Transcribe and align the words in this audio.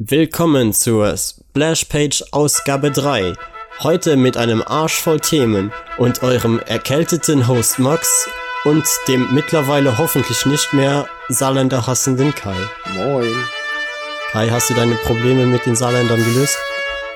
Willkommen 0.00 0.72
zur 0.72 1.16
Splashpage 1.16 2.22
Ausgabe 2.30 2.92
3. 2.92 3.32
Heute 3.80 4.16
mit 4.16 4.36
einem 4.36 4.62
Arsch 4.62 4.94
voll 4.94 5.18
Themen 5.18 5.72
und 5.96 6.22
eurem 6.22 6.60
erkälteten 6.60 7.48
Host 7.48 7.80
Max 7.80 8.28
und 8.62 8.84
dem 9.08 9.34
mittlerweile 9.34 9.98
hoffentlich 9.98 10.46
nicht 10.46 10.72
mehr 10.72 11.08
Saarländer 11.28 11.88
hassenden 11.88 12.32
Kai. 12.32 12.54
Moin. 12.94 13.34
Kai, 14.30 14.48
hast 14.50 14.70
du 14.70 14.74
deine 14.74 14.94
Probleme 14.94 15.46
mit 15.46 15.66
den 15.66 15.74
Saarländern 15.74 16.24
gelöst? 16.24 16.56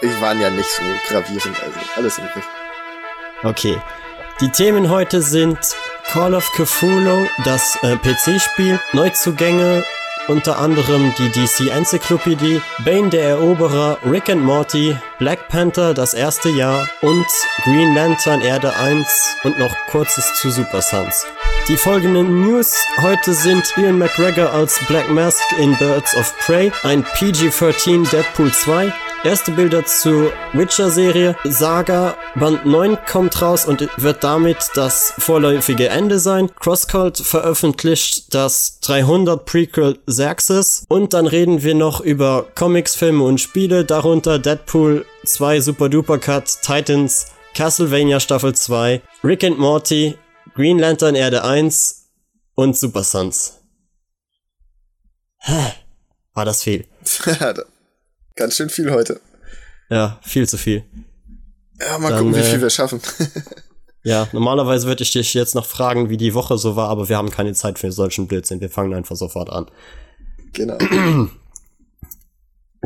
Ich 0.00 0.20
waren 0.20 0.40
ja 0.40 0.50
nicht 0.50 0.68
so 0.68 0.82
gravierend, 1.06 1.62
also 1.62 1.78
alles 1.94 2.18
im 2.18 2.24
Griff. 2.32 2.48
Okay. 3.44 3.80
Die 4.40 4.48
Themen 4.48 4.90
heute 4.90 5.22
sind 5.22 5.56
Call 6.08 6.34
of 6.34 6.50
Cthulhu, 6.50 7.28
das 7.44 7.78
äh, 7.82 7.96
PC-Spiel, 7.96 8.80
Neuzugänge, 8.92 9.84
unter 10.28 10.58
anderem 10.58 11.12
die 11.18 11.30
DC 11.30 11.70
Enzyklopädie, 11.70 12.60
Bane 12.84 13.10
der 13.10 13.28
Eroberer, 13.30 13.98
Rick 14.04 14.30
and 14.30 14.42
Morty, 14.42 14.96
Black 15.18 15.48
Panther 15.48 15.94
das 15.94 16.14
erste 16.14 16.48
Jahr 16.50 16.88
und 17.00 17.26
Green 17.64 17.94
Lantern 17.94 18.40
Erde 18.40 18.74
1 18.76 19.06
und 19.44 19.58
noch 19.58 19.74
kurzes 19.90 20.34
zu 20.34 20.50
Super 20.50 20.82
Sons. 20.82 21.26
Die 21.68 21.76
folgenden 21.76 22.40
News 22.40 22.74
heute 23.00 23.34
sind 23.34 23.72
Ian 23.76 23.98
McGregor 23.98 24.52
als 24.52 24.80
Black 24.88 25.08
Mask 25.10 25.42
in 25.58 25.76
Birds 25.76 26.16
of 26.16 26.34
Prey, 26.38 26.72
ein 26.82 27.04
PG-13 27.04 28.10
Deadpool 28.10 28.52
2, 28.52 28.92
Erste 29.24 29.52
Bilder 29.52 29.86
zur 29.86 30.32
Witcher-Serie. 30.52 31.36
Saga 31.44 32.16
Band 32.34 32.66
9 32.66 32.98
kommt 33.06 33.40
raus 33.40 33.66
und 33.66 33.88
wird 33.96 34.24
damit 34.24 34.70
das 34.74 35.14
vorläufige 35.16 35.88
Ende 35.88 36.18
sein. 36.18 36.50
CrossCult 36.56 37.18
veröffentlicht 37.18 38.34
das 38.34 38.80
300 38.80 39.44
Prequel 39.46 39.98
Xerxes. 40.06 40.84
Und 40.88 41.14
dann 41.14 41.28
reden 41.28 41.62
wir 41.62 41.76
noch 41.76 42.00
über 42.00 42.46
Comics, 42.56 42.96
Filme 42.96 43.22
und 43.22 43.40
Spiele, 43.40 43.84
darunter 43.84 44.40
Deadpool 44.40 45.06
2 45.24 45.60
Super 45.60 45.88
Duper 45.88 46.18
Cut, 46.18 46.60
Titans, 46.60 47.26
Castlevania 47.54 48.18
Staffel 48.18 48.56
2, 48.56 49.02
Rick 49.22 49.44
and 49.44 49.56
Morty, 49.56 50.18
Green 50.56 50.80
Lantern 50.80 51.14
Erde 51.14 51.44
1 51.44 52.08
und 52.56 52.76
Super 52.76 53.04
Sons. 53.04 53.60
War 56.34 56.44
das 56.44 56.64
viel? 56.64 56.88
Ganz 58.42 58.56
schön 58.56 58.70
viel 58.70 58.90
heute. 58.90 59.20
Ja, 59.88 60.18
viel 60.20 60.48
zu 60.48 60.58
viel. 60.58 60.82
Ja, 61.78 61.96
mal 62.00 62.08
Dann, 62.08 62.24
gucken, 62.24 62.34
wie 62.34 62.42
viel 62.42 62.58
äh, 62.58 62.62
wir 62.62 62.70
schaffen. 62.70 63.00
ja, 64.02 64.26
normalerweise 64.32 64.88
würde 64.88 65.04
ich 65.04 65.12
dich 65.12 65.32
jetzt 65.32 65.54
noch 65.54 65.64
fragen, 65.64 66.08
wie 66.10 66.16
die 66.16 66.34
Woche 66.34 66.58
so 66.58 66.74
war, 66.74 66.88
aber 66.88 67.08
wir 67.08 67.16
haben 67.16 67.30
keine 67.30 67.52
Zeit 67.52 67.78
für 67.78 67.92
solchen 67.92 68.26
Blödsinn. 68.26 68.60
Wir 68.60 68.68
fangen 68.68 68.94
einfach 68.94 69.14
sofort 69.14 69.48
an. 69.48 69.70
Genau. 70.54 70.76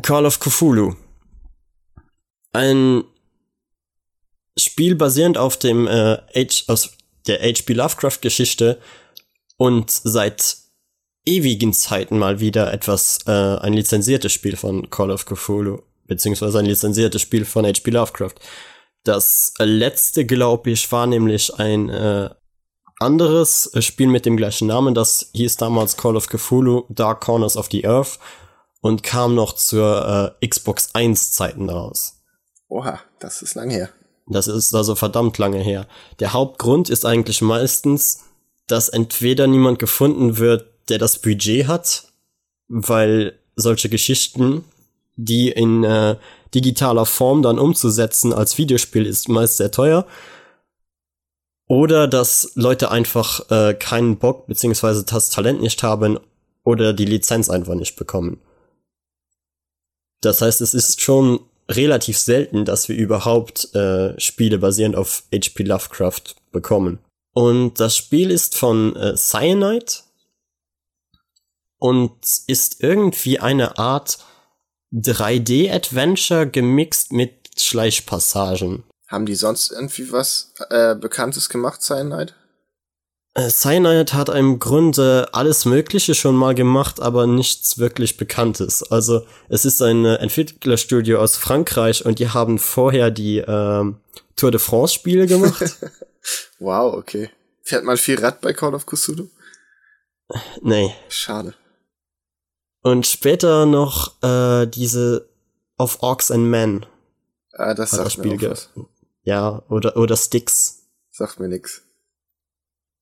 Call 0.02 0.26
of 0.26 0.40
Cthulhu. 0.40 0.94
Ein 2.52 3.04
Spiel 4.58 4.94
basierend 4.94 5.38
auf 5.38 5.56
dem 5.56 5.86
äh, 5.86 6.18
H 6.34 6.64
aus 6.70 6.98
der 7.26 7.40
H.P. 7.40 7.72
Lovecraft 7.72 8.20
Geschichte 8.20 8.78
und 9.56 9.90
seit 9.90 10.65
ewigen 11.26 11.72
Zeiten 11.72 12.18
mal 12.18 12.40
wieder 12.40 12.72
etwas, 12.72 13.18
äh, 13.26 13.30
ein 13.30 13.74
lizenziertes 13.74 14.32
Spiel 14.32 14.56
von 14.56 14.88
Call 14.88 15.10
of 15.10 15.26
Cthulhu, 15.26 15.82
beziehungsweise 16.06 16.58
ein 16.58 16.66
lizenziertes 16.66 17.20
Spiel 17.20 17.44
von 17.44 17.66
H.P. 17.66 17.90
Lovecraft. 17.90 18.34
Das 19.04 19.52
letzte, 19.58 20.24
glaube 20.24 20.70
ich, 20.70 20.90
war 20.90 21.06
nämlich 21.06 21.54
ein 21.58 21.88
äh, 21.88 22.30
anderes 22.98 23.70
Spiel 23.80 24.08
mit 24.08 24.24
dem 24.24 24.36
gleichen 24.36 24.68
Namen. 24.68 24.94
Das 24.94 25.30
hieß 25.34 25.56
damals 25.56 25.96
Call 25.96 26.16
of 26.16 26.28
Cthulhu 26.28 26.84
Dark 26.88 27.20
Corners 27.20 27.56
of 27.56 27.68
the 27.70 27.86
Earth 27.86 28.18
und 28.80 29.02
kam 29.02 29.34
noch 29.34 29.52
zur 29.52 30.36
äh, 30.40 30.46
Xbox 30.46 30.90
1 30.94 31.32
Zeiten 31.32 31.68
raus. 31.68 32.22
Oha, 32.68 33.00
das 33.18 33.42
ist 33.42 33.54
lang 33.54 33.70
her. 33.70 33.90
Das 34.28 34.48
ist 34.48 34.74
also 34.74 34.94
verdammt 34.94 35.38
lange 35.38 35.58
her. 35.58 35.86
Der 36.18 36.32
Hauptgrund 36.32 36.90
ist 36.90 37.04
eigentlich 37.04 37.42
meistens, 37.42 38.24
dass 38.66 38.88
entweder 38.88 39.46
niemand 39.46 39.78
gefunden 39.78 40.38
wird, 40.38 40.75
der 40.88 40.98
das 40.98 41.20
Budget 41.20 41.66
hat, 41.66 42.12
weil 42.68 43.38
solche 43.56 43.88
Geschichten, 43.88 44.64
die 45.16 45.50
in 45.50 45.84
äh, 45.84 46.16
digitaler 46.54 47.06
Form 47.06 47.42
dann 47.42 47.58
umzusetzen 47.58 48.32
als 48.32 48.58
Videospiel 48.58 49.06
ist 49.06 49.28
meist 49.28 49.56
sehr 49.56 49.70
teuer. 49.70 50.06
Oder 51.68 52.06
dass 52.06 52.52
Leute 52.54 52.90
einfach 52.90 53.50
äh, 53.50 53.74
keinen 53.74 54.18
Bock 54.18 54.46
beziehungsweise 54.46 55.04
das 55.04 55.30
Talent 55.30 55.60
nicht 55.60 55.82
haben 55.82 56.20
oder 56.64 56.92
die 56.92 57.04
Lizenz 57.04 57.50
einfach 57.50 57.74
nicht 57.74 57.96
bekommen. 57.96 58.40
Das 60.20 60.42
heißt, 60.42 60.60
es 60.60 60.74
ist 60.74 61.00
schon 61.00 61.40
relativ 61.68 62.18
selten, 62.18 62.64
dass 62.64 62.88
wir 62.88 62.96
überhaupt 62.96 63.74
äh, 63.74 64.18
Spiele 64.20 64.58
basierend 64.58 64.96
auf 64.96 65.24
HP 65.32 65.64
Lovecraft 65.64 66.36
bekommen. 66.52 67.00
Und 67.32 67.80
das 67.80 67.96
Spiel 67.96 68.30
ist 68.30 68.56
von 68.56 68.94
äh, 68.96 69.16
Cyanide 69.16 70.05
und 71.86 72.16
ist 72.48 72.82
irgendwie 72.82 73.38
eine 73.38 73.78
Art 73.78 74.18
3D-Adventure 74.92 76.48
gemixt 76.48 77.12
mit 77.12 77.32
Schleichpassagen. 77.56 78.82
Haben 79.06 79.26
die 79.26 79.36
sonst 79.36 79.70
irgendwie 79.70 80.10
was 80.10 80.52
äh, 80.70 80.96
Bekanntes 80.96 81.48
gemacht, 81.48 81.80
Cyanide? 81.82 82.32
Äh, 83.34 83.50
Cyanide 83.50 84.14
hat 84.14 84.28
im 84.30 84.58
Grunde 84.58 85.28
alles 85.30 85.64
Mögliche 85.64 86.16
schon 86.16 86.34
mal 86.34 86.56
gemacht, 86.56 87.00
aber 87.00 87.28
nichts 87.28 87.78
wirklich 87.78 88.16
Bekanntes. 88.16 88.82
Also 88.90 89.24
es 89.48 89.64
ist 89.64 89.80
ein 89.80 90.04
äh, 90.04 90.16
Entwicklerstudio 90.16 91.20
aus 91.20 91.36
Frankreich 91.36 92.04
und 92.04 92.18
die 92.18 92.30
haben 92.30 92.58
vorher 92.58 93.12
die 93.12 93.38
äh, 93.38 93.84
Tour 94.34 94.50
de 94.50 94.58
France 94.58 94.94
Spiele 94.94 95.28
gemacht. 95.28 95.76
wow, 96.58 96.94
okay. 96.94 97.30
Fährt 97.62 97.84
man 97.84 97.96
viel 97.96 98.18
Rad 98.18 98.40
bei 98.40 98.52
Call 98.52 98.74
of 98.74 98.86
Cthulhu? 98.86 99.28
Nee. 100.62 100.92
Schade. 101.08 101.54
Und 102.86 103.04
später 103.04 103.66
noch 103.66 104.22
äh, 104.22 104.64
diese 104.68 105.28
Of 105.76 106.04
Orcs 106.04 106.30
and 106.30 106.44
Men. 106.44 106.86
Ah, 107.52 107.74
das 107.74 107.90
sagt 107.90 108.06
das 108.06 108.12
Spiel 108.12 108.36
mir 108.36 108.52
was. 108.52 108.70
Ja, 109.24 109.64
oder, 109.68 109.96
oder 109.96 110.16
Sticks. 110.16 110.84
Sagt 111.10 111.40
mir 111.40 111.48
nix. 111.48 111.82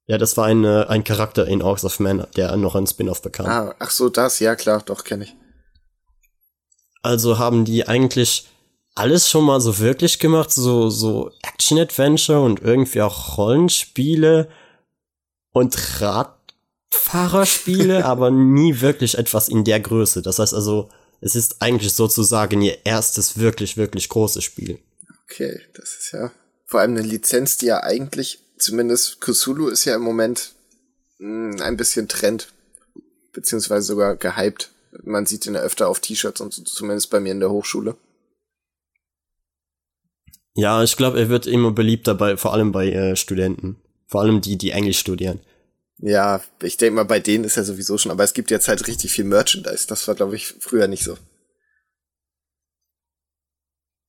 Ja, 0.07 0.17
das 0.17 0.39
war 0.39 0.47
ein, 0.47 0.65
äh, 0.65 0.87
ein 0.89 1.05
Charakter 1.05 1.47
in 1.47 1.61
Orcs 1.61 1.85
of 1.85 2.01
Men, 2.01 2.27
der 2.35 2.57
noch 2.57 2.77
ein 2.77 2.87
Spin-off 2.87 3.21
bekam. 3.21 3.45
Ah, 3.45 3.75
ach 3.79 3.91
so, 3.91 4.09
das, 4.09 4.39
ja 4.39 4.57
klar, 4.57 4.81
doch, 4.87 5.05
kenne 5.05 5.25
ich. 5.25 5.37
Also 7.03 7.39
haben 7.39 7.67
die 7.67 7.87
eigentlich 7.87 8.49
alles 8.95 9.29
schon 9.29 9.45
mal 9.45 9.61
so 9.61 9.81
wirklich 9.81 10.19
gemacht, 10.19 10.51
so, 10.51 10.89
so 10.89 11.31
Action-Adventure 11.43 12.41
und 12.41 12.63
irgendwie 12.63 13.03
auch 13.03 13.37
Rollenspiele 13.37 14.49
und 15.53 16.01
Rad 16.01 16.44
Fahrerspiele, 17.03 18.05
aber 18.05 18.31
nie 18.31 18.81
wirklich 18.81 19.19
etwas 19.19 19.49
in 19.49 19.65
der 19.65 19.81
Größe. 19.81 20.23
Das 20.23 20.39
heißt 20.39 20.55
also, 20.55 20.89
es 21.21 21.35
ist 21.35 21.61
eigentlich 21.61 21.93
sozusagen 21.93 22.61
ihr 22.63 22.79
erstes 22.85 23.39
wirklich, 23.39 23.77
wirklich 23.77 24.09
großes 24.09 24.45
Spiel. 24.45 24.79
Okay, 25.25 25.61
das 25.75 25.97
ist 25.97 26.13
ja 26.13 26.31
vor 26.75 26.81
allem 26.81 26.97
eine 26.97 27.07
Lizenz, 27.07 27.57
die 27.57 27.67
ja 27.67 27.85
eigentlich, 27.85 28.41
zumindest 28.59 29.21
Cthulhu 29.21 29.69
ist 29.69 29.85
ja 29.85 29.95
im 29.95 30.03
Moment 30.03 30.55
mh, 31.19 31.53
hm, 31.53 31.63
ein 31.63 31.77
bisschen 31.77 32.09
Trend, 32.09 32.53
beziehungsweise 33.33 33.87
sogar 33.87 34.17
gehypt. 34.17 34.73
Man 35.05 35.25
sieht 35.25 35.47
ihn 35.47 35.55
ja 35.55 35.61
öfter 35.61 35.89
auf 35.89 36.01
T-Shirts 36.01 36.41
und 36.41 36.53
so, 36.53 36.63
zumindest 36.65 37.11
bei 37.11 37.21
mir 37.21 37.33
in 37.33 37.41
der 37.41 37.51
Hochschule. 37.51 37.97
Ja, 40.57 40.83
ich 40.83 40.97
glaube, 40.97 41.21
er 41.21 41.29
wird 41.29 41.47
immer 41.47 41.71
beliebter 41.71 42.15
bei, 42.15 42.37
vor 42.37 42.53
allem 42.53 42.73
bei 42.73 42.91
äh, 42.91 43.15
Studenten. 43.15 43.77
Vor 44.09 44.23
allem 44.23 44.41
die, 44.41 44.57
die 44.57 44.71
Englisch 44.71 44.99
studieren. 44.99 45.41
Ja, 45.99 46.41
ich 46.63 46.77
denke 46.77 46.97
mal, 46.97 47.05
bei 47.05 47.21
denen 47.21 47.45
ist 47.45 47.57
ja 47.57 47.65
sowieso 47.65 47.99
schon, 47.99 48.11
aber 48.11 48.25
es 48.25 48.35
gibt 48.35 48.51
jetzt 48.51 48.69
halt 48.69 48.87
richtig 48.87 49.13
viel 49.13 49.25
Merchandise. 49.25 49.87
Das 49.87 50.07
war, 50.09 50.15
glaube 50.15 50.37
ich, 50.37 50.55
früher 50.61 50.89
nicht 50.89 51.05
so. 51.05 51.17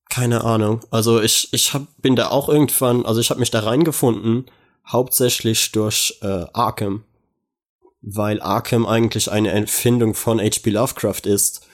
Keine 0.10 0.44
Ahnung. 0.44 0.82
Also 0.92 1.22
ich, 1.22 1.50
ich 1.52 1.74
hab, 1.74 1.88
bin 2.02 2.16
da 2.16 2.30
auch 2.30 2.50
irgendwann, 2.50 3.06
also 3.06 3.20
ich 3.20 3.30
habe 3.30 3.40
mich 3.40 3.52
da 3.52 3.60
reingefunden, 3.60 4.50
hauptsächlich 4.88 5.72
durch 5.72 6.18
äh, 6.22 6.46
Arkham. 6.54 7.04
Weil 8.02 8.42
Arkham 8.42 8.86
eigentlich 8.86 9.32
eine 9.32 9.52
Empfindung 9.52 10.14
von 10.14 10.40
H.P. 10.40 10.70
Lovecraft 10.70 11.26
ist. 11.26 11.68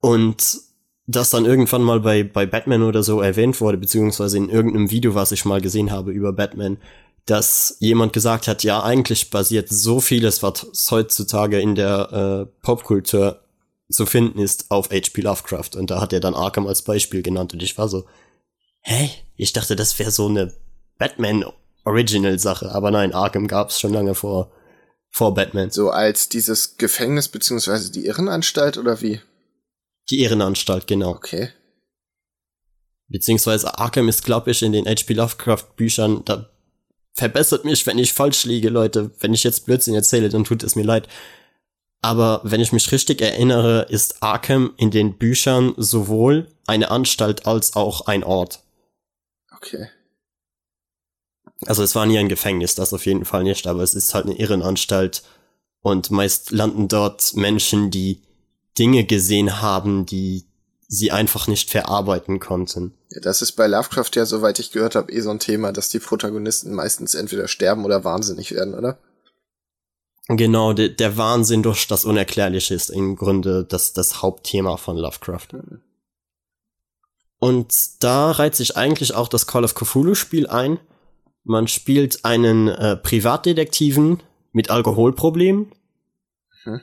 Und 0.00 0.62
das 1.06 1.30
dann 1.30 1.44
irgendwann 1.44 1.82
mal 1.82 2.00
bei, 2.00 2.22
bei 2.24 2.46
Batman 2.46 2.82
oder 2.82 3.02
so 3.02 3.20
erwähnt 3.20 3.60
wurde, 3.60 3.78
beziehungsweise 3.78 4.36
in 4.36 4.48
irgendeinem 4.48 4.90
Video, 4.90 5.14
was 5.14 5.32
ich 5.32 5.44
mal 5.44 5.60
gesehen 5.60 5.90
habe 5.90 6.12
über 6.12 6.32
Batman, 6.32 6.78
dass 7.26 7.76
jemand 7.78 8.12
gesagt 8.12 8.48
hat, 8.48 8.64
ja, 8.64 8.82
eigentlich 8.82 9.30
basiert 9.30 9.68
so 9.68 10.00
vieles, 10.00 10.42
was 10.42 10.90
heutzutage 10.90 11.60
in 11.60 11.74
der 11.74 12.48
äh, 12.50 12.62
Popkultur 12.62 13.40
zu 13.90 14.06
finden 14.06 14.38
ist, 14.38 14.70
auf 14.70 14.90
H.P. 14.90 15.20
Lovecraft. 15.20 15.76
Und 15.76 15.90
da 15.90 16.00
hat 16.00 16.12
er 16.12 16.20
dann 16.20 16.34
Arkham 16.34 16.66
als 16.66 16.82
Beispiel 16.82 17.22
genannt. 17.22 17.52
Und 17.52 17.62
ich 17.62 17.76
war 17.78 17.88
so, 17.88 18.06
hä? 18.82 19.10
Ich 19.36 19.52
dachte, 19.52 19.76
das 19.76 19.98
wäre 19.98 20.10
so 20.10 20.26
eine 20.26 20.52
Batman-Original-Sache. 20.98 22.72
Aber 22.72 22.90
nein, 22.90 23.12
Arkham 23.12 23.46
gab's 23.46 23.78
schon 23.78 23.92
lange 23.92 24.14
vor, 24.14 24.50
vor 25.10 25.34
Batman. 25.34 25.70
So 25.70 25.90
als 25.90 26.28
dieses 26.28 26.76
Gefängnis 26.76 27.28
beziehungsweise 27.28 27.92
die 27.92 28.06
Irrenanstalt 28.06 28.78
oder 28.78 29.00
wie? 29.00 29.20
Die 30.10 30.22
Irrenanstalt, 30.22 30.86
genau. 30.86 31.10
Okay. 31.10 31.50
Beziehungsweise 33.08 33.78
Arkham 33.78 34.08
ist, 34.08 34.24
glaube 34.24 34.50
ich, 34.50 34.62
in 34.62 34.72
den 34.72 34.86
H.P. 34.86 35.12
Lovecraft 35.14 35.76
Büchern, 35.76 36.24
da 36.24 36.51
verbessert 37.14 37.64
mich, 37.64 37.86
wenn 37.86 37.98
ich 37.98 38.12
falsch 38.12 38.44
liege, 38.44 38.68
Leute. 38.68 39.10
Wenn 39.20 39.34
ich 39.34 39.44
jetzt 39.44 39.66
Blödsinn 39.66 39.94
erzähle, 39.94 40.28
dann 40.28 40.44
tut 40.44 40.62
es 40.62 40.76
mir 40.76 40.84
leid. 40.84 41.08
Aber 42.00 42.40
wenn 42.42 42.60
ich 42.60 42.72
mich 42.72 42.90
richtig 42.90 43.20
erinnere, 43.20 43.86
ist 43.88 44.22
Arkham 44.22 44.74
in 44.76 44.90
den 44.90 45.18
Büchern 45.18 45.74
sowohl 45.76 46.48
eine 46.66 46.90
Anstalt 46.90 47.46
als 47.46 47.76
auch 47.76 48.06
ein 48.06 48.24
Ort. 48.24 48.62
Okay. 49.54 49.88
Also 51.64 51.84
es 51.84 51.94
war 51.94 52.06
nie 52.06 52.18
ein 52.18 52.28
Gefängnis, 52.28 52.74
das 52.74 52.92
auf 52.92 53.06
jeden 53.06 53.24
Fall 53.24 53.44
nicht, 53.44 53.68
aber 53.68 53.82
es 53.82 53.94
ist 53.94 54.14
halt 54.14 54.26
eine 54.26 54.36
Irrenanstalt 54.36 55.22
und 55.80 56.10
meist 56.10 56.50
landen 56.50 56.88
dort 56.88 57.36
Menschen, 57.36 57.92
die 57.92 58.22
Dinge 58.78 59.04
gesehen 59.04 59.60
haben, 59.60 60.06
die 60.06 60.44
sie 60.92 61.10
einfach 61.10 61.46
nicht 61.48 61.70
verarbeiten 61.70 62.38
konnten. 62.38 62.92
Ja, 63.08 63.20
das 63.22 63.40
ist 63.40 63.52
bei 63.52 63.66
Lovecraft 63.66 64.10
ja, 64.14 64.26
soweit 64.26 64.58
ich 64.58 64.72
gehört 64.72 64.94
habe, 64.94 65.10
eh 65.10 65.20
so 65.20 65.30
ein 65.30 65.38
Thema, 65.38 65.72
dass 65.72 65.88
die 65.88 66.00
Protagonisten 66.00 66.74
meistens 66.74 67.14
entweder 67.14 67.48
sterben 67.48 67.86
oder 67.86 68.04
wahnsinnig 68.04 68.52
werden, 68.52 68.74
oder? 68.74 68.98
Genau, 70.28 70.74
de 70.74 70.94
der 70.94 71.16
Wahnsinn 71.16 71.62
durch 71.62 71.86
das 71.86 72.04
Unerklärliche 72.04 72.74
ist 72.74 72.90
im 72.90 73.16
Grunde 73.16 73.64
das, 73.64 73.94
das 73.94 74.20
Hauptthema 74.20 74.76
von 74.76 74.98
Lovecraft. 74.98 75.48
Mhm. 75.52 75.80
Und 77.38 78.02
da 78.04 78.30
reiht 78.30 78.54
sich 78.54 78.76
eigentlich 78.76 79.14
auch 79.14 79.28
das 79.28 79.46
Call 79.46 79.64
of 79.64 79.74
Cthulhu-Spiel 79.74 80.46
ein. 80.46 80.78
Man 81.42 81.68
spielt 81.68 82.26
einen 82.26 82.68
äh, 82.68 82.98
Privatdetektiven 82.98 84.22
mit 84.52 84.68
Alkoholproblemen. 84.68 85.72
Mhm. 86.66 86.80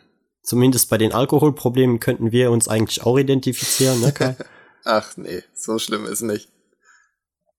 Zumindest 0.49 0.89
bei 0.89 0.97
den 0.97 1.13
Alkoholproblemen 1.13 1.99
könnten 1.99 2.31
wir 2.31 2.49
uns 2.49 2.67
eigentlich 2.67 3.05
auch 3.05 3.19
identifizieren, 3.19 4.01
ne 4.01 4.11
Kai? 4.11 4.35
Ach 4.83 5.15
nee, 5.15 5.43
so 5.53 5.77
schlimm 5.77 6.07
ist 6.07 6.21
nicht. 6.21 6.49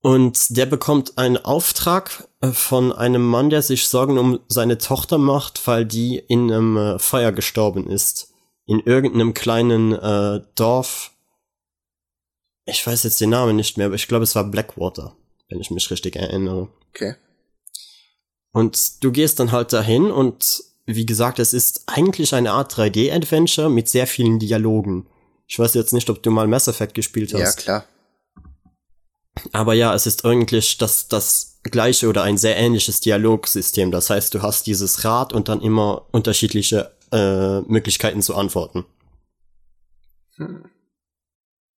Und 0.00 0.56
der 0.56 0.66
bekommt 0.66 1.16
einen 1.16 1.37
Auftrag 1.37 2.26
äh, 2.40 2.48
von 2.48 2.90
einem 2.90 3.25
Mann, 3.25 3.48
der 3.48 3.62
sich 3.62 3.87
Sorgen 3.87 4.19
um 4.19 4.40
seine 4.48 4.76
Tochter 4.76 5.19
macht, 5.19 5.64
weil 5.69 5.87
die 5.87 6.19
in 6.19 6.50
einem 6.50 6.76
äh, 6.76 6.98
Feuer 6.98 7.31
gestorben 7.31 7.88
ist. 7.88 8.34
In 8.66 8.81
irgendeinem 8.81 9.34
kleinen 9.34 9.92
äh, 9.92 10.40
Dorf. 10.56 11.12
Ich 12.64 12.84
weiß 12.84 13.04
jetzt 13.04 13.20
den 13.20 13.31
Namen 13.31 13.54
nicht 13.54 13.76
mehr, 13.76 13.87
aber 13.87 13.94
ich 13.94 14.08
glaube, 14.08 14.25
es 14.25 14.34
war 14.34 14.42
Blackwater, 14.42 15.14
wenn 15.48 15.60
ich 15.60 15.70
mich 15.70 15.88
richtig 15.92 16.16
erinnere. 16.16 16.66
Okay. 16.88 17.14
Und 18.50 19.04
du 19.04 19.12
gehst 19.12 19.38
dann 19.38 19.52
halt 19.52 19.72
dahin 19.72 20.10
und 20.10 20.69
wie 20.96 21.06
gesagt, 21.06 21.38
es 21.38 21.52
ist 21.52 21.84
eigentlich 21.87 22.34
eine 22.34 22.52
Art 22.52 22.75
3D-Adventure 22.75 23.70
mit 23.70 23.88
sehr 23.88 24.06
vielen 24.06 24.38
Dialogen. 24.38 25.06
Ich 25.46 25.58
weiß 25.58 25.75
jetzt 25.75 25.92
nicht, 25.92 26.08
ob 26.10 26.22
du 26.22 26.31
mal 26.31 26.46
Mass 26.46 26.69
Effect 26.69 26.94
gespielt 26.94 27.34
hast. 27.34 27.40
Ja, 27.40 27.52
klar. 27.52 27.84
Aber 29.52 29.75
ja, 29.75 29.94
es 29.94 30.06
ist 30.06 30.25
eigentlich 30.25 30.78
das, 30.78 31.08
das 31.08 31.60
gleiche 31.62 32.08
oder 32.08 32.22
ein 32.22 32.38
sehr 32.38 32.56
ähnliches 32.56 33.00
Dialogsystem. 33.00 33.90
Das 33.90 34.10
heißt, 34.10 34.34
du 34.34 34.42
hast 34.42 34.66
dieses 34.66 35.04
Rad 35.04 35.32
und 35.32 35.48
dann 35.48 35.60
immer 35.60 36.06
unterschiedliche 36.12 36.92
äh, 37.12 37.60
Möglichkeiten 37.62 38.22
zu 38.22 38.34
antworten. 38.34 38.84
Hm. 40.37 40.64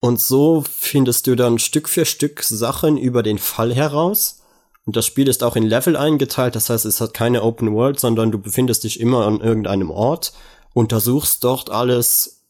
Und 0.00 0.20
so 0.20 0.64
findest 0.68 1.26
du 1.26 1.36
dann 1.36 1.58
Stück 1.58 1.88
für 1.88 2.04
Stück 2.04 2.42
Sachen 2.42 2.98
über 2.98 3.22
den 3.22 3.38
Fall 3.38 3.72
heraus. 3.72 4.41
Und 4.84 4.96
das 4.96 5.06
Spiel 5.06 5.28
ist 5.28 5.44
auch 5.44 5.54
in 5.54 5.62
Level 5.62 5.96
eingeteilt, 5.96 6.56
das 6.56 6.68
heißt, 6.68 6.84
es 6.84 7.00
hat 7.00 7.14
keine 7.14 7.42
Open 7.42 7.72
World, 7.72 8.00
sondern 8.00 8.32
du 8.32 8.38
befindest 8.38 8.84
dich 8.84 8.98
immer 8.98 9.26
an 9.26 9.40
irgendeinem 9.40 9.90
Ort, 9.90 10.32
untersuchst 10.74 11.44
dort 11.44 11.70
alles, 11.70 12.44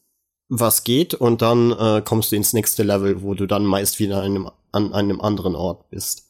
was 0.49 0.83
geht, 0.83 1.13
und 1.13 1.41
dann 1.41 1.71
äh, 1.71 2.01
kommst 2.03 2.31
du 2.31 2.35
ins 2.35 2.53
nächste 2.53 2.83
Level, 2.83 3.21
wo 3.21 3.35
du 3.35 3.45
dann 3.45 3.65
meist 3.65 3.99
wieder 3.99 4.17
an 4.17 4.23
einem, 4.23 4.51
an 4.71 4.93
einem 4.93 5.21
anderen 5.21 5.55
Ort 5.55 5.89
bist. 5.89 6.29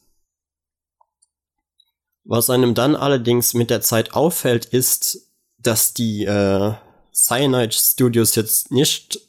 Was 2.24 2.50
einem 2.50 2.74
dann 2.74 2.96
allerdings 2.96 3.54
mit 3.54 3.70
der 3.70 3.80
Zeit 3.80 4.14
auffällt, 4.14 4.66
ist, 4.66 5.30
dass 5.58 5.94
die 5.94 6.24
äh, 6.24 6.72
Cyanide 7.14 7.72
Studios 7.72 8.34
jetzt 8.34 8.70
nicht 8.70 9.20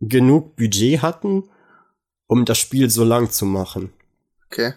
genug 0.00 0.56
Budget 0.56 1.02
hatten, 1.02 1.48
um 2.26 2.44
das 2.44 2.58
Spiel 2.58 2.90
so 2.90 3.04
lang 3.04 3.30
zu 3.30 3.46
machen. 3.46 3.92
Okay. 4.46 4.74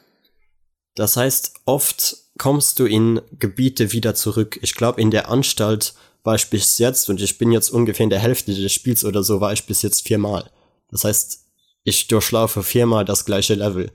Das 0.99 1.15
heißt, 1.15 1.53
oft 1.63 2.17
kommst 2.37 2.77
du 2.77 2.85
in 2.85 3.21
Gebiete 3.39 3.93
wieder 3.93 4.15
zurück. 4.15 4.59
Ich 4.61 4.75
glaube, 4.75 4.99
in 4.99 5.11
der 5.11 5.29
Anstalt 5.29 5.93
war 6.23 6.35
ich 6.35 6.49
bis 6.49 6.77
jetzt, 6.77 7.09
und 7.09 7.21
ich 7.21 7.37
bin 7.37 7.53
jetzt 7.53 7.69
ungefähr 7.69 8.03
in 8.03 8.09
der 8.09 8.19
Hälfte 8.19 8.53
des 8.53 8.73
Spiels 8.73 9.05
oder 9.05 9.23
so, 9.23 9.39
war 9.39 9.53
ich 9.53 9.65
bis 9.65 9.81
jetzt 9.81 10.05
viermal. 10.05 10.51
Das 10.91 11.05
heißt, 11.05 11.39
ich 11.85 12.07
durchlaufe 12.07 12.63
viermal 12.63 13.05
das 13.05 13.23
gleiche 13.23 13.55
Level. 13.55 13.93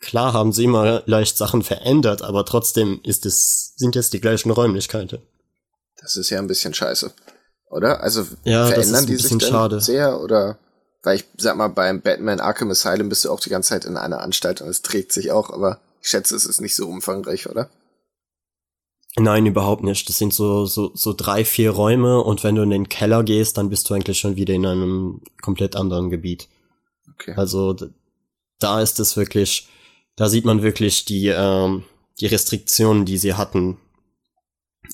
Klar 0.00 0.32
haben 0.32 0.54
sie 0.54 0.64
immer 0.64 1.02
leicht 1.04 1.36
Sachen 1.36 1.62
verändert, 1.62 2.22
aber 2.22 2.46
trotzdem 2.46 3.00
ist 3.04 3.26
es, 3.26 3.74
sind 3.76 3.94
jetzt 3.94 4.14
die 4.14 4.20
gleichen 4.22 4.50
Räumlichkeiten. 4.50 5.18
Das 6.00 6.16
ist 6.16 6.30
ja 6.30 6.38
ein 6.38 6.46
bisschen 6.46 6.72
scheiße, 6.72 7.12
oder? 7.68 8.02
Also 8.02 8.26
ja, 8.44 8.68
verändern 8.68 9.04
die 9.04 9.16
sich 9.16 9.42
schade. 9.42 9.82
sehr 9.82 10.18
oder? 10.18 10.58
Weil 11.02 11.16
ich 11.16 11.26
sag 11.36 11.58
mal, 11.58 11.68
beim 11.68 12.00
Batman 12.00 12.40
Arkham 12.40 12.70
Asylum 12.70 13.10
bist 13.10 13.26
du 13.26 13.30
auch 13.30 13.40
die 13.40 13.50
ganze 13.50 13.68
Zeit 13.68 13.84
in 13.84 13.98
einer 13.98 14.22
Anstalt 14.22 14.62
und 14.62 14.68
es 14.70 14.80
trägt 14.80 15.12
sich 15.12 15.30
auch, 15.30 15.50
aber 15.50 15.82
ich 16.02 16.08
schätze, 16.08 16.36
es 16.36 16.44
ist 16.44 16.60
nicht 16.60 16.74
so 16.74 16.88
umfangreich, 16.88 17.48
oder? 17.48 17.70
Nein, 19.16 19.46
überhaupt 19.46 19.82
nicht. 19.82 20.08
Das 20.08 20.18
sind 20.18 20.32
so, 20.32 20.66
so, 20.66 20.92
so 20.94 21.12
drei, 21.12 21.44
vier 21.44 21.70
Räume 21.70 22.22
und 22.22 22.44
wenn 22.44 22.54
du 22.54 22.62
in 22.62 22.70
den 22.70 22.88
Keller 22.88 23.24
gehst, 23.24 23.58
dann 23.58 23.70
bist 23.70 23.88
du 23.88 23.94
eigentlich 23.94 24.18
schon 24.18 24.36
wieder 24.36 24.54
in 24.54 24.66
einem 24.66 25.22
komplett 25.42 25.76
anderen 25.76 26.10
Gebiet. 26.10 26.48
Okay. 27.14 27.34
Also 27.36 27.74
da 28.58 28.80
ist 28.80 29.00
es 29.00 29.16
wirklich, 29.16 29.68
da 30.16 30.28
sieht 30.28 30.44
man 30.44 30.62
wirklich 30.62 31.04
die, 31.04 31.28
ähm, 31.28 31.84
die 32.20 32.26
Restriktionen, 32.26 33.04
die 33.04 33.18
sie 33.18 33.34
hatten. 33.34 33.78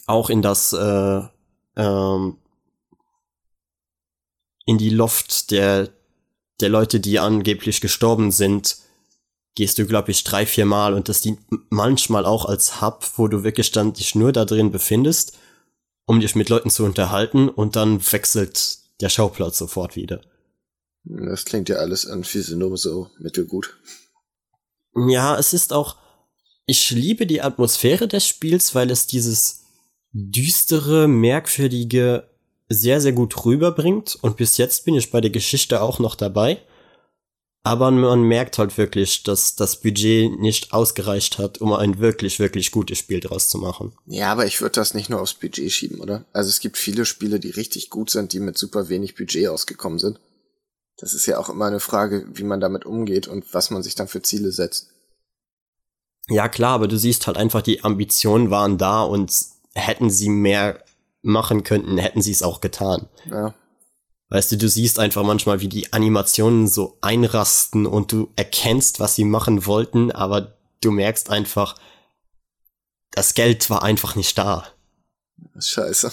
Auch 0.06 0.30
in 0.30 0.42
das, 0.42 0.72
äh, 0.72 1.20
ähm, 1.76 2.38
in 4.66 4.78
die 4.78 4.90
Loft 4.90 5.50
der, 5.50 5.90
der 6.60 6.68
Leute, 6.68 7.00
die 7.00 7.18
angeblich 7.18 7.80
gestorben 7.80 8.30
sind, 8.30 8.78
gehst 9.54 9.78
du, 9.78 9.86
glaube 9.86 10.10
ich, 10.10 10.24
drei, 10.24 10.46
vier 10.46 10.66
Mal 10.66 10.94
und 10.94 11.08
das 11.08 11.20
dient 11.20 11.40
manchmal 11.70 12.26
auch 12.26 12.44
als 12.44 12.80
Hub, 12.80 13.04
wo 13.16 13.28
du 13.28 13.44
wirklich 13.44 13.70
dann 13.70 13.92
dich 13.92 14.14
nur 14.14 14.32
da 14.32 14.44
drin 14.44 14.72
befindest, 14.72 15.38
um 16.06 16.20
dich 16.20 16.34
mit 16.34 16.48
Leuten 16.48 16.70
zu 16.70 16.84
unterhalten 16.84 17.48
und 17.48 17.76
dann 17.76 18.00
wechselt 18.12 18.78
der 19.00 19.08
Schauplatz 19.08 19.58
sofort 19.58 19.96
wieder. 19.96 20.20
Das 21.04 21.44
klingt 21.44 21.68
ja 21.68 21.76
alles 21.76 22.06
an 22.06 22.24
Physiognomie 22.24 22.78
so 22.78 23.10
mittelgut. 23.19 23.76
Ja, 24.96 25.38
es 25.38 25.52
ist 25.52 25.72
auch, 25.72 25.96
ich 26.67 26.90
liebe 26.90 27.26
die 27.26 27.43
Atmosphäre 27.43 28.08
des 28.08 28.26
Spiels, 28.26 28.74
weil 28.74 28.90
es 28.90 29.06
dieses 29.06 29.64
düstere, 30.12 31.08
merkwürdige 31.08 32.29
sehr, 32.69 33.00
sehr 33.00 33.12
gut 33.12 33.44
rüberbringt 33.44 34.17
und 34.22 34.36
bis 34.36 34.56
jetzt 34.56 34.84
bin 34.84 34.94
ich 34.94 35.10
bei 35.10 35.20
der 35.20 35.31
Geschichte 35.31 35.82
auch 35.82 35.98
noch 35.98 36.14
dabei. 36.14 36.62
Aber 37.66 37.90
man 37.90 38.22
merkt 38.22 38.58
halt 38.58 38.76
wirklich, 38.76 39.22
dass 39.22 39.56
das 39.56 39.80
Budget 39.80 40.38
nicht 40.38 40.74
ausgereicht 40.74 41.38
hat, 41.38 41.62
um 41.62 41.72
ein 41.72 41.98
wirklich, 41.98 42.38
wirklich 42.38 42.70
gutes 42.70 42.98
Spiel 42.98 43.20
draus 43.20 43.48
zu 43.48 43.56
machen. 43.56 43.94
Ja, 44.04 44.30
aber 44.30 44.44
ich 44.44 44.60
würde 44.60 44.74
das 44.74 44.92
nicht 44.92 45.08
nur 45.08 45.22
aufs 45.22 45.32
Budget 45.32 45.72
schieben, 45.72 46.00
oder? 46.00 46.26
Also 46.34 46.50
es 46.50 46.60
gibt 46.60 46.76
viele 46.76 47.06
Spiele, 47.06 47.40
die 47.40 47.50
richtig 47.50 47.88
gut 47.88 48.10
sind, 48.10 48.34
die 48.34 48.40
mit 48.40 48.58
super 48.58 48.90
wenig 48.90 49.14
Budget 49.14 49.48
ausgekommen 49.48 49.98
sind. 49.98 50.20
Das 50.98 51.14
ist 51.14 51.24
ja 51.24 51.38
auch 51.38 51.48
immer 51.48 51.64
eine 51.64 51.80
Frage, 51.80 52.26
wie 52.34 52.44
man 52.44 52.60
damit 52.60 52.84
umgeht 52.84 53.28
und 53.28 53.54
was 53.54 53.70
man 53.70 53.82
sich 53.82 53.94
dann 53.94 54.08
für 54.08 54.20
Ziele 54.20 54.52
setzt. 54.52 54.90
Ja, 56.28 56.48
klar, 56.48 56.74
aber 56.74 56.86
du 56.88 56.98
siehst 56.98 57.26
halt 57.26 57.38
einfach, 57.38 57.62
die 57.62 57.82
Ambitionen 57.82 58.50
waren 58.50 58.76
da 58.76 59.02
und 59.02 59.34
hätten 59.74 60.10
sie 60.10 60.28
mehr 60.28 60.84
machen 61.22 61.64
könnten, 61.64 61.96
hätten 61.96 62.20
sie 62.20 62.32
es 62.32 62.42
auch 62.42 62.60
getan. 62.60 63.08
Ja. 63.30 63.54
Weißt 64.31 64.52
du, 64.52 64.56
du 64.56 64.69
siehst 64.69 64.98
einfach 64.98 65.22
manchmal, 65.22 65.60
wie 65.60 65.69
die 65.69 65.93
Animationen 65.93 66.66
so 66.66 66.98
einrasten 67.00 67.86
und 67.86 68.12
du 68.12 68.32
erkennst, 68.36 69.00
was 69.00 69.14
sie 69.14 69.24
machen 69.24 69.66
wollten, 69.66 70.10
aber 70.10 70.56
du 70.81 70.90
merkst 70.90 71.31
einfach, 71.31 71.76
das 73.10 73.34
Geld 73.34 73.70
war 73.70 73.82
einfach 73.82 74.16
nicht 74.16 74.36
da. 74.38 74.66
Scheiße. 75.58 76.12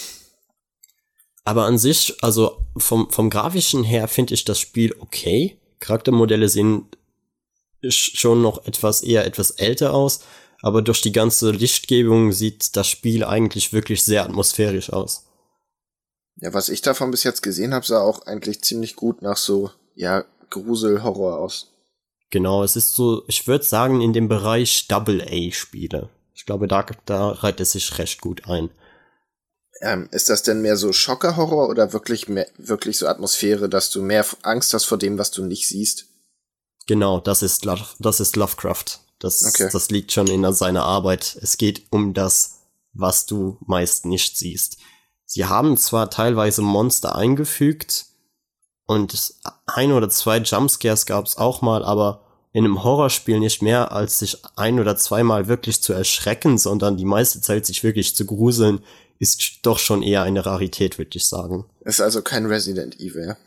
Aber 1.43 1.65
an 1.65 1.77
sich, 1.77 2.23
also 2.23 2.63
vom, 2.77 3.09
vom 3.09 3.29
grafischen 3.29 3.83
her 3.83 4.07
finde 4.07 4.33
ich 4.33 4.45
das 4.45 4.59
Spiel 4.59 4.95
okay. 4.99 5.57
Charaktermodelle 5.79 6.47
sehen 6.47 6.87
schon 7.89 8.43
noch 8.43 8.65
etwas 8.65 9.01
eher 9.01 9.25
etwas 9.25 9.51
älter 9.51 9.93
aus, 9.93 10.21
aber 10.61 10.83
durch 10.83 11.01
die 11.01 11.11
ganze 11.11 11.49
Lichtgebung 11.49 12.31
sieht 12.31 12.75
das 12.75 12.87
Spiel 12.87 13.23
eigentlich 13.23 13.73
wirklich 13.73 14.03
sehr 14.03 14.23
atmosphärisch 14.23 14.93
aus. 14.93 15.25
Ja, 16.37 16.53
was 16.53 16.69
ich 16.69 16.81
davon 16.81 17.11
bis 17.11 17.23
jetzt 17.23 17.43
gesehen 17.43 17.73
habe, 17.73 17.85
sah 17.85 18.01
auch 18.01 18.25
eigentlich 18.25 18.61
ziemlich 18.61 18.95
gut 18.95 19.21
nach 19.21 19.37
so, 19.37 19.71
ja, 19.95 20.25
Grusel-Horror 20.49 21.39
aus. 21.39 21.71
Genau, 22.29 22.63
es 22.63 22.75
ist 22.75 22.95
so, 22.95 23.23
ich 23.27 23.47
würde 23.47 23.65
sagen, 23.65 24.01
in 24.01 24.13
dem 24.13 24.27
Bereich 24.27 24.87
Double-A-Spiele. 24.87 26.09
Ich 26.33 26.45
glaube, 26.45 26.67
da, 26.67 26.85
da 27.05 27.29
reiht 27.29 27.59
es 27.59 27.73
sich 27.73 27.97
recht 27.97 28.21
gut 28.21 28.47
ein. 28.47 28.69
Ähm, 29.81 30.07
ist 30.11 30.29
das 30.29 30.43
denn 30.43 30.61
mehr 30.61 30.77
so 30.77 30.93
Schockerhorror 30.93 31.67
oder 31.67 31.91
wirklich 31.91 32.29
mehr, 32.29 32.47
wirklich 32.57 32.97
so 32.97 33.07
Atmosphäre, 33.07 33.67
dass 33.67 33.89
du 33.89 34.01
mehr 34.01 34.25
Angst 34.43 34.73
hast 34.73 34.85
vor 34.85 34.97
dem, 34.97 35.17
was 35.17 35.31
du 35.31 35.43
nicht 35.43 35.67
siehst? 35.67 36.05
Genau, 36.87 37.19
das 37.19 37.41
ist, 37.41 37.65
Lo 37.65 37.77
das 37.99 38.19
ist 38.19 38.35
Lovecraft. 38.35 38.99
Das, 39.19 39.45
okay. 39.45 39.69
das 39.71 39.91
liegt 39.91 40.11
schon 40.11 40.27
in 40.27 40.51
seiner 40.53 40.83
Arbeit. 40.83 41.37
Es 41.41 41.57
geht 41.57 41.83
um 41.91 42.13
das, 42.13 42.61
was 42.93 43.25
du 43.25 43.57
meist 43.65 44.05
nicht 44.05 44.37
siehst. 44.37 44.77
Sie 45.33 45.45
haben 45.45 45.77
zwar 45.77 46.09
teilweise 46.09 46.61
Monster 46.61 47.15
eingefügt 47.15 48.07
und 48.85 49.33
ein 49.65 49.93
oder 49.93 50.09
zwei 50.09 50.39
Jumpscares 50.39 51.05
gab 51.05 51.25
es 51.25 51.37
auch 51.37 51.61
mal, 51.61 51.85
aber 51.85 52.25
in 52.51 52.65
einem 52.65 52.83
Horrorspiel 52.83 53.39
nicht 53.39 53.61
mehr, 53.61 53.93
als 53.93 54.19
sich 54.19 54.39
ein 54.57 54.77
oder 54.77 54.97
zweimal 54.97 55.47
wirklich 55.47 55.81
zu 55.81 55.93
erschrecken, 55.93 56.57
sondern 56.57 56.97
die 56.97 57.05
meiste 57.05 57.39
Zeit 57.39 57.65
sich 57.65 57.81
wirklich 57.81 58.13
zu 58.13 58.25
gruseln, 58.25 58.83
ist 59.19 59.59
doch 59.61 59.79
schon 59.79 60.03
eher 60.03 60.23
eine 60.23 60.45
Rarität, 60.45 60.97
würde 60.97 61.15
ich 61.15 61.25
sagen. 61.25 61.63
Ist 61.85 62.01
also 62.01 62.21
kein 62.21 62.45
Resident 62.45 62.99
Evil, 62.99 63.27
ja? 63.27 63.37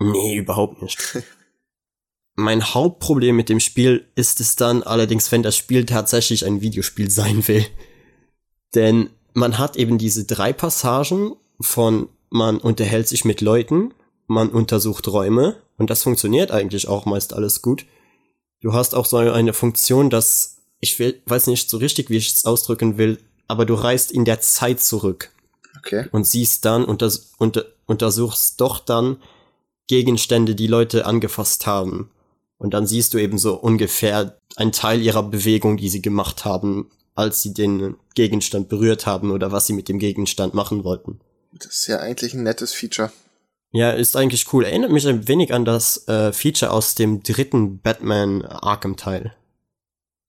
Nee, 0.00 0.34
überhaupt 0.34 0.82
nicht. 0.82 0.98
mein 2.34 2.74
Hauptproblem 2.74 3.36
mit 3.36 3.50
dem 3.50 3.60
Spiel 3.60 4.04
ist 4.16 4.40
es 4.40 4.56
dann 4.56 4.82
allerdings, 4.82 5.30
wenn 5.30 5.44
das 5.44 5.56
Spiel 5.56 5.86
tatsächlich 5.86 6.44
ein 6.44 6.60
Videospiel 6.60 7.08
sein 7.12 7.46
will. 7.46 7.64
Denn 8.74 9.10
man 9.34 9.58
hat 9.58 9.76
eben 9.76 9.98
diese 9.98 10.24
drei 10.24 10.52
Passagen 10.52 11.36
von 11.60 12.08
man 12.30 12.58
unterhält 12.58 13.08
sich 13.08 13.24
mit 13.24 13.40
Leuten, 13.40 13.94
man 14.26 14.50
untersucht 14.50 15.08
Räume 15.08 15.56
und 15.78 15.90
das 15.90 16.02
funktioniert 16.02 16.50
eigentlich 16.50 16.88
auch 16.88 17.06
meist 17.06 17.32
alles 17.32 17.62
gut. 17.62 17.86
Du 18.60 18.72
hast 18.72 18.94
auch 18.94 19.06
so 19.06 19.16
eine 19.16 19.52
Funktion, 19.52 20.10
dass 20.10 20.58
ich 20.80 20.98
will, 20.98 21.20
weiß 21.26 21.46
nicht 21.46 21.70
so 21.70 21.78
richtig, 21.78 22.10
wie 22.10 22.16
ich 22.16 22.34
es 22.34 22.44
ausdrücken 22.44 22.98
will, 22.98 23.18
aber 23.46 23.64
du 23.64 23.74
reist 23.74 24.12
in 24.12 24.24
der 24.24 24.40
Zeit 24.40 24.80
zurück. 24.80 25.30
Okay. 25.78 26.06
Und 26.12 26.26
siehst 26.26 26.64
dann 26.64 26.84
unter, 26.84 27.10
unter, 27.38 27.64
untersuchst 27.86 28.60
doch 28.60 28.80
dann 28.80 29.16
Gegenstände, 29.86 30.54
die 30.54 30.66
Leute 30.66 31.06
angefasst 31.06 31.66
haben. 31.66 32.10
Und 32.58 32.74
dann 32.74 32.86
siehst 32.86 33.14
du 33.14 33.18
eben 33.18 33.38
so 33.38 33.54
ungefähr 33.54 34.36
einen 34.56 34.72
Teil 34.72 35.00
ihrer 35.00 35.22
Bewegung, 35.22 35.76
die 35.76 35.88
sie 35.88 36.02
gemacht 36.02 36.44
haben, 36.44 36.90
als 37.18 37.42
sie 37.42 37.52
den 37.52 37.96
Gegenstand 38.14 38.68
berührt 38.68 39.04
haben 39.04 39.32
oder 39.32 39.50
was 39.50 39.66
sie 39.66 39.72
mit 39.72 39.88
dem 39.88 39.98
Gegenstand 39.98 40.54
machen 40.54 40.84
wollten. 40.84 41.20
Das 41.52 41.66
ist 41.74 41.86
ja 41.88 41.98
eigentlich 41.98 42.32
ein 42.32 42.44
nettes 42.44 42.72
Feature. 42.72 43.12
Ja, 43.72 43.90
ist 43.90 44.16
eigentlich 44.16 44.52
cool. 44.52 44.64
Erinnert 44.64 44.92
mich 44.92 45.04
ein 45.04 45.26
wenig 45.26 45.52
an 45.52 45.64
das 45.64 46.06
äh, 46.06 46.32
Feature 46.32 46.70
aus 46.70 46.94
dem 46.94 47.24
dritten 47.24 47.80
Batman 47.80 48.44
Arkham 48.44 48.96
Teil. 48.96 49.34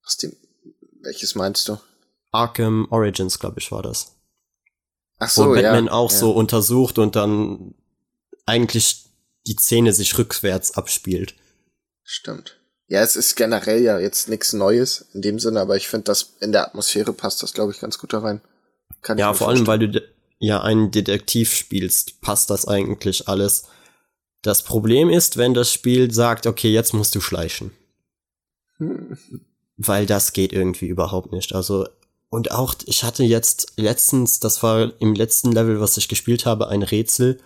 Aus 0.03 0.17
dem, 0.17 0.35
welches 1.03 1.35
meinst 1.35 1.69
du? 1.69 1.77
Arkham 2.31 2.87
Origins, 2.89 3.37
glaube 3.37 3.59
ich, 3.59 3.71
war 3.71 3.83
das. 3.83 4.15
Ach 5.19 5.29
so, 5.29 5.45
Wo 5.45 5.53
Batman 5.53 5.85
ja, 5.85 5.91
auch 5.91 6.11
ja. 6.11 6.17
so 6.17 6.31
untersucht 6.31 6.97
und 6.97 7.15
dann 7.15 7.75
eigentlich 8.47 9.05
die 9.45 9.55
Szene 9.55 9.93
sich 9.93 10.17
rückwärts 10.17 10.71
abspielt. 10.71 11.35
Stimmt. 12.03 12.58
Ja, 12.89 13.03
es 13.03 13.15
ist 13.15 13.35
generell 13.35 13.81
ja 13.83 13.99
jetzt 13.99 14.29
nichts 14.29 14.51
Neues 14.51 15.05
in 15.13 15.21
dem 15.21 15.39
Sinne, 15.39 15.61
aber 15.61 15.77
ich 15.77 15.87
finde, 15.87 16.05
dass 16.05 16.33
in 16.41 16.51
der 16.51 16.65
Atmosphäre 16.65 17.13
passt 17.13 17.43
das, 17.43 17.53
glaube 17.53 17.71
ich, 17.71 17.79
ganz 17.79 17.99
gut 17.99 18.13
da 18.13 18.19
rein. 18.19 18.41
Kann 19.03 19.19
ja, 19.19 19.31
vor 19.33 19.47
allem, 19.47 19.67
weil 19.67 19.79
du 19.79 20.01
ja 20.39 20.61
einen 20.61 20.89
Detektiv 20.89 21.53
spielst, 21.53 22.19
passt 22.21 22.49
das 22.49 22.67
eigentlich 22.67 23.27
alles. 23.27 23.65
Das 24.41 24.63
Problem 24.63 25.09
ist, 25.09 25.37
wenn 25.37 25.53
das 25.53 25.71
Spiel 25.71 26.11
sagt, 26.11 26.47
okay, 26.47 26.71
jetzt 26.71 26.93
musst 26.93 27.13
du 27.13 27.21
schleichen. 27.21 27.71
Hm. 28.77 29.17
Weil 29.81 30.05
das 30.05 30.33
geht 30.33 30.51
irgendwie 30.51 30.87
überhaupt 30.87 31.31
nicht. 31.31 31.55
Also, 31.55 31.87
und 32.29 32.51
auch, 32.51 32.75
ich 32.85 33.05
hatte 33.05 33.23
jetzt 33.23 33.73
letztens, 33.77 34.41
das 34.41 34.61
war 34.61 34.91
im 34.99 35.15
letzten 35.15 35.53
Level, 35.53 35.79
was 35.79 35.95
ich 35.95 36.09
gespielt 36.09 36.45
habe, 36.45 36.67
ein 36.67 36.83
Rätsel, 36.83 37.39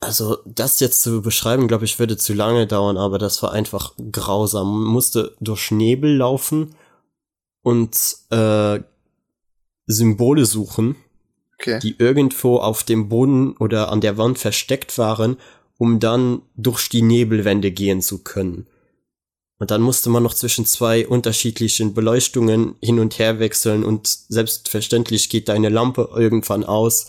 also, 0.00 0.38
das 0.44 0.78
jetzt 0.78 1.02
zu 1.02 1.22
beschreiben, 1.22 1.66
glaube 1.66 1.84
ich, 1.84 1.98
würde 1.98 2.16
zu 2.16 2.32
lange 2.32 2.66
dauern, 2.66 2.96
aber 2.96 3.18
das 3.18 3.42
war 3.42 3.52
einfach 3.52 3.94
grausam. 4.12 4.84
Man 4.84 4.92
musste 4.92 5.34
durch 5.40 5.72
Nebel 5.72 6.16
laufen 6.16 6.76
und 7.62 7.96
äh, 8.30 8.80
Symbole 9.86 10.46
suchen, 10.46 10.94
okay. 11.58 11.80
die 11.80 11.96
irgendwo 11.98 12.58
auf 12.58 12.84
dem 12.84 13.08
Boden 13.08 13.56
oder 13.56 13.90
an 13.90 14.00
der 14.00 14.16
Wand 14.18 14.38
versteckt 14.38 14.98
waren, 14.98 15.36
um 15.78 15.98
dann 15.98 16.42
durch 16.56 16.88
die 16.88 17.02
Nebelwände 17.02 17.72
gehen 17.72 18.00
zu 18.00 18.22
können. 18.22 18.68
Und 19.58 19.72
dann 19.72 19.82
musste 19.82 20.10
man 20.10 20.22
noch 20.22 20.34
zwischen 20.34 20.66
zwei 20.66 21.08
unterschiedlichen 21.08 21.92
Beleuchtungen 21.92 22.76
hin 22.80 23.00
und 23.00 23.18
her 23.18 23.40
wechseln 23.40 23.84
und 23.84 24.06
selbstverständlich 24.06 25.28
geht 25.28 25.48
deine 25.48 25.68
Lampe 25.68 26.10
irgendwann 26.14 26.62
aus. 26.62 27.08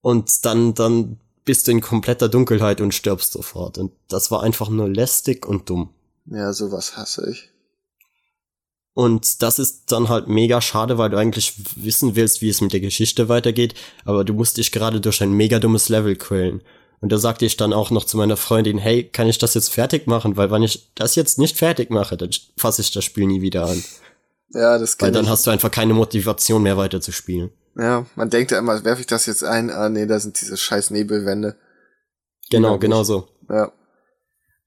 Und 0.00 0.46
dann, 0.46 0.72
dann 0.72 1.20
bist 1.44 1.66
du 1.66 1.72
in 1.72 1.80
kompletter 1.80 2.28
Dunkelheit 2.28 2.80
und 2.80 2.94
stirbst 2.94 3.32
sofort. 3.32 3.78
Und 3.78 3.92
das 4.08 4.30
war 4.30 4.42
einfach 4.42 4.68
nur 4.68 4.88
lästig 4.88 5.46
und 5.46 5.68
dumm. 5.68 5.90
Ja, 6.26 6.52
sowas 6.52 6.96
hasse 6.96 7.28
ich. 7.30 7.48
Und 8.94 9.42
das 9.42 9.58
ist 9.58 9.90
dann 9.90 10.08
halt 10.08 10.28
mega 10.28 10.60
schade, 10.60 10.98
weil 10.98 11.10
du 11.10 11.16
eigentlich 11.16 11.54
wissen 11.76 12.14
willst, 12.14 12.42
wie 12.42 12.50
es 12.50 12.60
mit 12.60 12.72
der 12.74 12.80
Geschichte 12.80 13.28
weitergeht, 13.28 13.74
aber 14.04 14.22
du 14.22 14.34
musst 14.34 14.58
dich 14.58 14.70
gerade 14.70 15.00
durch 15.00 15.22
ein 15.22 15.32
mega 15.32 15.58
dummes 15.58 15.88
Level 15.88 16.14
quälen. 16.16 16.62
Und 17.00 17.10
da 17.10 17.18
sagte 17.18 17.46
ich 17.46 17.56
dann 17.56 17.72
auch 17.72 17.90
noch 17.90 18.04
zu 18.04 18.16
meiner 18.16 18.36
Freundin, 18.36 18.78
hey, 18.78 19.02
kann 19.02 19.28
ich 19.28 19.38
das 19.38 19.54
jetzt 19.54 19.70
fertig 19.70 20.06
machen? 20.06 20.36
Weil 20.36 20.50
wenn 20.50 20.62
ich 20.62 20.92
das 20.94 21.16
jetzt 21.16 21.38
nicht 21.38 21.56
fertig 21.56 21.90
mache, 21.90 22.16
dann 22.16 22.30
fasse 22.56 22.82
ich 22.82 22.92
das 22.92 23.04
Spiel 23.04 23.26
nie 23.26 23.40
wieder 23.40 23.66
an. 23.66 23.82
Ja, 24.54 24.78
das 24.78 25.00
Weil 25.00 25.10
dann 25.10 25.24
ich. 25.24 25.30
hast 25.30 25.46
du 25.46 25.50
einfach 25.50 25.70
keine 25.70 25.94
Motivation 25.94 26.62
mehr 26.62 26.76
weiter 26.76 27.00
zu 27.00 27.10
spielen. 27.10 27.50
Ja, 27.76 28.06
man 28.16 28.30
denkt 28.30 28.50
ja 28.50 28.58
immer, 28.58 28.84
werfe 28.84 29.00
ich 29.00 29.06
das 29.06 29.26
jetzt 29.26 29.44
ein? 29.44 29.70
Ah, 29.70 29.88
nee, 29.88 30.06
da 30.06 30.20
sind 30.20 30.40
diese 30.40 30.56
scheiß 30.56 30.90
Nebelwände. 30.90 31.56
Genau, 32.50 32.78
genau 32.78 33.02
so. 33.02 33.28
Ja. 33.48 33.72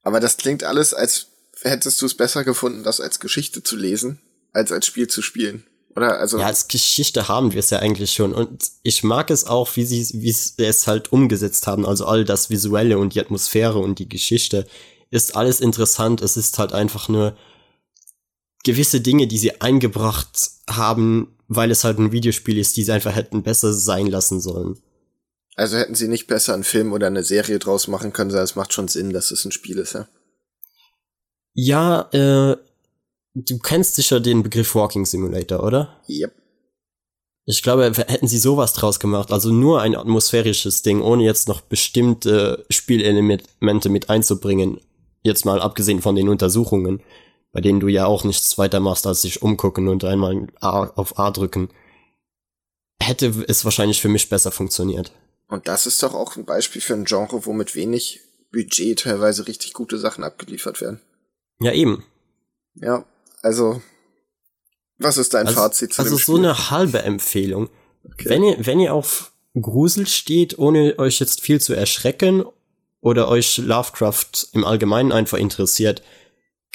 Aber 0.01 0.19
das 0.19 0.37
klingt 0.37 0.63
alles, 0.63 0.93
als 0.93 1.27
hättest 1.61 2.01
du 2.01 2.05
es 2.05 2.15
besser 2.15 2.43
gefunden, 2.43 2.83
das 2.83 2.99
als 2.99 3.19
Geschichte 3.19 3.63
zu 3.63 3.75
lesen, 3.75 4.21
als 4.53 4.71
als 4.71 4.85
Spiel 4.85 5.07
zu 5.07 5.21
spielen. 5.21 5.65
Oder 5.95 6.19
also. 6.19 6.39
Ja, 6.39 6.47
als 6.47 6.67
Geschichte 6.67 7.27
haben 7.27 7.53
wir 7.53 7.59
es 7.59 7.69
ja 7.69 7.79
eigentlich 7.79 8.13
schon. 8.13 8.33
Und 8.33 8.71
ich 8.83 9.03
mag 9.03 9.29
es 9.29 9.45
auch, 9.45 9.75
wie 9.75 9.85
sie, 9.85 10.21
wie 10.21 10.31
sie 10.31 10.63
es 10.63 10.87
halt 10.87 11.11
umgesetzt 11.11 11.67
haben. 11.67 11.85
Also 11.85 12.05
all 12.05 12.25
das 12.25 12.49
Visuelle 12.49 12.97
und 12.97 13.15
die 13.15 13.21
Atmosphäre 13.21 13.79
und 13.79 13.99
die 13.99 14.09
Geschichte 14.09 14.67
ist 15.09 15.35
alles 15.35 15.61
interessant. 15.61 16.21
Es 16.21 16.37
ist 16.37 16.59
halt 16.59 16.73
einfach 16.73 17.07
nur 17.07 17.37
gewisse 18.63 18.99
Dinge, 18.99 19.27
die 19.27 19.37
sie 19.37 19.61
eingebracht 19.61 20.51
haben, 20.69 21.34
weil 21.47 21.71
es 21.71 21.83
halt 21.83 21.99
ein 21.99 22.11
Videospiel 22.11 22.57
ist, 22.57 22.77
die 22.77 22.83
sie 22.83 22.91
einfach 22.91 23.15
hätten 23.15 23.43
besser 23.43 23.73
sein 23.73 24.07
lassen 24.07 24.39
sollen. 24.41 24.77
Also 25.55 25.77
hätten 25.77 25.95
sie 25.95 26.07
nicht 26.07 26.27
besser 26.27 26.53
einen 26.53 26.63
Film 26.63 26.91
oder 26.91 27.07
eine 27.07 27.23
Serie 27.23 27.59
draus 27.59 27.87
machen 27.87 28.11
können, 28.11 28.29
sondern 28.29 28.45
es 28.45 28.55
macht 28.55 28.73
schon 28.73 28.87
Sinn, 28.87 29.13
dass 29.13 29.31
es 29.31 29.45
ein 29.45 29.51
Spiel 29.51 29.77
ist, 29.77 29.93
ja? 29.93 30.07
Ja, 31.53 32.09
äh, 32.11 32.57
du 33.33 33.59
kennst 33.59 33.95
sicher 33.95 34.19
den 34.19 34.43
Begriff 34.43 34.75
Walking 34.75 35.05
Simulator, 35.05 35.63
oder? 35.63 36.01
Yep. 36.09 36.33
Ich 37.45 37.61
glaube, 37.61 37.91
hätten 37.95 38.27
sie 38.27 38.39
sowas 38.39 38.73
draus 38.73 38.99
gemacht, 38.99 39.31
also 39.31 39.51
nur 39.51 39.81
ein 39.81 39.95
atmosphärisches 39.95 40.81
Ding, 40.81 41.01
ohne 41.01 41.23
jetzt 41.23 41.47
noch 41.47 41.61
bestimmte 41.61 42.65
Spielelemente 42.69 43.89
mit 43.89 44.09
einzubringen, 44.09 44.81
jetzt 45.21 45.45
mal 45.45 45.61
abgesehen 45.61 46.01
von 46.01 46.15
den 46.15 46.27
Untersuchungen, 46.27 47.01
bei 47.55 47.61
denen 47.61 47.79
du 47.79 47.87
ja 47.87 48.05
auch 48.05 48.25
nichts 48.25 48.57
weiter 48.57 48.81
machst, 48.81 49.07
als 49.07 49.21
dich 49.21 49.41
umgucken 49.41 49.87
und 49.87 50.03
einmal 50.03 50.47
A 50.59 50.87
auf 50.87 51.17
A 51.17 51.31
drücken, 51.31 51.69
hätte 53.01 53.45
es 53.47 53.63
wahrscheinlich 53.63 54.01
für 54.01 54.09
mich 54.09 54.27
besser 54.27 54.51
funktioniert. 54.51 55.13
Und 55.47 55.69
das 55.69 55.85
ist 55.85 56.03
doch 56.03 56.13
auch 56.13 56.35
ein 56.35 56.43
Beispiel 56.43 56.81
für 56.81 56.95
ein 56.95 57.05
Genre, 57.05 57.45
wo 57.45 57.53
mit 57.53 57.73
wenig 57.73 58.19
Budget 58.51 58.99
teilweise 58.99 59.47
richtig 59.47 59.71
gute 59.71 59.97
Sachen 59.97 60.25
abgeliefert 60.25 60.81
werden. 60.81 60.99
Ja, 61.61 61.71
eben. 61.71 62.03
Ja, 62.73 63.05
also, 63.41 63.81
was 64.97 65.17
ist 65.17 65.33
dein 65.33 65.47
also, 65.47 65.61
Fazit 65.61 65.93
zu 65.93 66.01
Also 66.01 66.17
so 66.17 66.35
eine 66.35 66.71
halbe 66.71 67.03
Empfehlung. 67.03 67.69
Okay. 68.03 68.27
Wenn 68.27 68.43
ihr, 68.43 68.65
wenn 68.65 68.81
ihr 68.81 68.93
auf 68.93 69.31
Grusel 69.53 70.07
steht, 70.07 70.59
ohne 70.59 70.99
euch 70.99 71.21
jetzt 71.21 71.39
viel 71.39 71.61
zu 71.61 71.73
erschrecken 71.73 72.43
oder 72.99 73.29
euch 73.29 73.59
Lovecraft 73.59 74.49
im 74.51 74.65
Allgemeinen 74.65 75.13
einfach 75.13 75.37
interessiert, 75.37 76.03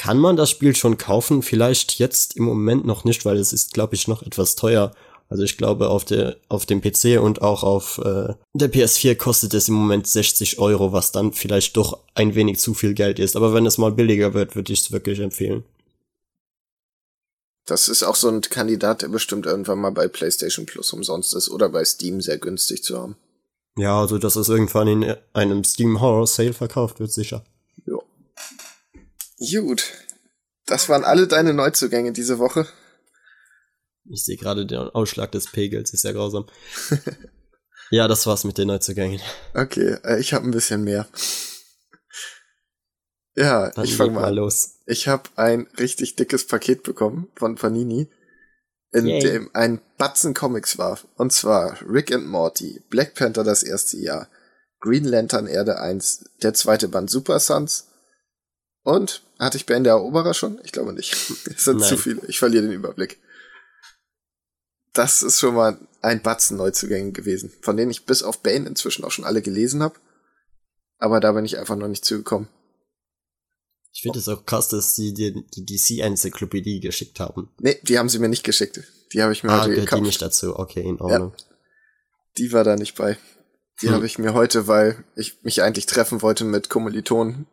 kann 0.00 0.16
man 0.16 0.34
das 0.34 0.48
Spiel 0.48 0.74
schon 0.74 0.96
kaufen? 0.96 1.42
Vielleicht 1.42 1.98
jetzt 1.98 2.34
im 2.34 2.44
Moment 2.44 2.86
noch 2.86 3.04
nicht, 3.04 3.26
weil 3.26 3.36
es 3.36 3.52
ist, 3.52 3.74
glaube 3.74 3.94
ich, 3.94 4.08
noch 4.08 4.22
etwas 4.22 4.56
teuer. 4.56 4.94
Also 5.28 5.42
ich 5.42 5.58
glaube, 5.58 5.90
auf, 5.90 6.06
der, 6.06 6.38
auf 6.48 6.64
dem 6.64 6.80
PC 6.80 7.20
und 7.20 7.42
auch 7.42 7.62
auf 7.62 7.98
äh, 7.98 8.32
der 8.54 8.72
PS4 8.72 9.14
kostet 9.16 9.52
es 9.52 9.68
im 9.68 9.74
Moment 9.74 10.06
60 10.06 10.58
Euro, 10.58 10.94
was 10.94 11.12
dann 11.12 11.34
vielleicht 11.34 11.76
doch 11.76 11.98
ein 12.14 12.34
wenig 12.34 12.58
zu 12.60 12.72
viel 12.72 12.94
Geld 12.94 13.18
ist. 13.18 13.36
Aber 13.36 13.52
wenn 13.52 13.66
es 13.66 13.76
mal 13.76 13.92
billiger 13.92 14.32
wird, 14.32 14.56
würde 14.56 14.72
ich 14.72 14.80
es 14.80 14.90
wirklich 14.90 15.20
empfehlen. 15.20 15.64
Das 17.66 17.88
ist 17.88 18.02
auch 18.02 18.16
so 18.16 18.28
ein 18.28 18.40
Kandidat, 18.40 19.02
der 19.02 19.08
bestimmt 19.08 19.44
irgendwann 19.44 19.80
mal 19.80 19.92
bei 19.92 20.08
PlayStation 20.08 20.64
Plus 20.64 20.94
umsonst 20.94 21.34
ist 21.34 21.50
oder 21.50 21.68
bei 21.68 21.84
Steam 21.84 22.22
sehr 22.22 22.38
günstig 22.38 22.82
zu 22.82 22.98
haben. 22.98 23.16
Ja, 23.76 24.00
also 24.00 24.16
dass 24.16 24.36
es 24.36 24.48
irgendwann 24.48 24.88
in 24.88 25.14
einem 25.34 25.62
Steam 25.62 26.00
Horror 26.00 26.26
Sale 26.26 26.54
verkauft 26.54 27.00
wird, 27.00 27.12
sicher. 27.12 27.44
Gut. 29.40 29.92
Das 30.66 30.88
waren 30.88 31.04
alle 31.04 31.26
deine 31.26 31.54
Neuzugänge 31.54 32.12
diese 32.12 32.38
Woche. 32.38 32.66
Ich 34.08 34.24
sehe 34.24 34.36
gerade 34.36 34.66
den 34.66 34.78
Ausschlag 34.78 35.32
des 35.32 35.50
Pegels, 35.50 35.92
ist 35.92 36.04
ja 36.04 36.12
grausam. 36.12 36.46
ja, 37.90 38.08
das 38.08 38.26
war's 38.26 38.44
mit 38.44 38.58
den 38.58 38.68
Neuzugängen. 38.68 39.20
Okay, 39.54 39.96
äh, 40.04 40.20
ich 40.20 40.32
habe 40.32 40.46
ein 40.46 40.50
bisschen 40.50 40.84
mehr. 40.84 41.08
Ja, 43.36 43.70
Dann 43.70 43.84
ich 43.84 43.96
fange 43.96 44.12
mal 44.12 44.24
an. 44.24 44.34
los. 44.34 44.80
Ich 44.86 45.08
habe 45.08 45.30
ein 45.36 45.68
richtig 45.78 46.16
dickes 46.16 46.46
Paket 46.46 46.82
bekommen 46.82 47.30
von 47.36 47.54
Panini, 47.54 48.10
in 48.92 49.06
Yay. 49.06 49.20
dem 49.20 49.50
ein 49.54 49.80
Batzen 49.98 50.34
Comics 50.34 50.78
war. 50.78 50.98
Und 51.16 51.32
zwar 51.32 51.78
Rick 51.88 52.12
and 52.12 52.26
Morty, 52.26 52.82
Black 52.90 53.14
Panther 53.14 53.44
das 53.44 53.62
erste 53.62 53.96
Jahr, 53.98 54.28
Green 54.80 55.04
Lantern 55.04 55.46
Erde 55.46 55.78
1, 55.80 56.24
der 56.42 56.54
zweite 56.54 56.88
Band 56.88 57.10
Super 57.10 57.38
Sons 57.38 57.88
und 58.82 59.22
hatte 59.46 59.56
ich 59.56 59.66
Band 59.66 59.86
der 59.86 59.94
Eroberer 59.94 60.34
schon? 60.34 60.60
Ich 60.64 60.72
glaube 60.72 60.92
nicht. 60.92 61.12
Es 61.46 61.64
sind 61.64 61.78
Nein. 61.78 61.88
zu 61.88 61.96
viele. 61.96 62.20
Ich 62.28 62.38
verliere 62.38 62.64
den 62.64 62.72
Überblick. 62.72 63.18
Das 64.92 65.22
ist 65.22 65.38
schon 65.40 65.54
mal 65.54 65.78
ein 66.02 66.22
Batzen 66.22 66.56
Neuzugänge 66.56 67.12
gewesen, 67.12 67.52
von 67.62 67.76
denen 67.76 67.90
ich 67.90 68.06
bis 68.06 68.22
auf 68.22 68.42
Bane 68.42 68.66
inzwischen 68.68 69.04
auch 69.04 69.10
schon 69.12 69.24
alle 69.24 69.42
gelesen 69.42 69.82
habe. 69.82 69.94
Aber 70.98 71.20
da 71.20 71.32
bin 71.32 71.44
ich 71.44 71.58
einfach 71.58 71.76
noch 71.76 71.88
nicht 71.88 72.04
zugekommen. 72.04 72.48
Ich 73.92 74.02
finde 74.02 74.18
es 74.18 74.28
auch 74.28 74.44
krass, 74.46 74.68
dass 74.68 74.94
sie 74.94 75.14
dir 75.14 75.32
die 75.32 75.64
DC-Enzyklopädie 75.64 76.80
geschickt 76.80 77.18
haben. 77.20 77.50
Nee, 77.58 77.78
die 77.82 77.98
haben 77.98 78.08
sie 78.08 78.18
mir 78.18 78.28
nicht 78.28 78.44
geschickt. 78.44 78.80
Die 79.12 79.22
habe 79.22 79.32
ich 79.32 79.42
mir 79.42 79.50
Ah, 79.50 79.60
heute 79.62 79.70
gehört 79.70 79.78
die 79.82 79.86
gekauft. 79.86 80.02
nicht 80.02 80.22
dazu. 80.22 80.56
Okay, 80.56 80.82
in 80.82 81.00
Ordnung. 81.00 81.34
Die 82.36 82.52
war 82.52 82.62
da 82.64 82.76
nicht 82.76 82.94
bei. 82.96 83.16
Die 83.82 83.88
Hm. 83.88 83.94
habe 83.94 84.06
ich 84.06 84.18
mir 84.18 84.34
heute, 84.34 84.66
weil 84.68 85.04
ich 85.16 85.42
mich 85.42 85.62
eigentlich 85.62 85.86
treffen 85.86 86.22
wollte 86.22 86.44
mit 86.44 86.68
Kommilitonen 86.68 87.46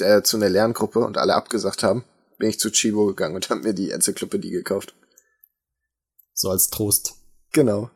äh, 0.00 0.22
zu 0.22 0.36
einer 0.36 0.48
Lerngruppe 0.48 1.00
und 1.00 1.18
alle 1.18 1.34
abgesagt 1.34 1.82
haben, 1.82 2.04
bin 2.38 2.48
ich 2.48 2.58
zu 2.58 2.70
Chibo 2.70 3.06
gegangen 3.06 3.34
und 3.34 3.50
habe 3.50 3.62
mir 3.62 3.74
die 3.74 3.90
Enzyklopädie 3.90 4.50
gekauft. 4.50 4.94
So 6.32 6.50
als 6.50 6.70
Trost. 6.70 7.14
Genau. 7.52 7.90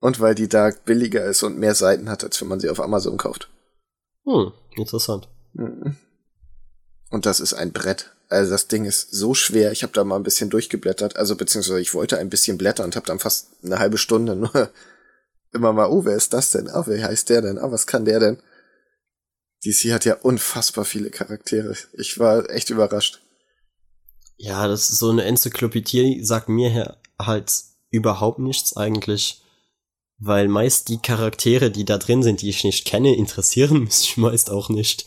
Und 0.00 0.20
weil 0.20 0.34
die 0.34 0.48
da 0.48 0.70
billiger 0.84 1.24
ist 1.24 1.42
und 1.42 1.58
mehr 1.58 1.74
Seiten 1.74 2.08
hat, 2.08 2.22
als 2.22 2.40
wenn 2.40 2.48
man 2.48 2.60
sie 2.60 2.70
auf 2.70 2.80
Amazon 2.80 3.16
kauft. 3.16 3.50
Hm, 4.24 4.52
interessant. 4.76 5.28
Mhm. 5.54 5.96
Und 7.10 7.26
das 7.26 7.40
ist 7.40 7.54
ein 7.54 7.72
Brett. 7.72 8.12
Also 8.28 8.50
das 8.50 8.68
Ding 8.68 8.84
ist 8.84 9.10
so 9.12 9.34
schwer. 9.34 9.72
Ich 9.72 9.82
habe 9.82 9.92
da 9.92 10.04
mal 10.04 10.16
ein 10.16 10.22
bisschen 10.22 10.50
durchgeblättert. 10.50 11.16
Also 11.16 11.34
beziehungsweise 11.36 11.80
ich 11.80 11.94
wollte 11.94 12.18
ein 12.18 12.28
bisschen 12.28 12.58
blättern 12.58 12.86
und 12.86 12.96
habe 12.96 13.06
dann 13.06 13.18
fast 13.18 13.48
eine 13.64 13.78
halbe 13.78 13.98
Stunde 13.98 14.36
nur 14.36 14.70
immer 15.52 15.72
mal, 15.72 15.88
oh, 15.88 16.04
wer 16.04 16.16
ist 16.16 16.34
das 16.34 16.50
denn? 16.50 16.68
Ah, 16.68 16.84
wer 16.86 17.02
heißt 17.02 17.30
der 17.30 17.42
denn? 17.42 17.58
Ah, 17.58 17.72
was 17.72 17.86
kann 17.86 18.04
der 18.04 18.20
denn? 18.20 18.38
DC 19.64 19.92
hat 19.92 20.04
ja 20.04 20.14
unfassbar 20.14 20.84
viele 20.84 21.10
Charaktere. 21.10 21.76
Ich 21.94 22.18
war 22.18 22.48
echt 22.50 22.70
überrascht. 22.70 23.20
Ja, 24.36 24.68
das 24.68 24.90
ist 24.90 25.00
so 25.00 25.10
eine 25.10 25.24
Enzyklopädie, 25.24 26.22
sagt 26.24 26.48
mir 26.48 26.96
halt 27.20 27.52
überhaupt 27.90 28.38
nichts 28.38 28.76
eigentlich. 28.76 29.42
Weil 30.18 30.48
meist 30.48 30.88
die 30.88 30.98
Charaktere, 30.98 31.70
die 31.70 31.84
da 31.84 31.98
drin 31.98 32.22
sind, 32.22 32.42
die 32.42 32.48
ich 32.48 32.64
nicht 32.64 32.86
kenne, 32.86 33.14
interessieren 33.16 33.80
mich 33.84 34.16
meist 34.16 34.50
auch 34.50 34.68
nicht. 34.68 35.06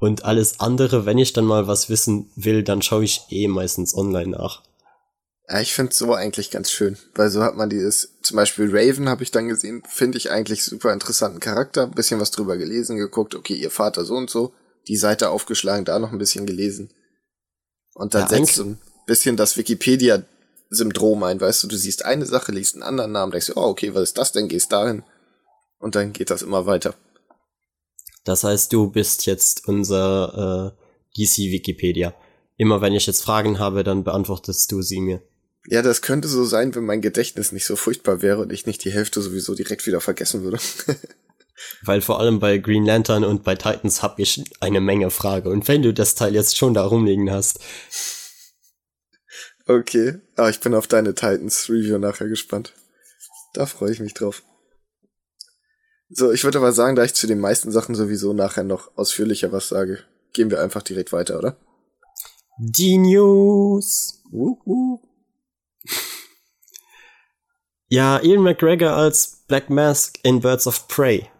Und 0.00 0.24
alles 0.24 0.60
andere, 0.60 1.06
wenn 1.06 1.18
ich 1.18 1.32
dann 1.32 1.44
mal 1.44 1.66
was 1.66 1.88
wissen 1.88 2.30
will, 2.36 2.62
dann 2.62 2.82
schaue 2.82 3.04
ich 3.04 3.22
eh 3.30 3.48
meistens 3.48 3.94
online 3.94 4.32
nach. 4.32 4.62
Ja, 5.48 5.60
ich 5.60 5.74
find's 5.74 5.98
so 5.98 6.14
eigentlich 6.14 6.50
ganz 6.50 6.70
schön, 6.70 6.96
weil 7.14 7.28
so 7.28 7.42
hat 7.42 7.54
man 7.54 7.68
dieses, 7.68 8.14
zum 8.22 8.36
Beispiel 8.36 8.70
Raven 8.70 9.10
habe 9.10 9.22
ich 9.22 9.30
dann 9.30 9.48
gesehen, 9.48 9.82
finde 9.86 10.16
ich 10.16 10.30
eigentlich 10.30 10.64
super 10.64 10.92
interessanten 10.92 11.38
Charakter, 11.40 11.82
ein 11.82 11.90
bisschen 11.90 12.18
was 12.18 12.30
drüber 12.30 12.56
gelesen, 12.56 12.96
geguckt, 12.96 13.34
okay, 13.34 13.54
ihr 13.54 13.70
Vater 13.70 14.06
so 14.06 14.14
und 14.14 14.30
so, 14.30 14.54
die 14.88 14.96
Seite 14.96 15.28
aufgeschlagen, 15.28 15.84
da 15.84 15.98
noch 15.98 16.12
ein 16.12 16.18
bisschen 16.18 16.46
gelesen. 16.46 16.94
Und 17.94 18.14
dann 18.14 18.22
Ja, 18.22 18.28
setzt 18.28 18.54
so 18.54 18.64
ein 18.64 18.78
bisschen 19.06 19.36
das 19.36 19.58
Wikipedia-Syndrom 19.58 21.22
ein, 21.24 21.40
weißt 21.40 21.62
du, 21.62 21.68
du 21.68 21.76
siehst 21.76 22.06
eine 22.06 22.24
Sache, 22.24 22.50
liest 22.50 22.74
einen 22.74 22.82
anderen 22.82 23.12
Namen, 23.12 23.32
denkst 23.32 23.48
du, 23.48 23.56
oh, 23.56 23.66
okay, 23.66 23.94
was 23.94 24.04
ist 24.04 24.18
das 24.18 24.32
denn, 24.32 24.48
gehst 24.48 24.72
dahin. 24.72 25.02
Und 25.78 25.94
dann 25.94 26.14
geht 26.14 26.30
das 26.30 26.40
immer 26.40 26.64
weiter. 26.64 26.94
Das 28.24 28.44
heißt, 28.44 28.72
du 28.72 28.90
bist 28.90 29.26
jetzt 29.26 29.68
unser 29.68 30.74
äh, 30.74 31.20
DC-Wikipedia. 31.22 32.14
Immer 32.56 32.80
wenn 32.80 32.94
ich 32.94 33.06
jetzt 33.06 33.22
Fragen 33.22 33.58
habe, 33.58 33.84
dann 33.84 34.04
beantwortest 34.04 34.72
du 34.72 34.80
sie 34.80 35.00
mir. 35.00 35.20
Ja, 35.66 35.82
das 35.82 36.02
könnte 36.02 36.28
so 36.28 36.44
sein, 36.44 36.74
wenn 36.74 36.84
mein 36.84 37.00
Gedächtnis 37.00 37.52
nicht 37.52 37.66
so 37.66 37.76
furchtbar 37.76 38.20
wäre 38.22 38.40
und 38.40 38.52
ich 38.52 38.66
nicht 38.66 38.84
die 38.84 38.92
Hälfte 38.92 39.22
sowieso 39.22 39.54
direkt 39.54 39.86
wieder 39.86 40.00
vergessen 40.00 40.42
würde. 40.42 40.58
Weil 41.82 42.02
vor 42.02 42.20
allem 42.20 42.40
bei 42.40 42.58
Green 42.58 42.84
Lantern 42.84 43.24
und 43.24 43.44
bei 43.44 43.54
Titans 43.54 44.02
hab 44.02 44.18
ich 44.18 44.44
eine 44.60 44.80
Menge 44.80 45.10
Frage. 45.10 45.48
Und 45.48 45.66
wenn 45.68 45.82
du 45.82 45.94
das 45.94 46.14
Teil 46.14 46.34
jetzt 46.34 46.56
schon 46.58 46.74
da 46.74 46.84
rumliegen 46.84 47.30
hast, 47.30 47.60
Okay, 49.66 50.20
aber 50.36 50.50
ich 50.50 50.60
bin 50.60 50.74
auf 50.74 50.86
deine 50.86 51.14
Titans 51.14 51.70
Review 51.70 51.96
nachher 51.96 52.28
gespannt. 52.28 52.74
Da 53.54 53.64
freue 53.64 53.92
ich 53.92 54.00
mich 54.00 54.12
drauf. 54.12 54.42
So, 56.10 56.32
ich 56.32 56.44
würde 56.44 56.58
aber 56.58 56.72
sagen, 56.72 56.96
da 56.96 57.04
ich 57.04 57.14
zu 57.14 57.26
den 57.26 57.40
meisten 57.40 57.72
Sachen 57.72 57.94
sowieso 57.94 58.34
nachher 58.34 58.62
noch 58.62 58.94
ausführlicher 58.98 59.52
was 59.52 59.70
sage, 59.70 60.00
gehen 60.34 60.50
wir 60.50 60.60
einfach 60.60 60.82
direkt 60.82 61.12
weiter, 61.12 61.38
oder? 61.38 61.56
die 62.56 62.98
News. 62.98 64.22
Wuhu. 64.30 65.00
Ja, 67.94 68.20
Ian 68.20 68.42
McGregor 68.42 68.90
als 68.90 69.44
Black 69.46 69.70
Mask 69.70 70.18
in 70.24 70.40
Birds 70.40 70.66
of 70.66 70.88
Prey. 70.88 71.30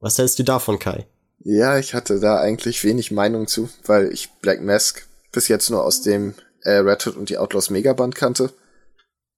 Was 0.00 0.18
hältst 0.18 0.38
du 0.38 0.42
davon, 0.42 0.78
Kai? 0.78 1.06
Ja, 1.38 1.78
ich 1.78 1.94
hatte 1.94 2.20
da 2.20 2.38
eigentlich 2.38 2.84
wenig 2.84 3.10
Meinung 3.10 3.46
zu, 3.46 3.70
weil 3.86 4.12
ich 4.12 4.30
Black 4.42 4.60
Mask 4.60 5.06
bis 5.32 5.48
jetzt 5.48 5.70
nur 5.70 5.82
aus 5.82 6.02
dem 6.02 6.34
äh, 6.60 6.72
Red 6.72 7.06
Hood 7.06 7.16
und 7.16 7.30
die 7.30 7.38
Outlaws 7.38 7.70
Megaband 7.70 8.14
kannte. 8.14 8.52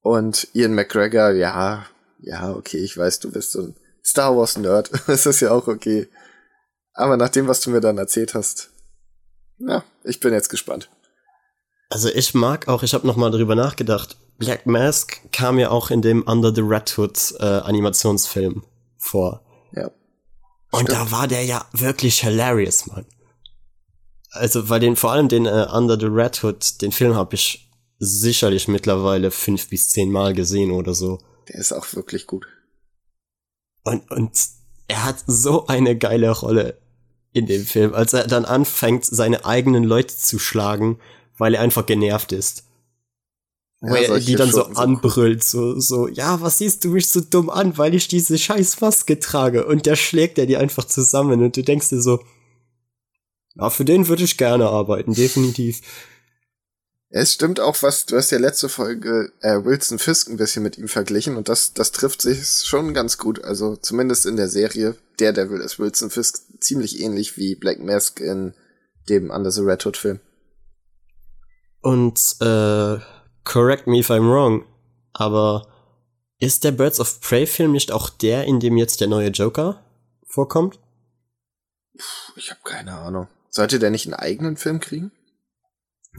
Und 0.00 0.48
Ian 0.54 0.74
McGregor, 0.74 1.30
ja, 1.30 1.86
ja, 2.18 2.52
okay, 2.52 2.78
ich 2.78 2.98
weiß, 2.98 3.20
du 3.20 3.30
bist 3.30 3.52
so 3.52 3.62
ein 3.62 3.76
Star 4.04 4.36
Wars 4.36 4.58
Nerd. 4.58 4.90
das 5.06 5.26
ist 5.26 5.38
ja 5.38 5.52
auch 5.52 5.68
okay. 5.68 6.08
Aber 6.94 7.16
nach 7.16 7.28
dem, 7.28 7.46
was 7.46 7.60
du 7.60 7.70
mir 7.70 7.80
dann 7.80 7.96
erzählt 7.96 8.34
hast, 8.34 8.70
ja, 9.58 9.84
ich 10.02 10.18
bin 10.18 10.32
jetzt 10.32 10.48
gespannt. 10.48 10.88
Also 11.90 12.08
ich 12.08 12.34
mag 12.34 12.66
auch, 12.66 12.82
ich 12.82 12.92
habe 12.92 13.06
noch 13.06 13.14
mal 13.14 13.30
drüber 13.30 13.54
nachgedacht. 13.54 14.16
Black 14.38 14.66
Mask 14.66 15.20
kam 15.32 15.58
ja 15.58 15.70
auch 15.70 15.90
in 15.90 16.02
dem 16.02 16.22
Under 16.22 16.54
the 16.54 16.60
Red 16.60 16.96
Hood 16.98 17.34
äh, 17.38 17.44
Animationsfilm 17.44 18.64
vor. 18.96 19.42
Ja. 19.72 19.90
Und 20.70 20.86
Stimmt. 20.86 20.90
da 20.90 21.10
war 21.10 21.28
der 21.28 21.44
ja 21.44 21.64
wirklich 21.72 22.20
hilarious, 22.20 22.86
Mann. 22.86 23.06
Also, 24.30 24.68
weil 24.68 24.80
den, 24.80 24.96
vor 24.96 25.12
allem 25.12 25.28
den 25.28 25.46
äh, 25.46 25.68
Under 25.72 25.98
the 25.98 26.06
Red 26.06 26.42
Hood, 26.42 26.82
den 26.82 26.90
Film 26.90 27.14
habe 27.14 27.36
ich 27.36 27.70
sicherlich 27.98 28.66
mittlerweile 28.66 29.30
fünf 29.30 29.68
bis 29.68 29.90
zehn 29.90 30.10
Mal 30.10 30.34
gesehen 30.34 30.72
oder 30.72 30.94
so. 30.94 31.20
Der 31.48 31.56
ist 31.56 31.72
auch 31.72 31.86
wirklich 31.94 32.26
gut. 32.26 32.46
Und, 33.84 34.10
und 34.10 34.32
er 34.88 35.04
hat 35.04 35.22
so 35.26 35.66
eine 35.66 35.96
geile 35.96 36.30
Rolle 36.30 36.78
in 37.32 37.46
dem 37.46 37.64
Film, 37.64 37.94
als 37.94 38.12
er 38.12 38.26
dann 38.26 38.44
anfängt, 38.44 39.04
seine 39.04 39.44
eigenen 39.44 39.84
Leute 39.84 40.16
zu 40.16 40.38
schlagen, 40.38 40.98
weil 41.36 41.54
er 41.54 41.60
einfach 41.60 41.86
genervt 41.86 42.32
ist. 42.32 42.64
Wo 43.88 43.94
er 43.94 44.06
solche 44.06 44.26
die 44.26 44.34
dann 44.36 44.50
so 44.50 44.58
Schurken 44.58 44.76
cool. 44.76 44.82
anbrüllt, 44.82 45.44
so, 45.44 45.78
so, 45.78 46.08
ja, 46.08 46.40
was 46.40 46.58
siehst 46.58 46.84
du 46.84 46.90
mich 46.90 47.08
so 47.08 47.20
dumm 47.20 47.50
an, 47.50 47.76
weil 47.78 47.94
ich 47.94 48.08
diese 48.08 48.38
scheiß 48.38 48.80
Maske 48.80 49.18
trage? 49.18 49.66
Und 49.66 49.86
der 49.86 49.96
schlägt 49.96 50.38
er 50.38 50.46
dir 50.46 50.60
einfach 50.60 50.84
zusammen 50.84 51.42
und 51.42 51.56
du 51.56 51.62
denkst 51.62 51.90
dir 51.90 52.00
so, 52.00 52.20
ja, 53.54 53.70
für 53.70 53.84
den 53.84 54.08
würde 54.08 54.24
ich 54.24 54.36
gerne 54.36 54.68
arbeiten, 54.68 55.14
definitiv. 55.14 55.80
Es 57.16 57.32
stimmt 57.32 57.60
auch, 57.60 57.80
was, 57.82 58.06
du 58.06 58.16
hast 58.16 58.32
ja 58.32 58.38
letzte 58.38 58.68
Folge 58.68 59.32
äh, 59.40 59.64
Wilson 59.64 60.00
Fisk 60.00 60.28
ein 60.28 60.36
bisschen 60.36 60.64
mit 60.64 60.78
ihm 60.78 60.88
verglichen 60.88 61.36
und 61.36 61.48
das, 61.48 61.72
das 61.72 61.92
trifft 61.92 62.22
sich 62.22 62.44
schon 62.64 62.92
ganz 62.92 63.18
gut. 63.18 63.44
Also 63.44 63.76
zumindest 63.76 64.26
in 64.26 64.36
der 64.36 64.48
Serie 64.48 64.96
Daredevil 65.18 65.60
ist 65.60 65.78
Wilson 65.78 66.10
Fisk 66.10 66.42
ziemlich 66.60 67.00
ähnlich 67.00 67.36
wie 67.36 67.54
Black 67.54 67.78
Mask 67.78 68.18
in 68.18 68.54
dem 69.08 69.30
Under 69.30 69.52
the 69.52 69.60
Red 69.60 69.86
Hood 69.86 69.96
Film. 69.96 70.18
Und, 71.82 72.18
äh, 72.40 72.98
correct 73.44 73.86
me 73.86 73.98
if 73.98 74.10
I'm 74.10 74.28
wrong, 74.30 74.64
aber 75.12 75.68
ist 76.38 76.64
der 76.64 76.72
Birds 76.72 77.00
of 77.00 77.20
Prey 77.20 77.46
Film 77.46 77.72
nicht 77.72 77.92
auch 77.92 78.08
der, 78.10 78.44
in 78.44 78.60
dem 78.60 78.76
jetzt 78.76 79.00
der 79.00 79.08
neue 79.08 79.28
Joker 79.28 79.82
vorkommt? 80.26 80.78
Ich 82.36 82.50
habe 82.50 82.60
keine 82.64 82.92
Ahnung. 82.98 83.28
Sollte 83.50 83.78
der 83.78 83.90
nicht 83.90 84.06
einen 84.06 84.14
eigenen 84.14 84.56
Film 84.56 84.80
kriegen? 84.80 85.12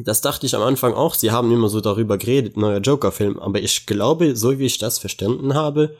Das 0.04 0.22
dachte 0.22 0.46
ich 0.46 0.56
am 0.56 0.62
Anfang 0.62 0.94
auch. 0.94 1.16
Sie 1.16 1.32
haben 1.32 1.52
immer 1.52 1.70
so 1.70 1.82
darüber 1.82 2.18
geredet, 2.18 2.58
neuer 2.58 2.80
Joker-Film. 2.80 3.40
Aber 3.40 3.60
ich 3.60 3.86
glaube, 3.86 4.36
so 4.36 4.58
wie 4.58 4.66
ich 4.66 4.78
das 4.78 5.00
verstanden 5.00 5.54
habe, 5.54 5.98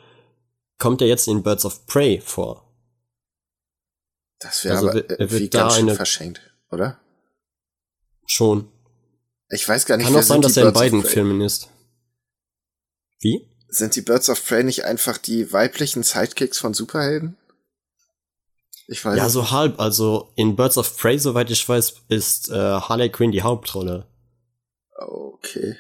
kommt 0.80 1.02
er 1.02 1.08
jetzt 1.08 1.28
in 1.28 1.44
Birds 1.44 1.66
of 1.66 1.86
Prey 1.86 2.22
vor. 2.22 2.74
Das 4.40 4.64
wäre 4.66 4.76
Also 4.76 4.90
aber 4.90 5.30
wird 5.32 5.54
da 5.54 5.70
eine- 5.70 5.96
verschenkt, 5.96 6.42
oder? 6.72 7.00
Schon. 8.28 8.70
Ich 9.50 9.68
weiß 9.68 9.86
gar 9.86 9.98
nicht, 9.98 10.08
Kann 10.08 10.16
auch 10.16 10.24
sein, 10.24 10.42
dass 10.42 10.58
er 10.58 10.68
in 10.68 10.74
beiden? 10.74 11.04
Filmen 11.04 11.42
ist. 11.42 11.70
Wie? 13.20 13.48
Sind 13.68 13.96
die 13.96 14.02
Birds 14.02 14.30
of 14.30 14.46
Prey 14.46 14.64
nicht 14.64 14.86
einfach 14.86 15.18
die 15.18 15.52
weiblichen 15.52 16.04
Sidekicks 16.04 16.58
von 16.58 16.74
Superhelden? 16.74 17.38
Ich 18.88 19.04
weiß 19.04 19.18
Ja, 19.18 19.30
so 19.30 19.52
halb. 19.52 19.80
Also 19.80 20.32
in 20.36 20.56
Birds 20.56 20.78
of 20.78 20.98
Prey, 20.98 21.18
soweit 21.18 21.50
ich 21.50 21.68
weiß, 21.68 21.94
ist 22.10 22.50
äh, 22.50 22.54
Harley 22.54 23.10
Quinn 23.10 23.32
die 23.32 23.42
Hauptrolle. 23.42 24.06
Okay. 24.98 25.76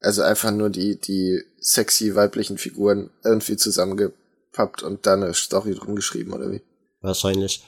Also 0.00 0.22
einfach 0.22 0.50
nur 0.50 0.70
die, 0.70 0.98
die 0.98 1.42
sexy 1.58 2.14
weiblichen 2.14 2.58
Figuren 2.58 3.10
irgendwie 3.24 3.56
zusammengepappt 3.56 4.82
und 4.82 5.06
dann 5.06 5.22
eine 5.22 5.34
Story 5.34 5.74
drum 5.74 5.96
geschrieben, 5.96 6.32
oder 6.32 6.50
wie? 6.50 6.62
Wahrscheinlich. 7.00 7.64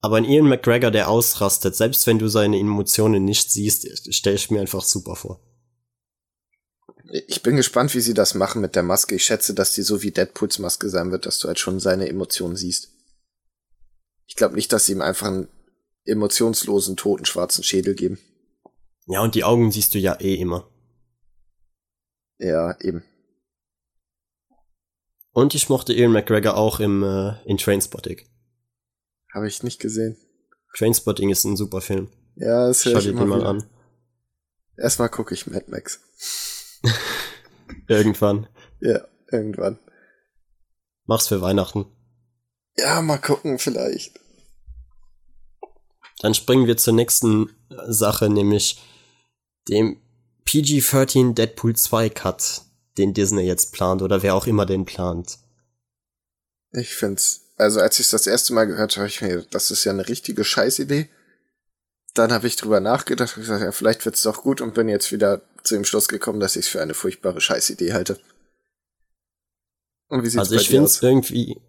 Aber 0.00 0.16
ein 0.16 0.24
Ian 0.24 0.48
McGregor, 0.48 0.90
der 0.90 1.08
ausrastet, 1.08 1.76
selbst 1.76 2.06
wenn 2.06 2.18
du 2.18 2.28
seine 2.28 2.58
Emotionen 2.58 3.24
nicht 3.24 3.52
siehst, 3.52 4.14
stelle 4.14 4.36
ich 4.36 4.50
mir 4.50 4.60
einfach 4.60 4.82
super 4.82 5.14
vor. 5.14 5.40
Ich 7.26 7.42
bin 7.42 7.56
gespannt, 7.56 7.94
wie 7.94 8.00
sie 8.00 8.14
das 8.14 8.34
machen 8.34 8.62
mit 8.62 8.76
der 8.76 8.82
Maske. 8.82 9.16
Ich 9.16 9.24
schätze, 9.24 9.52
dass 9.52 9.72
die 9.72 9.82
so 9.82 10.02
wie 10.02 10.12
Deadpools 10.12 10.58
Maske 10.58 10.88
sein 10.88 11.10
wird, 11.10 11.26
dass 11.26 11.38
du 11.38 11.48
halt 11.48 11.58
schon 11.58 11.80
seine 11.80 12.08
Emotionen 12.08 12.56
siehst. 12.56 12.90
Ich 14.26 14.36
glaube 14.36 14.54
nicht, 14.54 14.72
dass 14.72 14.86
sie 14.86 14.92
ihm 14.92 15.02
einfach 15.02 15.26
einen 15.26 15.48
emotionslosen, 16.04 16.96
toten, 16.96 17.24
schwarzen 17.24 17.64
Schädel 17.64 17.94
geben. 17.94 18.18
Ja, 19.06 19.22
und 19.22 19.34
die 19.34 19.44
Augen 19.44 19.72
siehst 19.72 19.92
du 19.94 19.98
ja 19.98 20.18
eh 20.20 20.36
immer. 20.36 20.70
Ja, 22.38 22.78
eben. 22.80 23.02
Und 25.32 25.54
ich 25.54 25.68
mochte 25.68 25.92
Ian 25.92 26.12
McGregor 26.12 26.56
auch 26.56 26.80
im 26.80 27.02
äh, 27.02 27.34
in 27.44 27.58
Trainspotting. 27.58 28.20
Habe 29.34 29.48
ich 29.48 29.62
nicht 29.62 29.80
gesehen. 29.80 30.16
Trainspotting 30.76 31.30
ist 31.30 31.44
ein 31.44 31.56
super 31.56 31.80
Film. 31.80 32.08
Ja, 32.36 32.68
das 32.68 32.84
höre 32.84 32.92
ich 32.92 32.98
Schau 32.98 33.04
dir 33.04 33.10
immer 33.10 33.26
mal 33.26 33.40
wieder. 33.40 33.48
an. 33.50 33.64
Erstmal 34.76 35.08
gucke 35.08 35.34
ich 35.34 35.46
Mad 35.46 35.66
Max. 35.68 36.00
Irgendwann. 37.88 38.48
Ja, 38.80 39.04
irgendwann. 39.30 39.78
Mach's 41.04 41.28
für 41.28 41.40
Weihnachten. 41.42 41.86
Ja, 42.76 43.02
mal 43.02 43.18
gucken, 43.18 43.58
vielleicht. 43.58 44.18
Dann 46.20 46.34
springen 46.34 46.66
wir 46.66 46.76
zur 46.76 46.94
nächsten 46.94 47.50
Sache, 47.88 48.28
nämlich 48.30 48.80
dem 49.68 50.00
PG-13 50.44 51.34
Deadpool 51.34 51.76
2 51.76 52.10
Cut, 52.10 52.62
den 52.96 53.12
Disney 53.12 53.42
jetzt 53.42 53.72
plant 53.72 54.02
oder 54.02 54.22
wer 54.22 54.34
auch 54.34 54.46
immer 54.46 54.66
den 54.66 54.84
plant. 54.84 55.38
Ich 56.72 56.94
find's, 56.94 57.49
also 57.60 57.80
als 57.80 57.98
ich 57.98 58.08
das 58.08 58.26
erste 58.26 58.52
Mal 58.52 58.66
gehört 58.66 58.96
habe, 58.96 59.06
ich 59.06 59.20
mir, 59.20 59.44
das 59.50 59.70
ist 59.70 59.84
ja 59.84 59.92
eine 59.92 60.08
richtige 60.08 60.44
Scheißidee. 60.44 61.08
Dann 62.14 62.32
habe 62.32 62.46
ich 62.46 62.56
drüber 62.56 62.80
nachgedacht 62.80 63.36
und 63.36 63.42
gesagt, 63.42 63.62
ja, 63.62 63.70
vielleicht 63.72 64.04
wird's 64.04 64.22
doch 64.22 64.42
gut 64.42 64.60
und 64.60 64.74
bin 64.74 64.88
jetzt 64.88 65.12
wieder 65.12 65.42
zu 65.62 65.74
dem 65.74 65.84
Schluss 65.84 66.08
gekommen, 66.08 66.40
dass 66.40 66.56
ich 66.56 66.66
es 66.66 66.70
für 66.70 66.82
eine 66.82 66.94
furchtbare 66.94 67.40
Scheißidee 67.40 67.92
halte. 67.92 68.18
Und 70.08 70.24
wie 70.24 70.28
sieht's 70.28 70.40
Also 70.40 70.56
ich 70.56 70.68
finde 70.68 70.86
es 70.86 71.02
irgendwie 71.02 71.60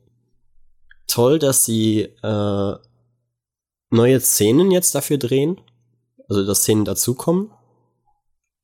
toll, 1.08 1.38
dass 1.38 1.66
sie 1.66 2.10
äh, 2.24 2.76
neue 3.92 4.22
Szenen 4.22 4.72
jetzt 4.72 4.96
dafür 4.96 5.18
drehen. 5.18 5.62
Also 6.28 6.46
dass 6.46 6.62
Szenen 6.62 6.86
dazukommen. 6.86 7.52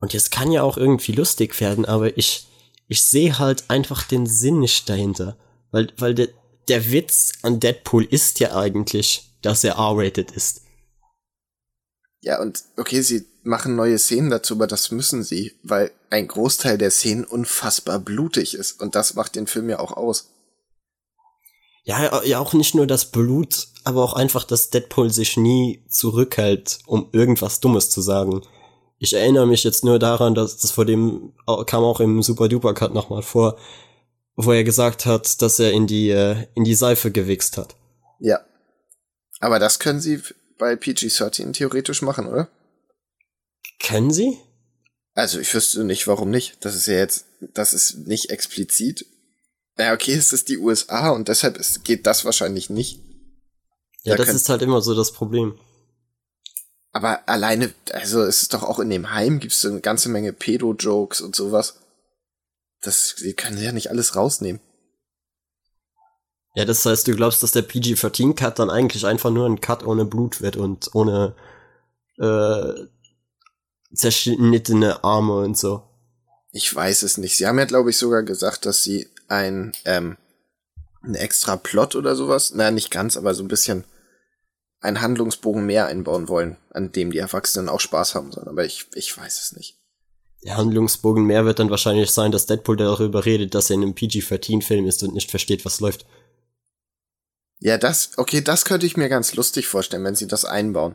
Und 0.00 0.14
es 0.14 0.30
kann 0.30 0.50
ja 0.50 0.62
auch 0.62 0.76
irgendwie 0.76 1.12
lustig 1.12 1.60
werden, 1.60 1.84
aber 1.84 2.16
ich, 2.16 2.46
ich 2.86 3.02
sehe 3.02 3.38
halt 3.38 3.68
einfach 3.68 4.04
den 4.04 4.26
Sinn 4.26 4.60
nicht 4.60 4.88
dahinter. 4.88 5.36
Weil, 5.70 5.92
weil 5.98 6.14
der, 6.14 6.28
der 6.68 6.90
Witz 6.92 7.32
an 7.42 7.60
Deadpool 7.60 8.04
ist 8.04 8.40
ja 8.40 8.56
eigentlich, 8.56 9.30
dass 9.42 9.64
er 9.64 9.74
R-rated 9.74 10.30
ist. 10.32 10.62
Ja, 12.20 12.40
und 12.40 12.62
okay, 12.76 13.00
sie 13.00 13.24
machen 13.42 13.76
neue 13.76 13.98
Szenen 13.98 14.30
dazu, 14.30 14.54
aber 14.54 14.66
das 14.66 14.90
müssen 14.90 15.22
sie, 15.22 15.54
weil 15.62 15.92
ein 16.10 16.28
Großteil 16.28 16.76
der 16.76 16.90
Szenen 16.90 17.24
unfassbar 17.24 17.98
blutig 17.98 18.54
ist. 18.54 18.80
Und 18.80 18.94
das 18.94 19.14
macht 19.14 19.36
den 19.36 19.46
Film 19.46 19.70
ja 19.70 19.78
auch 19.78 19.92
aus. 19.92 20.30
Ja, 21.84 22.22
ja, 22.24 22.38
auch 22.38 22.52
nicht 22.52 22.74
nur 22.74 22.86
das 22.86 23.06
Blut, 23.06 23.68
aber 23.84 24.04
auch 24.04 24.12
einfach, 24.12 24.44
dass 24.44 24.68
Deadpool 24.68 25.10
sich 25.10 25.38
nie 25.38 25.82
zurückhält, 25.88 26.80
um 26.84 27.08
irgendwas 27.12 27.60
Dummes 27.60 27.88
zu 27.88 28.02
sagen. 28.02 28.42
Ich 28.98 29.14
erinnere 29.14 29.46
mich 29.46 29.64
jetzt 29.64 29.84
nur 29.84 29.98
daran, 29.98 30.34
dass 30.34 30.58
das 30.58 30.72
vor 30.72 30.84
dem 30.84 31.32
kam 31.66 31.84
auch 31.84 32.00
im 32.00 32.22
Super 32.22 32.48
Duper 32.48 32.74
Cut 32.74 32.92
nochmal 32.92 33.22
vor, 33.22 33.56
wo 34.40 34.52
er 34.52 34.62
gesagt 34.62 35.04
hat, 35.04 35.42
dass 35.42 35.58
er 35.58 35.72
in 35.72 35.88
die 35.88 36.10
äh, 36.10 36.46
in 36.54 36.62
die 36.62 36.76
Seife 36.76 37.10
gewichst 37.10 37.58
hat. 37.58 37.74
Ja. 38.20 38.40
Aber 39.40 39.58
das 39.58 39.80
können 39.80 40.00
sie 40.00 40.22
bei 40.58 40.74
PG-13 40.74 41.52
theoretisch 41.52 42.02
machen, 42.02 42.26
oder? 42.26 42.48
Kennen 43.80 44.12
Sie? 44.12 44.38
Also 45.14 45.40
ich 45.40 45.52
wüsste 45.52 45.84
nicht, 45.84 46.06
warum 46.06 46.30
nicht. 46.30 46.64
Das 46.64 46.76
ist 46.76 46.86
ja 46.86 46.94
jetzt, 46.94 47.26
das 47.40 47.72
ist 47.72 48.06
nicht 48.06 48.30
explizit. 48.30 49.06
Ja, 49.76 49.92
okay, 49.92 50.14
es 50.14 50.32
ist 50.32 50.48
die 50.48 50.58
USA 50.58 51.10
und 51.10 51.28
deshalb 51.28 51.56
ist, 51.56 51.84
geht 51.84 52.06
das 52.06 52.24
wahrscheinlich 52.24 52.70
nicht. 52.70 53.00
Ja, 54.02 54.16
Da 54.16 54.24
das 54.24 54.34
ist 54.34 54.48
halt 54.48 54.62
immer 54.62 54.80
so 54.82 54.94
das 54.94 55.12
Problem. 55.12 55.58
Aber 56.92 57.28
alleine, 57.28 57.72
also 57.92 58.22
es 58.22 58.42
ist 58.42 58.54
doch 58.54 58.62
auch 58.62 58.78
in 58.78 58.90
dem 58.90 59.12
Heim 59.12 59.40
gibt's 59.40 59.60
so 59.60 59.68
eine 59.68 59.80
ganze 59.80 60.08
Menge 60.08 60.32
Pedo-Jokes 60.32 61.20
und 61.20 61.34
sowas. 61.34 61.74
Das, 62.80 63.14
sie 63.16 63.34
können 63.34 63.58
ja 63.58 63.72
nicht 63.72 63.90
alles 63.90 64.14
rausnehmen. 64.16 64.60
Ja, 66.54 66.64
das 66.64 66.84
heißt, 66.84 67.06
du 67.06 67.14
glaubst, 67.14 67.42
dass 67.42 67.52
der 67.52 67.62
PG-13 67.62 68.34
Cut 68.34 68.58
dann 68.58 68.70
eigentlich 68.70 69.06
einfach 69.06 69.30
nur 69.30 69.46
ein 69.46 69.60
Cut 69.60 69.84
ohne 69.84 70.04
Blut 70.04 70.40
wird 70.40 70.56
und 70.56 70.94
ohne 70.94 71.34
äh, 72.18 72.74
zerschnittene 73.94 75.04
Arme 75.04 75.34
und 75.36 75.56
so. 75.56 75.82
Ich 76.50 76.74
weiß 76.74 77.02
es 77.02 77.18
nicht. 77.18 77.36
Sie 77.36 77.46
haben 77.46 77.58
ja, 77.58 77.64
glaube 77.64 77.90
ich, 77.90 77.96
sogar 77.96 78.22
gesagt, 78.22 78.66
dass 78.66 78.82
sie 78.82 79.08
ein, 79.28 79.72
ähm, 79.84 80.16
ein 81.02 81.14
extra 81.14 81.56
Plot 81.56 81.94
oder 81.94 82.16
sowas, 82.16 82.54
naja, 82.54 82.70
nicht 82.70 82.90
ganz, 82.90 83.16
aber 83.16 83.34
so 83.34 83.44
ein 83.44 83.48
bisschen 83.48 83.84
einen 84.80 85.00
Handlungsbogen 85.00 85.66
mehr 85.66 85.86
einbauen 85.86 86.28
wollen, 86.28 86.56
an 86.70 86.92
dem 86.92 87.10
die 87.10 87.18
Erwachsenen 87.18 87.68
auch 87.68 87.80
Spaß 87.80 88.14
haben 88.14 88.32
sollen. 88.32 88.48
Aber 88.48 88.64
ich, 88.64 88.86
ich 88.94 89.16
weiß 89.16 89.42
es 89.42 89.52
nicht. 89.56 89.77
Der 90.44 90.56
Handlungsbogen 90.56 91.24
mehr 91.24 91.44
wird 91.44 91.58
dann 91.58 91.70
wahrscheinlich 91.70 92.10
sein, 92.10 92.30
dass 92.30 92.46
Deadpool 92.46 92.76
darüber 92.76 93.24
redet, 93.24 93.54
dass 93.54 93.70
er 93.70 93.74
in 93.74 93.82
einem 93.82 93.94
PG-13-Film 93.94 94.86
ist 94.86 95.02
und 95.02 95.14
nicht 95.14 95.30
versteht, 95.30 95.64
was 95.64 95.80
läuft. 95.80 96.06
Ja, 97.58 97.76
das, 97.76 98.10
okay, 98.16 98.40
das 98.40 98.64
könnte 98.64 98.86
ich 98.86 98.96
mir 98.96 99.08
ganz 99.08 99.34
lustig 99.34 99.66
vorstellen, 99.66 100.04
wenn 100.04 100.14
sie 100.14 100.28
das 100.28 100.44
einbauen. 100.44 100.94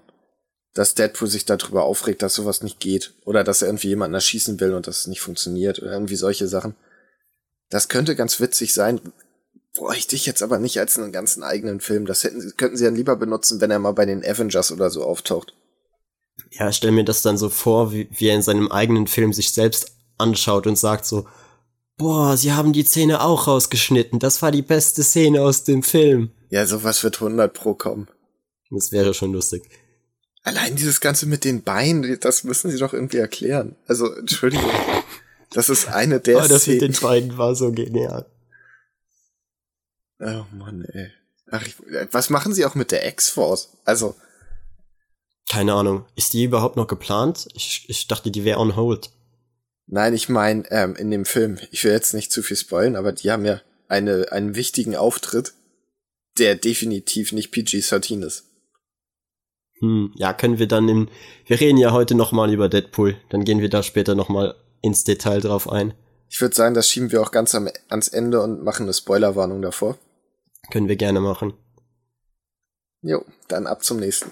Dass 0.73 0.95
Deadpool 0.95 1.27
sich 1.27 1.45
darüber 1.45 1.84
aufregt, 1.84 2.21
dass 2.21 2.36
sowas 2.36 2.63
nicht 2.63 2.79
geht. 2.79 3.13
Oder 3.25 3.43
dass 3.43 3.62
er 3.62 3.67
irgendwie 3.67 3.89
jemanden 3.89 4.15
erschießen 4.15 4.60
will 4.60 4.73
und 4.73 4.88
das 4.88 5.08
nicht 5.08 5.21
funktioniert. 5.21 5.82
Oder 5.82 5.91
irgendwie 5.91 6.15
solche 6.15 6.47
Sachen. 6.47 6.75
Das 7.69 7.89
könnte 7.89 8.15
ganz 8.15 8.39
witzig 8.39 8.73
sein. 8.73 9.01
Bräuchte 9.75 10.15
ich 10.15 10.25
jetzt 10.25 10.41
aber 10.41 10.58
nicht 10.58 10.79
als 10.79 10.97
einen 10.97 11.12
ganzen 11.12 11.43
eigenen 11.43 11.82
Film. 11.82 12.06
Das 12.06 12.23
hätten, 12.23 12.56
könnten 12.56 12.77
sie 12.77 12.86
dann 12.86 12.95
lieber 12.95 13.17
benutzen, 13.17 13.60
wenn 13.60 13.71
er 13.71 13.79
mal 13.79 13.91
bei 13.91 14.06
den 14.06 14.23
Avengers 14.23 14.71
oder 14.71 14.89
so 14.89 15.03
auftaucht. 15.03 15.53
Ja, 16.51 16.71
stell 16.71 16.91
mir 16.91 17.03
das 17.03 17.21
dann 17.21 17.37
so 17.37 17.49
vor, 17.49 17.91
wie, 17.91 18.07
wie 18.11 18.27
er 18.27 18.35
in 18.35 18.41
seinem 18.41 18.71
eigenen 18.71 19.07
Film 19.07 19.33
sich 19.33 19.51
selbst 19.53 19.95
anschaut 20.17 20.67
und 20.67 20.77
sagt 20.77 21.05
so, 21.05 21.27
boah, 21.97 22.37
sie 22.37 22.53
haben 22.53 22.73
die 22.73 22.83
Szene 22.83 23.21
auch 23.21 23.47
rausgeschnitten, 23.47 24.19
das 24.19 24.41
war 24.41 24.51
die 24.51 24.61
beste 24.61 25.03
Szene 25.03 25.41
aus 25.41 25.63
dem 25.63 25.83
Film. 25.83 26.31
Ja, 26.49 26.65
sowas 26.65 27.03
wird 27.03 27.15
100 27.15 27.53
pro 27.53 27.73
kommen. 27.73 28.07
Das 28.69 28.91
wäre 28.91 29.13
schon 29.13 29.33
lustig. 29.33 29.63
Allein 30.43 30.75
dieses 30.75 30.99
Ganze 30.99 31.25
mit 31.25 31.45
den 31.45 31.63
Beinen, 31.63 32.19
das 32.19 32.43
müssen 32.43 32.69
sie 32.69 32.77
doch 32.77 32.93
irgendwie 32.93 33.17
erklären. 33.17 33.75
Also, 33.87 34.13
Entschuldigung. 34.13 34.69
Das 35.51 35.69
ist 35.69 35.87
eine 35.87 36.19
der 36.19 36.39
Aber 36.39 36.47
das 36.47 36.67
mit 36.67 36.77
Szenen. 36.79 36.93
den 36.93 37.01
beiden 37.01 37.37
war 37.37 37.55
so 37.55 37.71
genial. 37.71 38.25
Oh 40.19 40.45
Mann, 40.51 40.83
ey. 40.93 41.11
Ach, 41.51 41.65
ich, 41.65 41.75
was 42.11 42.29
machen 42.29 42.53
sie 42.53 42.65
auch 42.65 42.75
mit 42.75 42.91
der 42.91 43.07
X-Force? 43.07 43.69
Also, 43.85 44.15
Keine 45.49 45.73
Ahnung. 45.73 46.06
Ist 46.15 46.34
die 46.34 46.43
überhaupt 46.43 46.77
noch 46.77 46.88
geplant? 46.88 47.47
Ich, 47.53 47.86
ich 47.88 48.08
dachte, 48.08 48.32
die 48.32 48.43
wäre 48.43 48.60
on 48.60 48.75
hold. 48.75 49.12
nein, 49.88 50.13
ich 50.13 50.29
meine, 50.29 50.63
ähm, 50.71 50.95
in 50.95 51.12
dem 51.12 51.25
Film, 51.25 51.60
ich 51.71 51.84
will 51.84 51.91
jetzt 51.91 52.13
nicht 52.13 52.32
zu 52.32 52.41
viel 52.41 52.58
spoilen, 52.58 52.95
aber 52.95 53.12
die 53.12 53.32
haben 53.32 53.45
ja 53.45 53.62
eine, 53.88 54.32
einen 54.32 54.56
wichtigen 54.56 54.95
Auftritt, 54.95 55.53
der 56.39 56.56
definitiv 56.56 57.32
nicht 57.32 57.53
PG-13 57.53 58.25
ist. 58.25 58.45
Hm, 59.79 60.13
ja, 60.15 60.34
können 60.34 60.60
wir 60.60 60.67
dann 60.67 60.88
im, 60.88 61.10
wir 61.45 61.60
reden 61.60 61.77
ja 61.77 61.91
heute 61.91 62.15
nochmal 62.15 62.51
über 62.53 62.69
Deadpool, 62.69 63.17
dann 63.29 63.43
gehen 63.43 63.60
wir 63.60 63.69
da 63.69 63.84
später 63.84 64.15
nochmal 64.15 64.56
ins 64.82 65.03
Detail 65.03 65.41
drauf 65.41 65.69
ein. 65.69 65.93
Ich 66.29 66.41
würde 66.41 66.56
sagen, 66.56 66.73
das 66.73 66.89
schieben 66.89 67.12
wir 67.12 67.21
auch 67.21 67.32
ganz 67.32 67.53
am, 67.53 67.69
ans 67.89 68.08
Ende 68.08 68.41
und 68.41 68.63
machen 68.63 68.84
eine 68.84 68.93
Spoilerwarnung 68.93 69.62
davor. 69.62 69.99
Können 70.71 70.88
wir 70.88 70.95
gerne 70.95 71.19
machen. 71.19 71.53
Jo, 73.01 73.25
dann 73.49 73.67
ab 73.67 73.84
zum 73.84 73.99
nächsten. 73.99 74.32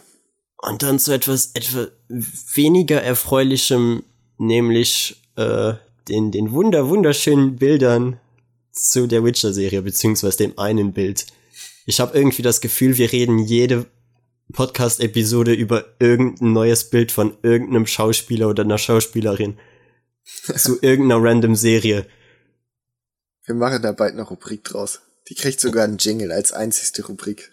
Und 0.62 0.84
dann 0.84 1.00
zu 1.00 1.12
etwas, 1.12 1.52
etwas 1.54 1.90
weniger 2.08 3.02
erfreulichem, 3.02 4.04
nämlich 4.38 5.22
äh, 5.36 5.74
den, 6.08 6.32
den 6.32 6.52
wunder, 6.52 6.88
wunderschönen 6.88 7.56
Bildern 7.56 8.20
zu 8.72 9.08
der 9.08 9.24
Witcher-Serie, 9.24 9.82
beziehungsweise 9.82 10.38
dem 10.38 10.60
einen 10.60 10.94
Bild. 10.94 11.26
Ich 11.86 12.00
habe 12.00 12.18
irgendwie 12.18 12.44
das 12.44 12.62
Gefühl, 12.62 12.98
wir 12.98 13.12
reden 13.12 13.40
jede 13.40 13.88
Podcast-Episode 14.52 15.54
über 15.54 15.86
irgendein 16.00 16.54
neues 16.54 16.90
Bild 16.90 17.12
von 17.12 17.38
irgendeinem 17.42 17.88
Schauspieler 17.88 18.50
oder 18.50 18.64
einer 18.64 18.78
Schauspielerin 18.78 19.58
zu 20.56 20.78
irgendeiner 20.82 21.24
random 21.24 21.56
Serie. 21.56 22.06
Wir 23.46 23.56
machen 23.56 23.82
da 23.82 23.92
bald 23.94 24.14
eine 24.14 24.24
Rubrik 24.24 24.64
draus. 24.64 25.02
Die 25.30 25.36
kriegt 25.36 25.60
sogar 25.60 25.86
einen 25.86 25.98
Jingle 25.98 26.32
als 26.32 26.52
einzigste 26.52 27.06
Rubrik. 27.06 27.52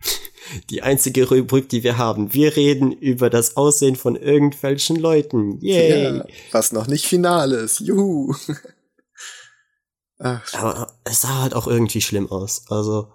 Die 0.70 0.82
einzige 0.82 1.28
Rubrik, 1.28 1.68
die 1.68 1.82
wir 1.82 1.98
haben. 1.98 2.32
Wir 2.34 2.56
reden 2.56 2.92
über 2.92 3.30
das 3.30 3.56
Aussehen 3.56 3.96
von 3.96 4.16
irgendwelchen 4.16 4.96
Leuten. 4.96 5.58
Yay! 5.60 6.16
Ja, 6.18 6.24
was 6.50 6.72
noch 6.72 6.86
nicht 6.86 7.06
final 7.06 7.52
ist. 7.52 7.80
Juhu! 7.80 8.34
Ach, 10.18 10.54
Aber 10.54 10.92
es 11.04 11.22
sah 11.22 11.42
halt 11.42 11.54
auch 11.54 11.66
irgendwie 11.66 12.00
schlimm 12.00 12.30
aus. 12.30 12.64
Also. 12.68 13.12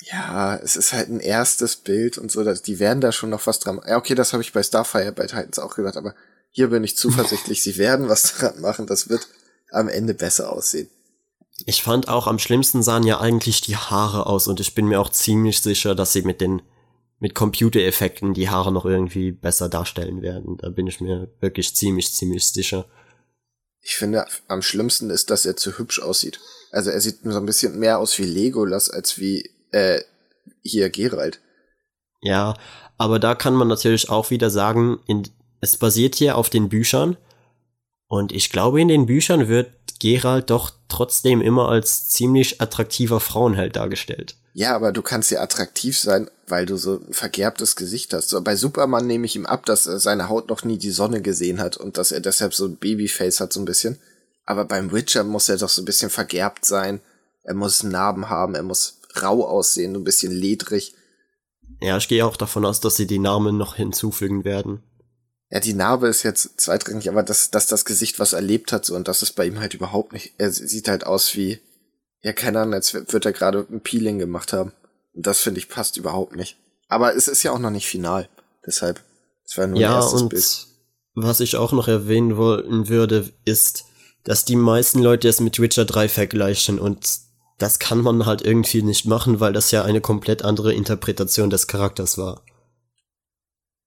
Ja, 0.00 0.56
es 0.56 0.76
ist 0.76 0.92
halt 0.92 1.08
ein 1.08 1.20
erstes 1.20 1.76
Bild 1.76 2.16
und 2.16 2.30
so, 2.30 2.44
die 2.44 2.78
werden 2.78 3.00
da 3.00 3.12
schon 3.12 3.30
noch 3.30 3.46
was 3.46 3.58
dran. 3.58 3.80
Ja, 3.86 3.96
okay, 3.96 4.14
das 4.14 4.32
habe 4.32 4.42
ich 4.42 4.52
bei 4.52 4.62
Starfire 4.62 5.12
bei 5.12 5.26
Titans 5.26 5.58
auch 5.58 5.74
gesagt, 5.74 5.96
aber 5.96 6.14
hier 6.50 6.68
bin 6.68 6.84
ich 6.84 6.96
zuversichtlich, 6.96 7.62
sie 7.62 7.76
werden 7.76 8.08
was 8.08 8.34
dran 8.38 8.60
machen. 8.60 8.86
Das 8.86 9.08
wird 9.08 9.26
am 9.70 9.88
Ende 9.88 10.14
besser 10.14 10.52
aussehen. 10.52 10.88
Ich 11.64 11.82
fand 11.82 12.08
auch 12.08 12.26
am 12.26 12.38
schlimmsten 12.38 12.82
sahen 12.82 13.04
ja 13.04 13.20
eigentlich 13.20 13.62
die 13.62 13.76
Haare 13.76 14.26
aus 14.26 14.46
und 14.46 14.60
ich 14.60 14.74
bin 14.74 14.86
mir 14.86 15.00
auch 15.00 15.08
ziemlich 15.08 15.60
sicher, 15.60 15.94
dass 15.94 16.12
sie 16.12 16.22
mit 16.22 16.40
den 16.40 16.62
mit 17.18 17.34
Computereffekten 17.34 18.34
die 18.34 18.50
Haare 18.50 18.70
noch 18.70 18.84
irgendwie 18.84 19.32
besser 19.32 19.68
darstellen 19.70 20.20
werden. 20.20 20.58
Da 20.58 20.68
bin 20.68 20.86
ich 20.86 21.00
mir 21.00 21.30
wirklich 21.40 21.74
ziemlich, 21.74 22.12
ziemlich 22.12 22.46
sicher. 22.46 22.86
Ich 23.80 23.96
finde, 23.96 24.26
am 24.48 24.60
schlimmsten 24.62 25.10
ist, 25.10 25.30
dass 25.30 25.46
er 25.46 25.56
zu 25.56 25.78
hübsch 25.78 26.00
aussieht. 26.00 26.40
Also 26.72 26.90
er 26.90 27.00
sieht 27.00 27.20
so 27.22 27.36
ein 27.36 27.46
bisschen 27.46 27.78
mehr 27.78 28.00
aus 28.00 28.18
wie 28.18 28.24
Legolas 28.24 28.90
als 28.90 29.18
wie 29.18 29.50
äh, 29.70 30.02
hier 30.62 30.90
Gerald. 30.90 31.40
Ja, 32.20 32.54
aber 32.98 33.18
da 33.18 33.34
kann 33.34 33.54
man 33.54 33.68
natürlich 33.68 34.10
auch 34.10 34.30
wieder 34.30 34.50
sagen, 34.50 35.00
in, 35.06 35.22
es 35.60 35.76
basiert 35.76 36.16
hier 36.16 36.36
auf 36.36 36.50
den 36.50 36.68
Büchern 36.68 37.16
und 38.08 38.32
ich 38.32 38.50
glaube, 38.50 38.80
in 38.80 38.88
den 38.88 39.06
Büchern 39.06 39.48
wird 39.48 39.70
Geralt 40.00 40.50
doch 40.50 40.72
trotzdem 40.88 41.40
immer 41.40 41.68
als 41.68 42.08
ziemlich 42.08 42.60
attraktiver 42.60 43.20
Frauenheld 43.20 43.76
dargestellt. 43.76 44.36
Ja, 44.54 44.74
aber 44.74 44.92
du 44.92 45.02
kannst 45.02 45.30
ja 45.30 45.42
attraktiv 45.42 45.98
sein, 45.98 46.30
weil 46.46 46.64
du 46.64 46.76
so 46.76 47.00
ein 47.06 47.12
vergerbtes 47.12 47.76
Gesicht 47.76 48.14
hast. 48.14 48.30
So, 48.30 48.40
bei 48.40 48.56
Superman 48.56 49.06
nehme 49.06 49.26
ich 49.26 49.36
ihm 49.36 49.44
ab, 49.44 49.66
dass 49.66 49.86
er 49.86 49.98
seine 49.98 50.28
Haut 50.28 50.48
noch 50.48 50.64
nie 50.64 50.78
die 50.78 50.90
Sonne 50.90 51.20
gesehen 51.20 51.60
hat 51.60 51.76
und 51.76 51.98
dass 51.98 52.10
er 52.10 52.20
deshalb 52.20 52.54
so 52.54 52.64
ein 52.64 52.76
Babyface 52.76 53.40
hat, 53.40 53.52
so 53.52 53.60
ein 53.60 53.66
bisschen. 53.66 53.98
Aber 54.46 54.64
beim 54.64 54.92
Witcher 54.92 55.24
muss 55.24 55.48
er 55.48 55.58
doch 55.58 55.68
so 55.68 55.82
ein 55.82 55.84
bisschen 55.84 56.08
vergerbt 56.08 56.64
sein. 56.64 57.00
Er 57.42 57.54
muss 57.54 57.82
Narben 57.82 58.30
haben, 58.30 58.54
er 58.54 58.62
muss 58.62 58.98
rau 59.20 59.46
aussehen, 59.46 59.94
ein 59.94 60.04
bisschen 60.04 60.32
ledrig. 60.32 60.94
Ja, 61.80 61.96
ich 61.98 62.08
gehe 62.08 62.24
auch 62.24 62.36
davon 62.36 62.64
aus, 62.64 62.80
dass 62.80 62.96
sie 62.96 63.06
die 63.06 63.18
Namen 63.18 63.58
noch 63.58 63.74
hinzufügen 63.74 64.44
werden. 64.44 64.82
Ja, 65.50 65.60
die 65.60 65.74
Narbe 65.74 66.08
ist 66.08 66.24
jetzt 66.24 66.60
zweitrangig, 66.60 67.08
aber 67.08 67.22
dass, 67.22 67.50
dass 67.50 67.66
das 67.66 67.84
Gesicht 67.84 68.18
was 68.18 68.32
erlebt 68.32 68.72
hat, 68.72 68.84
so, 68.84 68.96
und 68.96 69.06
das 69.06 69.22
ist 69.22 69.32
bei 69.32 69.46
ihm 69.46 69.60
halt 69.60 69.74
überhaupt 69.74 70.12
nicht. 70.12 70.34
Er 70.38 70.50
sieht 70.50 70.88
halt 70.88 71.06
aus 71.06 71.36
wie, 71.36 71.60
ja, 72.22 72.32
keine 72.32 72.60
Ahnung, 72.60 72.74
als 72.74 72.94
würde 72.94 73.28
er 73.28 73.32
gerade 73.32 73.66
ein 73.70 73.80
Peeling 73.80 74.18
gemacht 74.18 74.52
haben. 74.52 74.72
Und 75.14 75.26
das 75.26 75.40
finde 75.40 75.60
ich 75.60 75.68
passt 75.68 75.96
überhaupt 75.96 76.34
nicht. 76.34 76.56
Aber 76.88 77.14
es 77.14 77.28
ist 77.28 77.42
ja 77.42 77.52
auch 77.52 77.58
noch 77.58 77.70
nicht 77.70 77.86
final. 77.86 78.28
Deshalb, 78.66 79.00
es 79.44 79.56
war 79.56 79.66
nur 79.68 79.78
ja, 79.78 79.90
ein 79.90 80.02
erstes 80.02 80.22
und 80.22 80.28
Bild. 80.30 80.66
Was 81.14 81.40
ich 81.40 81.56
auch 81.56 81.72
noch 81.72 81.88
erwähnen 81.88 82.36
wollen 82.36 82.88
würde, 82.88 83.32
ist, 83.44 83.84
dass 84.24 84.44
die 84.44 84.56
meisten 84.56 85.00
Leute 85.00 85.28
es 85.28 85.40
mit 85.40 85.60
Witcher 85.60 85.84
3 85.84 86.08
vergleichen 86.08 86.80
und 86.80 87.20
das 87.58 87.78
kann 87.78 88.02
man 88.02 88.26
halt 88.26 88.42
irgendwie 88.42 88.82
nicht 88.82 89.06
machen, 89.06 89.40
weil 89.40 89.52
das 89.52 89.70
ja 89.70 89.82
eine 89.82 90.00
komplett 90.00 90.44
andere 90.44 90.74
Interpretation 90.74 91.48
des 91.48 91.68
Charakters 91.68 92.18
war. 92.18 92.42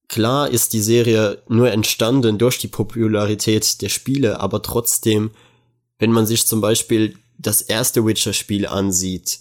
Klar 0.09 0.49
ist 0.49 0.73
die 0.73 0.81
Serie 0.81 1.43
nur 1.47 1.71
entstanden 1.71 2.39
durch 2.39 2.57
die 2.57 2.67
Popularität 2.67 3.81
der 3.81 3.89
Spiele, 3.89 4.39
aber 4.39 4.63
trotzdem, 4.63 5.31
wenn 5.99 6.11
man 6.11 6.25
sich 6.25 6.47
zum 6.47 6.61
Beispiel 6.61 7.15
das 7.37 7.61
erste 7.61 8.05
Witcher-Spiel 8.05 8.65
ansieht 8.65 9.39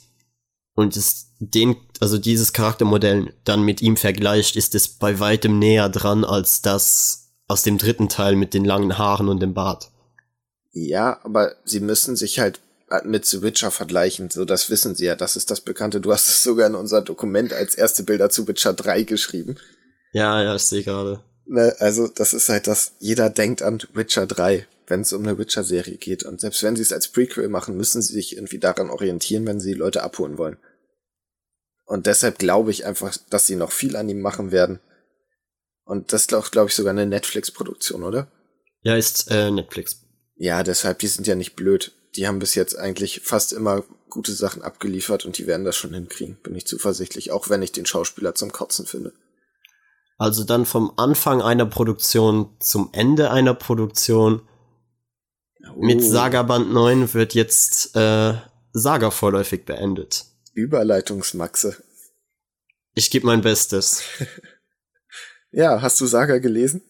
und 0.75 0.95
es 0.95 1.31
den, 1.41 1.77
also 2.01 2.19
dieses 2.19 2.53
Charaktermodell 2.53 3.33
dann 3.45 3.63
mit 3.63 3.81
ihm 3.81 3.97
vergleicht, 3.97 4.57
ist 4.57 4.75
es 4.75 4.89
bei 4.89 5.19
weitem 5.19 5.59
näher 5.59 5.89
dran 5.89 6.25
als 6.25 6.61
das 6.61 7.31
aus 7.47 7.63
dem 7.63 7.79
dritten 7.79 8.11
Teil 8.11 8.37
mit 8.37 8.53
den 8.53 8.67
langen 8.67 8.99
Haaren 8.99 9.29
und 9.29 9.41
dem 9.41 9.55
Bart. 9.55 9.91
Ja, 10.73 11.19
aber 11.25 11.55
sie 11.65 11.81
müssen 11.81 12.15
sich 12.15 12.41
halt 12.41 12.61
mit 13.05 13.25
The 13.25 13.41
Witcher 13.41 13.71
vergleichen, 13.71 14.31
so 14.31 14.45
das 14.45 14.69
wissen 14.69 14.95
sie 14.95 15.07
ja, 15.07 15.15
das 15.15 15.35
ist 15.35 15.51
das 15.51 15.63
Bekannte. 15.63 16.01
Du 16.01 16.13
hast 16.13 16.29
es 16.29 16.43
sogar 16.43 16.67
in 16.67 16.75
unser 16.75 17.01
Dokument 17.01 17.55
als 17.55 17.75
erste 17.75 18.03
Bilder 18.03 18.29
zu 18.29 18.47
Witcher 18.47 18.75
3 18.75 19.05
geschrieben. 19.05 19.57
Ja, 20.13 20.43
ja, 20.43 20.55
ich 20.55 20.63
sehe 20.63 20.83
gerade. 20.83 21.23
Ne, 21.47 21.75
also 21.79 22.09
das 22.09 22.33
ist 22.33 22.49
halt 22.49 22.67
das, 22.67 22.93
jeder 22.99 23.31
denkt 23.31 23.63
an 23.63 23.81
Witcher 23.95 24.27
3, 24.27 24.67
wenn 24.87 25.01
es 25.01 25.13
um 25.13 25.23
eine 25.23 25.39
Witcher-Serie 25.39 25.97
geht. 25.97 26.23
Und 26.25 26.41
selbst 26.41 26.63
wenn 26.63 26.77
sie 26.77 26.83
es 26.83 26.93
als 26.93 27.09
Prequel 27.09 27.49
machen, 27.49 27.77
müssen 27.77 28.03
sie 28.03 28.13
sich 28.13 28.37
irgendwie 28.37 28.59
daran 28.59 28.91
orientieren, 28.91 29.47
wenn 29.47 29.61
sie 29.61 29.73
die 29.73 29.79
Leute 29.79 30.03
abholen 30.03 30.39
wollen. 30.39 30.59
Und 31.87 32.07
deshalb 32.07 32.39
glaube 32.39 32.71
ich 32.71 32.85
einfach, 32.85 33.17
dass 33.31 33.47
sie 33.47 33.57
noch 33.57 33.73
viel 33.73 33.97
an 33.97 34.09
ihm 34.09 34.21
machen 34.21 34.53
werden. 34.53 34.81
Und 35.85 36.13
das 36.13 36.23
ist 36.23 36.35
auch, 36.35 36.51
glaube 36.51 36.69
ich, 36.69 36.75
sogar 36.75 36.91
eine 36.91 37.07
Netflix-Produktion, 37.07 38.03
oder? 38.03 38.31
Ja, 38.83 38.95
ist 38.95 39.31
äh, 39.31 39.51
Netflix. 39.51 40.03
Ja, 40.37 40.63
deshalb, 40.63 40.99
die 40.99 41.09
sind 41.09 41.27
ja 41.27 41.35
nicht 41.35 41.57
blöd. 41.57 41.93
Die 42.15 42.27
haben 42.27 42.39
bis 42.39 42.55
jetzt 42.55 42.79
eigentlich 42.79 43.23
fast 43.25 43.55
immer 43.55 43.85
gute 44.11 44.33
Sachen 44.33 44.63
abgeliefert 44.63 45.25
und 45.25 45.39
die 45.39 45.47
werden 45.47 45.65
das 45.65 45.77
schon 45.77 45.95
hinkriegen, 45.95 46.37
bin 46.43 46.55
ich 46.55 46.67
zuversichtlich, 46.67 47.31
auch 47.31 47.49
wenn 47.49 47.63
ich 47.63 47.73
den 47.73 47.87
Schauspieler 47.87 48.35
zum 48.35 48.53
Kotzen 48.53 48.87
finde. 48.87 49.13
Also 50.19 50.43
dann 50.43 50.67
vom 50.67 50.93
Anfang 50.97 51.41
einer 51.41 51.65
Produktion 51.65 52.51
zum 52.59 52.91
Ende 52.93 53.31
einer 53.31 53.55
Produktion. 53.55 54.43
Oh. 55.75 55.81
Mit 55.81 56.03
Saga 56.03 56.43
Band 56.43 56.73
9 56.73 57.15
wird 57.15 57.35
jetzt 57.35 57.95
äh, 57.95 58.35
Saga 58.73 59.11
vorläufig 59.13 59.65
beendet. 59.65 60.27
Überleitungsmaxe. 60.55 61.77
Ich 62.95 63.13
gebe 63.13 63.27
mein 63.27 63.43
Bestes. 63.43 64.03
ja, 65.53 65.81
hast 65.81 66.01
du 66.01 66.07
Saga 66.07 66.39
gelesen? 66.39 66.83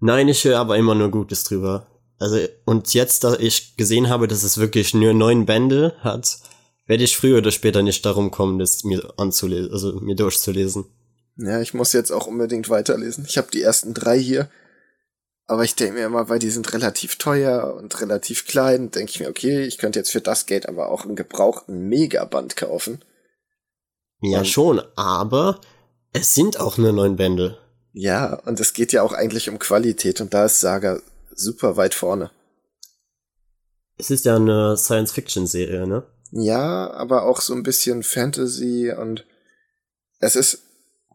Nein, 0.00 0.26
ich 0.26 0.44
höre 0.44 0.58
aber 0.58 0.76
immer 0.76 0.96
nur 0.96 1.12
Gutes 1.12 1.44
drüber. 1.44 1.86
Also, 2.18 2.38
und 2.64 2.94
jetzt, 2.94 3.22
da 3.22 3.36
ich 3.36 3.76
gesehen 3.76 4.08
habe, 4.08 4.26
dass 4.26 4.42
es 4.42 4.58
wirklich 4.58 4.92
nur 4.92 5.14
neun 5.14 5.46
Bände 5.46 5.94
hat, 6.00 6.38
werde 6.86 7.04
ich 7.04 7.16
früher 7.16 7.38
oder 7.38 7.52
später 7.52 7.82
nicht 7.82 8.04
darum 8.04 8.30
kommen, 8.30 8.58
das 8.58 8.82
mir 8.82 9.14
anzulesen, 9.18 9.72
also 9.72 10.00
mir 10.00 10.16
durchzulesen. 10.16 10.84
Ja, 11.36 11.60
ich 11.60 11.74
muss 11.74 11.92
jetzt 11.92 12.12
auch 12.12 12.26
unbedingt 12.26 12.68
weiterlesen. 12.68 13.24
Ich 13.26 13.38
habe 13.38 13.50
die 13.50 13.62
ersten 13.62 13.94
drei 13.94 14.18
hier. 14.18 14.48
Aber 15.46 15.64
ich 15.64 15.74
denke 15.74 15.94
mir 15.94 16.06
immer, 16.06 16.28
weil 16.28 16.38
die 16.38 16.50
sind 16.50 16.72
relativ 16.72 17.16
teuer 17.16 17.74
und 17.74 18.00
relativ 18.00 18.46
klein, 18.46 18.90
denke 18.90 19.10
ich 19.10 19.20
mir, 19.20 19.28
okay, 19.28 19.64
ich 19.64 19.76
könnte 19.76 19.98
jetzt 19.98 20.10
für 20.10 20.22
das 20.22 20.46
Geld 20.46 20.68
aber 20.68 20.88
auch 20.88 21.04
einen 21.04 21.16
gebrauchten 21.16 21.88
Megaband 21.88 22.56
kaufen. 22.56 23.04
Ja, 24.20 24.38
und 24.38 24.46
schon, 24.46 24.80
aber 24.96 25.60
es 26.12 26.34
sind 26.34 26.58
auch 26.58 26.78
nur 26.78 26.92
neun 26.92 27.16
Bände. 27.16 27.58
Ja, 27.92 28.34
und 28.46 28.58
es 28.58 28.72
geht 28.72 28.92
ja 28.92 29.02
auch 29.02 29.12
eigentlich 29.12 29.50
um 29.50 29.58
Qualität 29.58 30.20
und 30.20 30.32
da 30.32 30.46
ist 30.46 30.60
Saga 30.60 31.00
super 31.34 31.76
weit 31.76 31.94
vorne. 31.94 32.30
Es 33.98 34.10
ist 34.10 34.24
ja 34.24 34.36
eine 34.36 34.76
Science-Fiction-Serie, 34.76 35.86
ne? 35.86 36.06
Ja, 36.32 36.90
aber 36.92 37.24
auch 37.24 37.40
so 37.40 37.54
ein 37.54 37.62
bisschen 37.62 38.02
Fantasy 38.02 38.92
und 38.92 39.26
es 40.18 40.36
ist 40.36 40.63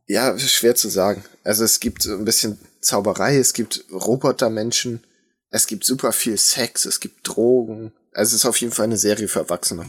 ja, 0.10 0.38
schwer 0.40 0.76
zu 0.76 0.90
sagen. 0.90 1.24
Also 1.44 1.64
es 1.64 1.80
gibt 1.80 2.06
ein 2.06 2.26
bisschen 2.26 2.60
Zauberei, 2.82 3.38
es 3.38 3.54
gibt 3.54 3.86
Robotermenschen, 3.92 5.04
es 5.52 5.68
gibt 5.68 5.86
super 5.86 6.12
viel 6.12 6.38
Sex, 6.38 6.86
es 6.86 7.00
gibt 7.00 7.28
Drogen. 7.28 7.94
Also 8.14 8.30
es 8.36 8.42
ist 8.42 8.46
auf 8.46 8.60
jeden 8.60 8.74
Fall 8.74 8.86
eine 8.86 8.98
Serie 8.98 9.28
für 9.28 9.40
Erwachsene. 9.40 9.86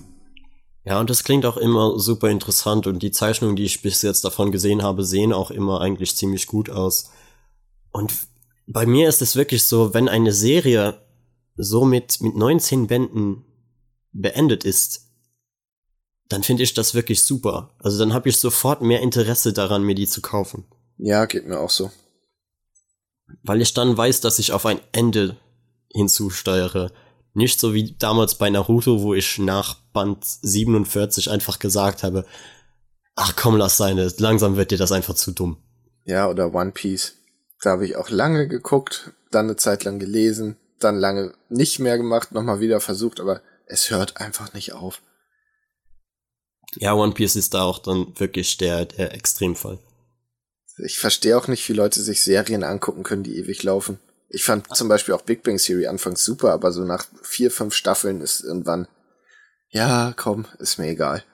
Ja, 0.84 1.00
und 1.00 1.08
das 1.08 1.24
klingt 1.24 1.46
auch 1.46 1.56
immer 1.56 1.98
super 1.98 2.28
interessant 2.28 2.86
und 2.86 3.02
die 3.02 3.10
Zeichnungen, 3.10 3.56
die 3.56 3.64
ich 3.64 3.80
bis 3.80 4.02
jetzt 4.02 4.24
davon 4.24 4.52
gesehen 4.52 4.82
habe, 4.82 5.04
sehen 5.04 5.32
auch 5.32 5.50
immer 5.50 5.80
eigentlich 5.80 6.16
ziemlich 6.16 6.46
gut 6.46 6.68
aus. 6.68 7.10
Und 7.90 8.12
bei 8.66 8.84
mir 8.86 9.08
ist 9.08 9.22
es 9.22 9.36
wirklich 9.36 9.64
so, 9.64 9.94
wenn 9.94 10.08
eine 10.08 10.32
Serie 10.32 11.00
so 11.56 11.84
mit, 11.84 12.20
mit 12.20 12.36
19 12.36 12.86
Bänden 12.86 13.44
beendet 14.12 14.64
ist, 14.64 15.09
dann 16.30 16.44
finde 16.44 16.62
ich 16.62 16.74
das 16.74 16.94
wirklich 16.94 17.24
super. 17.24 17.74
Also 17.80 17.98
dann 17.98 18.14
habe 18.14 18.28
ich 18.28 18.38
sofort 18.38 18.82
mehr 18.82 19.02
Interesse 19.02 19.52
daran, 19.52 19.82
mir 19.82 19.96
die 19.96 20.06
zu 20.06 20.22
kaufen. 20.22 20.64
Ja, 20.96 21.26
geht 21.26 21.46
mir 21.46 21.58
auch 21.58 21.70
so. 21.70 21.90
Weil 23.42 23.60
ich 23.60 23.74
dann 23.74 23.96
weiß, 23.96 24.20
dass 24.20 24.38
ich 24.38 24.52
auf 24.52 24.64
ein 24.64 24.80
Ende 24.92 25.36
hinzusteuere. 25.92 26.92
Nicht 27.34 27.58
so 27.58 27.74
wie 27.74 27.96
damals 27.98 28.36
bei 28.36 28.48
Naruto, 28.48 29.02
wo 29.02 29.12
ich 29.12 29.38
nach 29.38 29.74
Band 29.92 30.24
47 30.24 31.30
einfach 31.30 31.58
gesagt 31.58 32.04
habe, 32.04 32.24
ach 33.16 33.34
komm, 33.34 33.56
lass 33.56 33.76
sein, 33.76 33.96
langsam 34.18 34.56
wird 34.56 34.70
dir 34.70 34.78
das 34.78 34.92
einfach 34.92 35.14
zu 35.14 35.32
dumm. 35.32 35.56
Ja, 36.04 36.28
oder 36.28 36.54
One 36.54 36.70
Piece. 36.70 37.16
Da 37.60 37.70
habe 37.70 37.84
ich 37.84 37.96
auch 37.96 38.08
lange 38.08 38.46
geguckt, 38.46 39.12
dann 39.32 39.46
eine 39.46 39.56
Zeit 39.56 39.82
lang 39.82 39.98
gelesen, 39.98 40.56
dann 40.78 40.96
lange 40.96 41.34
nicht 41.48 41.80
mehr 41.80 41.98
gemacht, 41.98 42.32
nochmal 42.32 42.60
wieder 42.60 42.80
versucht, 42.80 43.18
aber 43.20 43.42
es 43.66 43.90
hört 43.90 44.18
einfach 44.18 44.54
nicht 44.54 44.72
auf. 44.72 45.02
Ja, 46.76 46.94
One 46.94 47.12
Piece 47.12 47.36
ist 47.36 47.54
da 47.54 47.62
auch 47.62 47.78
dann 47.78 48.12
wirklich 48.18 48.56
der, 48.58 48.84
der 48.84 49.12
Extremfall. 49.14 49.78
Ich 50.84 50.98
verstehe 50.98 51.36
auch 51.36 51.48
nicht, 51.48 51.68
wie 51.68 51.74
Leute 51.74 52.00
sich 52.00 52.22
Serien 52.22 52.64
angucken 52.64 53.02
können, 53.02 53.22
die 53.22 53.36
ewig 53.36 53.62
laufen. 53.62 53.98
Ich 54.28 54.44
fand 54.44 54.74
zum 54.74 54.88
Beispiel 54.88 55.14
auch 55.14 55.22
Big 55.22 55.42
Bang 55.42 55.58
Theory 55.58 55.88
anfangs 55.88 56.24
super, 56.24 56.52
aber 56.52 56.72
so 56.72 56.84
nach 56.84 57.04
vier, 57.22 57.50
fünf 57.50 57.74
Staffeln 57.74 58.20
ist 58.20 58.40
irgendwann, 58.42 58.86
ja, 59.70 60.14
komm, 60.16 60.46
ist 60.58 60.78
mir 60.78 60.88
egal. 60.88 61.24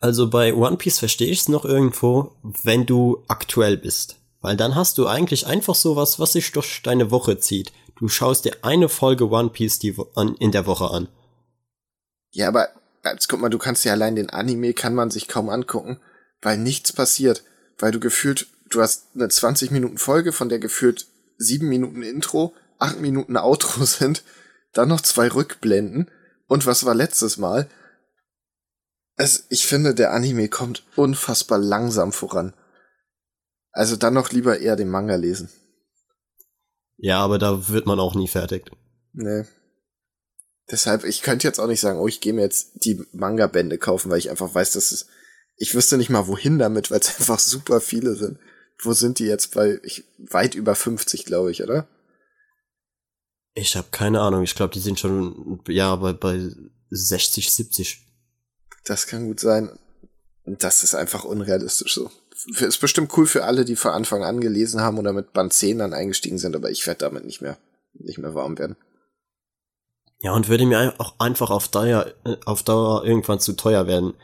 Also 0.00 0.28
bei 0.28 0.54
One 0.54 0.76
Piece 0.76 0.98
verstehe 0.98 1.28
ich 1.28 1.40
es 1.40 1.48
noch 1.48 1.64
irgendwo, 1.64 2.36
wenn 2.62 2.86
du 2.86 3.24
aktuell 3.28 3.76
bist. 3.76 4.16
Weil 4.40 4.56
dann 4.56 4.76
hast 4.76 4.98
du 4.98 5.06
eigentlich 5.06 5.46
einfach 5.46 5.74
sowas, 5.74 6.20
was 6.20 6.32
sich 6.32 6.52
durch 6.52 6.82
deine 6.82 7.10
Woche 7.10 7.38
zieht. 7.38 7.72
Du 7.96 8.08
schaust 8.08 8.44
dir 8.44 8.56
eine 8.62 8.88
Folge 8.88 9.28
One 9.28 9.50
Piece 9.50 9.80
die 9.80 9.96
an, 10.14 10.36
in 10.36 10.52
der 10.52 10.66
Woche 10.66 10.90
an. 10.90 11.08
Ja, 12.30 12.48
aber 12.48 12.68
jetzt 13.04 13.28
guck 13.28 13.40
mal, 13.40 13.48
du 13.48 13.58
kannst 13.58 13.84
ja 13.84 13.92
allein 13.92 14.16
den 14.16 14.30
Anime 14.30 14.74
kann 14.74 14.94
man 14.94 15.10
sich 15.10 15.28
kaum 15.28 15.48
angucken, 15.48 16.00
weil 16.42 16.58
nichts 16.58 16.92
passiert. 16.92 17.44
Weil 17.78 17.92
du 17.92 18.00
gefühlt, 18.00 18.48
du 18.70 18.80
hast 18.80 19.08
eine 19.14 19.28
20 19.28 19.70
Minuten 19.70 19.98
Folge, 19.98 20.32
von 20.32 20.48
der 20.48 20.58
gefühlt 20.58 21.06
sieben 21.36 21.68
Minuten 21.68 22.02
Intro, 22.02 22.54
acht 22.78 23.00
Minuten 23.00 23.36
Outro 23.36 23.84
sind, 23.84 24.24
dann 24.72 24.88
noch 24.88 25.00
zwei 25.00 25.28
Rückblenden. 25.28 26.10
Und 26.46 26.66
was 26.66 26.84
war 26.84 26.94
letztes 26.94 27.36
Mal? 27.36 27.68
Es, 29.16 29.46
ich 29.48 29.66
finde, 29.66 29.94
der 29.94 30.12
Anime 30.12 30.48
kommt 30.48 30.84
unfassbar 30.96 31.58
langsam 31.58 32.12
voran. 32.12 32.54
Also 33.72 33.96
dann 33.96 34.14
noch 34.14 34.30
lieber 34.30 34.60
eher 34.60 34.76
den 34.76 34.88
Manga 34.88 35.16
lesen. 35.16 35.50
Ja, 36.96 37.20
aber 37.20 37.38
da 37.38 37.68
wird 37.68 37.86
man 37.86 38.00
auch 38.00 38.14
nie 38.14 38.28
fertig. 38.28 38.70
Nee. 39.12 39.44
Deshalb, 40.70 41.04
ich 41.04 41.22
könnte 41.22 41.46
jetzt 41.46 41.58
auch 41.58 41.66
nicht 41.66 41.80
sagen, 41.80 41.98
oh, 41.98 42.08
ich 42.08 42.20
gehe 42.20 42.32
mir 42.32 42.42
jetzt 42.42 42.84
die 42.84 43.02
Manga-Bände 43.12 43.78
kaufen, 43.78 44.10
weil 44.10 44.18
ich 44.18 44.30
einfach 44.30 44.54
weiß, 44.54 44.72
dass 44.72 44.92
es. 44.92 45.06
Ich 45.56 45.74
wüsste 45.74 45.96
nicht 45.96 46.10
mal 46.10 46.28
wohin 46.28 46.58
damit, 46.58 46.90
weil 46.90 47.00
es 47.00 47.08
einfach 47.18 47.38
super 47.38 47.80
viele 47.80 48.14
sind. 48.14 48.38
Wo 48.80 48.92
sind 48.92 49.18
die 49.18 49.24
jetzt 49.24 49.54
bei 49.54 49.80
ich, 49.82 50.04
weit 50.18 50.54
über 50.54 50.74
50, 50.74 51.24
glaube 51.24 51.50
ich, 51.50 51.62
oder? 51.62 51.88
Ich 53.54 53.74
habe 53.76 53.88
keine 53.90 54.20
Ahnung. 54.20 54.42
Ich 54.44 54.54
glaube, 54.54 54.72
die 54.72 54.80
sind 54.80 55.00
schon 55.00 55.60
ja 55.66 55.96
bei, 55.96 56.12
bei 56.12 56.50
60, 56.90 57.50
70. 57.50 58.06
Das 58.84 59.06
kann 59.06 59.26
gut 59.26 59.40
sein. 59.40 59.76
Das 60.44 60.82
ist 60.82 60.94
einfach 60.94 61.24
unrealistisch 61.24 61.94
so. 61.94 62.10
Ist 62.46 62.80
bestimmt 62.80 63.16
cool 63.16 63.26
für 63.26 63.44
alle, 63.44 63.64
die 63.64 63.74
von 63.74 63.90
Anfang 63.90 64.22
an 64.22 64.40
gelesen 64.40 64.80
haben 64.80 64.98
oder 64.98 65.12
mit 65.12 65.32
Band 65.32 65.52
10 65.52 65.78
dann 65.78 65.92
eingestiegen 65.92 66.38
sind, 66.38 66.54
aber 66.54 66.70
ich 66.70 66.86
werde 66.86 67.00
damit 67.00 67.24
nicht 67.24 67.42
mehr, 67.42 67.58
nicht 67.94 68.18
mehr 68.18 68.34
warm 68.34 68.58
werden. 68.58 68.76
Ja, 70.20 70.32
und 70.32 70.48
würde 70.48 70.66
mir 70.66 70.94
auch 70.98 71.14
einfach 71.18 71.50
auf 71.50 71.68
Dauer, 71.68 72.06
äh, 72.24 72.36
auf 72.44 72.62
Dauer 72.62 73.04
irgendwann 73.04 73.40
zu 73.40 73.54
teuer 73.54 73.86
werden. 73.86 74.14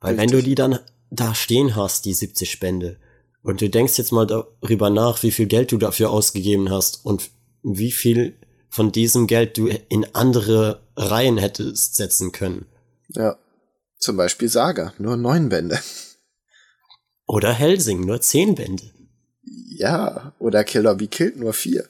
Weil 0.00 0.14
Richtig. 0.14 0.32
wenn 0.32 0.38
du 0.38 0.44
die 0.44 0.54
dann 0.54 0.78
da 1.10 1.34
stehen 1.34 1.74
hast, 1.74 2.04
die 2.04 2.14
70 2.14 2.50
Spende, 2.50 2.98
und 3.42 3.60
du 3.60 3.70
denkst 3.70 3.96
jetzt 3.96 4.12
mal 4.12 4.26
darüber 4.26 4.90
nach, 4.90 5.22
wie 5.22 5.30
viel 5.30 5.46
Geld 5.46 5.72
du 5.72 5.78
dafür 5.78 6.10
ausgegeben 6.10 6.70
hast 6.70 7.04
und 7.06 7.30
wie 7.62 7.92
viel 7.92 8.36
von 8.68 8.92
diesem 8.92 9.26
Geld 9.26 9.56
du 9.56 9.68
in 9.88 10.06
andere 10.14 10.82
Reihen 10.96 11.38
hättest 11.38 11.96
setzen 11.96 12.32
können. 12.32 12.66
Ja. 13.08 13.38
Zum 13.98 14.16
Beispiel 14.16 14.48
Saga, 14.48 14.92
nur 14.98 15.16
neun 15.16 15.48
Bände. 15.48 15.80
Oder 17.26 17.52
Helsing, 17.52 18.06
nur 18.06 18.20
zehn 18.20 18.54
Bände. 18.54 18.92
Ja, 19.42 20.34
oder 20.38 20.62
Killer 20.64 20.94
Be 20.94 21.08
Killed, 21.08 21.36
nur 21.36 21.52
vier. 21.52 21.88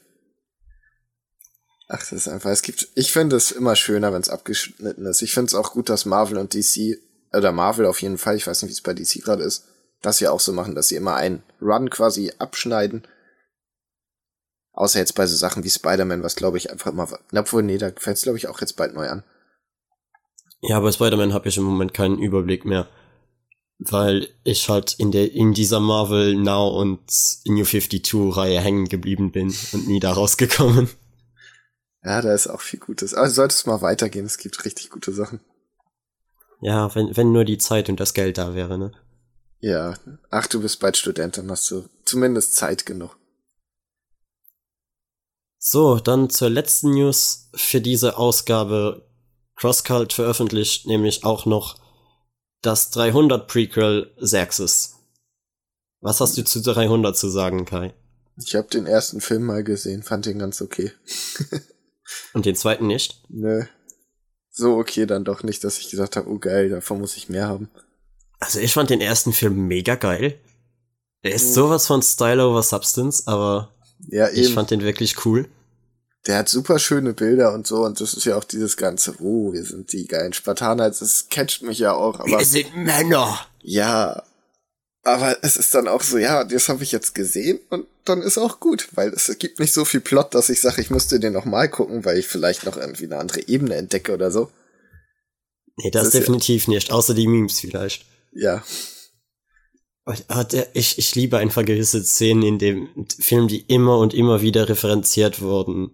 Ach, 1.88 1.98
das 1.98 2.12
ist 2.12 2.28
einfach, 2.28 2.50
es 2.50 2.62
gibt, 2.62 2.88
ich 2.94 3.12
finde 3.12 3.36
es 3.36 3.50
immer 3.50 3.74
schöner, 3.74 4.12
wenn 4.12 4.20
es 4.20 4.28
abgeschnitten 4.28 5.06
ist. 5.06 5.22
Ich 5.22 5.32
finde 5.32 5.48
es 5.48 5.54
auch 5.54 5.72
gut, 5.72 5.88
dass 5.88 6.04
Marvel 6.04 6.36
und 6.36 6.52
DC, 6.52 6.98
oder 7.32 7.50
Marvel 7.50 7.86
auf 7.86 8.02
jeden 8.02 8.18
Fall, 8.18 8.36
ich 8.36 8.46
weiß 8.46 8.62
nicht, 8.62 8.70
wie 8.70 8.74
es 8.74 8.82
bei 8.82 8.92
DC 8.92 9.24
gerade 9.24 9.42
ist, 9.42 9.64
das 10.02 10.20
ja 10.20 10.30
auch 10.30 10.40
so 10.40 10.52
machen, 10.52 10.74
dass 10.74 10.88
sie 10.88 10.96
immer 10.96 11.14
einen 11.14 11.42
Run 11.62 11.88
quasi 11.88 12.30
abschneiden. 12.38 13.08
Außer 14.72 14.98
jetzt 14.98 15.14
bei 15.14 15.26
so 15.26 15.34
Sachen 15.34 15.64
wie 15.64 15.70
Spider-Man, 15.70 16.22
was 16.22 16.36
glaube 16.36 16.58
ich 16.58 16.70
einfach 16.70 16.92
immer, 16.92 17.08
obwohl, 17.34 17.62
nee, 17.62 17.78
da 17.78 17.90
fällt 17.96 18.18
es 18.18 18.22
glaube 18.22 18.38
ich 18.38 18.48
auch 18.48 18.60
jetzt 18.60 18.76
bald 18.76 18.94
neu 18.94 19.08
an. 19.08 19.24
Ja, 20.60 20.78
bei 20.80 20.92
Spider-Man 20.92 21.32
habe 21.32 21.48
ich 21.48 21.56
im 21.56 21.64
Moment 21.64 21.94
keinen 21.94 22.18
Überblick 22.18 22.64
mehr. 22.64 22.86
Weil 23.78 24.28
ich 24.42 24.68
halt 24.68 24.96
in 24.98 25.12
der, 25.12 25.32
in 25.32 25.54
dieser 25.54 25.78
Marvel 25.78 26.34
Now 26.34 26.68
und 26.68 27.00
New 27.46 27.64
52 27.64 28.36
Reihe 28.36 28.60
hängen 28.60 28.88
geblieben 28.88 29.30
bin 29.30 29.54
und 29.72 29.86
nie 29.86 30.00
da 30.00 30.12
rausgekommen. 30.12 30.90
Ja, 32.04 32.22
da 32.22 32.32
ist 32.32 32.46
auch 32.46 32.60
viel 32.60 32.80
Gutes. 32.80 33.14
Also 33.14 33.34
sollte 33.34 33.54
es 33.54 33.66
mal 33.66 33.82
weitergehen, 33.82 34.26
es 34.26 34.38
gibt 34.38 34.64
richtig 34.64 34.90
gute 34.90 35.12
Sachen. 35.12 35.40
Ja, 36.60 36.94
wenn, 36.94 37.16
wenn 37.16 37.32
nur 37.32 37.44
die 37.44 37.58
Zeit 37.58 37.88
und 37.88 38.00
das 38.00 38.14
Geld 38.14 38.38
da 38.38 38.54
wäre, 38.54 38.78
ne? 38.78 38.92
Ja. 39.60 39.94
Ach, 40.30 40.46
du 40.46 40.60
bist 40.60 40.80
bald 40.80 40.96
Student, 40.96 41.38
dann 41.38 41.50
hast 41.50 41.70
du 41.70 41.88
zumindest 42.04 42.54
Zeit 42.54 42.86
genug. 42.86 43.16
So, 45.58 45.98
dann 45.98 46.30
zur 46.30 46.50
letzten 46.50 46.90
News 46.90 47.50
für 47.54 47.80
diese 47.80 48.16
Ausgabe. 48.16 49.04
CrossCult 49.56 50.12
veröffentlicht 50.12 50.86
nämlich 50.86 51.24
auch 51.24 51.44
noch 51.44 51.80
das 52.62 52.90
300 52.90 53.48
Prequel 53.48 54.14
Xerxes. 54.20 54.94
Was 56.00 56.20
hast 56.20 56.38
du 56.38 56.44
zu 56.44 56.62
300 56.62 57.16
zu 57.16 57.28
sagen, 57.28 57.64
Kai? 57.64 57.92
Ich 58.36 58.54
habe 58.54 58.68
den 58.68 58.86
ersten 58.86 59.20
Film 59.20 59.42
mal 59.42 59.64
gesehen, 59.64 60.04
fand 60.04 60.26
den 60.26 60.38
ganz 60.38 60.62
okay. 60.62 60.92
Und 62.32 62.46
den 62.46 62.56
zweiten 62.56 62.86
nicht? 62.86 63.22
Nö. 63.28 63.64
So 64.50 64.76
okay 64.76 65.06
dann 65.06 65.24
doch 65.24 65.42
nicht, 65.42 65.62
dass 65.64 65.78
ich 65.78 65.90
gesagt 65.90 66.16
habe, 66.16 66.28
oh 66.28 66.38
geil, 66.38 66.68
davon 66.68 67.00
muss 67.00 67.16
ich 67.16 67.28
mehr 67.28 67.46
haben. 67.46 67.70
Also 68.40 68.60
ich 68.60 68.72
fand 68.72 68.90
den 68.90 69.00
ersten 69.00 69.32
Film 69.32 69.66
mega 69.66 69.94
geil. 69.94 70.38
Er 71.22 71.32
ist 71.32 71.50
mhm. 71.50 71.54
sowas 71.54 71.86
von 71.86 72.02
Style 72.02 72.44
over 72.44 72.62
Substance, 72.62 73.26
aber 73.26 73.74
ja, 74.08 74.28
ich 74.28 74.54
fand 74.54 74.70
den 74.70 74.82
wirklich 74.82 75.24
cool. 75.26 75.48
Der 76.26 76.38
hat 76.38 76.48
super 76.48 76.78
schöne 76.78 77.14
Bilder 77.14 77.54
und 77.54 77.66
so 77.66 77.84
und 77.84 78.00
das 78.00 78.14
ist 78.14 78.24
ja 78.24 78.36
auch 78.36 78.44
dieses 78.44 78.76
ganze, 78.76 79.14
oh, 79.20 79.52
wir 79.52 79.64
sind 79.64 79.92
die 79.92 80.06
geilen 80.06 80.32
Spartaner, 80.32 80.90
das 80.90 81.28
catcht 81.30 81.62
mich 81.62 81.78
ja 81.78 81.92
auch. 81.92 82.20
Aber, 82.20 82.38
wir 82.38 82.44
sind 82.44 82.76
Männer. 82.76 83.38
Ja, 83.62 84.22
aber 85.08 85.38
es 85.42 85.56
ist 85.56 85.74
dann 85.74 85.88
auch 85.88 86.02
so, 86.02 86.18
ja, 86.18 86.44
das 86.44 86.68
habe 86.68 86.82
ich 86.82 86.92
jetzt 86.92 87.14
gesehen 87.14 87.60
und 87.70 87.86
dann 88.04 88.22
ist 88.22 88.38
auch 88.38 88.60
gut, 88.60 88.88
weil 88.92 89.10
es 89.10 89.36
gibt 89.38 89.60
nicht 89.60 89.72
so 89.72 89.84
viel 89.84 90.00
Plot, 90.00 90.34
dass 90.34 90.48
ich 90.48 90.60
sage, 90.60 90.80
ich 90.80 90.90
müsste 90.90 91.20
den 91.20 91.32
noch 91.32 91.44
mal 91.44 91.68
gucken, 91.68 92.04
weil 92.04 92.18
ich 92.18 92.26
vielleicht 92.26 92.64
noch 92.64 92.76
irgendwie 92.76 93.04
eine 93.04 93.18
andere 93.18 93.46
Ebene 93.48 93.74
entdecke 93.74 94.12
oder 94.12 94.30
so. 94.30 94.50
Nee, 95.76 95.90
das, 95.90 96.04
das 96.04 96.12
definitiv 96.12 96.66
ja. 96.66 96.74
nicht, 96.74 96.92
außer 96.92 97.14
die 97.14 97.26
Memes 97.26 97.60
vielleicht. 97.60 98.04
Ja. 98.32 98.62
Ich, 100.72 100.98
ich 100.98 101.14
liebe 101.14 101.36
einfach 101.36 101.64
gewisse 101.64 102.02
Szenen 102.02 102.42
in 102.42 102.58
dem 102.58 102.88
Film, 103.18 103.46
die 103.46 103.60
immer 103.60 103.98
und 103.98 104.14
immer 104.14 104.40
wieder 104.40 104.68
referenziert 104.68 105.42
wurden. 105.42 105.90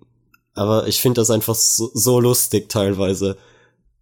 Aber 0.55 0.87
ich 0.87 1.01
finde 1.01 1.21
das 1.21 1.31
einfach 1.31 1.57
so, 1.57 1.91
so, 1.95 2.21
lustig 2.21 2.69
teilweise. 2.69 3.37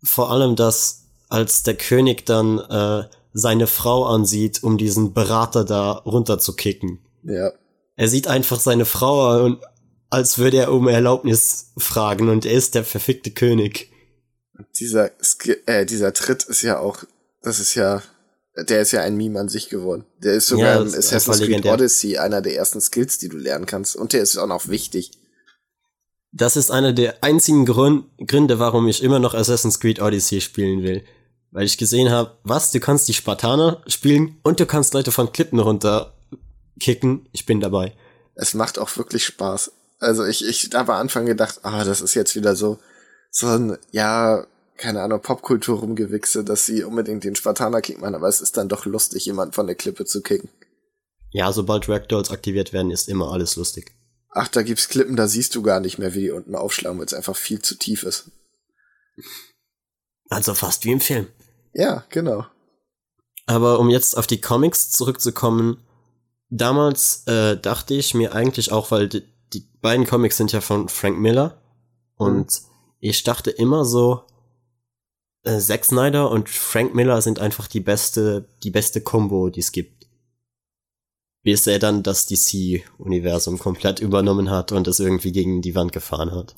Vor 0.02 0.30
allem, 0.30 0.54
dass 0.54 1.04
als 1.30 1.62
der 1.62 1.76
König 1.76 2.26
dann 2.26 2.58
äh, 2.58 3.08
seine 3.32 3.66
Frau 3.66 4.04
ansieht, 4.04 4.62
um 4.62 4.78
diesen 4.78 5.14
Berater 5.14 5.64
da 5.64 5.92
runterzukicken. 5.92 7.00
Ja. 7.22 7.52
Er 7.96 8.08
sieht 8.08 8.26
einfach 8.26 8.60
seine 8.60 8.84
Frau 8.84 9.44
und 9.44 9.60
als 10.10 10.38
würde 10.38 10.58
er 10.58 10.72
um 10.72 10.88
Erlaubnis 10.88 11.72
fragen 11.78 12.28
und 12.28 12.44
er 12.44 12.52
ist 12.52 12.74
der 12.74 12.84
verfickte 12.84 13.30
König. 13.30 13.90
Dieser, 14.78 15.10
äh, 15.66 15.86
dieser 15.86 16.12
Tritt 16.12 16.44
ist 16.44 16.62
ja 16.62 16.78
auch, 16.78 17.04
das 17.42 17.60
ist 17.60 17.74
ja, 17.74 18.02
der 18.68 18.82
ist 18.82 18.92
ja 18.92 19.00
ein 19.00 19.16
Meme 19.16 19.40
an 19.40 19.48
sich 19.48 19.70
geworden. 19.70 20.04
Der 20.18 20.34
ist 20.34 20.48
sogar 20.48 20.74
ja, 20.74 20.82
im 20.82 20.88
Assassin's 20.88 21.40
Creed 21.40 21.64
Odyssey 21.64 22.18
einer 22.18 22.42
der 22.42 22.56
ersten 22.56 22.80
Skills, 22.80 23.18
die 23.18 23.28
du 23.28 23.38
lernen 23.38 23.64
kannst. 23.64 23.96
Und 23.96 24.12
der 24.12 24.22
ist 24.22 24.36
auch 24.36 24.46
noch 24.46 24.68
wichtig. 24.68 25.12
Das 26.32 26.56
ist 26.56 26.70
einer 26.70 26.92
der 26.92 27.22
einzigen 27.24 27.64
Gründe, 27.64 28.58
warum 28.58 28.88
ich 28.88 29.02
immer 29.02 29.18
noch 29.18 29.34
Assassin's 29.34 29.80
Creed 29.80 30.00
Odyssey 30.00 30.40
spielen 30.40 30.82
will. 30.82 31.04
Weil 31.52 31.66
ich 31.66 31.78
gesehen 31.78 32.10
habe, 32.10 32.38
was, 32.42 32.70
du 32.70 32.80
kannst 32.80 33.08
die 33.08 33.14
Spartaner 33.14 33.82
spielen 33.86 34.38
und 34.42 34.58
du 34.58 34.66
kannst 34.66 34.94
Leute 34.94 35.12
von 35.12 35.32
Klippen 35.32 35.60
runter 35.60 36.14
kicken. 36.80 37.28
Ich 37.32 37.46
bin 37.46 37.60
dabei. 37.60 37.92
Es 38.34 38.54
macht 38.54 38.78
auch 38.78 38.96
wirklich 38.96 39.24
Spaß. 39.26 39.70
Also 39.98 40.24
ich, 40.24 40.44
ich 40.44 40.70
habe 40.74 40.94
am 40.94 41.00
Anfang 41.00 41.26
gedacht, 41.26 41.60
ah, 41.62 41.84
das 41.84 42.00
ist 42.00 42.14
jetzt 42.14 42.34
wieder 42.34 42.56
so, 42.56 42.78
so 43.30 43.46
ein, 43.48 43.78
ja, 43.92 44.46
keine 44.78 45.02
Ahnung, 45.02 45.20
Popkultur 45.20 45.78
rumgewichse, 45.78 46.42
dass 46.42 46.64
sie 46.64 46.82
unbedingt 46.84 47.22
den 47.22 47.36
Spartaner 47.36 47.82
kicken 47.82 48.00
machen, 48.00 48.14
aber 48.14 48.28
es 48.28 48.40
ist 48.40 48.56
dann 48.56 48.68
doch 48.68 48.86
lustig, 48.86 49.26
jemanden 49.26 49.52
von 49.52 49.66
der 49.66 49.76
Klippe 49.76 50.06
zu 50.06 50.22
kicken. 50.22 50.48
Ja, 51.30 51.52
sobald 51.52 51.88
Ragdolls 51.88 52.30
aktiviert 52.30 52.72
werden, 52.72 52.90
ist 52.90 53.08
immer 53.08 53.30
alles 53.30 53.56
lustig. 53.56 53.92
Ach, 54.30 54.48
da 54.48 54.62
gibt's 54.62 54.88
Klippen, 54.88 55.16
da 55.16 55.28
siehst 55.28 55.54
du 55.54 55.62
gar 55.62 55.80
nicht 55.80 55.98
mehr, 55.98 56.14
wie 56.14 56.22
die 56.22 56.30
unten 56.30 56.54
aufschlagen, 56.54 56.98
weil 56.98 57.06
es 57.06 57.14
einfach 57.14 57.36
viel 57.36 57.60
zu 57.60 57.76
tief 57.76 58.02
ist. 58.02 58.30
Also 60.30 60.54
fast 60.54 60.84
wie 60.84 60.92
im 60.92 61.00
Film. 61.00 61.28
Ja, 61.74 62.04
genau. 62.08 62.46
Aber 63.46 63.78
um 63.78 63.90
jetzt 63.90 64.16
auf 64.16 64.26
die 64.26 64.40
Comics 64.40 64.90
zurückzukommen, 64.90 65.82
damals 66.50 67.26
äh, 67.26 67.56
dachte 67.56 67.94
ich 67.94 68.14
mir 68.14 68.34
eigentlich 68.34 68.72
auch, 68.72 68.90
weil 68.90 69.08
die, 69.08 69.22
die, 69.52 69.66
beiden 69.80 70.06
Comics 70.06 70.36
sind 70.36 70.52
ja 70.52 70.60
von 70.60 70.88
Frank 70.88 71.18
Miller 71.18 71.60
und 72.16 72.46
mhm. 72.46 72.68
ich 73.00 73.24
dachte 73.24 73.50
immer 73.50 73.84
so, 73.84 74.22
äh, 75.44 75.58
Zack 75.58 75.84
Snyder 75.84 76.30
und 76.30 76.48
Frank 76.48 76.94
Miller 76.94 77.20
sind 77.20 77.40
einfach 77.40 77.66
die 77.66 77.80
beste, 77.80 78.48
die 78.62 78.70
beste 78.70 79.00
Combo, 79.00 79.50
die 79.50 79.60
es 79.60 79.72
gibt. 79.72 80.06
Bis 81.42 81.66
er 81.66 81.80
dann 81.80 82.04
das 82.04 82.26
DC-Universum 82.26 83.58
komplett 83.58 83.98
übernommen 83.98 84.50
hat 84.50 84.70
und 84.70 84.86
es 84.86 85.00
irgendwie 85.00 85.32
gegen 85.32 85.60
die 85.60 85.74
Wand 85.74 85.92
gefahren 85.92 86.30
hat. 86.30 86.54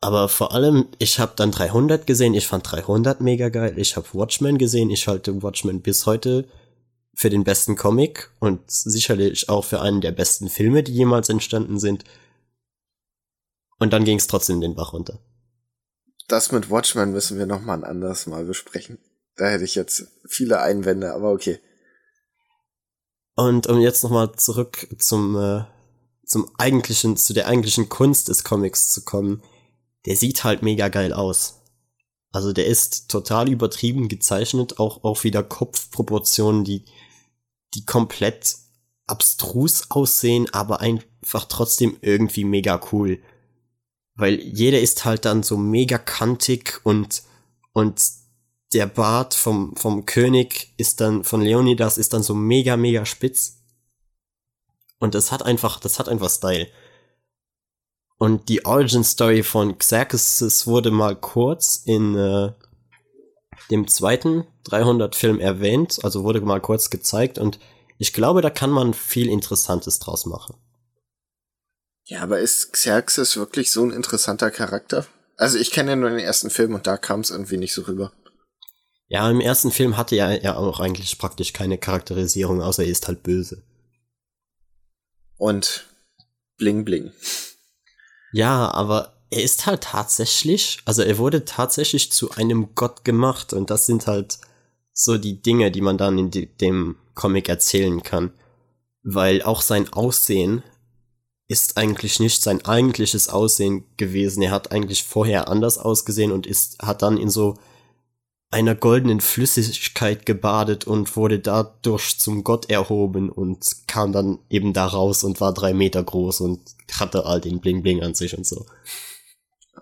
Aber 0.00 0.28
vor 0.28 0.52
allem, 0.52 0.88
ich 0.98 1.18
habe 1.18 1.32
dann 1.36 1.50
300 1.50 2.06
gesehen, 2.06 2.34
ich 2.34 2.46
fand 2.46 2.70
300 2.70 3.20
mega 3.20 3.48
geil, 3.48 3.78
ich 3.78 3.96
habe 3.96 4.06
Watchmen 4.12 4.58
gesehen, 4.58 4.90
ich 4.90 5.08
halte 5.08 5.42
Watchmen 5.42 5.80
bis 5.80 6.06
heute 6.06 6.46
für 7.14 7.30
den 7.30 7.44
besten 7.44 7.76
Comic 7.76 8.30
und 8.40 8.70
sicherlich 8.70 9.48
auch 9.48 9.64
für 9.64 9.80
einen 9.80 10.02
der 10.02 10.12
besten 10.12 10.50
Filme, 10.50 10.82
die 10.82 10.92
jemals 10.92 11.30
entstanden 11.30 11.78
sind. 11.78 12.04
Und 13.78 13.92
dann 13.92 14.04
ging 14.04 14.18
es 14.18 14.26
trotzdem 14.26 14.60
den 14.60 14.74
Bach 14.74 14.92
runter. 14.92 15.18
Das 16.28 16.52
mit 16.52 16.70
Watchmen 16.70 17.12
müssen 17.12 17.38
wir 17.38 17.46
noch 17.46 17.62
mal 17.62 17.74
ein 17.74 17.84
anderes 17.84 18.26
Mal 18.26 18.44
besprechen. 18.44 18.98
Da 19.36 19.48
hätte 19.48 19.64
ich 19.64 19.74
jetzt 19.74 20.08
viele 20.28 20.60
Einwände, 20.60 21.14
aber 21.14 21.30
okay. 21.30 21.58
Und 23.34 23.66
um 23.66 23.80
jetzt 23.80 24.02
noch 24.02 24.10
mal 24.10 24.32
zurück 24.34 24.88
zum 24.98 25.36
äh, 25.36 25.64
zum 26.26 26.50
eigentlichen 26.58 27.16
zu 27.16 27.32
der 27.32 27.46
eigentlichen 27.46 27.88
Kunst 27.88 28.28
des 28.28 28.44
Comics 28.44 28.92
zu 28.92 29.04
kommen, 29.04 29.42
der 30.06 30.16
sieht 30.16 30.44
halt 30.44 30.62
mega 30.62 30.88
geil 30.88 31.12
aus. 31.12 31.62
Also 32.32 32.52
der 32.52 32.66
ist 32.66 33.08
total 33.08 33.50
übertrieben 33.50 34.08
gezeichnet, 34.08 34.78
auch 34.78 35.04
auch 35.04 35.24
wieder 35.24 35.42
Kopfproportionen, 35.42 36.64
die 36.64 36.84
die 37.74 37.84
komplett 37.84 38.56
abstrus 39.06 39.90
aussehen, 39.90 40.52
aber 40.52 40.80
einfach 40.80 41.44
trotzdem 41.44 41.96
irgendwie 42.00 42.44
mega 42.44 42.80
cool. 42.92 43.22
Weil 44.14 44.40
jeder 44.40 44.80
ist 44.80 45.04
halt 45.04 45.24
dann 45.24 45.42
so 45.42 45.56
mega 45.56 45.98
kantig 45.98 46.80
und, 46.84 47.22
und 47.72 48.02
der 48.72 48.86
Bart 48.86 49.34
vom, 49.34 49.76
vom 49.76 50.06
König 50.06 50.72
ist 50.76 51.00
dann, 51.00 51.22
von 51.22 51.42
Leonidas 51.42 51.98
ist 51.98 52.12
dann 52.12 52.22
so 52.22 52.34
mega, 52.34 52.76
mega 52.76 53.04
spitz. 53.04 53.62
Und 54.98 55.14
das 55.14 55.30
hat 55.30 55.42
einfach, 55.42 55.78
das 55.78 55.98
hat 55.98 56.08
einfach 56.08 56.30
Style. 56.30 56.68
Und 58.18 58.48
die 58.48 58.64
Origin 58.64 59.04
Story 59.04 59.42
von 59.42 59.76
Xerxes 59.78 60.66
wurde 60.66 60.90
mal 60.90 61.16
kurz 61.16 61.82
in 61.84 62.14
äh, 62.16 62.52
dem 63.70 63.88
zweiten 63.88 64.46
300 64.64 65.14
Film 65.14 65.38
erwähnt, 65.38 65.98
also 66.02 66.24
wurde 66.24 66.40
mal 66.40 66.60
kurz 66.60 66.90
gezeigt 66.90 67.38
und 67.38 67.58
ich 67.98 68.12
glaube, 68.12 68.42
da 68.42 68.50
kann 68.50 68.70
man 68.70 68.94
viel 68.94 69.28
Interessantes 69.28 69.98
draus 69.98 70.26
machen. 70.26 70.56
Ja, 72.04 72.22
aber 72.22 72.40
ist 72.40 72.72
Xerxes 72.72 73.36
wirklich 73.36 73.70
so 73.70 73.82
ein 73.82 73.90
interessanter 73.90 74.50
Charakter? 74.50 75.06
Also 75.36 75.58
ich 75.58 75.70
kenne 75.70 75.90
ja 75.90 75.96
nur 75.96 76.10
den 76.10 76.18
ersten 76.18 76.50
Film 76.50 76.74
und 76.74 76.86
da 76.86 76.96
kam 76.96 77.20
es 77.20 77.30
irgendwie 77.30 77.56
nicht 77.56 77.74
so 77.74 77.82
rüber. 77.82 78.12
Ja, 79.08 79.30
im 79.30 79.40
ersten 79.40 79.70
Film 79.70 79.96
hatte 79.96 80.16
er 80.16 80.42
ja 80.42 80.56
auch 80.56 80.80
eigentlich 80.80 81.18
praktisch 81.18 81.52
keine 81.52 81.78
Charakterisierung, 81.78 82.62
außer 82.62 82.84
er 82.84 82.90
ist 82.90 83.06
halt 83.08 83.22
böse. 83.22 83.62
Und 85.36 85.86
bling 86.56 86.84
bling. 86.84 87.12
Ja, 88.36 88.70
aber 88.70 89.14
er 89.30 89.42
ist 89.42 89.64
halt 89.64 89.84
tatsächlich, 89.84 90.80
also 90.84 91.00
er 91.00 91.16
wurde 91.16 91.46
tatsächlich 91.46 92.12
zu 92.12 92.32
einem 92.32 92.74
Gott 92.74 93.02
gemacht 93.02 93.54
und 93.54 93.70
das 93.70 93.86
sind 93.86 94.06
halt 94.06 94.40
so 94.92 95.16
die 95.16 95.40
Dinge, 95.40 95.70
die 95.70 95.80
man 95.80 95.96
dann 95.96 96.18
in 96.18 96.30
dem 96.60 96.96
Comic 97.14 97.48
erzählen 97.48 98.02
kann. 98.02 98.34
Weil 99.02 99.40
auch 99.40 99.62
sein 99.62 99.90
Aussehen 99.90 100.62
ist 101.48 101.78
eigentlich 101.78 102.20
nicht 102.20 102.42
sein 102.42 102.62
eigentliches 102.66 103.30
Aussehen 103.30 103.86
gewesen. 103.96 104.42
Er 104.42 104.50
hat 104.50 104.70
eigentlich 104.70 105.04
vorher 105.04 105.48
anders 105.48 105.78
ausgesehen 105.78 106.30
und 106.30 106.46
ist, 106.46 106.82
hat 106.82 107.00
dann 107.00 107.16
in 107.16 107.30
so 107.30 107.56
einer 108.50 108.74
goldenen 108.74 109.20
Flüssigkeit 109.20 110.24
gebadet 110.24 110.86
und 110.86 111.16
wurde 111.16 111.40
dadurch 111.40 112.18
zum 112.18 112.44
Gott 112.44 112.70
erhoben 112.70 113.28
und 113.28 113.88
kam 113.88 114.12
dann 114.12 114.38
eben 114.48 114.72
da 114.72 114.86
raus 114.86 115.24
und 115.24 115.40
war 115.40 115.52
drei 115.52 115.74
Meter 115.74 116.02
groß 116.02 116.40
und 116.40 116.60
hatte 116.92 117.26
all 117.26 117.40
den 117.40 117.60
Bling 117.60 117.82
Bling 117.82 118.02
an 118.02 118.14
sich 118.14 118.36
und 118.36 118.46
so. 118.46 118.66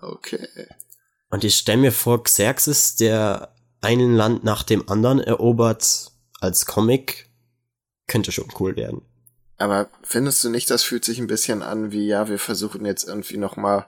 Okay. 0.01 0.47
Und 1.29 1.43
ich 1.43 1.55
stelle 1.55 1.81
mir 1.81 1.91
vor, 1.91 2.23
Xerxes, 2.23 2.95
der 2.95 3.53
einen 3.81 4.15
Land 4.15 4.43
nach 4.43 4.63
dem 4.63 4.89
anderen 4.89 5.19
erobert 5.19 6.11
als 6.39 6.65
Comic, 6.65 7.29
könnte 8.07 8.31
schon 8.31 8.51
cool 8.59 8.75
werden. 8.75 9.01
Aber 9.57 9.89
findest 10.03 10.43
du 10.43 10.49
nicht, 10.49 10.69
das 10.69 10.83
fühlt 10.83 11.05
sich 11.05 11.19
ein 11.19 11.27
bisschen 11.27 11.61
an 11.61 11.91
wie, 11.91 12.07
ja, 12.07 12.27
wir 12.27 12.39
versuchen 12.39 12.85
jetzt 12.85 13.03
irgendwie 13.03 13.37
noch 13.37 13.55
mal 13.55 13.87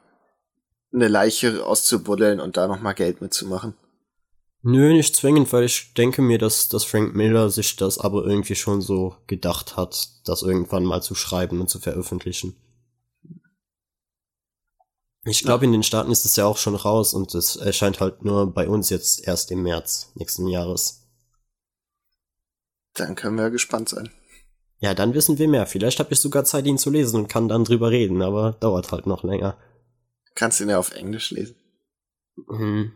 eine 0.94 1.08
Leiche 1.08 1.66
auszubuddeln 1.66 2.40
und 2.40 2.58
da 2.58 2.68
noch 2.68 2.80
mal 2.80 2.94
Geld 2.94 3.22
mitzumachen? 3.22 3.74
Nö, 4.64 4.92
nicht 4.92 5.16
zwingend, 5.16 5.54
weil 5.54 5.64
ich 5.64 5.94
denke 5.94 6.22
mir, 6.22 6.38
dass, 6.38 6.68
dass 6.68 6.84
Frank 6.84 7.16
Miller 7.16 7.50
sich 7.50 7.76
das 7.76 8.00
aber 8.00 8.26
irgendwie 8.26 8.56
schon 8.56 8.82
so 8.82 9.16
gedacht 9.28 9.78
hat, 9.78 10.10
das 10.26 10.42
irgendwann 10.42 10.84
mal 10.84 11.02
zu 11.02 11.16
schreiben 11.16 11.62
und 11.62 11.70
zu 11.70 11.80
veröffentlichen. 11.80 12.56
Ich 15.26 15.44
glaube, 15.44 15.66
in 15.66 15.74
den 15.74 15.84
Staaten 15.84 16.12
ist 16.12 16.26
es 16.26 16.38
ja 16.38 16.46
auch 16.46 16.58
schon 16.58 16.76
raus 16.76 17.14
und 17.14 17.36
es 17.36 17.58
erscheint 17.58 18.00
halt 18.00 18.24
nur 18.24 18.54
bei 18.54 18.68
uns 18.68 18.90
jetzt 18.90 19.28
erst 19.28 19.52
im 19.52 19.62
März 19.64 20.12
nächsten 20.16 20.48
Jahres. 20.48 21.06
Dann 22.94 23.16
können 23.16 23.38
wir 23.38 23.50
gespannt 23.50 23.90
sein. 23.90 24.10
Ja, 24.80 24.94
dann 24.94 25.14
wissen 25.14 25.38
wir 25.38 25.48
mehr. 25.48 25.68
Vielleicht 25.68 26.00
habe 26.00 26.14
ich 26.14 26.20
sogar 26.20 26.46
Zeit, 26.46 26.66
ihn 26.66 26.78
zu 26.78 26.90
lesen 26.90 27.20
und 27.20 27.28
kann 27.28 27.48
dann 27.48 27.64
drüber 27.64 27.92
reden, 27.92 28.22
aber 28.22 28.54
dauert 28.54 28.92
halt 28.92 29.06
noch 29.06 29.24
länger. 29.24 29.58
Kannst 30.34 30.60
du 30.60 30.64
ihn 30.64 30.70
ja 30.70 30.80
auf 30.80 30.92
Englisch 30.92 31.32
lesen. 31.32 31.56
Mhm. 32.48 32.94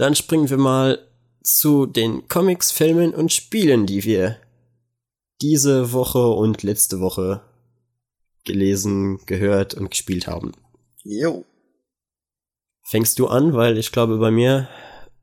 Dann 0.00 0.14
springen 0.14 0.48
wir 0.48 0.56
mal 0.56 1.06
zu 1.42 1.84
den 1.84 2.26
Comics, 2.26 2.72
Filmen 2.72 3.12
und 3.12 3.34
Spielen, 3.34 3.84
die 3.84 4.02
wir 4.04 4.38
diese 5.42 5.92
Woche 5.92 6.26
und 6.26 6.62
letzte 6.62 7.00
Woche 7.00 7.42
gelesen, 8.46 9.20
gehört 9.26 9.74
und 9.74 9.90
gespielt 9.90 10.26
haben. 10.26 10.52
Jo. 11.02 11.44
Fängst 12.82 13.18
du 13.18 13.26
an, 13.26 13.52
weil 13.52 13.76
ich 13.76 13.92
glaube, 13.92 14.16
bei 14.16 14.30
mir 14.30 14.70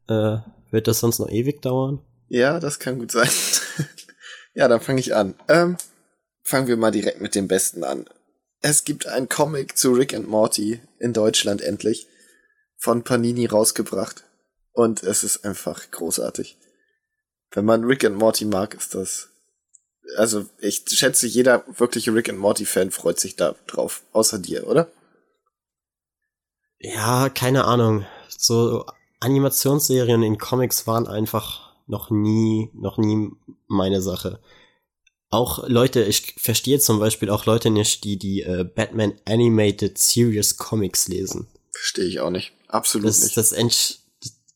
äh, 0.07 0.37
wird 0.69 0.87
das 0.87 0.99
sonst 0.99 1.17
noch 1.17 1.31
ewig 1.31 1.63
dauern. 1.63 2.05
Ja, 2.27 2.59
das 2.59 2.77
kann 2.77 2.99
gut 2.99 3.09
sein. 3.09 3.29
ja, 4.53 4.67
dann 4.67 4.79
fange 4.79 4.99
ich 4.99 5.15
an. 5.15 5.33
Ähm, 5.47 5.77
fangen 6.43 6.67
wir 6.67 6.77
mal 6.77 6.91
direkt 6.91 7.19
mit 7.19 7.33
dem 7.33 7.47
Besten 7.47 7.83
an. 7.83 8.05
Es 8.61 8.83
gibt 8.83 9.07
ein 9.07 9.27
Comic 9.27 9.75
zu 9.75 9.93
Rick 9.93 10.13
and 10.13 10.29
Morty 10.29 10.81
in 10.99 11.13
Deutschland 11.13 11.63
endlich 11.63 12.05
von 12.77 13.03
Panini 13.03 13.47
rausgebracht 13.47 14.26
und 14.77 15.03
es 15.03 15.23
ist 15.23 15.43
einfach 15.43 15.89
großartig. 15.91 16.57
Wenn 17.51 17.65
man 17.65 17.83
Rick 17.83 18.05
and 18.05 18.17
Morty 18.17 18.45
mag, 18.45 18.75
ist 18.75 18.93
das 18.93 19.29
also 20.15 20.45
ich 20.59 20.85
schätze, 20.87 21.27
jeder 21.27 21.65
wirkliche 21.77 22.13
Rick 22.13 22.29
and 22.29 22.39
Morty 22.39 22.65
Fan 22.65 22.91
freut 22.91 23.19
sich 23.19 23.35
da 23.35 23.55
drauf, 23.67 24.03
außer 24.13 24.39
dir, 24.39 24.67
oder? 24.67 24.89
Ja, 26.79 27.29
keine 27.29 27.65
Ahnung. 27.65 28.05
So 28.29 28.85
Animationsserien 29.19 30.23
in 30.23 30.37
Comics 30.37 30.87
waren 30.87 31.07
einfach 31.07 31.75
noch 31.87 32.09
nie, 32.09 32.69
noch 32.73 32.97
nie 32.97 33.31
meine 33.67 34.01
Sache. 34.01 34.39
Auch 35.29 35.67
Leute, 35.67 36.03
ich 36.03 36.35
verstehe 36.37 36.79
zum 36.79 36.99
Beispiel 36.99 37.29
auch 37.29 37.45
Leute 37.45 37.69
nicht, 37.69 38.03
die 38.05 38.17
die 38.17 38.43
äh, 38.43 38.63
Batman 38.63 39.13
Animated 39.25 39.97
Series 39.97 40.55
Comics 40.55 41.09
lesen. 41.09 41.47
Verstehe 41.73 42.05
ich 42.05 42.19
auch 42.21 42.29
nicht. 42.29 42.53
Absolut 42.69 43.09
das, 43.09 43.23
nicht. 43.23 43.35
Das 43.35 43.51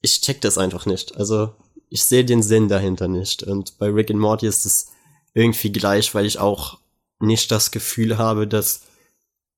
ich 0.02 0.22
check 0.22 0.42
das 0.42 0.58
einfach 0.58 0.86
nicht. 0.86 1.16
Also 1.18 1.56
ich 1.90 2.04
sehe 2.04 2.26
den 2.26 2.44
Sinn 2.44 2.68
dahinter 2.68 3.08
nicht. 3.08 3.44
Und 3.44 3.78
bei 3.78 3.88
Rick 3.88 4.12
and 4.12 4.20
Morty 4.20 4.48
ist 4.48 4.66
es 4.66 4.88
irgendwie 5.34 5.72
gleich, 5.72 6.14
weil 6.16 6.26
ich 6.26 6.40
auch 6.40 6.80
nicht 7.20 7.52
das 7.52 7.72
Gefühl 7.72 8.18
habe, 8.18 8.48
dass 8.48 8.82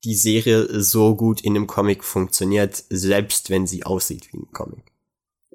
die 0.04 0.16
Serie 0.16 0.82
so 0.82 1.16
gut 1.16 1.42
in 1.42 1.56
einem 1.56 1.68
Comic 1.68 2.04
funktioniert, 2.04 2.84
selbst 2.90 3.50
wenn 3.50 3.68
sie 3.68 3.86
aussieht 3.86 4.34
wie 4.34 4.38
ein 4.38 4.52
Comic. 4.52 4.84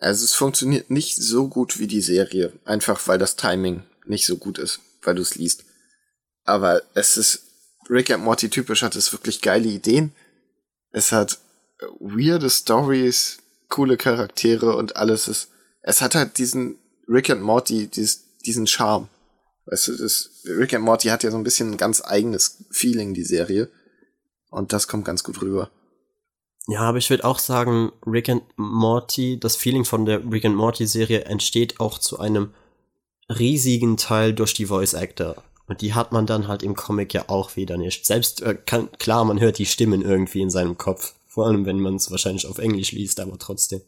Also 0.01 0.25
es 0.25 0.33
funktioniert 0.33 0.91
nicht 0.91 1.17
so 1.17 1.49
gut 1.49 1.79
wie 1.79 1.87
die 1.87 2.01
Serie, 2.01 2.53
einfach 2.65 3.07
weil 3.09 3.19
das 3.19 3.37
Timing 3.37 3.83
nicht 4.07 4.25
so 4.25 4.37
gut 4.37 4.59
ist, 4.59 4.81
weil 5.03 5.17
du 5.17 5.23
es 5.23 5.35
liest. 5.35 5.65
Aber 6.45 6.83
es 6.95 7.17
ist 7.17 7.43
Rick 7.91 8.11
and 8.11 8.25
Morty 8.25 8.49
typisch, 8.49 8.83
hat 8.83 8.97
es 8.97 9.13
wirklich 9.13 9.43
geile 9.43 9.69
Ideen. 9.69 10.13
Es 10.93 11.13
hat 11.13 11.39
weirde 12.01 12.49
Stories, 12.49 13.39
coole 13.69 13.97
Charaktere 13.97 14.77
und 14.77 14.97
alles 14.97 15.29
ist. 15.29 15.51
Es 15.83 16.01
hat 16.01 16.15
halt 16.15 16.39
diesen 16.39 16.79
Rick 17.09 17.31
and 17.31 17.43
Morty, 17.43 17.87
dies, 17.87 18.25
diesen 18.45 18.67
Charme. 18.67 19.09
Weißt 19.67 19.89
du, 19.89 19.97
das 19.97 20.31
Rick 20.45 20.75
and 20.75 20.85
Morty 20.85 21.09
hat 21.09 21.23
ja 21.23 21.31
so 21.31 21.37
ein 21.37 21.45
bisschen 21.45 21.73
ein 21.73 21.77
ganz 21.77 22.03
eigenes 22.05 22.65
Feeling, 22.71 23.15
die 23.15 23.25
Serie. 23.25 23.71
Und 24.51 24.73
das 24.73 24.89
kommt 24.89 25.05
ganz 25.05 25.23
gut 25.25 25.43
rüber. 25.43 25.71
Ja, 26.67 26.81
aber 26.81 26.99
ich 26.99 27.09
würde 27.09 27.25
auch 27.25 27.39
sagen, 27.39 27.93
Rick 28.07 28.29
and 28.29 28.43
Morty, 28.57 29.41
das 29.41 29.57
Feeling 29.57 29.85
von 29.85 30.05
der 30.05 30.31
Rick 30.31 30.45
and 30.45 30.57
Morty 30.57 30.87
Serie 30.87 31.25
entsteht 31.25 31.81
auch 31.81 31.99
zu 31.99 32.19
einem 32.19 32.53
riesigen 33.31 33.97
Teil 33.97 34.35
durch 34.35 34.55
die 34.55 34.67
Voice 34.67 34.95
Actor. 34.95 35.43
Und 35.67 35.83
die 35.83 35.95
hat 35.95 36.13
man 36.13 36.27
dann 36.27 36.49
halt 36.49 36.63
im 36.63 36.75
Comic 36.75 37.13
ja 37.13 37.25
auch 37.29 37.57
wieder 37.57 37.77
nicht. 37.77 38.07
Selbst, 38.07 38.43
äh, 38.43 38.55
kann, 38.55 38.91
klar, 38.99 39.25
man 39.25 39.39
hört 39.39 39.59
die 39.59 39.67
Stimmen 39.67 40.03
irgendwie 40.03 40.41
in 40.41 40.51
seinem 40.51 40.79
Kopf. 40.79 41.15
Vor 41.39 41.47
allem, 41.47 41.67
wenn 41.67 41.79
man 41.79 41.95
es 41.95 42.11
wahrscheinlich 42.11 42.49
auf 42.49 42.59
Englisch 42.59 42.91
liest, 42.91 43.21
aber 43.21 43.39
trotzdem. 43.39 43.81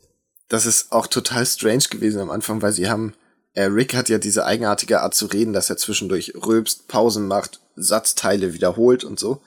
Das 0.46 0.66
ist 0.66 0.92
auch 0.92 1.08
total 1.08 1.44
strange 1.44 1.82
gewesen 1.90 2.20
am 2.20 2.30
Anfang, 2.30 2.62
weil 2.62 2.70
sie 2.70 2.88
haben, 2.88 3.12
äh, 3.54 3.64
Rick 3.64 3.96
hat 3.96 4.08
ja 4.08 4.18
diese 4.18 4.46
eigenartige 4.46 5.00
Art 5.00 5.16
zu 5.16 5.26
reden, 5.26 5.52
dass 5.52 5.68
er 5.68 5.76
zwischendurch 5.76 6.34
rülpst, 6.46 6.86
Pausen 6.86 7.26
macht, 7.26 7.58
Satzteile 7.74 8.54
wiederholt 8.54 9.02
und 9.02 9.18
so. 9.18 9.42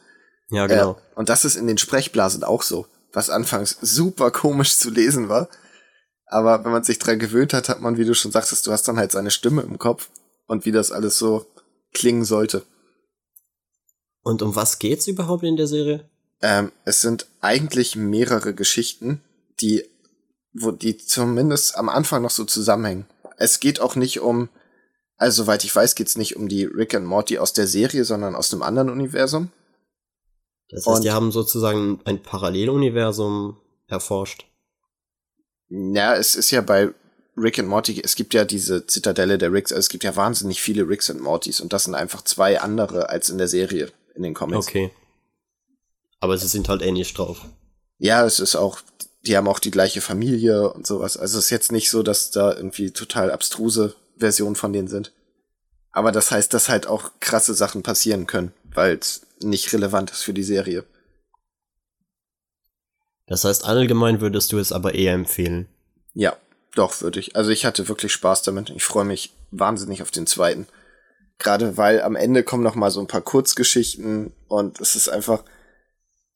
Ja, 0.50 0.68
genau. 0.68 0.92
Äh, 0.92 1.16
und 1.16 1.30
das 1.30 1.46
ist 1.46 1.56
in 1.56 1.66
den 1.66 1.78
Sprechblasen 1.78 2.44
auch 2.44 2.64
so. 2.64 2.88
was 3.14 3.30
anfangs 3.30 3.78
super 3.80 4.32
komisch 4.32 4.76
zu 4.78 4.90
lesen 4.90 5.30
war. 5.30 5.48
Aber 6.26 6.66
wenn 6.66 6.74
man 6.74 6.84
sich 6.84 7.00
dran 7.00 7.20
gewöhnt 7.20 7.54
hat, 7.54 7.70
hat 7.70 7.80
man, 7.80 7.96
wie 7.98 8.04
du 8.04 8.14
schon 8.16 8.32
sagtest, 8.34 8.68
du 8.68 8.74
hast 8.74 8.86
dann 8.86 8.98
halt 8.98 9.14
seine 9.14 9.32
Stimme 9.32 9.62
im 9.62 9.80
Kopf 9.80 10.10
und 10.48 10.66
wie 10.66 10.74
das 10.74 10.92
alles 10.92 11.18
so 11.18 11.46
klingen 11.94 12.26
sollte. 12.26 12.64
Und 14.24 14.42
um 14.42 14.58
was 14.58 14.78
geht's 14.78 15.08
überhaupt 15.08 15.44
in 15.44 15.56
der 15.56 15.68
Serie? 15.68 16.10
Ähm, 16.44 16.74
es 16.84 17.00
sind 17.00 17.26
eigentlich 17.40 17.96
mehrere 17.96 18.54
Geschichten, 18.54 19.22
die, 19.62 19.86
wo 20.54 20.72
die 20.72 20.98
zumindest 20.98 21.78
am 21.78 21.88
Anfang 21.88 22.22
noch 22.22 22.32
so 22.32 22.44
zusammenhängen. 22.44 23.06
Es 23.38 23.62
geht 23.62 23.80
auch 23.80 23.96
nicht 23.96 24.20
um, 24.20 24.50
also 25.16 25.44
soweit 25.44 25.64
ich 25.64 25.74
weiß, 25.74 25.96
geht's 25.96 26.18
nicht 26.18 26.36
um 26.36 26.50
die 26.50 26.66
Rick 26.66 26.96
and 26.96 27.06
Morty 27.06 27.40
aus 27.40 27.54
der 27.54 27.66
Serie, 27.66 28.04
sondern 28.04 28.36
aus 28.36 28.52
einem 28.52 28.62
anderen 28.62 28.90
Universum. 28.90 29.52
Das 30.70 30.86
heißt, 30.86 30.98
und 30.98 31.04
die 31.06 31.12
haben 31.12 31.32
sozusagen 31.32 32.02
ein 32.04 32.22
Paralleluniversum 32.22 33.58
erforscht. 33.88 34.46
Ja, 35.70 36.14
es 36.14 36.36
ist 36.36 36.52
ja 36.52 36.60
bei 36.60 36.90
Rick 37.38 37.60
and 37.60 37.70
Morty, 37.70 38.02
es 38.04 38.16
gibt 38.16 38.34
ja 38.34 38.44
diese 38.44 38.86
Zitadelle 38.86 39.38
der 39.38 39.54
Ricks, 39.54 39.72
also 39.72 39.80
es 39.80 39.90
gibt 39.90 40.04
ja 40.04 40.16
wahnsinnig 40.18 40.62
viele 40.62 40.90
Ricks 40.90 41.10
und 41.10 41.22
Mortys 41.22 41.62
und 41.62 41.72
das 41.72 41.86
sind 41.86 41.96
einfach 41.96 42.22
zwei 42.24 42.60
andere 42.60 43.08
als 43.10 43.30
in 43.30 43.38
der 43.38 43.48
Serie, 43.48 43.94
in 44.14 44.24
den 44.24 44.34
Comics. 44.34 44.68
Okay. 44.68 44.92
Aber 46.24 46.38
sie 46.38 46.48
sind 46.48 46.70
halt 46.70 46.82
ähnlich 46.82 47.14
drauf. 47.14 47.42
Ja, 47.98 48.26
es 48.26 48.40
ist 48.40 48.56
auch, 48.56 48.80
die 49.26 49.36
haben 49.36 49.50
auch 49.50 49.60
die 49.60 49.72
gleiche 49.72 50.00
Familie 50.00 50.72
und 50.72 50.88
sowas. 50.88 51.18
Also 51.18 51.38
es 51.38 51.46
ist 51.46 51.50
jetzt 51.50 51.74
nicht 51.74 51.90
so, 51.90 52.02
dass 52.02 52.32
da 52.32 52.56
irgendwie 52.56 52.92
total 52.92 53.30
abstruse 53.30 53.94
Versionen 54.18 54.56
von 54.56 54.72
denen 54.72 54.88
sind. 54.88 55.12
Aber 55.92 56.14
das 56.14 56.32
heißt, 56.32 56.54
dass 56.54 56.70
halt 56.70 56.88
auch 56.88 57.12
krasse 57.20 57.54
Sachen 57.54 57.84
passieren 57.84 58.26
können, 58.26 58.54
weil 58.74 59.00
es 59.00 59.24
nicht 59.42 59.74
relevant 59.74 60.12
ist 60.12 60.24
für 60.24 60.34
die 60.34 60.44
Serie. 60.44 60.86
Das 63.28 63.44
heißt, 63.44 63.66
allgemein 63.66 64.22
würdest 64.22 64.54
du 64.54 64.60
es 64.60 64.72
aber 64.72 64.96
eher 64.96 65.16
empfehlen. 65.16 65.68
Ja, 66.14 66.38
doch, 66.74 67.02
würde 67.02 67.20
ich. 67.20 67.36
Also 67.36 67.50
ich 67.50 67.66
hatte 67.66 67.90
wirklich 67.90 68.14
Spaß 68.14 68.44
damit. 68.44 68.70
Ich 68.70 68.86
freue 68.86 69.04
mich 69.04 69.34
wahnsinnig 69.52 70.02
auf 70.02 70.12
den 70.12 70.26
zweiten. 70.26 70.68
Gerade 71.38 71.76
weil 71.76 72.02
am 72.02 72.16
Ende 72.16 72.44
kommen 72.44 72.64
noch 72.64 72.76
mal 72.76 72.92
so 72.92 73.02
ein 73.02 73.08
paar 73.08 73.20
Kurzgeschichten 73.20 74.32
und 74.48 74.80
es 74.80 74.96
ist 74.96 75.10
einfach, 75.10 75.44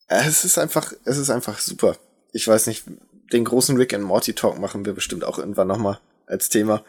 es 0.08 0.46
ist 0.46 0.58
einfach, 0.58 0.94
es 1.06 1.18
ist 1.18 1.30
einfach 1.30 1.60
super. 1.60 1.98
Ich 2.32 2.48
weiß 2.48 2.68
nicht, 2.68 2.86
den 3.32 3.46
großen 3.46 3.78
Rick 3.78 3.94
and 3.94 4.04
Morty 4.04 4.34
Talk 4.34 4.60
machen 4.60 4.86
wir 4.86 4.94
bestimmt 4.94 5.24
auch 5.24 5.38
irgendwann 5.38 5.68
noch 5.68 5.78
mal 5.78 6.00
als 6.26 6.50
Thema. 6.50 6.84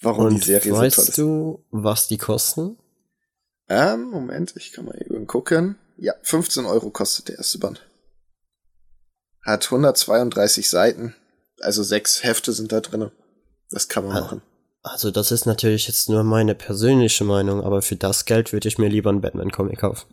Warum 0.00 0.26
und 0.26 0.34
die 0.34 0.40
Serie 0.40 0.72
so 0.72 0.76
toll 0.76 0.86
ist. 0.86 0.98
Weißt 0.98 1.18
du, 1.18 1.64
was 1.70 2.08
die 2.08 2.18
kosten? 2.18 2.76
Ähm, 3.68 4.10
Moment, 4.10 4.54
ich 4.56 4.72
kann 4.72 4.84
mal 4.84 5.00
eben 5.00 5.26
gucken. 5.26 5.78
Ja, 5.96 6.12
15 6.22 6.66
Euro 6.66 6.90
kostet 6.90 7.28
der 7.28 7.38
erste 7.38 7.58
Band. 7.58 7.86
Hat 9.42 9.64
132 9.64 10.68
Seiten. 10.68 11.14
Also 11.60 11.82
sechs 11.82 12.24
Hefte 12.24 12.52
sind 12.52 12.72
da 12.72 12.80
drinne. 12.80 13.12
Das 13.70 13.88
kann 13.88 14.06
man 14.06 14.14
machen. 14.14 14.42
Also 14.82 15.10
das 15.10 15.32
ist 15.32 15.46
natürlich 15.46 15.88
jetzt 15.88 16.08
nur 16.10 16.24
meine 16.24 16.54
persönliche 16.54 17.24
Meinung, 17.24 17.62
aber 17.62 17.80
für 17.80 17.96
das 17.96 18.26
Geld 18.26 18.52
würde 18.52 18.68
ich 18.68 18.76
mir 18.76 18.88
lieber 18.88 19.10
einen 19.10 19.22
Batman-Comic 19.22 19.78
kaufen. 19.78 20.06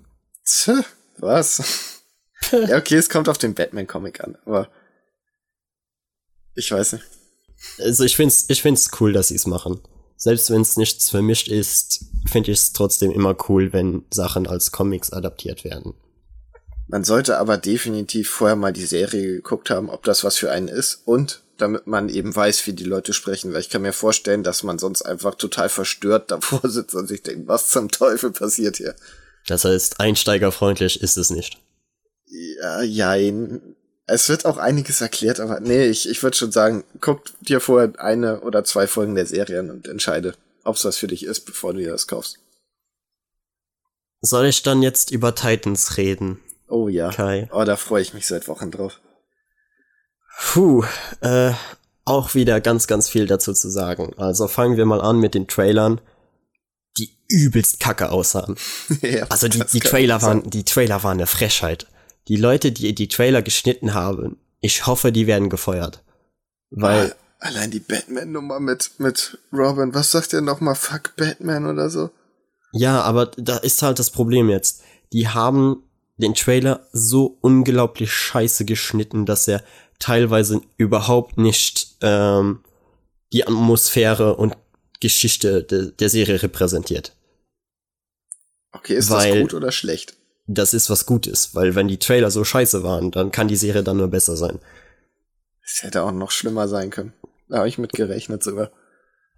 Tch, 0.46 0.70
was? 1.18 2.04
ja, 2.52 2.78
okay, 2.78 2.96
es 2.96 3.10
kommt 3.10 3.30
auf 3.30 3.38
den 3.38 3.54
Batman-Comic 3.54 4.22
an, 4.22 4.38
aber 4.46 4.70
ich 6.56 6.72
weiß 6.72 6.94
nicht. 6.94 7.06
Also 7.80 8.04
ich 8.04 8.16
find's, 8.16 8.46
ich 8.50 8.62
find's 8.62 8.90
cool, 9.00 9.14
dass 9.14 9.30
sie 9.30 9.36
es 9.36 9.48
machen. 9.48 9.82
Selbst 10.18 10.52
wenn 10.52 10.62
es 10.62 10.78
nichts 10.78 11.10
vermischt 11.10 11.48
ist, 11.48 12.06
finde 12.30 12.52
ich 12.52 12.60
es 12.60 12.74
trotzdem 12.74 13.12
immer 13.12 13.36
cool, 13.50 13.74
wenn 13.74 14.06
Sachen 14.12 14.48
als 14.48 14.72
Comics 14.72 15.12
adaptiert 15.12 15.64
werden. 15.64 15.94
Man 16.88 17.04
sollte 17.04 17.38
aber 17.38 17.58
definitiv 17.58 18.30
vorher 18.30 18.56
mal 18.56 18.74
die 18.74 18.86
Serie 18.86 19.36
geguckt 19.36 19.70
haben, 19.70 19.90
ob 19.90 20.04
das 20.04 20.24
was 20.24 20.38
für 20.38 20.52
einen 20.52 20.68
ist 20.68 21.02
und 21.06 21.42
damit 21.58 21.88
man 21.88 22.10
eben 22.10 22.36
weiß, 22.36 22.68
wie 22.68 22.74
die 22.74 22.84
Leute 22.84 23.14
sprechen, 23.14 23.54
weil 23.54 23.62
ich 23.62 23.70
kann 23.70 23.84
mir 23.84 23.94
vorstellen, 23.94 24.44
dass 24.44 24.64
man 24.64 24.78
sonst 24.78 25.04
einfach 25.04 25.36
total 25.36 25.70
verstört 25.70 26.32
davor 26.32 26.62
sitzt 26.70 26.96
und 26.96 27.08
sich 27.08 27.24
denkt, 27.24 27.48
was 27.48 27.70
zum 27.70 27.90
Teufel 27.90 28.32
passiert 28.32 28.78
hier. 28.78 28.96
Das 29.48 29.66
heißt, 29.66 30.00
einsteigerfreundlich 30.00 31.02
ist 31.02 31.18
es 31.18 31.30
nicht. 31.30 31.58
Ja, 32.28 32.82
jein. 32.82 33.76
Es 34.06 34.30
wird 34.30 34.46
auch 34.46 34.58
einiges 34.58 35.02
erklärt, 35.02 35.40
aber 35.40 35.60
nee, 35.60 35.86
ich, 35.86 36.10
ich 36.10 36.22
würde 36.22 36.38
schon 36.38 36.52
sagen, 36.52 36.84
guck 37.00 37.24
dir 37.42 37.60
vorher 37.60 37.94
eine 37.98 38.42
oder 38.42 38.64
zwei 38.64 38.88
Folgen 38.88 39.16
der 39.16 39.26
Serien 39.26 39.70
und 39.70 39.88
entscheide, 39.88 40.34
ob 40.64 40.76
es 40.76 40.86
was 40.86 40.98
für 40.98 41.08
dich 41.08 41.26
ist, 41.26 41.42
bevor 41.42 41.74
du 41.74 41.80
dir 41.80 41.92
das 41.92 42.08
kaufst. 42.08 42.40
Soll 44.22 44.46
ich 44.46 44.64
dann 44.64 44.84
jetzt 44.84 45.12
über 45.12 45.34
Titans 45.34 45.98
reden? 45.98 46.40
Oh 46.68 46.88
ja. 46.88 47.10
Kai. 47.10 47.50
Oh, 47.52 47.64
da 47.64 47.76
freue 47.76 48.02
ich 48.02 48.14
mich 48.14 48.28
seit 48.28 48.48
Wochen 48.48 48.70
drauf. 48.72 49.00
Puh, 50.40 50.84
äh, 51.22 51.54
auch 52.06 52.34
wieder 52.34 52.62
ganz, 52.62 52.88
ganz 52.88 53.10
viel 53.10 53.28
dazu 53.28 53.54
zu 53.54 53.70
sagen. 53.70 54.14
Also 54.18 54.48
fangen 54.48 54.78
wir 54.78 54.86
mal 54.86 55.02
an 55.02 55.18
mit 55.18 55.34
den 55.34 55.48
Trailern, 55.48 56.02
übelst 57.32 57.80
kacke 57.80 58.10
aussahen. 58.10 58.56
ja, 59.02 59.26
also 59.30 59.48
die, 59.48 59.64
die 59.72 59.80
Trailer 59.80 60.22
waren, 60.22 60.50
die 60.50 60.64
Trailer 60.64 61.04
waren 61.04 61.18
eine 61.18 61.28
Frechheit. 61.28 61.88
Die 62.28 62.36
Leute, 62.36 62.72
die 62.72 62.94
die 62.94 63.08
Trailer 63.08 63.42
geschnitten 63.42 63.94
haben, 63.94 64.38
ich 64.60 64.86
hoffe, 64.86 65.12
die 65.12 65.28
werden 65.28 65.50
gefeuert. 65.50 66.04
Weil. 66.70 67.12
Ah, 67.40 67.48
allein 67.48 67.72
die 67.72 67.80
Batman-Nummer 67.80 68.60
mit, 68.60 68.92
mit 69.00 69.38
Robin, 69.52 69.94
was 69.94 70.12
sagt 70.12 70.34
der 70.34 70.42
nochmal? 70.42 70.76
Fuck 70.76 71.16
Batman 71.16 71.66
oder 71.66 71.90
so? 71.90 72.12
Ja, 72.72 73.02
aber 73.02 73.26
da 73.26 73.58
ist 73.58 73.82
halt 73.82 74.00
das 74.00 74.12
Problem 74.12 74.50
jetzt. 74.50 74.84
Die 75.12 75.28
haben 75.28 75.84
den 76.18 76.36
Trailer 76.36 76.88
so 76.94 77.38
unglaublich 77.42 78.14
scheiße 78.14 78.66
geschnitten, 78.66 79.26
dass 79.26 79.48
er 79.48 79.64
teilweise 80.00 80.62
überhaupt 80.78 81.38
nicht 81.38 81.98
ähm, 82.02 82.62
die 83.34 83.46
Atmosphäre 83.46 84.36
und 84.36 84.56
Geschichte 85.00 85.64
de 85.64 85.92
der 85.92 86.10
Serie 86.10 86.42
repräsentiert. 86.42 87.16
Okay, 88.72 88.96
ist 88.96 89.10
weil 89.10 89.34
das 89.34 89.42
gut 89.42 89.54
oder 89.54 89.72
schlecht? 89.72 90.16
Das 90.48 90.74
ist 90.74 90.90
was 90.90 91.06
Gutes, 91.06 91.54
weil 91.56 91.76
wenn 91.76 91.88
die 91.88 92.00
Trailer 92.00 92.32
so 92.32 92.44
scheiße 92.44 92.84
waren, 92.84 93.12
dann 93.12 93.32
kann 93.32 93.48
die 93.48 93.56
Serie 93.56 93.84
dann 93.84 93.98
nur 93.98 94.08
besser 94.08 94.36
sein. 94.36 94.60
Es 95.64 95.84
hätte 95.84 96.04
auch 96.04 96.12
noch 96.12 96.32
schlimmer 96.32 96.68
sein 96.68 96.90
können. 96.90 97.14
Da 97.48 97.60
habe 97.60 97.68
ich 97.68 97.78
mit 97.78 97.94
gerechnet 97.94 98.44
sogar. 98.44 98.72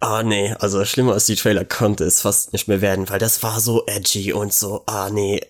Ah, 0.00 0.22
nee, 0.22 0.54
also 0.58 0.84
schlimmer 0.84 1.12
als 1.12 1.26
die 1.26 1.36
Trailer 1.36 1.64
konnte 1.64 2.04
es 2.04 2.20
fast 2.20 2.52
nicht 2.52 2.68
mehr 2.68 2.80
werden, 2.80 3.08
weil 3.08 3.18
das 3.18 3.42
war 3.42 3.60
so 3.60 3.84
edgy 3.86 4.32
und 4.32 4.52
so, 4.52 4.82
ah, 4.86 5.10
nee, 5.10 5.40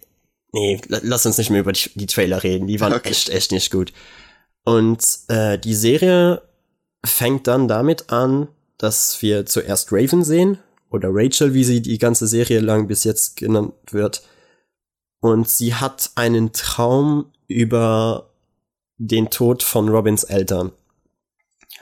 Nee, 0.54 0.80
lass 0.86 1.26
uns 1.26 1.36
nicht 1.36 1.50
mehr 1.50 1.58
über 1.58 1.72
die, 1.72 1.90
die 1.96 2.06
Trailer 2.06 2.44
reden. 2.44 2.68
Die 2.68 2.78
waren 2.78 2.92
okay. 2.92 3.08
echt, 3.08 3.28
echt 3.28 3.50
nicht 3.50 3.72
gut. 3.72 3.92
Und 4.62 5.04
äh, 5.26 5.58
die 5.58 5.74
Serie 5.74 6.42
fängt 7.04 7.48
dann 7.48 7.66
damit 7.66 8.12
an, 8.12 8.46
dass 8.78 9.20
wir 9.20 9.46
zuerst 9.46 9.88
Raven 9.90 10.22
sehen, 10.22 10.58
oder 10.94 11.08
Rachel, 11.12 11.52
wie 11.54 11.64
sie 11.64 11.82
die 11.82 11.98
ganze 11.98 12.28
Serie 12.28 12.60
lang 12.60 12.86
bis 12.86 13.02
jetzt 13.02 13.36
genannt 13.36 13.74
wird. 13.90 14.22
Und 15.20 15.48
sie 15.48 15.74
hat 15.74 16.12
einen 16.14 16.52
Traum 16.52 17.32
über 17.48 18.30
den 18.98 19.28
Tod 19.28 19.62
von 19.62 19.88
Robins 19.88 20.22
Eltern. 20.22 20.70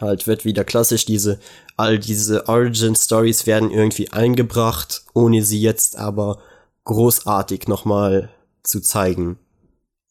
Halt 0.00 0.26
wird 0.26 0.46
wieder 0.46 0.64
klassisch 0.64 1.04
diese, 1.04 1.38
all 1.76 1.98
diese 1.98 2.48
Origin 2.48 2.96
Stories 2.96 3.46
werden 3.46 3.70
irgendwie 3.70 4.10
eingebracht, 4.10 5.02
ohne 5.12 5.44
sie 5.44 5.60
jetzt 5.60 5.96
aber 5.96 6.38
großartig 6.84 7.68
nochmal 7.68 8.30
zu 8.62 8.80
zeigen. 8.80 9.38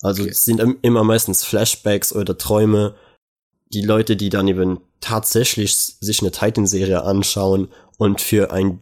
Also 0.04 0.24
okay. 0.24 0.32
es 0.32 0.45
sind 0.45 0.62
immer 0.84 1.04
meistens 1.04 1.43
Flashbacks 1.43 2.14
oder 2.14 2.38
Träume. 2.38 2.95
Die 3.74 3.82
Leute, 3.82 4.16
die 4.16 4.30
dann 4.30 4.47
eben 4.47 4.80
tatsächlich 4.99 5.76
sich 5.76 6.22
eine 6.22 6.32
Titan-Serie 6.32 7.04
anschauen 7.04 7.70
und 7.97 8.22
für 8.22 8.52
ein 8.52 8.82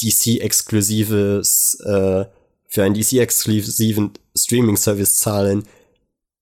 DC-exklusives, 0.00 1.80
äh, 1.80 2.26
für 2.68 2.82
einen 2.82 2.94
DC-exklusiven 2.94 4.12
Streaming-Service 4.36 5.18
zahlen, 5.18 5.66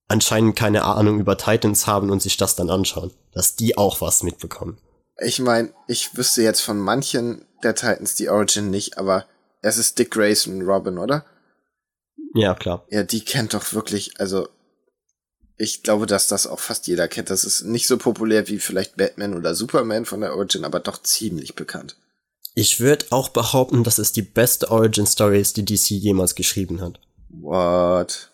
anscheinend 0.08 0.56
keine 0.56 0.84
Ahnung 0.84 1.20
über 1.20 1.36
Titans 1.36 1.86
haben 1.86 2.10
und 2.10 2.22
sich 2.22 2.36
das 2.36 2.56
dann 2.56 2.70
anschauen, 2.70 3.12
dass 3.32 3.56
die 3.56 3.76
auch 3.76 4.00
was 4.00 4.22
mitbekommen. 4.22 4.78
Ich 5.18 5.38
meine, 5.40 5.72
ich 5.88 6.16
wüsste 6.16 6.42
jetzt 6.42 6.60
von 6.60 6.78
manchen 6.78 7.44
der 7.62 7.74
Titans 7.74 8.14
die 8.14 8.28
Origin 8.28 8.70
nicht, 8.70 8.98
aber 8.98 9.26
es 9.60 9.78
ist 9.78 9.98
Dick 9.98 10.10
Grayson 10.10 10.62
Robin, 10.62 10.98
oder? 10.98 11.24
Ja, 12.34 12.54
klar. 12.54 12.84
Ja, 12.90 13.02
die 13.02 13.24
kennt 13.24 13.54
doch 13.54 13.72
wirklich, 13.72 14.18
also 14.18 14.48
ich 15.56 15.82
glaube, 15.82 16.06
dass 16.06 16.26
das 16.26 16.46
auch 16.46 16.58
fast 16.58 16.88
jeder 16.88 17.08
kennt. 17.08 17.30
Das 17.30 17.44
ist 17.44 17.62
nicht 17.62 17.86
so 17.86 17.96
populär 17.98 18.48
wie 18.48 18.58
vielleicht 18.58 18.96
Batman 18.96 19.34
oder 19.34 19.54
Superman 19.54 20.04
von 20.04 20.20
der 20.20 20.34
Origin, 20.34 20.64
aber 20.64 20.80
doch 20.80 21.00
ziemlich 21.00 21.54
bekannt. 21.54 21.96
Ich 22.54 22.80
würde 22.80 23.06
auch 23.10 23.30
behaupten, 23.30 23.82
dass 23.84 23.98
es 23.98 24.12
die 24.12 24.22
beste 24.22 24.70
Origin 24.70 25.06
Story 25.06 25.40
ist, 25.40 25.56
die 25.56 25.64
DC 25.64 25.90
jemals 25.90 26.34
geschrieben 26.34 26.80
hat. 26.80 27.00
What? 27.30 28.30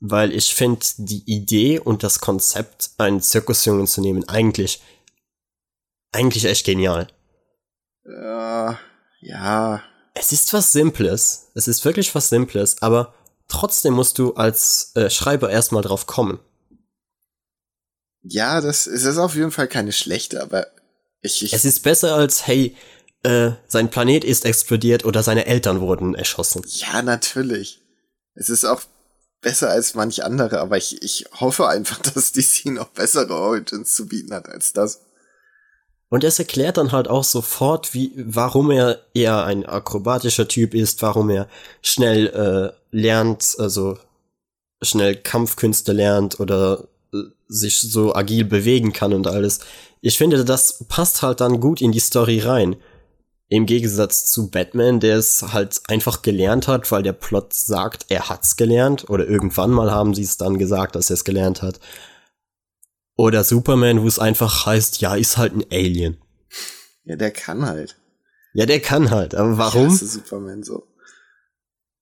Weil 0.00 0.32
ich 0.32 0.54
finde 0.54 0.86
die 0.96 1.24
Idee 1.26 1.78
und 1.78 2.02
das 2.02 2.20
Konzept, 2.20 2.90
einen 2.98 3.20
Zirkusjungen 3.20 3.86
zu 3.86 4.00
nehmen, 4.00 4.28
eigentlich, 4.28 4.80
eigentlich 6.12 6.44
echt 6.46 6.64
genial. 6.64 7.08
Ja, 8.04 8.78
ja, 9.20 9.82
es 10.18 10.32
ist 10.32 10.52
was 10.52 10.72
Simples. 10.72 11.48
Es 11.54 11.68
ist 11.68 11.84
wirklich 11.84 12.14
was 12.14 12.28
Simples, 12.28 12.82
aber 12.82 13.14
trotzdem 13.46 13.94
musst 13.94 14.18
du 14.18 14.34
als 14.34 14.90
äh, 14.94 15.10
Schreiber 15.10 15.50
erstmal 15.50 15.82
drauf 15.82 16.06
kommen. 16.06 16.40
Ja, 18.22 18.60
das, 18.60 18.86
es 18.86 19.04
ist 19.04 19.18
auf 19.18 19.36
jeden 19.36 19.52
Fall 19.52 19.68
keine 19.68 19.92
schlechte, 19.92 20.42
aber 20.42 20.66
ich, 21.22 21.44
ich 21.44 21.52
Es 21.52 21.64
ist 21.64 21.82
besser 21.82 22.14
als, 22.14 22.46
hey, 22.46 22.76
äh, 23.22 23.52
sein 23.66 23.90
Planet 23.90 24.24
ist 24.24 24.44
explodiert 24.44 25.04
oder 25.04 25.22
seine 25.22 25.46
Eltern 25.46 25.80
wurden 25.80 26.14
erschossen. 26.14 26.62
Ja, 26.66 27.02
natürlich. 27.02 27.80
Es 28.34 28.48
ist 28.48 28.64
auch 28.64 28.82
besser 29.40 29.70
als 29.70 29.94
manch 29.94 30.24
andere, 30.24 30.60
aber 30.60 30.76
ich, 30.76 31.02
ich 31.02 31.26
hoffe 31.40 31.68
einfach, 31.68 31.98
dass 32.14 32.32
DC 32.32 32.66
noch 32.66 32.88
bessere 32.88 33.34
Origins 33.34 33.94
zu 33.94 34.06
bieten 34.06 34.32
hat 34.34 34.48
als 34.48 34.72
das. 34.72 35.00
Und 36.10 36.24
es 36.24 36.38
erklärt 36.38 36.78
dann 36.78 36.92
halt 36.92 37.08
auch 37.08 37.24
sofort, 37.24 37.92
wie, 37.92 38.12
warum 38.16 38.70
er 38.70 39.00
eher 39.12 39.44
ein 39.44 39.66
akrobatischer 39.66 40.48
Typ 40.48 40.74
ist, 40.74 41.02
warum 41.02 41.28
er 41.28 41.48
schnell 41.82 42.28
äh, 42.28 42.96
lernt, 42.96 43.56
also 43.58 43.98
schnell 44.80 45.16
Kampfkünste 45.16 45.92
lernt 45.92 46.40
oder 46.40 46.88
äh, 47.12 47.18
sich 47.48 47.80
so 47.80 48.14
agil 48.14 48.44
bewegen 48.44 48.94
kann 48.94 49.12
und 49.12 49.26
alles. 49.26 49.60
Ich 50.00 50.16
finde, 50.16 50.44
das 50.44 50.84
passt 50.88 51.20
halt 51.20 51.40
dann 51.40 51.60
gut 51.60 51.82
in 51.82 51.92
die 51.92 52.00
Story 52.00 52.38
rein. 52.38 52.76
Im 53.50 53.64
Gegensatz 53.64 54.26
zu 54.26 54.50
Batman, 54.50 55.00
der 55.00 55.16
es 55.16 55.42
halt 55.54 55.80
einfach 55.88 56.20
gelernt 56.20 56.68
hat, 56.68 56.90
weil 56.92 57.02
der 57.02 57.14
Plot 57.14 57.54
sagt, 57.54 58.06
er 58.10 58.28
hat's 58.28 58.56
gelernt. 58.56 59.08
Oder 59.08 59.26
irgendwann 59.26 59.70
mal 59.70 59.90
haben 59.90 60.12
sie 60.12 60.22
es 60.22 60.36
dann 60.36 60.58
gesagt, 60.58 60.94
dass 60.94 61.08
er 61.08 61.14
es 61.14 61.24
gelernt 61.24 61.62
hat. 61.62 61.80
Oder 63.16 63.42
Superman, 63.44 64.02
wo 64.02 64.06
es 64.06 64.18
einfach 64.18 64.66
heißt, 64.66 65.00
ja, 65.00 65.14
ist 65.14 65.38
halt 65.38 65.54
ein 65.54 65.64
Alien. 65.72 66.18
Ja, 67.04 67.16
der 67.16 67.30
kann 67.30 67.66
halt. 67.66 67.96
Ja, 68.52 68.66
der 68.66 68.80
kann 68.80 69.10
halt, 69.10 69.34
aber 69.34 69.56
warum? 69.56 69.86
Ich 69.86 69.92
hasse 69.94 70.06
Superman 70.06 70.62
so. 70.62 70.86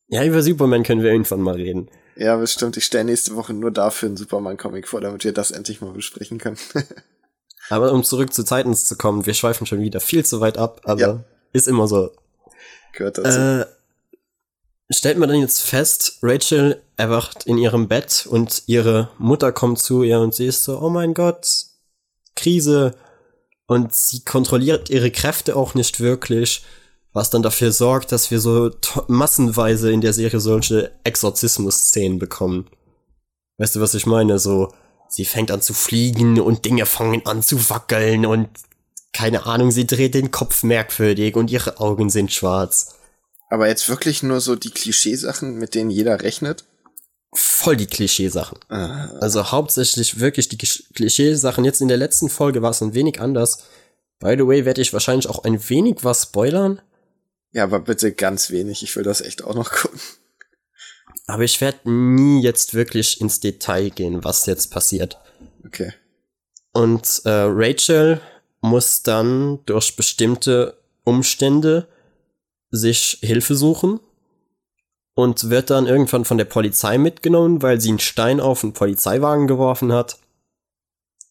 Ja, 0.08 0.24
über 0.24 0.42
Superman 0.42 0.82
können 0.82 1.02
wir 1.02 1.10
irgendwann 1.12 1.40
mal 1.40 1.54
reden. 1.54 1.88
Ja, 2.16 2.36
bestimmt. 2.36 2.76
Ich 2.76 2.84
stelle 2.84 3.04
nächste 3.04 3.36
Woche 3.36 3.52
nur 3.52 3.70
dafür 3.70 4.08
einen 4.08 4.16
Superman-Comic 4.16 4.88
vor, 4.88 5.00
damit 5.00 5.24
wir 5.24 5.32
das 5.32 5.50
endlich 5.50 5.80
mal 5.80 5.92
besprechen 5.92 6.38
können. 6.38 6.56
aber 7.68 7.92
um 7.92 8.02
zurück 8.04 8.32
zu 8.32 8.42
Titans 8.42 8.86
zu 8.86 8.96
kommen, 8.96 9.26
wir 9.26 9.34
schweifen 9.34 9.66
schon 9.66 9.80
wieder 9.80 10.00
viel 10.00 10.24
zu 10.24 10.40
weit 10.40 10.58
ab, 10.58 10.80
aber 10.84 11.00
ja. 11.00 11.24
Ist 11.56 11.68
immer 11.68 11.88
so. 11.88 12.10
Gehört 12.92 13.18
dazu. 13.18 13.38
Äh, 13.38 13.66
stellt 14.90 15.18
man 15.18 15.28
dann 15.28 15.40
jetzt 15.40 15.62
fest, 15.62 16.18
Rachel 16.22 16.80
erwacht 16.96 17.44
in 17.44 17.58
ihrem 17.58 17.88
Bett 17.88 18.26
und 18.28 18.62
ihre 18.66 19.10
Mutter 19.18 19.52
kommt 19.52 19.78
zu 19.78 20.02
ihr 20.02 20.20
und 20.20 20.34
sie 20.34 20.46
ist 20.46 20.64
so, 20.64 20.80
oh 20.80 20.90
mein 20.90 21.14
Gott, 21.14 21.66
Krise. 22.34 22.94
Und 23.66 23.94
sie 23.94 24.20
kontrolliert 24.24 24.90
ihre 24.90 25.10
Kräfte 25.10 25.56
auch 25.56 25.74
nicht 25.74 25.98
wirklich 25.98 26.62
was 27.16 27.30
dann 27.30 27.42
dafür 27.42 27.72
sorgt, 27.72 28.12
dass 28.12 28.30
wir 28.30 28.40
so 28.40 28.70
massenweise 29.08 29.90
in 29.90 30.02
der 30.02 30.12
Serie 30.12 30.38
solche 30.38 30.92
Exorzismus-Szenen 31.02 32.18
bekommen. 32.18 32.66
Weißt 33.56 33.74
du, 33.74 33.80
was 33.80 33.94
ich 33.94 34.04
meine? 34.04 34.38
So, 34.38 34.70
sie 35.08 35.24
fängt 35.24 35.50
an 35.50 35.62
zu 35.62 35.72
fliegen 35.72 36.38
und 36.38 36.66
Dinge 36.66 36.84
fangen 36.84 37.24
an 37.24 37.42
zu 37.42 37.70
wackeln 37.70 38.26
und 38.26 38.50
keine 39.16 39.46
Ahnung, 39.46 39.70
sie 39.70 39.86
dreht 39.86 40.12
den 40.12 40.30
Kopf 40.30 40.62
merkwürdig 40.62 41.36
und 41.36 41.50
ihre 41.50 41.80
Augen 41.80 42.10
sind 42.10 42.32
schwarz. 42.32 42.96
Aber 43.48 43.66
jetzt 43.66 43.88
wirklich 43.88 44.22
nur 44.22 44.42
so 44.42 44.56
die 44.56 44.70
Klischeesachen, 44.70 45.56
mit 45.56 45.74
denen 45.74 45.88
jeder 45.88 46.20
rechnet? 46.20 46.64
Voll 47.32 47.76
die 47.76 47.86
Klischeesachen. 47.86 48.58
Ah. 48.68 49.08
Also 49.22 49.50
hauptsächlich 49.50 50.20
wirklich 50.20 50.50
die 50.50 50.58
Klischeesachen. 50.58 51.64
Jetzt 51.64 51.80
in 51.80 51.88
der 51.88 51.96
letzten 51.96 52.28
Folge 52.28 52.60
war 52.60 52.72
es 52.72 52.82
ein 52.82 52.92
wenig 52.92 53.18
anders. 53.18 53.64
By 54.18 54.34
the 54.36 54.46
way, 54.46 54.66
werde 54.66 54.82
ich 54.82 54.92
wahrscheinlich 54.92 55.30
auch 55.30 55.44
ein 55.44 55.66
wenig 55.70 55.96
was 56.02 56.24
spoilern. 56.24 56.82
Ja, 57.52 57.64
aber 57.64 57.80
bitte 57.80 58.12
ganz 58.12 58.50
wenig. 58.50 58.82
Ich 58.82 58.94
will 58.96 59.02
das 59.02 59.22
echt 59.22 59.42
auch 59.42 59.54
noch 59.54 59.70
gucken. 59.70 59.98
Aber 61.26 61.42
ich 61.42 61.62
werde 61.62 61.90
nie 61.90 62.42
jetzt 62.42 62.74
wirklich 62.74 63.22
ins 63.22 63.40
Detail 63.40 63.88
gehen, 63.88 64.24
was 64.24 64.44
jetzt 64.44 64.70
passiert. 64.70 65.18
Okay. 65.64 65.94
Und 66.72 67.22
äh, 67.24 67.30
Rachel 67.30 68.20
muss 68.66 69.02
dann 69.02 69.60
durch 69.66 69.96
bestimmte 69.96 70.76
Umstände 71.04 71.88
sich 72.70 73.18
Hilfe 73.22 73.54
suchen 73.54 74.00
und 75.14 75.48
wird 75.50 75.70
dann 75.70 75.86
irgendwann 75.86 76.24
von 76.24 76.38
der 76.38 76.44
Polizei 76.44 76.98
mitgenommen, 76.98 77.62
weil 77.62 77.80
sie 77.80 77.90
einen 77.90 77.98
Stein 77.98 78.40
auf 78.40 78.62
einen 78.62 78.72
Polizeiwagen 78.72 79.46
geworfen 79.46 79.92
hat 79.92 80.18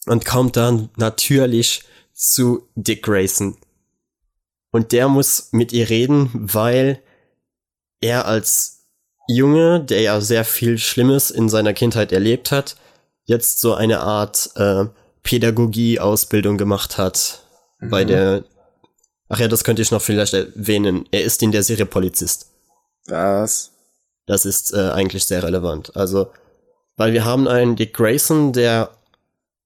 und 0.07 0.25
kommt 0.25 0.55
dann 0.55 0.89
natürlich 0.97 1.83
zu 2.13 2.67
Dick 2.75 3.03
Grayson, 3.03 3.57
und 4.75 4.91
der 4.91 5.07
muss 5.07 5.53
mit 5.53 5.71
ihr 5.71 5.89
reden, 5.89 6.29
weil 6.33 7.01
er 8.01 8.25
als 8.25 8.89
Junge, 9.25 9.79
der 9.79 10.01
ja 10.01 10.19
sehr 10.19 10.43
viel 10.43 10.77
Schlimmes 10.77 11.31
in 11.31 11.47
seiner 11.47 11.71
Kindheit 11.71 12.11
erlebt 12.11 12.51
hat, 12.51 12.75
jetzt 13.23 13.61
so 13.61 13.73
eine 13.73 14.01
Art 14.01 14.49
äh, 14.57 14.83
Pädagogie-Ausbildung 15.25 16.57
gemacht 16.57 16.97
hat. 16.97 17.41
Mhm. 17.79 17.89
Bei 17.89 18.05
der. 18.05 18.45
Ach 19.27 19.39
ja, 19.39 19.47
das 19.47 19.63
könnte 19.63 19.81
ich 19.81 19.91
noch 19.91 20.01
vielleicht 20.01 20.33
erwähnen. 20.33 21.05
Er 21.11 21.23
ist 21.23 21.43
in 21.43 21.51
der 21.51 21.63
Serie 21.63 21.87
Polizist. 21.87 22.51
Was? 23.07 23.71
Das 24.27 24.45
ist 24.45 24.73
äh, 24.73 24.91
eigentlich 24.91 25.25
sehr 25.25 25.43
relevant. 25.43 25.95
Also, 25.95 26.27
weil 26.95 27.11
wir 27.11 27.25
haben 27.25 27.47
einen 27.47 27.75
Dick 27.75 27.93
Grayson, 27.93 28.53
der 28.53 28.91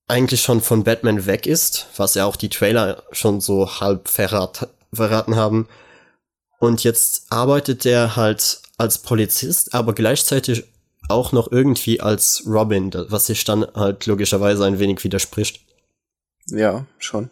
eigentlich 0.07 0.41
schon 0.41 0.61
von 0.61 0.83
Batman 0.83 1.25
weg 1.25 1.45
ist, 1.45 1.87
was 1.97 2.15
ja 2.15 2.25
auch 2.25 2.37
die 2.37 2.49
Trailer 2.49 3.03
schon 3.11 3.41
so 3.41 3.79
halb 3.79 4.07
verrat, 4.07 4.69
verraten 4.93 5.35
haben. 5.35 5.67
Und 6.59 6.83
jetzt 6.83 7.25
arbeitet 7.29 7.85
er 7.85 8.15
halt 8.15 8.61
als 8.77 8.97
Polizist, 8.97 9.73
aber 9.73 9.93
gleichzeitig 9.93 10.63
auch 11.09 11.31
noch 11.31 11.51
irgendwie 11.51 12.01
als 12.01 12.43
Robin, 12.45 12.91
was 13.09 13.27
sich 13.27 13.43
dann 13.43 13.65
halt 13.75 14.05
logischerweise 14.05 14.65
ein 14.65 14.79
wenig 14.79 15.03
widerspricht. 15.03 15.61
Ja, 16.47 16.85
schon. 16.97 17.29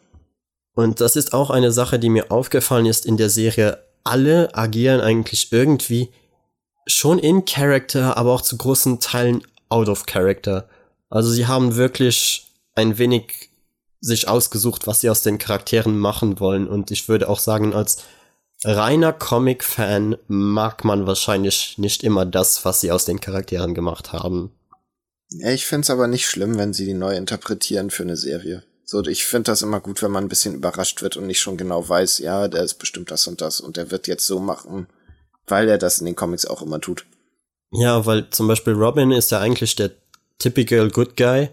Und 0.74 1.02
das 1.02 1.16
ist 1.16 1.34
auch 1.34 1.50
eine 1.50 1.72
Sache, 1.72 1.98
die 1.98 2.10
mir 2.10 2.32
aufgefallen 2.32 2.86
ist 2.86 3.06
in 3.06 3.18
der 3.18 3.30
Serie. 3.30 3.84
Alle 4.04 4.56
agieren 4.56 5.02
eigentlich 5.02 5.52
irgendwie 5.52 6.10
schon 6.86 7.20
in 7.20 7.46
Character, 7.46 8.16
aber 8.16 8.34
auch 8.34 8.42
zu 8.42 8.58
großen 8.58 9.00
Teilen 9.00 9.42
out 9.70 9.90
of 9.90 10.06
Character. 10.06 10.70
Also 11.10 11.32
sie 11.32 11.48
haben 11.48 11.76
wirklich 11.76 12.48
ein 12.76 12.98
wenig 12.98 13.50
sich 14.00 14.28
ausgesucht, 14.28 14.88
was 14.88 15.02
sie 15.02 15.10
aus 15.10 15.24
den 15.24 15.38
Charakteren 15.38 15.98
machen 15.98 16.40
wollen. 16.40 16.68
Und 16.68 16.92
ich 16.92 17.10
würde 17.10 17.28
auch 17.28 17.40
sagen, 17.40 17.74
als 17.74 18.04
reiner 18.64 19.14
Comic-Fan 19.14 20.18
mag 20.28 20.84
man 20.84 21.08
wahrscheinlich 21.08 21.78
nicht 21.78 22.04
immer 22.04 22.26
das, 22.26 22.66
was 22.66 22.82
sie 22.82 22.92
aus 22.92 23.06
den 23.06 23.22
Charakteren 23.22 23.74
gemacht 23.74 24.14
haben. 24.14 24.52
Ja, 25.30 25.52
ich 25.52 25.66
find's 25.66 25.90
aber 25.90 26.08
nicht 26.08 26.26
schlimm, 26.26 26.58
wenn 26.58 26.74
sie 26.74 26.86
die 26.86 26.94
neu 26.94 27.16
interpretieren 27.16 27.90
für 27.90 28.04
eine 28.04 28.16
Serie. 28.16 28.64
So, 28.86 29.04
ich 29.04 29.26
finde 29.26 29.52
das 29.52 29.62
immer 29.62 29.82
gut, 29.82 30.02
wenn 30.02 30.12
man 30.12 30.26
ein 30.26 30.30
bisschen 30.30 30.56
überrascht 30.56 31.02
wird 31.02 31.18
und 31.18 31.28
nicht 31.28 31.42
schon 31.42 31.58
genau 31.58 31.88
weiß, 31.88 32.20
ja, 32.20 32.48
der 32.48 32.64
ist 32.64 32.76
bestimmt 32.76 33.12
das 33.12 33.28
und 33.28 33.42
das 33.42 33.60
und 33.60 33.76
der 33.76 33.92
wird 33.92 34.08
jetzt 34.08 34.26
so 34.26 34.40
machen, 34.40 34.88
weil 35.46 35.68
er 35.68 35.78
das 35.78 36.00
in 36.00 36.06
den 36.06 36.16
Comics 36.16 36.46
auch 36.46 36.62
immer 36.62 36.80
tut. 36.80 37.06
Ja, 37.72 38.06
weil 38.06 38.30
zum 38.30 38.48
Beispiel 38.48 38.74
Robin 38.74 39.12
ist 39.12 39.32
ja 39.32 39.42
eigentlich 39.42 39.76
der 39.76 39.92
typical 40.40 40.90
Good 40.90 41.18
Guy 41.18 41.50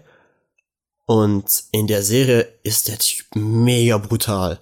und 1.05 1.45
in 1.73 1.87
der 1.87 2.03
Serie 2.03 2.47
ist 2.63 2.87
der 2.87 2.99
Typ 2.99 3.25
mega 3.35 3.97
brutal. 3.97 4.61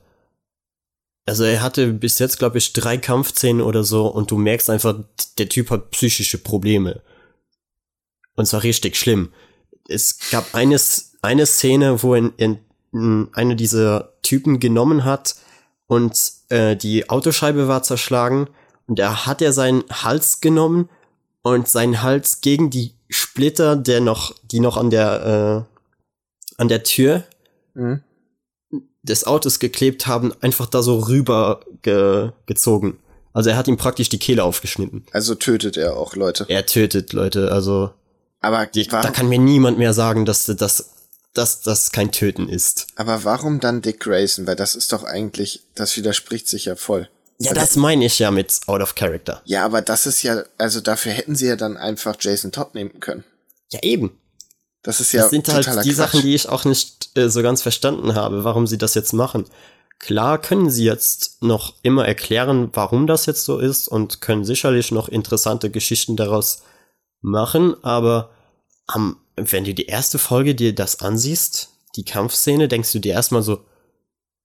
Also 1.25 1.43
er 1.45 1.61
hatte 1.61 1.93
bis 1.93 2.19
jetzt, 2.19 2.37
glaube 2.37 2.57
ich, 2.57 2.73
drei 2.73 2.97
Kampfszenen 2.97 3.61
oder 3.61 3.83
so 3.83 4.07
und 4.07 4.29
du 4.31 4.37
merkst 4.37 4.69
einfach, 4.69 4.95
der 5.37 5.49
Typ 5.49 5.69
hat 5.69 5.91
psychische 5.91 6.37
Probleme. 6.37 7.01
Und 8.35 8.45
zwar 8.45 8.63
richtig 8.63 8.97
schlimm. 8.97 9.31
Es 9.87 10.19
gab 10.31 10.53
eine, 10.53 10.77
eine 11.21 11.45
Szene, 11.45 12.03
wo 12.03 12.15
er 12.15 12.31
in, 12.37 12.59
in 12.91 13.29
eine 13.33 13.55
dieser 13.55 14.13
Typen 14.21 14.59
genommen 14.59 15.05
hat 15.05 15.35
und 15.87 16.19
äh, 16.49 16.75
die 16.75 17.09
Autoscheibe 17.09 17.67
war 17.67 17.83
zerschlagen 17.83 18.47
und 18.87 18.99
er 18.99 19.25
hat 19.25 19.41
er 19.41 19.53
seinen 19.53 19.83
Hals 19.89 20.41
genommen 20.41 20.89
und 21.41 21.67
seinen 21.67 22.01
Hals 22.01 22.41
gegen 22.41 22.69
die 22.69 22.95
Splitter, 23.09 23.75
der 23.75 24.01
noch, 24.01 24.35
die 24.43 24.59
noch 24.59 24.77
an 24.77 24.89
der 24.89 25.67
äh, 25.69 25.73
an 26.57 26.67
der 26.67 26.83
Tür 26.83 27.23
mhm. 27.73 28.01
Des 29.03 29.25
Autos 29.25 29.59
geklebt 29.59 30.07
haben, 30.07 30.33
einfach 30.41 30.65
da 30.65 30.81
so 30.81 30.99
rüber 30.99 31.61
ge 31.81 32.31
gezogen. 32.45 32.99
Also 33.33 33.49
er 33.49 33.57
hat 33.57 33.67
ihm 33.67 33.77
praktisch 33.77 34.09
die 34.09 34.19
Kehle 34.19 34.43
aufgeschnitten. 34.43 35.05
Also 35.11 35.35
tötet 35.35 35.77
er 35.77 35.97
auch 35.97 36.15
Leute. 36.15 36.45
Er 36.47 36.65
tötet 36.65 37.13
Leute, 37.13 37.51
also. 37.51 37.91
Aber 38.41 38.65
die, 38.65 38.87
da 38.87 39.09
kann 39.09 39.29
mir 39.29 39.39
niemand 39.39 39.77
mehr 39.77 39.93
sagen, 39.93 40.25
dass 40.25 40.45
das 40.45 40.89
dass 41.33 41.61
das 41.61 41.91
kein 41.91 42.11
Töten 42.11 42.47
ist. 42.47 42.87
Aber 42.95 43.23
warum 43.23 43.59
dann 43.59 43.81
Dick 43.81 43.99
Grayson? 43.99 44.45
Weil 44.45 44.55
das 44.55 44.75
ist 44.75 44.93
doch 44.93 45.03
eigentlich, 45.03 45.63
das 45.75 45.97
widerspricht 45.97 46.47
sich 46.47 46.65
ja 46.65 46.75
voll. 46.75 47.09
Ja, 47.39 47.53
das 47.53 47.75
meine 47.75 48.05
ich 48.05 48.19
ja 48.19 48.31
mit 48.31 48.61
out 48.67 48.81
of 48.81 48.95
character. 48.95 49.41
Ja, 49.45 49.65
aber 49.65 49.81
das 49.81 50.05
ist 50.05 50.21
ja, 50.21 50.43
also 50.57 50.79
dafür 50.79 51.11
hätten 51.11 51.35
sie 51.35 51.47
ja 51.47 51.55
dann 51.55 51.75
einfach 51.75 52.15
Jason 52.19 52.51
Todd 52.51 52.75
nehmen 52.75 52.99
können. 52.99 53.23
Ja, 53.71 53.79
eben. 53.81 54.17
Das 54.83 54.99
ist 54.99 55.13
ja 55.13 55.21
Das 55.21 55.31
sind 55.31 55.47
halt 55.47 55.65
die 55.65 55.71
Quatsch. 55.71 55.95
Sachen, 55.95 56.21
die 56.21 56.35
ich 56.35 56.49
auch 56.49 56.65
nicht 56.65 57.17
äh, 57.17 57.29
so 57.29 57.41
ganz 57.41 57.61
verstanden 57.61 58.15
habe, 58.15 58.43
warum 58.43 58.67
sie 58.67 58.77
das 58.77 58.93
jetzt 58.93 59.13
machen. 59.13 59.45
Klar 59.99 60.39
können 60.39 60.69
sie 60.69 60.83
jetzt 60.83 61.41
noch 61.41 61.75
immer 61.81 62.05
erklären, 62.05 62.69
warum 62.73 63.07
das 63.07 63.25
jetzt 63.25 63.45
so 63.45 63.59
ist 63.59 63.87
und 63.87 64.19
können 64.19 64.43
sicherlich 64.43 64.91
noch 64.91 65.07
interessante 65.07 65.71
Geschichten 65.71 66.17
daraus 66.17 66.63
machen, 67.21 67.81
aber 67.83 68.31
um, 68.93 69.17
wenn 69.37 69.63
du 69.63 69.73
die 69.73 69.85
erste 69.85 70.19
Folge 70.19 70.55
dir 70.55 70.75
das 70.75 70.99
ansiehst, 70.99 71.69
die 71.95 72.03
Kampfszene 72.03 72.67
denkst 72.67 72.91
du 72.91 72.99
dir 72.99 73.13
erstmal 73.13 73.43
so, 73.43 73.63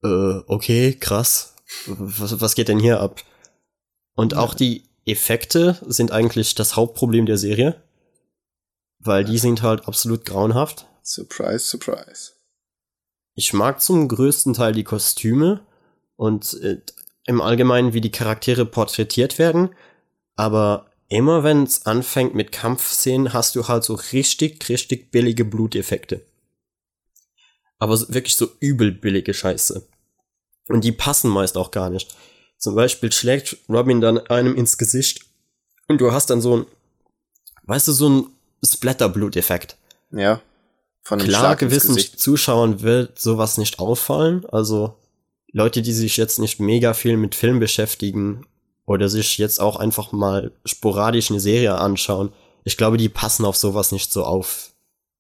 äh, 0.05 0.39
okay, 0.47 0.95
krass, 0.95 1.55
was, 1.87 2.41
was 2.41 2.55
geht 2.55 2.69
denn 2.69 2.79
hier 2.79 3.01
ab? 3.01 3.23
Und 4.15 4.35
auch 4.35 4.55
die 4.55 4.85
Effekte 5.07 5.79
sind 5.87 6.13
eigentlich 6.13 6.55
das 6.55 6.77
Hauptproblem 6.77 7.27
der 7.27 7.39
Serie, 7.39 7.83
weil 8.99 9.25
die 9.25 9.39
sind 9.39 9.63
halt 9.63 9.87
absolut 9.87 10.25
grauenhaft. 10.25 10.87
Surprise, 11.03 11.61
surprise. 11.61 12.33
Ich 13.35 13.53
mag 13.53 13.81
zum 13.81 14.09
größten 14.09 14.55
Teil 14.55 14.73
die 14.73 14.85
Kostüme 14.85 15.65
und 16.17 16.55
äh, 16.63 16.81
im 17.25 17.41
Allgemeinen, 17.41 17.93
wie 17.93 18.01
die 18.01 18.11
Charaktere 18.11 18.67
porträtiert 18.67 19.39
werden, 19.39 19.75
aber 20.35 20.91
immer 21.09 21.45
wenn 21.45 21.63
es 21.63 21.87
anfängt 21.87 22.35
mit 22.35 22.53
Kampfszenen, 22.53 23.33
hast 23.33 23.55
du 23.55 23.69
halt 23.69 23.85
so 23.85 23.95
richtig, 24.13 24.69
richtig 24.69 25.11
billige 25.11 25.45
Bluteffekte. 25.45 26.25
Aber 27.79 27.99
wirklich 28.09 28.37
so 28.37 28.49
übel 28.61 28.93
billige 28.93 29.35
Scheiße. 29.35 29.87
Und 30.69 30.85
die 30.85 30.93
passen 30.93 31.31
meist 31.31 31.57
auch 31.57 31.71
gar 31.71 31.91
nicht. 31.91 32.17
Zum 32.59 32.75
Beispiel 32.75 33.13
schlägt 33.13 33.57
Robin 33.69 34.01
dann 34.01 34.19
einem 34.19 34.55
ins 34.55 34.79
Gesicht 34.79 35.25
und 35.87 36.01
du 36.01 36.13
hast 36.13 36.31
dann 36.31 36.41
so 36.41 36.59
ein, 36.59 36.67
weißt 37.65 37.89
du, 37.89 37.93
so 37.93 38.09
ein 38.09 38.27
Splatter-Bluteffekt. 38.65 39.77
Ja. 40.11 40.41
Von 41.03 41.21
Klar, 41.21 41.57
gewissen 41.57 41.97
Zuschauern 41.97 42.83
wird 42.83 43.19
sowas 43.19 43.57
nicht 43.57 43.79
auffallen. 43.79 44.45
Also 44.47 44.95
Leute, 45.53 45.83
die 45.83 45.93
sich 45.93 46.17
jetzt 46.17 46.39
nicht 46.39 46.61
mega 46.61 46.93
viel 46.95 47.17
mit 47.17 47.35
Film 47.35 47.61
beschäftigen 47.61 48.47
oder 48.85 49.09
sich 49.09 49.39
jetzt 49.39 49.61
auch 49.61 49.77
einfach 49.77 50.13
mal 50.13 50.53
sporadisch 50.65 51.31
eine 51.31 51.41
Serie 51.41 51.77
anschauen, 51.77 52.33
ich 52.65 52.77
glaube, 52.77 52.99
die 52.99 53.09
passen 53.09 53.47
auf 53.47 53.57
sowas 53.57 53.93
nicht 53.93 54.13
so 54.13 54.25
auf 54.25 54.73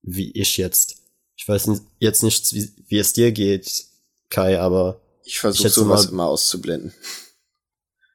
wie 0.03 0.30
ich 0.32 0.59
jetzt. 0.59 0.97
Ich 1.36 1.49
weiß 1.49 1.70
jetzt 1.99 2.22
nicht, 2.22 2.53
wie, 2.53 2.70
wie 2.89 2.99
es 2.99 3.12
dir 3.12 3.32
geht, 3.32 3.86
Kai, 4.28 4.61
aber 4.61 5.01
ich 5.24 5.39
versuche 5.39 5.68
sowas 5.70 6.05
mal, 6.07 6.12
immer 6.12 6.26
auszublenden. 6.26 6.93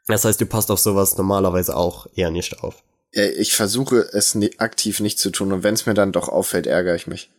Das 0.07 0.25
heißt, 0.25 0.39
du 0.39 0.45
passt 0.45 0.69
auf 0.69 0.79
sowas 0.79 1.17
normalerweise 1.17 1.75
auch 1.75 2.07
eher 2.15 2.29
nicht 2.29 2.59
auf. 2.63 2.83
Ich 3.13 3.53
versuche 3.53 4.09
es 4.11 4.35
aktiv 4.57 4.99
nicht 4.99 5.19
zu 5.19 5.29
tun 5.29 5.53
und 5.53 5.63
wenn 5.63 5.75
es 5.75 5.85
mir 5.85 5.93
dann 5.93 6.11
doch 6.11 6.29
auffällt, 6.29 6.65
ärgere 6.65 6.95
ich 6.95 7.05
mich. 7.05 7.29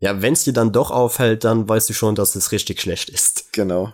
Ja, 0.00 0.20
wenn 0.20 0.32
es 0.32 0.44
dir 0.44 0.52
dann 0.52 0.72
doch 0.72 0.90
auffällt, 0.90 1.44
dann 1.44 1.68
weißt 1.68 1.88
du 1.90 1.92
schon, 1.92 2.14
dass 2.14 2.34
es 2.34 2.52
richtig 2.52 2.80
schlecht 2.80 3.08
ist. 3.08 3.52
Genau. 3.52 3.92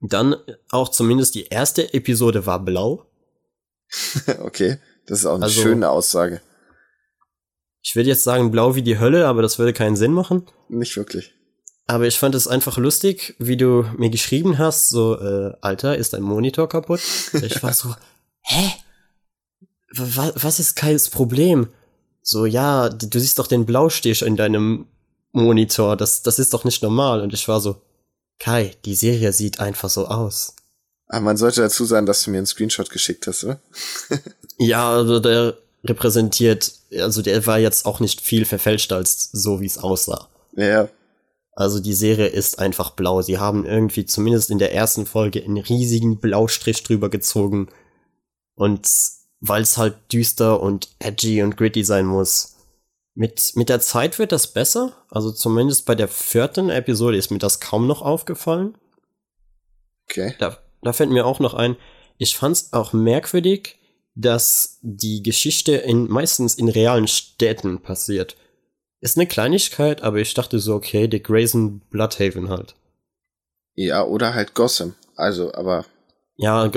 Dann 0.00 0.36
auch 0.68 0.90
zumindest 0.90 1.34
die 1.34 1.46
erste 1.46 1.94
Episode 1.94 2.44
war 2.44 2.62
blau. 2.62 3.06
okay, 4.40 4.78
das 5.06 5.20
ist 5.20 5.26
auch 5.26 5.36
eine 5.36 5.44
also, 5.44 5.62
schöne 5.62 5.88
Aussage. 5.88 6.40
Ich 7.82 7.96
würde 7.96 8.10
jetzt 8.10 8.24
sagen 8.24 8.50
blau 8.50 8.74
wie 8.74 8.82
die 8.82 8.98
Hölle, 8.98 9.26
aber 9.26 9.42
das 9.42 9.58
würde 9.58 9.72
keinen 9.72 9.96
Sinn 9.96 10.12
machen. 10.12 10.46
Nicht 10.68 10.96
wirklich. 10.96 11.32
Aber 11.86 12.06
ich 12.06 12.18
fand 12.18 12.34
es 12.34 12.48
einfach 12.48 12.78
lustig, 12.78 13.34
wie 13.38 13.56
du 13.56 13.84
mir 13.96 14.10
geschrieben 14.10 14.58
hast, 14.58 14.88
so, 14.88 15.18
äh, 15.18 15.54
Alter, 15.60 15.96
ist 15.96 16.12
dein 16.12 16.22
Monitor 16.22 16.68
kaputt? 16.68 17.00
Ich 17.32 17.62
war 17.62 17.72
so, 17.72 17.94
hä? 18.42 18.72
Was 19.94 20.58
ist 20.58 20.76
Kais 20.76 21.10
Problem? 21.10 21.68
So, 22.22 22.46
ja, 22.46 22.88
du 22.88 23.18
siehst 23.18 23.38
doch 23.38 23.46
den 23.46 23.66
Blaustich 23.66 24.22
in 24.22 24.36
deinem 24.36 24.86
Monitor, 25.32 25.96
das, 25.96 26.22
das 26.22 26.38
ist 26.38 26.54
doch 26.54 26.64
nicht 26.64 26.82
normal. 26.82 27.20
Und 27.20 27.32
ich 27.34 27.48
war 27.48 27.60
so, 27.60 27.80
Kai, 28.38 28.74
die 28.84 28.94
Serie 28.94 29.32
sieht 29.32 29.60
einfach 29.60 29.90
so 29.90 30.06
aus. 30.06 30.54
Aber 31.08 31.18
ah, 31.18 31.20
man 31.20 31.36
sollte 31.36 31.60
dazu 31.60 31.84
sagen, 31.84 32.06
dass 32.06 32.22
du 32.22 32.30
mir 32.30 32.38
einen 32.38 32.46
Screenshot 32.46 32.88
geschickt 32.90 33.26
hast, 33.26 33.44
oder? 33.44 33.60
ja, 34.58 34.90
also 34.90 35.20
der 35.20 35.58
repräsentiert, 35.84 36.72
also 36.98 37.20
der 37.20 37.46
war 37.46 37.58
jetzt 37.58 37.84
auch 37.84 38.00
nicht 38.00 38.20
viel 38.20 38.44
verfälscht 38.46 38.92
als 38.92 39.28
so, 39.32 39.60
wie 39.60 39.66
es 39.66 39.78
aussah. 39.78 40.28
Ja, 40.56 40.88
also 41.54 41.80
die 41.80 41.92
Serie 41.92 42.28
ist 42.28 42.58
einfach 42.58 42.90
blau. 42.90 43.20
Sie 43.20 43.38
haben 43.38 43.66
irgendwie 43.66 44.06
zumindest 44.06 44.50
in 44.50 44.58
der 44.58 44.74
ersten 44.74 45.04
Folge 45.04 45.42
einen 45.42 45.58
riesigen 45.58 46.18
Blaustrich 46.18 46.82
drüber 46.82 47.10
gezogen. 47.10 47.68
Und 48.54 48.88
weil 49.42 49.62
es 49.62 49.76
halt 49.76 49.96
düster 50.12 50.60
und 50.60 50.88
edgy 51.00 51.42
und 51.42 51.56
gritty 51.56 51.84
sein 51.84 52.06
muss. 52.06 52.56
Mit, 53.14 53.52
mit 53.56 53.68
der 53.68 53.80
Zeit 53.80 54.18
wird 54.18 54.32
das 54.32 54.46
besser. 54.46 54.96
Also 55.10 55.32
zumindest 55.32 55.84
bei 55.84 55.94
der 55.94 56.08
vierten 56.08 56.70
Episode 56.70 57.18
ist 57.18 57.30
mir 57.30 57.38
das 57.38 57.60
kaum 57.60 57.86
noch 57.86 58.00
aufgefallen. 58.00 58.78
Okay. 60.08 60.34
Da, 60.38 60.56
da 60.80 60.92
fällt 60.92 61.10
mir 61.10 61.26
auch 61.26 61.40
noch 61.40 61.54
ein, 61.54 61.76
ich 62.18 62.36
fand's 62.36 62.72
auch 62.72 62.92
merkwürdig, 62.92 63.78
dass 64.14 64.78
die 64.82 65.22
Geschichte 65.22 65.72
in, 65.72 66.08
meistens 66.08 66.54
in 66.54 66.68
realen 66.68 67.08
Städten 67.08 67.82
passiert. 67.82 68.36
Ist 69.00 69.18
eine 69.18 69.26
Kleinigkeit, 69.26 70.02
aber 70.02 70.18
ich 70.18 70.34
dachte 70.34 70.60
so, 70.60 70.74
okay, 70.74 71.08
Dick 71.08 71.24
Grayson, 71.24 71.80
Bloodhaven 71.90 72.48
halt. 72.48 72.76
Ja, 73.74 74.04
oder 74.04 74.34
halt 74.34 74.54
Gotham. 74.54 74.94
Also, 75.16 75.52
aber. 75.54 75.84
Ja, 76.36 76.70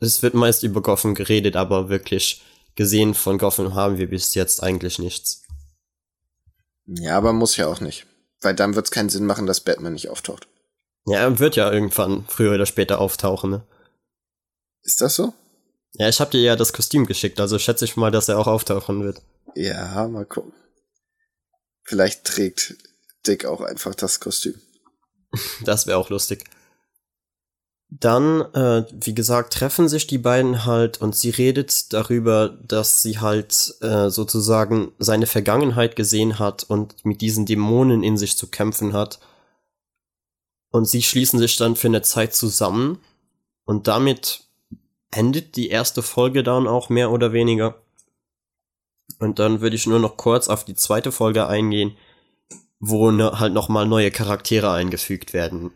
es 0.00 0.22
wird 0.22 0.34
meist 0.34 0.62
über 0.62 0.82
Gotham 0.82 1.14
geredet, 1.14 1.56
aber 1.56 1.88
wirklich 1.88 2.42
gesehen 2.74 3.14
von 3.14 3.38
Gotham 3.38 3.74
haben 3.74 3.98
wir 3.98 4.08
bis 4.08 4.34
jetzt 4.34 4.62
eigentlich 4.62 4.98
nichts. 4.98 5.42
Ja, 6.86 7.16
aber 7.16 7.32
muss 7.32 7.56
ja 7.56 7.66
auch 7.68 7.80
nicht. 7.80 8.06
Weil 8.40 8.54
dann 8.54 8.74
wird 8.74 8.86
es 8.86 8.90
keinen 8.90 9.08
Sinn 9.08 9.26
machen, 9.26 9.46
dass 9.46 9.60
Batman 9.60 9.92
nicht 9.92 10.08
auftaucht. 10.08 10.48
Ja, 11.06 11.18
er 11.18 11.38
wird 11.38 11.56
ja 11.56 11.70
irgendwann 11.72 12.24
früher 12.28 12.54
oder 12.54 12.66
später 12.66 13.00
auftauchen, 13.00 13.50
ne? 13.50 13.66
Ist 14.82 15.00
das 15.00 15.14
so? 15.14 15.32
Ja, 15.94 16.08
ich 16.08 16.20
hab 16.20 16.30
dir 16.30 16.40
ja 16.40 16.56
das 16.56 16.72
Kostüm 16.72 17.06
geschickt, 17.06 17.38
also 17.40 17.58
schätze 17.58 17.84
ich 17.84 17.96
mal, 17.96 18.10
dass 18.10 18.28
er 18.28 18.38
auch 18.38 18.46
auftauchen 18.46 19.04
wird. 19.04 19.20
Ja, 19.54 20.08
mal 20.08 20.24
gucken. 20.24 20.52
Vielleicht 21.84 22.24
trägt 22.24 22.76
Dick 23.26 23.44
auch 23.44 23.60
einfach 23.60 23.94
das 23.94 24.20
Kostüm. 24.20 24.54
Das 25.64 25.86
wäre 25.86 25.96
auch 25.96 26.10
lustig. 26.10 26.44
Dann, 28.00 28.40
äh, 28.54 28.86
wie 28.90 29.14
gesagt, 29.14 29.52
treffen 29.52 29.86
sich 29.86 30.06
die 30.06 30.16
beiden 30.16 30.64
halt 30.64 31.02
und 31.02 31.14
sie 31.14 31.28
redet 31.28 31.92
darüber, 31.92 32.48
dass 32.48 33.02
sie 33.02 33.18
halt 33.18 33.74
äh, 33.82 34.08
sozusagen 34.08 34.92
seine 34.98 35.26
Vergangenheit 35.26 35.94
gesehen 35.94 36.38
hat 36.38 36.64
und 36.64 37.04
mit 37.04 37.20
diesen 37.20 37.44
Dämonen 37.44 38.02
in 38.02 38.16
sich 38.16 38.38
zu 38.38 38.46
kämpfen 38.46 38.94
hat. 38.94 39.20
Und 40.70 40.86
sie 40.88 41.02
schließen 41.02 41.38
sich 41.38 41.56
dann 41.56 41.76
für 41.76 41.88
eine 41.88 42.00
Zeit 42.00 42.34
zusammen 42.34 42.98
und 43.66 43.88
damit 43.88 44.44
endet 45.10 45.56
die 45.56 45.68
erste 45.68 46.00
Folge 46.02 46.42
dann 46.42 46.66
auch 46.66 46.88
mehr 46.88 47.10
oder 47.10 47.34
weniger. 47.34 47.74
Und 49.18 49.38
dann 49.38 49.60
würde 49.60 49.76
ich 49.76 49.86
nur 49.86 49.98
noch 49.98 50.16
kurz 50.16 50.48
auf 50.48 50.64
die 50.64 50.74
zweite 50.76 51.12
Folge 51.12 51.46
eingehen, 51.46 51.94
wo 52.80 53.10
ne, 53.10 53.38
halt 53.38 53.52
nochmal 53.52 53.86
neue 53.86 54.10
Charaktere 54.10 54.72
eingefügt 54.72 55.34
werden. 55.34 55.72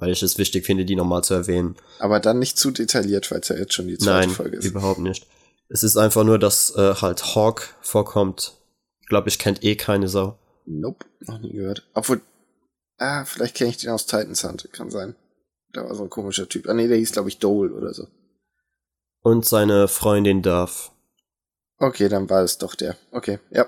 Weil 0.00 0.10
ich 0.10 0.22
es 0.22 0.38
wichtig 0.38 0.64
finde, 0.66 0.84
die 0.84 0.96
nochmal 0.96 1.22
zu 1.22 1.34
erwähnen. 1.34 1.76
Aber 1.98 2.18
dann 2.20 2.38
nicht 2.38 2.58
zu 2.58 2.70
detailliert, 2.70 3.30
weil 3.30 3.40
es 3.40 3.48
ja 3.48 3.56
jetzt 3.56 3.74
schon 3.74 3.86
die 3.86 3.98
zweite 3.98 4.26
Nein, 4.26 4.30
Folge 4.30 4.56
ist. 4.56 4.64
überhaupt 4.64 5.00
nicht. 5.00 5.26
Es 5.68 5.84
ist 5.84 5.96
einfach 5.96 6.24
nur, 6.24 6.38
dass 6.38 6.74
äh, 6.74 6.94
halt 6.94 7.34
Hawk 7.36 7.74
vorkommt. 7.80 8.56
Ich 9.02 9.06
glaube, 9.06 9.28
ich 9.28 9.38
kennt 9.38 9.62
eh 9.62 9.76
keine 9.76 10.08
Sau. 10.08 10.38
Nope, 10.66 11.06
noch 11.20 11.38
nie 11.38 11.52
gehört. 11.52 11.88
Obwohl, 11.94 12.20
ah, 12.98 13.24
vielleicht 13.24 13.56
kenne 13.56 13.70
ich 13.70 13.76
den 13.76 13.90
aus 13.90 14.06
Titans 14.06 14.42
Hunt, 14.42 14.68
kann 14.72 14.90
sein. 14.90 15.14
Da 15.72 15.84
war 15.84 15.94
so 15.94 16.02
ein 16.02 16.10
komischer 16.10 16.48
Typ. 16.48 16.66
Ah 16.68 16.74
nee, 16.74 16.88
der 16.88 16.96
hieß, 16.96 17.12
glaube 17.12 17.28
ich, 17.28 17.38
Dole 17.38 17.72
oder 17.72 17.94
so. 17.94 18.08
Und 19.22 19.44
seine 19.44 19.86
Freundin 19.86 20.42
Duff. 20.42 20.90
Okay, 21.78 22.08
dann 22.08 22.28
war 22.28 22.42
es 22.42 22.58
doch 22.58 22.74
der. 22.74 22.96
Okay, 23.12 23.38
ja. 23.50 23.66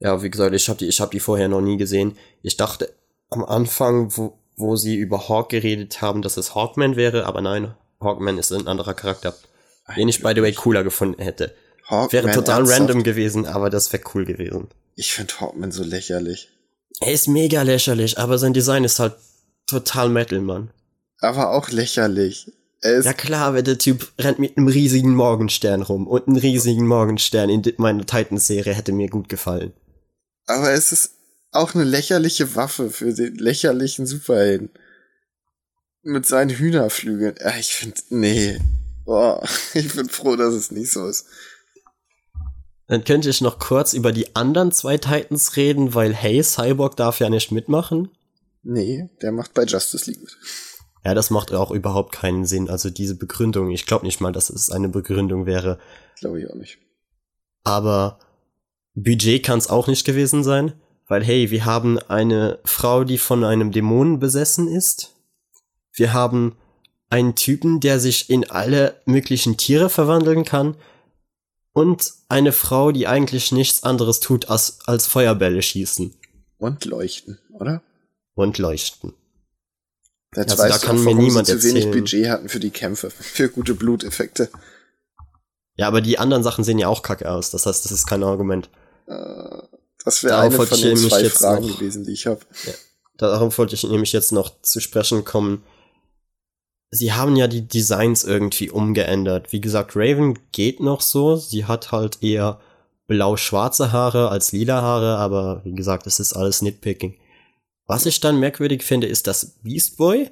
Ja, 0.00 0.22
wie 0.22 0.30
gesagt, 0.30 0.54
ich 0.54 0.68
habe 0.68 0.78
die, 0.78 0.88
ich 0.88 1.00
hab 1.00 1.10
die 1.10 1.20
vorher 1.20 1.48
noch 1.48 1.60
nie 1.60 1.76
gesehen. 1.76 2.16
Ich 2.42 2.56
dachte 2.56 2.92
am 3.28 3.44
Anfang, 3.44 4.16
wo, 4.16 4.38
wo 4.60 4.76
sie 4.76 4.96
über 4.96 5.28
Hawk 5.28 5.50
geredet 5.50 6.00
haben, 6.00 6.22
dass 6.22 6.36
es 6.36 6.54
Hawkman 6.54 6.96
wäre, 6.96 7.26
aber 7.26 7.40
nein, 7.40 7.74
Hawkman 8.00 8.38
ist 8.38 8.52
ein 8.52 8.66
anderer 8.66 8.94
Charakter, 8.94 9.34
den 9.96 10.08
ich 10.08 10.22
by 10.22 10.32
the 10.34 10.42
way 10.42 10.52
cooler 10.52 10.84
gefunden 10.84 11.22
hätte. 11.22 11.54
Hawkman 11.88 12.12
wäre 12.12 12.30
total 12.32 12.60
ernsthaft? 12.60 12.80
random 12.80 13.02
gewesen, 13.02 13.46
aber 13.46 13.70
das 13.70 13.92
wäre 13.92 14.02
cool 14.14 14.24
gewesen. 14.24 14.68
Ich 14.94 15.12
finde 15.12 15.40
Hawkman 15.40 15.72
so 15.72 15.82
lächerlich. 15.82 16.48
Er 17.00 17.12
ist 17.12 17.28
mega 17.28 17.62
lächerlich, 17.62 18.18
aber 18.18 18.38
sein 18.38 18.52
Design 18.52 18.84
ist 18.84 18.98
halt 18.98 19.14
total 19.66 20.08
Metal, 20.08 20.40
Mann. 20.40 20.70
Aber 21.20 21.50
auch 21.50 21.70
lächerlich 21.70 22.52
ja 22.82 23.12
klar, 23.12 23.48
aber 23.48 23.62
der 23.62 23.78
Typ 23.78 24.10
rennt 24.18 24.38
mit 24.38 24.56
einem 24.56 24.68
riesigen 24.68 25.14
Morgenstern 25.14 25.82
rum 25.82 26.06
und 26.06 26.28
einen 26.28 26.36
riesigen 26.36 26.86
Morgenstern 26.86 27.50
in 27.50 27.62
meiner 27.76 28.06
Titans-Serie 28.06 28.72
hätte 28.72 28.92
mir 28.92 29.08
gut 29.08 29.28
gefallen. 29.28 29.72
Aber 30.46 30.72
es 30.72 30.90
ist 30.90 31.10
auch 31.52 31.74
eine 31.74 31.84
lächerliche 31.84 32.54
Waffe 32.54 32.90
für 32.90 33.12
den 33.12 33.36
lächerlichen 33.36 34.06
Superhelden. 34.06 34.70
Mit 36.02 36.26
seinen 36.26 36.50
Hühnerflügeln. 36.50 37.34
Ja, 37.40 37.56
ich 37.58 37.74
finde, 37.74 38.00
nee. 38.08 38.58
Boah, 39.04 39.42
ich 39.74 39.94
bin 39.94 40.08
froh, 40.08 40.36
dass 40.36 40.54
es 40.54 40.70
nicht 40.70 40.90
so 40.90 41.06
ist. 41.06 41.26
Dann 42.86 43.04
könnte 43.04 43.30
ich 43.30 43.40
noch 43.40 43.58
kurz 43.58 43.92
über 43.92 44.10
die 44.10 44.34
anderen 44.34 44.72
zwei 44.72 44.98
Titans 44.98 45.56
reden, 45.56 45.94
weil 45.94 46.12
hey, 46.12 46.42
Cyborg 46.42 46.96
darf 46.96 47.20
ja 47.20 47.30
nicht 47.30 47.52
mitmachen. 47.52 48.08
Nee, 48.62 49.08
der 49.22 49.32
macht 49.32 49.54
bei 49.54 49.64
Justice 49.64 50.10
League 50.10 50.20
mit. 50.20 50.36
Ja, 51.04 51.14
das 51.14 51.30
macht 51.30 51.52
auch 51.52 51.70
überhaupt 51.70 52.12
keinen 52.12 52.44
Sinn. 52.44 52.68
Also 52.68 52.90
diese 52.90 53.14
Begründung, 53.14 53.70
ich 53.70 53.86
glaube 53.86 54.04
nicht 54.04 54.20
mal, 54.20 54.32
dass 54.32 54.50
es 54.50 54.70
eine 54.70 54.88
Begründung 54.88 55.46
wäre. 55.46 55.78
Glaube 56.18 56.40
ich 56.40 56.50
auch 56.50 56.54
nicht. 56.54 56.78
Aber 57.64 58.18
Budget 58.94 59.44
kann 59.44 59.58
es 59.58 59.70
auch 59.70 59.86
nicht 59.86 60.04
gewesen 60.04 60.44
sein, 60.44 60.74
Weil, 61.10 61.24
hey, 61.24 61.50
wir 61.50 61.64
haben 61.64 61.98
eine 61.98 62.60
Frau, 62.64 63.02
die 63.02 63.18
von 63.18 63.42
einem 63.42 63.72
Dämonen 63.72 64.20
besessen 64.20 64.68
ist. 64.68 65.16
Wir 65.92 66.12
haben 66.12 66.56
einen 67.08 67.34
Typen, 67.34 67.80
der 67.80 67.98
sich 67.98 68.30
in 68.30 68.48
alle 68.48 68.94
möglichen 69.06 69.56
Tiere 69.56 69.90
verwandeln 69.90 70.44
kann. 70.44 70.76
Und 71.72 72.12
eine 72.28 72.52
Frau, 72.52 72.92
die 72.92 73.08
eigentlich 73.08 73.50
nichts 73.50 73.82
anderes 73.82 74.20
tut, 74.20 74.50
als, 74.50 74.78
als 74.86 75.08
Feuerbälle 75.08 75.62
schießen. 75.62 76.14
Und 76.58 76.84
leuchten, 76.84 77.40
oder? 77.58 77.82
Und 78.34 78.58
leuchten. 78.58 79.12
Jetzt 80.36 80.60
also 80.60 80.68
da 80.68 80.78
kann 80.78 80.96
auch, 80.96 81.02
mir 81.02 81.16
niemand 81.16 81.48
sie 81.48 81.58
zu 81.58 81.66
erzählen. 81.66 81.74
wenig 81.74 81.90
Budget 81.90 82.28
hatten 82.28 82.48
für 82.48 82.60
die 82.60 82.70
Kämpfe, 82.70 83.10
für 83.10 83.48
gute 83.48 83.74
Bluteffekte. 83.74 84.48
Ja, 85.74 85.88
aber 85.88 86.02
die 86.02 86.20
anderen 86.20 86.44
Sachen 86.44 86.62
sehen 86.62 86.78
ja 86.78 86.86
auch 86.86 87.02
kacke 87.02 87.28
aus. 87.28 87.50
Das 87.50 87.66
heißt, 87.66 87.84
das 87.84 87.90
ist 87.90 88.06
kein 88.06 88.22
Argument. 88.22 88.70
Uh, 89.08 89.62
das 90.04 90.24
wäre 90.24 90.38
eine 90.38 90.54
von 90.54 90.80
den 90.80 90.96
zwei 90.96 91.28
Fragen 91.28 91.66
noch, 91.66 91.78
gewesen, 91.78 92.04
die 92.04 92.12
ich 92.12 92.26
habe. 92.26 92.40
Ja, 92.64 92.72
darauf 93.16 93.58
wollte 93.58 93.74
ich 93.74 93.84
nämlich 93.84 94.12
jetzt 94.12 94.32
noch 94.32 94.62
zu 94.62 94.80
sprechen 94.80 95.24
kommen. 95.24 95.62
Sie 96.90 97.12
haben 97.12 97.36
ja 97.36 97.46
die 97.46 97.66
Designs 97.68 98.24
irgendwie 98.24 98.70
umgeändert. 98.70 99.52
Wie 99.52 99.60
gesagt, 99.60 99.94
Raven 99.94 100.38
geht 100.52 100.80
noch 100.80 101.00
so. 101.00 101.36
Sie 101.36 101.66
hat 101.66 101.92
halt 101.92 102.22
eher 102.22 102.60
blau-schwarze 103.06 103.92
Haare 103.92 104.30
als 104.30 104.52
lila 104.52 104.82
Haare, 104.82 105.16
aber 105.16 105.62
wie 105.64 105.74
gesagt, 105.74 106.06
es 106.06 106.20
ist 106.20 106.32
alles 106.32 106.62
Nitpicking. 106.62 107.18
Was 107.86 108.06
ich 108.06 108.20
dann 108.20 108.38
merkwürdig 108.38 108.84
finde, 108.84 109.08
ist, 109.08 109.26
dass 109.26 109.58
Beast 109.62 109.96
Boy 109.96 110.30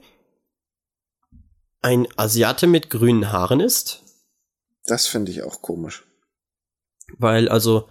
ein 1.81 2.07
Asiate 2.17 2.67
mit 2.67 2.91
grünen 2.91 3.33
Haaren 3.33 3.61
ist. 3.61 4.03
Das 4.85 5.07
finde 5.07 5.33
ich 5.33 5.43
auch 5.43 5.61
komisch. 5.61 6.07
Weil, 7.19 7.49
also, 7.49 7.89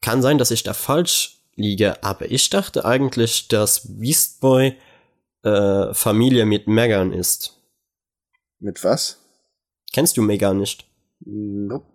kann 0.00 0.22
sein, 0.22 0.38
dass 0.38 0.50
ich 0.50 0.62
da 0.62 0.74
falsch 0.74 1.40
liege, 1.54 2.02
aber 2.02 2.30
ich 2.30 2.50
dachte 2.50 2.84
eigentlich, 2.84 3.48
dass 3.48 3.98
Beast 3.98 4.40
Boy 4.40 4.76
äh, 5.42 5.94
Familie 5.94 6.46
mit 6.46 6.66
Megan 6.66 7.12
ist. 7.12 7.60
Mit 8.58 8.84
was? 8.84 9.18
Kennst 9.92 10.16
du 10.16 10.22
Megan 10.22 10.58
nicht? 10.58 10.86
Nope. 11.20 11.86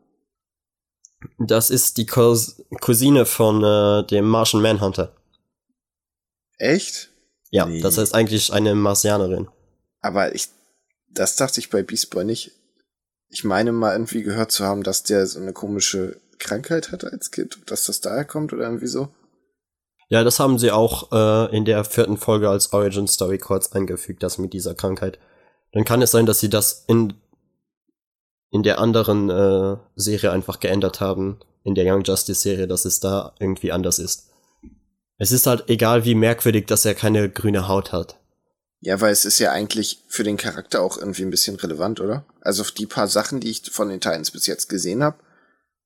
Das 1.38 1.70
ist 1.70 1.97
die 1.97 2.08
Cous 2.08 2.64
Cousine 2.80 3.26
von 3.26 3.64
äh, 3.64 4.08
dem 4.08 4.28
Martian 4.28 4.62
Manhunter. 4.62 5.16
Echt? 6.58 7.10
Ja, 7.52 7.66
nee. 7.66 7.82
das 7.82 7.97
heißt 7.97 8.16
eigentlich 8.16 8.52
eine 8.52 8.74
Martianerin. 8.74 9.49
Aber 9.99 10.34
ich, 10.34 10.47
das 11.10 11.36
dachte 11.36 11.60
ich 11.60 11.70
bei 11.70 11.84
Beast 11.84 12.10
Boy 12.10 12.26
nicht. 12.26 12.52
Ich 13.30 13.43
meine 13.43 13.72
mal 13.72 13.93
irgendwie 13.93 14.24
gehört 14.24 14.52
zu 14.52 14.66
haben, 14.66 14.84
dass 14.84 15.04
der 15.04 15.28
so 15.28 15.39
eine 15.39 15.54
komische 15.54 16.20
Krankheit 16.42 16.92
hatte 16.92 17.12
als 17.12 17.32
Kind, 17.32 17.58
dass 17.68 17.86
das 17.86 18.02
daher 18.02 18.26
kommt 18.26 18.52
oder 18.52 18.64
irgendwie 18.64 18.88
so. 18.88 19.10
Ja, 20.10 20.26
das 20.26 20.39
haben 20.39 20.60
sie 20.60 20.72
auch 20.72 21.12
äh, 21.14 21.56
in 21.56 21.64
der 21.64 21.86
vierten 21.86 22.18
Folge 22.18 22.50
als 22.50 22.74
Origin 22.74 23.08
Story 23.08 23.38
kurz 23.38 23.72
eingefügt, 23.72 24.22
das 24.24 24.38
mit 24.38 24.52
dieser 24.52 24.76
Krankheit. 24.76 25.20
Dann 25.72 25.86
kann 25.86 26.02
es 26.02 26.12
sein, 26.12 26.26
dass 26.26 26.42
sie 26.42 26.50
das 26.50 26.84
in 26.88 27.14
in 28.52 28.64
der 28.64 28.80
anderen 28.80 29.30
äh, 29.30 29.78
Serie 29.96 30.32
einfach 30.32 30.60
geändert 30.60 31.00
haben, 31.00 31.39
in 31.64 31.74
der 31.74 31.86
Young 31.86 32.04
Justice 32.04 32.42
Serie, 32.42 32.68
dass 32.68 32.84
es 32.84 33.00
da 33.00 33.34
irgendwie 33.39 33.72
anders 33.72 33.98
ist. 33.98 34.28
Es 35.18 35.32
ist 35.32 35.48
halt 35.48 35.70
egal, 35.70 36.04
wie 36.04 36.16
merkwürdig, 36.16 36.68
dass 36.68 36.84
er 36.84 36.94
keine 36.94 37.30
grüne 37.30 37.68
Haut 37.68 37.94
hat. 37.94 38.18
Ja, 38.82 39.00
weil 39.00 39.12
es 39.14 39.26
ist 39.26 39.39
ja 39.39 39.52
eigentlich 39.52 40.00
für 40.08 40.24
den 40.24 40.38
Charakter 40.38 40.82
auch 40.82 40.98
irgendwie 40.98 41.22
ein 41.22 41.30
bisschen 41.30 41.56
relevant, 41.56 42.02
oder? 42.02 42.26
Also 42.42 42.64
die 42.78 42.88
paar 42.88 43.08
Sachen, 43.08 43.39
die 43.39 43.52
ich 43.52 43.62
von 43.72 43.89
den 43.89 44.02
Titans 44.02 44.32
bis 44.32 44.48
jetzt 44.48 44.68
gesehen 44.68 45.04
habe, 45.04 45.18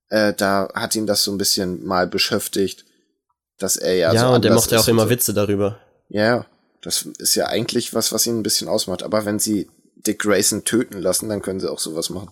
äh, 0.10 0.34
da 0.34 0.70
hat 0.74 0.96
ihn 0.96 1.08
das 1.08 1.24
so 1.24 1.32
ein 1.32 1.38
bisschen 1.38 1.86
mal 1.86 2.08
beschäftigt, 2.08 2.86
dass 3.58 3.78
er 3.78 3.96
ja, 3.96 4.14
ja 4.14 4.28
so 4.28 4.36
und 4.36 4.44
der 4.44 4.54
macht 4.54 4.72
ja 4.72 4.80
auch 4.80 4.88
immer 4.88 5.04
so. 5.04 5.10
Witze 5.10 5.34
darüber. 5.34 5.80
Ja, 6.10 6.46
das 6.82 7.04
ist 7.18 7.36
ja 7.36 7.48
eigentlich 7.48 7.94
was, 7.94 8.12
was 8.12 8.28
ihn 8.28 8.40
ein 8.40 8.44
bisschen 8.44 8.68
ausmacht. 8.68 9.04
Aber 9.04 9.26
wenn 9.26 9.40
sie 9.40 9.70
Dick 9.96 10.20
Grayson 10.20 10.64
töten 10.66 11.00
lassen, 11.00 11.30
dann 11.30 11.42
können 11.42 11.60
sie 11.60 11.72
auch 11.72 11.80
sowas 11.80 12.10
machen. 12.10 12.32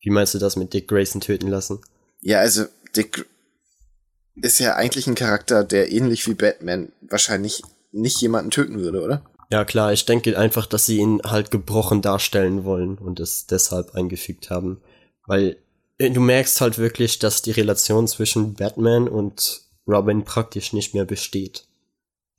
Wie 0.00 0.10
meinst 0.10 0.34
du 0.34 0.38
das 0.38 0.56
mit 0.56 0.72
Dick 0.72 0.88
Grayson 0.88 1.20
töten 1.20 1.48
lassen? 1.48 1.80
Ja, 2.20 2.40
also 2.40 2.64
Dick 2.94 3.26
ist 4.36 4.58
ja 4.58 4.74
eigentlich 4.74 5.06
ein 5.06 5.14
Charakter, 5.14 5.64
der 5.64 5.92
ähnlich 5.92 6.26
wie 6.26 6.34
Batman 6.34 6.92
wahrscheinlich 7.00 7.62
nicht 7.92 8.20
jemanden 8.20 8.50
töten 8.50 8.80
würde, 8.80 9.02
oder? 9.02 9.24
Ja, 9.50 9.64
klar, 9.64 9.92
ich 9.92 10.04
denke 10.04 10.36
einfach, 10.38 10.66
dass 10.66 10.86
sie 10.86 10.98
ihn 10.98 11.20
halt 11.22 11.50
gebrochen 11.50 12.02
darstellen 12.02 12.64
wollen 12.64 12.98
und 12.98 13.20
es 13.20 13.46
deshalb 13.46 13.94
eingefügt 13.94 14.50
haben. 14.50 14.80
Weil 15.26 15.56
äh, 15.98 16.10
du 16.10 16.20
merkst 16.20 16.60
halt 16.60 16.78
wirklich, 16.78 17.18
dass 17.18 17.42
die 17.42 17.52
Relation 17.52 18.08
zwischen 18.08 18.54
Batman 18.54 19.08
und 19.08 19.62
Robin 19.86 20.24
praktisch 20.24 20.72
nicht 20.72 20.94
mehr 20.94 21.04
besteht. 21.04 21.66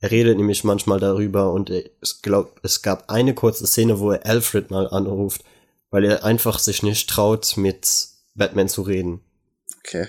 Er 0.00 0.10
redet 0.10 0.36
nämlich 0.36 0.64
manchmal 0.64 1.00
darüber 1.00 1.52
und 1.52 1.70
ich 1.70 2.22
glaube, 2.22 2.50
es 2.62 2.82
gab 2.82 3.10
eine 3.10 3.34
kurze 3.34 3.66
Szene, 3.66 3.98
wo 3.98 4.10
er 4.10 4.26
Alfred 4.26 4.70
mal 4.70 4.88
anruft 4.88 5.42
weil 5.90 6.04
er 6.04 6.24
einfach 6.24 6.58
sich 6.58 6.82
nicht 6.82 7.08
traut, 7.08 7.56
mit 7.56 8.08
Batman 8.34 8.68
zu 8.68 8.82
reden. 8.82 9.24
Okay. 9.78 10.08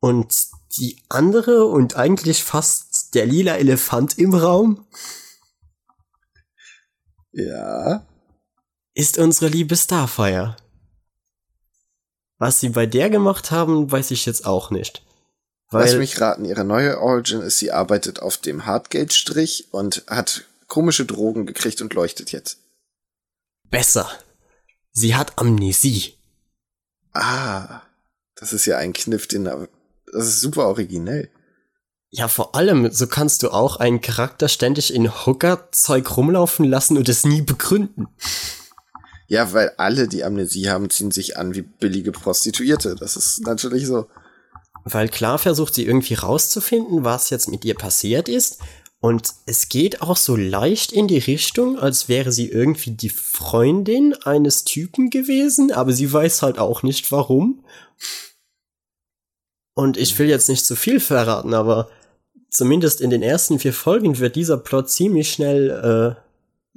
Und 0.00 0.34
die 0.76 1.02
andere 1.08 1.66
und 1.66 1.96
eigentlich 1.96 2.42
fast 2.42 3.14
der 3.14 3.26
lila 3.26 3.56
Elefant 3.56 4.18
im 4.18 4.34
Raum. 4.34 4.86
Ja. 7.32 8.06
Ist 8.94 9.18
unsere 9.18 9.48
liebe 9.48 9.76
Starfire. 9.76 10.56
Was 12.44 12.60
sie 12.60 12.68
bei 12.68 12.84
der 12.84 13.08
gemacht 13.08 13.52
haben, 13.52 13.90
weiß 13.90 14.10
ich 14.10 14.26
jetzt 14.26 14.44
auch 14.44 14.70
nicht. 14.70 15.02
Weil 15.70 15.86
Lass 15.86 15.94
mich 15.94 16.20
raten, 16.20 16.44
ihre 16.44 16.62
neue 16.62 17.00
Origin 17.00 17.40
ist, 17.40 17.56
sie 17.56 17.72
arbeitet 17.72 18.20
auf 18.20 18.36
dem 18.36 18.66
Hardgate-Strich 18.66 19.68
und 19.70 20.04
hat 20.08 20.44
komische 20.68 21.06
Drogen 21.06 21.46
gekriegt 21.46 21.80
und 21.80 21.94
leuchtet 21.94 22.32
jetzt 22.32 22.58
besser. 23.70 24.10
Sie 24.92 25.14
hat 25.14 25.38
Amnesie. 25.38 26.18
Ah, 27.14 27.80
das 28.34 28.52
ist 28.52 28.66
ja 28.66 28.76
ein 28.76 28.92
Kniff, 28.92 29.26
den 29.26 29.44
das 29.44 30.26
ist 30.26 30.42
super 30.42 30.66
originell. 30.66 31.30
Ja, 32.10 32.28
vor 32.28 32.54
allem, 32.54 32.92
so 32.92 33.06
kannst 33.06 33.42
du 33.42 33.52
auch 33.52 33.76
einen 33.76 34.02
Charakter 34.02 34.50
ständig 34.50 34.92
in 34.92 35.10
Hooker-Zeug 35.10 36.14
rumlaufen 36.14 36.66
lassen 36.66 36.98
und 36.98 37.08
es 37.08 37.24
nie 37.24 37.40
begründen. 37.40 38.08
Ja, 39.26 39.52
weil 39.52 39.72
alle, 39.78 40.08
die 40.08 40.24
Amnesie 40.24 40.68
haben, 40.68 40.90
ziehen 40.90 41.10
sich 41.10 41.36
an 41.36 41.54
wie 41.54 41.62
billige 41.62 42.12
Prostituierte. 42.12 42.94
Das 42.94 43.16
ist 43.16 43.46
natürlich 43.46 43.86
so. 43.86 44.06
Weil 44.84 45.08
klar 45.08 45.38
versucht 45.38 45.74
sie 45.74 45.86
irgendwie 45.86 46.14
rauszufinden, 46.14 47.04
was 47.04 47.30
jetzt 47.30 47.48
mit 47.48 47.64
ihr 47.64 47.74
passiert 47.74 48.28
ist 48.28 48.58
und 49.04 49.34
es 49.44 49.68
geht 49.68 50.00
auch 50.00 50.16
so 50.16 50.34
leicht 50.34 50.90
in 50.90 51.08
die 51.08 51.18
Richtung, 51.18 51.78
als 51.78 52.08
wäre 52.08 52.32
sie 52.32 52.48
irgendwie 52.48 52.92
die 52.92 53.10
Freundin 53.10 54.14
eines 54.24 54.64
Typen 54.64 55.10
gewesen, 55.10 55.72
aber 55.72 55.92
sie 55.92 56.10
weiß 56.10 56.40
halt 56.40 56.58
auch 56.58 56.82
nicht 56.82 57.12
warum. 57.12 57.66
Und 59.74 59.98
ich 59.98 60.18
will 60.18 60.30
jetzt 60.30 60.48
nicht 60.48 60.64
zu 60.64 60.74
viel 60.74 61.00
verraten, 61.00 61.52
aber 61.52 61.90
zumindest 62.48 63.02
in 63.02 63.10
den 63.10 63.22
ersten 63.22 63.58
vier 63.58 63.74
Folgen 63.74 64.20
wird 64.20 64.36
dieser 64.36 64.56
Plot 64.56 64.88
ziemlich 64.88 65.30
schnell, 65.30 66.16
äh, 66.16 66.23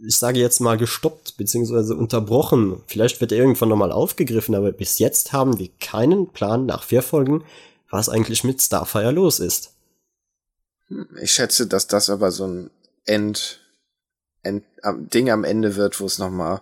ich 0.06 0.18
sage 0.18 0.39
jetzt 0.39 0.60
mal, 0.60 0.78
gestoppt 0.78 1.38
bzw. 1.38 1.93
unterbrochen. 1.93 2.82
Vielleicht 2.88 3.20
wird 3.20 3.32
er 3.32 3.39
irgendwann 3.39 3.70
nochmal 3.70 3.91
aufgegriffen, 3.91 4.56
aber 4.56 4.72
bis 4.72 5.00
jetzt 5.00 5.34
haben 5.34 5.58
wir 5.60 5.70
keinen 5.80 6.28
Plan 6.28 6.66
nach 6.66 6.84
vier 6.84 7.02
Folgen, 7.02 7.43
was 7.89 8.10
eigentlich 8.10 8.43
mit 8.43 8.62
Starfire 8.62 9.12
los 9.12 9.39
ist. 9.39 9.72
Ich 11.22 11.32
schätze, 11.32 11.68
dass 11.68 11.88
das 11.88 12.10
aber 12.10 12.32
so 12.32 12.45
ein 12.45 12.70
End, 13.06 13.60
End 14.43 14.64
Ding 14.86 15.30
am 15.30 15.43
Ende 15.43 15.76
wird, 15.76 16.00
wo 16.00 16.06
es 16.06 16.20
nochmal, 16.20 16.62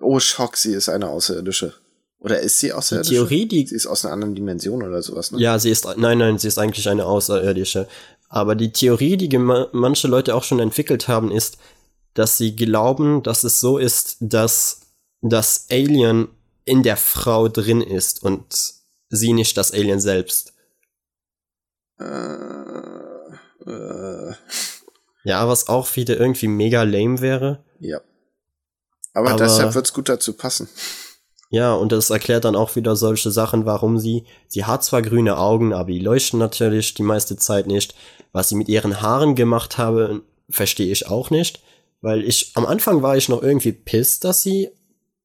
oh 0.00 0.20
Schock, 0.20 0.56
sie 0.56 0.72
ist 0.72 0.88
eine 0.88 1.08
Außerirdische. 1.08 1.74
Oder 2.20 2.40
ist 2.40 2.58
sie 2.58 2.72
außerirdische? 2.72 3.10
Die 3.10 3.16
Theorie, 3.16 3.46
die 3.46 3.66
sie 3.66 3.76
ist 3.76 3.86
aus 3.86 4.04
einer 4.04 4.12
anderen 4.12 4.34
Dimension 4.34 4.82
oder 4.82 5.02
sowas, 5.02 5.30
ne? 5.30 5.40
Ja, 5.40 5.58
sie 5.58 5.70
ist, 5.70 5.86
nein, 5.96 6.18
nein, 6.18 6.38
sie 6.38 6.48
ist 6.48 6.58
eigentlich 6.58 6.88
eine 6.88 7.06
Außerirdische. 7.06 7.88
Aber 8.28 8.54
die 8.54 8.72
Theorie, 8.72 9.16
die 9.16 9.38
manche 9.38 10.08
Leute 10.08 10.34
auch 10.34 10.44
schon 10.44 10.60
entwickelt 10.60 11.08
haben, 11.08 11.30
ist, 11.30 11.58
dass 12.14 12.36
sie 12.38 12.56
glauben, 12.56 13.22
dass 13.22 13.44
es 13.44 13.60
so 13.60 13.78
ist, 13.78 14.16
dass 14.20 14.80
das 15.20 15.66
Alien 15.70 16.28
in 16.64 16.82
der 16.82 16.96
Frau 16.96 17.48
drin 17.48 17.80
ist 17.80 18.22
und 18.22 18.74
sie 19.08 19.32
nicht 19.32 19.56
das 19.56 19.72
Alien 19.72 20.00
selbst. 20.00 20.52
Äh 21.98 22.58
äh. 23.68 24.32
Ja, 25.24 25.46
was 25.48 25.68
auch 25.68 25.96
wieder 25.96 26.18
irgendwie 26.18 26.48
mega 26.48 26.82
lame 26.82 27.20
wäre. 27.20 27.64
Ja. 27.80 28.00
Aber, 29.12 29.30
Aber 29.30 29.44
deshalb 29.44 29.74
wird's 29.74 29.92
gut 29.92 30.08
dazu 30.08 30.32
passen. 30.32 30.68
Ja, 31.50 31.72
und 31.74 31.92
das 31.92 32.10
erklärt 32.10 32.44
dann 32.44 32.56
auch 32.56 32.76
wieder 32.76 32.94
solche 32.94 33.30
Sachen, 33.30 33.64
warum 33.64 33.98
sie, 33.98 34.24
sie 34.48 34.64
hat 34.64 34.84
zwar 34.84 35.02
grüne 35.02 35.38
Augen, 35.38 35.72
aber 35.72 35.90
die 35.90 35.98
leuchten 35.98 36.38
natürlich 36.38 36.94
die 36.94 37.02
meiste 37.02 37.36
Zeit 37.36 37.66
nicht. 37.66 37.94
Was 38.32 38.50
sie 38.50 38.54
mit 38.54 38.68
ihren 38.68 39.00
Haaren 39.00 39.34
gemacht 39.34 39.78
habe, 39.78 40.22
verstehe 40.50 40.92
ich 40.92 41.08
auch 41.08 41.30
nicht. 41.30 41.62
Weil 42.00 42.22
ich, 42.22 42.52
am 42.54 42.66
Anfang 42.66 43.02
war 43.02 43.16
ich 43.16 43.28
noch 43.28 43.42
irgendwie 43.42 43.72
pissed, 43.72 44.24
dass 44.24 44.42
sie 44.42 44.70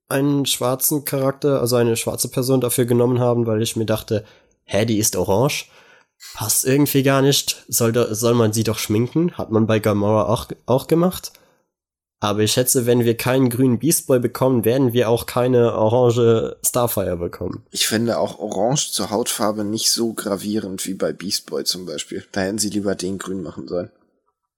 einen 0.09 0.45
schwarzen 0.45 1.05
Charakter, 1.05 1.61
also 1.61 1.76
eine 1.76 1.97
schwarze 1.97 2.30
Person 2.30 2.61
dafür 2.61 2.86
genommen 2.86 3.19
haben, 3.19 3.45
weil 3.45 3.61
ich 3.61 3.76
mir 3.76 3.86
dachte, 3.86 4.26
hä, 4.65 4.86
die 4.86 4.97
ist 4.97 5.15
orange? 5.15 5.65
Passt 6.36 6.65
irgendwie 6.65 7.03
gar 7.03 7.21
nicht. 7.21 7.63
Soll, 7.67 7.91
da, 7.91 8.13
soll 8.15 8.34
man 8.34 8.53
sie 8.53 8.63
doch 8.63 8.80
schminken? 8.80 9.38
Hat 9.38 9.51
man 9.51 9.67
bei 9.67 9.80
Gamora 9.80 10.28
auch, 10.28 10.47
auch 10.65 10.88
gemacht. 10.88 11.34
Aber 12.24 12.39
ich 12.39 12.53
schätze, 12.53 12.86
wenn 12.86 13.03
wir 13.03 13.17
keinen 13.17 13.49
grünen 13.49 13.80
Beast 13.80 14.07
Boy 14.07 14.19
bekommen, 14.19 14.63
werden 14.63 14.93
wir 14.93 15.09
auch 15.09 15.26
keine 15.26 15.74
orange 15.74 16.55
Starfire 16.65 17.17
bekommen. 17.17 17.65
Ich 17.71 17.86
finde 17.86 18.17
auch 18.17 18.39
orange 18.39 18.91
zur 18.91 19.09
Hautfarbe 19.09 19.65
nicht 19.65 19.91
so 19.91 20.13
gravierend 20.13 20.88
wie 20.88 20.93
bei 20.93 21.11
Beast 21.11 21.47
Boy 21.47 21.65
zum 21.65 21.86
Beispiel. 21.86 22.24
Da 22.32 22.41
hätten 22.41 22.59
sie 22.59 22.69
lieber 22.69 22.95
den 22.95 23.17
grün 23.17 23.43
machen 23.43 23.67
sollen. 23.67 23.91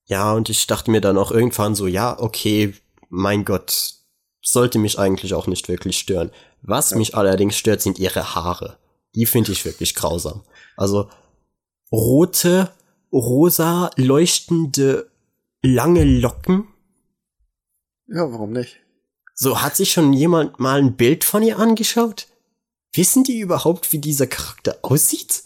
Ja, 0.06 0.34
und 0.34 0.50
ich 0.50 0.68
dachte 0.68 0.92
mir 0.92 1.02
dann 1.02 1.18
auch 1.18 1.32
irgendwann 1.32 1.76
so, 1.76 1.88
ja, 1.88 2.20
okay, 2.20 2.74
mein 3.10 3.46
Gott, 3.46 3.96
sollte 4.42 4.78
mich 4.78 5.00
eigentlich 5.00 5.34
auch 5.34 5.48
nicht 5.48 5.68
wirklich 5.68 5.98
stören. 5.98 6.32
Was 6.62 6.92
ja. 6.92 6.98
mich 6.98 7.16
allerdings 7.16 7.58
stört, 7.58 7.82
sind 7.82 7.98
ihre 7.98 8.36
Haare. 8.36 8.78
Die 9.16 9.26
finde 9.26 9.52
ich 9.52 9.66
wirklich 9.66 9.96
grausam. 9.96 10.44
Also 10.78 11.10
rote, 11.92 12.72
rosa, 13.12 13.90
leuchtende, 13.96 15.10
lange 15.62 16.04
Locken 16.04 16.68
ja, 18.08 18.32
warum 18.32 18.52
nicht? 18.52 18.80
So, 19.34 19.62
hat 19.62 19.76
sich 19.76 19.92
schon 19.92 20.14
jemand 20.14 20.60
mal 20.60 20.80
ein 20.80 20.96
Bild 20.96 21.24
von 21.24 21.44
ihr 21.44 21.60
angeschaut? 21.60 22.28
Wissen 22.94 23.24
die 23.24 23.40
überhaupt, 23.40 23.92
wie 23.92 24.00
dieser 24.00 24.28
Charakter 24.28 24.80
aussieht? 24.82 25.44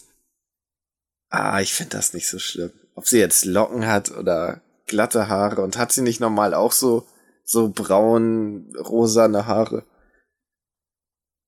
Ah, 1.30 1.60
ich 1.60 1.72
finde 1.72 1.96
das 1.96 2.12
nicht 2.12 2.28
so 2.28 2.38
schlimm. 2.38 2.72
Ob 3.00 3.06
sie 3.06 3.18
jetzt 3.18 3.46
Locken 3.46 3.86
hat 3.86 4.10
oder 4.10 4.60
glatte 4.84 5.28
Haare 5.28 5.62
und 5.62 5.78
hat 5.78 5.90
sie 5.90 6.02
nicht 6.02 6.20
normal 6.20 6.52
auch 6.52 6.72
so, 6.72 7.06
so 7.44 7.70
braun, 7.70 8.76
rosane 8.76 9.46
Haare? 9.46 9.86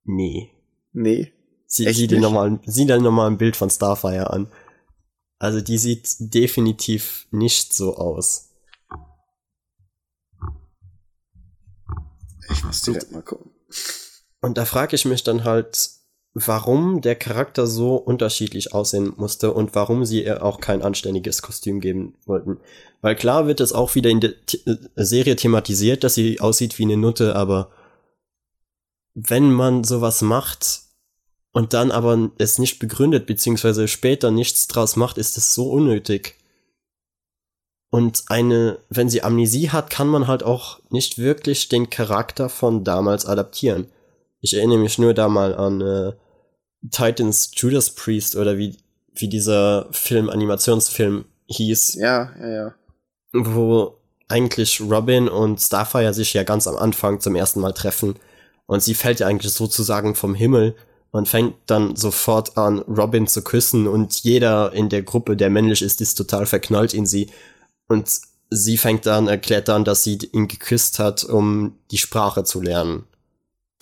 Nee. 0.04 0.50
Nee. 0.92 1.34
Sie, 1.66 1.92
sieh, 1.92 2.06
dir 2.06 2.20
nochmal, 2.20 2.58
sieh 2.64 2.86
dir 2.86 2.98
nochmal 2.98 3.30
ein 3.30 3.36
Bild 3.36 3.56
von 3.56 3.68
Starfire 3.68 4.30
an. 4.30 4.50
Also 5.38 5.60
die 5.60 5.76
sieht 5.76 6.08
definitiv 6.20 7.28
nicht 7.32 7.74
so 7.74 7.96
aus. 7.96 8.48
Ich 12.50 12.64
muss 12.64 12.80
direkt 12.80 13.12
mal 13.12 13.20
gucken. 13.20 13.50
Und 14.40 14.56
da 14.56 14.64
frage 14.64 14.96
ich 14.96 15.04
mich 15.04 15.22
dann 15.22 15.44
halt, 15.44 15.90
warum 16.34 17.00
der 17.02 17.14
Charakter 17.14 17.66
so 17.66 17.96
unterschiedlich 17.96 18.72
aussehen 18.72 19.12
musste 19.16 19.52
und 19.52 19.74
warum 19.74 20.04
sie 20.06 20.24
ihr 20.24 20.42
auch 20.42 20.60
kein 20.60 20.82
anständiges 20.82 21.42
Kostüm 21.42 21.80
geben 21.80 22.14
wollten. 22.24 22.58
Weil 23.02 23.16
klar 23.16 23.46
wird 23.46 23.60
es 23.60 23.72
auch 23.72 23.94
wieder 23.94 24.10
in 24.10 24.20
der 24.20 24.30
äh, 24.30 24.76
Serie 24.96 25.36
thematisiert, 25.36 26.04
dass 26.04 26.14
sie 26.14 26.40
aussieht 26.40 26.78
wie 26.78 26.84
eine 26.84 26.96
Nutte, 26.96 27.36
aber 27.36 27.70
wenn 29.14 29.52
man 29.52 29.84
sowas 29.84 30.22
macht 30.22 30.80
und 31.52 31.74
dann 31.74 31.90
aber 31.90 32.30
es 32.38 32.58
nicht 32.58 32.78
begründet, 32.78 33.26
beziehungsweise 33.26 33.86
später 33.86 34.30
nichts 34.30 34.68
draus 34.68 34.96
macht, 34.96 35.18
ist 35.18 35.36
es 35.36 35.52
so 35.52 35.70
unnötig. 35.70 36.38
Und 37.90 38.24
eine, 38.28 38.78
wenn 38.88 39.10
sie 39.10 39.22
Amnesie 39.22 39.68
hat, 39.68 39.90
kann 39.90 40.08
man 40.08 40.26
halt 40.26 40.42
auch 40.42 40.80
nicht 40.88 41.18
wirklich 41.18 41.68
den 41.68 41.90
Charakter 41.90 42.48
von 42.48 42.84
damals 42.84 43.26
adaptieren. 43.26 43.88
Ich 44.40 44.54
erinnere 44.54 44.78
mich 44.78 44.96
nur 44.96 45.12
da 45.12 45.28
mal 45.28 45.54
an 45.54 45.82
äh, 45.82 46.12
Titans 46.90 47.50
Judas 47.54 47.90
Priest 47.90 48.36
oder 48.36 48.58
wie, 48.58 48.76
wie 49.14 49.28
dieser 49.28 49.88
Film, 49.92 50.30
Animationsfilm 50.30 51.24
hieß. 51.46 51.94
Ja, 51.94 52.32
ja, 52.40 52.48
ja. 52.48 52.74
Wo 53.32 53.96
eigentlich 54.28 54.80
Robin 54.80 55.28
und 55.28 55.60
Starfire 55.60 56.14
sich 56.14 56.32
ja 56.32 56.42
ganz 56.42 56.66
am 56.66 56.76
Anfang 56.76 57.20
zum 57.20 57.36
ersten 57.36 57.60
Mal 57.60 57.72
treffen. 57.72 58.16
Und 58.66 58.82
sie 58.82 58.94
fällt 58.94 59.20
ja 59.20 59.26
eigentlich 59.26 59.52
sozusagen 59.52 60.14
vom 60.14 60.34
Himmel 60.34 60.74
und 61.10 61.28
fängt 61.28 61.54
dann 61.66 61.94
sofort 61.94 62.56
an, 62.56 62.78
Robin 62.80 63.26
zu 63.26 63.42
küssen 63.42 63.86
und 63.86 64.14
jeder 64.22 64.72
in 64.72 64.88
der 64.88 65.02
Gruppe, 65.02 65.36
der 65.36 65.50
männlich 65.50 65.82
ist, 65.82 66.00
ist 66.00 66.14
total 66.14 66.46
verknallt 66.46 66.94
in 66.94 67.04
sie. 67.04 67.28
Und 67.88 68.08
sie 68.48 68.78
fängt 68.78 69.04
dann, 69.04 69.28
erklärt 69.28 69.68
dann, 69.68 69.84
dass 69.84 70.04
sie 70.04 70.18
ihn 70.32 70.48
geküsst 70.48 70.98
hat, 70.98 71.24
um 71.24 71.76
die 71.90 71.98
Sprache 71.98 72.44
zu 72.44 72.62
lernen. 72.62 73.04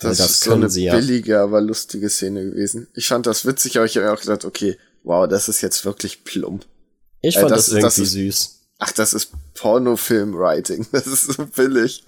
Das, 0.01 0.17
das 0.17 0.31
ist 0.31 0.43
so 0.43 0.53
eine 0.53 0.67
ja. 0.67 0.95
billige, 0.95 1.39
aber 1.39 1.61
lustige 1.61 2.09
Szene 2.09 2.43
gewesen. 2.43 2.87
Ich 2.95 3.07
fand 3.07 3.27
das 3.27 3.45
witzig, 3.45 3.77
aber 3.77 3.85
ich 3.85 3.95
habe 3.97 4.11
auch 4.11 4.19
gedacht, 4.19 4.45
okay, 4.45 4.77
wow, 5.03 5.27
das 5.27 5.47
ist 5.47 5.61
jetzt 5.61 5.85
wirklich 5.85 6.23
plump. 6.23 6.65
Ich 7.21 7.35
fand 7.35 7.51
äh, 7.51 7.55
das, 7.55 7.65
das, 7.65 7.73
irgendwie 7.73 7.85
das 7.85 7.97
ist, 7.99 8.11
süß. 8.11 8.59
Ach, 8.79 8.91
das 8.91 9.13
ist 9.13 9.31
Pornofilm-Writing. 9.55 10.87
Das 10.91 11.05
ist 11.07 11.33
so 11.33 11.45
billig. 11.45 12.03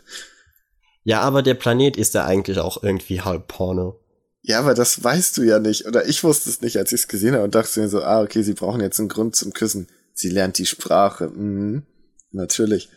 Ja, 1.03 1.21
aber 1.21 1.43
der 1.43 1.53
Planet 1.53 1.97
ist 1.97 2.13
ja 2.13 2.25
eigentlich 2.25 2.59
auch 2.59 2.81
irgendwie 2.81 3.21
halb 3.21 3.47
Porno. 3.47 3.99
Ja, 4.41 4.59
aber 4.59 4.73
das 4.73 5.03
weißt 5.03 5.37
du 5.37 5.43
ja 5.43 5.59
nicht. 5.59 5.85
Oder 5.85 6.07
ich 6.07 6.23
wusste 6.23 6.49
es 6.49 6.61
nicht, 6.61 6.77
als 6.77 6.91
ich 6.91 7.01
es 7.01 7.07
gesehen 7.07 7.33
habe 7.33 7.43
und 7.43 7.55
dachte 7.55 7.79
mir 7.79 7.89
so, 7.89 8.01
ah, 8.03 8.21
okay, 8.21 8.41
sie 8.41 8.53
brauchen 8.53 8.81
jetzt 8.81 8.99
einen 8.99 9.09
Grund 9.09 9.35
zum 9.35 9.53
Küssen. 9.53 9.87
Sie 10.13 10.29
lernt 10.29 10.57
die 10.57 10.65
Sprache. 10.65 11.29
Mhm. 11.29 11.83
Natürlich. 12.31 12.89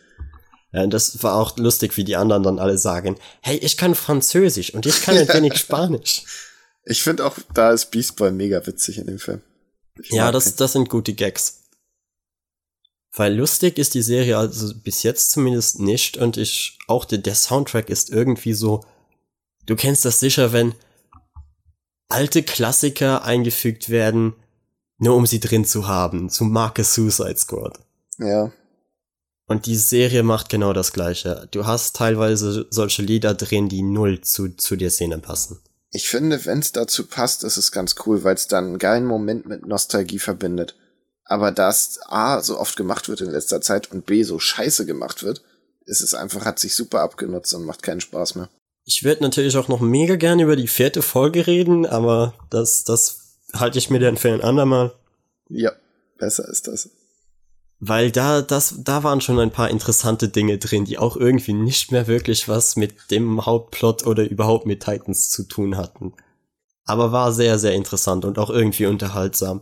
Das 0.85 1.23
war 1.23 1.35
auch 1.35 1.57
lustig, 1.57 1.97
wie 1.97 2.03
die 2.03 2.15
anderen 2.15 2.43
dann 2.43 2.59
alle 2.59 2.77
sagen, 2.77 3.17
hey, 3.41 3.57
ich 3.57 3.77
kann 3.77 3.95
Französisch 3.95 4.73
und 4.73 4.85
ich 4.85 5.01
kann 5.01 5.17
ein 5.17 5.27
wenig 5.27 5.57
Spanisch. 5.57 6.23
Ich 6.83 7.01
finde 7.03 7.25
auch, 7.25 7.37
da 7.53 7.71
ist 7.71 7.91
Beast 7.91 8.15
Boy 8.15 8.31
mega 8.31 8.65
witzig 8.65 8.97
in 8.97 9.07
dem 9.07 9.19
Film. 9.19 9.41
Ich 9.99 10.11
ja, 10.11 10.31
das, 10.31 10.55
das 10.55 10.73
sind 10.73 10.89
gute 10.89 11.13
Gags. 11.13 11.63
Weil 13.13 13.35
lustig 13.35 13.79
ist 13.79 13.95
die 13.95 14.03
Serie 14.03 14.37
also 14.37 14.73
bis 14.75 15.03
jetzt 15.03 15.31
zumindest 15.31 15.79
nicht 15.79 16.17
und 16.17 16.37
ich, 16.37 16.77
auch 16.87 17.03
der, 17.03 17.17
der 17.17 17.35
Soundtrack 17.35 17.89
ist 17.89 18.11
irgendwie 18.11 18.53
so, 18.53 18.85
du 19.65 19.75
kennst 19.75 20.05
das 20.05 20.19
sicher, 20.19 20.53
wenn 20.53 20.75
alte 22.09 22.43
Klassiker 22.43 23.23
eingefügt 23.23 23.89
werden, 23.89 24.35
nur 24.99 25.15
um 25.15 25.25
sie 25.25 25.39
drin 25.39 25.65
zu 25.65 25.87
haben, 25.87 26.29
zum 26.29 26.51
Marke 26.51 26.83
Suicide 26.83 27.37
Squad. 27.37 27.79
Ja. 28.19 28.51
Und 29.47 29.65
die 29.65 29.77
Serie 29.77 30.23
macht 30.23 30.49
genau 30.49 30.73
das 30.73 30.91
Gleiche. 30.91 31.47
Du 31.51 31.65
hast 31.65 31.95
teilweise 31.95 32.67
solche 32.69 33.01
Lieder 33.01 33.33
drin, 33.33 33.69
die 33.69 33.81
null 33.81 34.21
zu, 34.21 34.49
zu 34.49 34.75
der 34.75 34.89
Szene 34.89 35.19
passen. 35.19 35.59
Ich 35.91 36.09
finde, 36.09 36.45
wenn 36.45 36.59
es 36.59 36.73
dazu 36.73 37.07
passt, 37.07 37.45
ist 37.45 37.55
es 37.55 37.71
ganz 37.71 37.95
cool, 38.05 38.25
weil 38.25 38.35
es 38.35 38.47
dann 38.47 38.65
einen 38.65 38.77
geilen 38.77 39.05
Moment 39.05 39.47
mit 39.47 39.65
Nostalgie 39.65 40.19
verbindet. 40.19 40.75
Aber 41.23 41.51
da 41.51 41.69
es 41.69 41.99
A 42.07 42.41
so 42.41 42.59
oft 42.59 42.75
gemacht 42.75 43.07
wird 43.07 43.21
in 43.21 43.31
letzter 43.31 43.61
Zeit 43.61 43.91
und 43.91 44.05
B 44.05 44.23
so 44.23 44.37
scheiße 44.37 44.85
gemacht 44.85 45.23
wird, 45.23 45.41
ist 45.85 46.01
es 46.01 46.13
einfach, 46.13 46.43
hat 46.43 46.59
sich 46.59 46.75
super 46.75 46.99
abgenutzt 47.01 47.53
und 47.53 47.63
macht 47.63 47.83
keinen 47.83 48.01
Spaß 48.01 48.35
mehr. 48.35 48.49
Ich 48.83 49.03
würde 49.03 49.23
natürlich 49.23 49.55
auch 49.57 49.69
noch 49.69 49.79
mega 49.79 50.15
gerne 50.17 50.43
über 50.43 50.55
die 50.57 50.67
vierte 50.67 51.01
Folge 51.01 51.47
reden, 51.47 51.85
aber 51.85 52.33
das, 52.49 52.83
das 52.83 53.39
halte 53.53 53.77
ich 53.77 53.89
mir 53.89 53.99
dann 53.99 54.17
für 54.17 54.33
ein 54.33 54.41
andermal. 54.41 54.93
Ja, 55.49 55.71
besser 56.17 56.47
ist 56.49 56.67
das. 56.67 56.89
Weil 57.79 58.11
da, 58.11 58.41
das, 58.41 58.75
da 58.79 59.03
waren 59.03 59.21
schon 59.21 59.39
ein 59.39 59.51
paar 59.51 59.69
interessante 59.69 60.29
Dinge 60.29 60.57
drin, 60.57 60.85
die 60.85 60.97
auch 60.97 61.15
irgendwie 61.15 61.53
nicht 61.53 61.91
mehr 61.91 62.07
wirklich 62.07 62.49
was 62.49 62.75
mit 62.75 63.11
dem 63.11 63.45
Hauptplot 63.45 64.05
oder 64.07 64.27
überhaupt 64.27 64.65
mit 64.65 64.83
Titans 64.83 65.29
zu 65.29 65.43
tun 65.43 65.77
hatten. 65.77 66.13
Aber 66.85 67.11
war 67.11 67.31
sehr, 67.33 67.59
sehr 67.59 67.73
interessant 67.73 68.25
und 68.25 68.39
auch 68.39 68.49
irgendwie 68.49 68.87
unterhaltsam. 68.87 69.61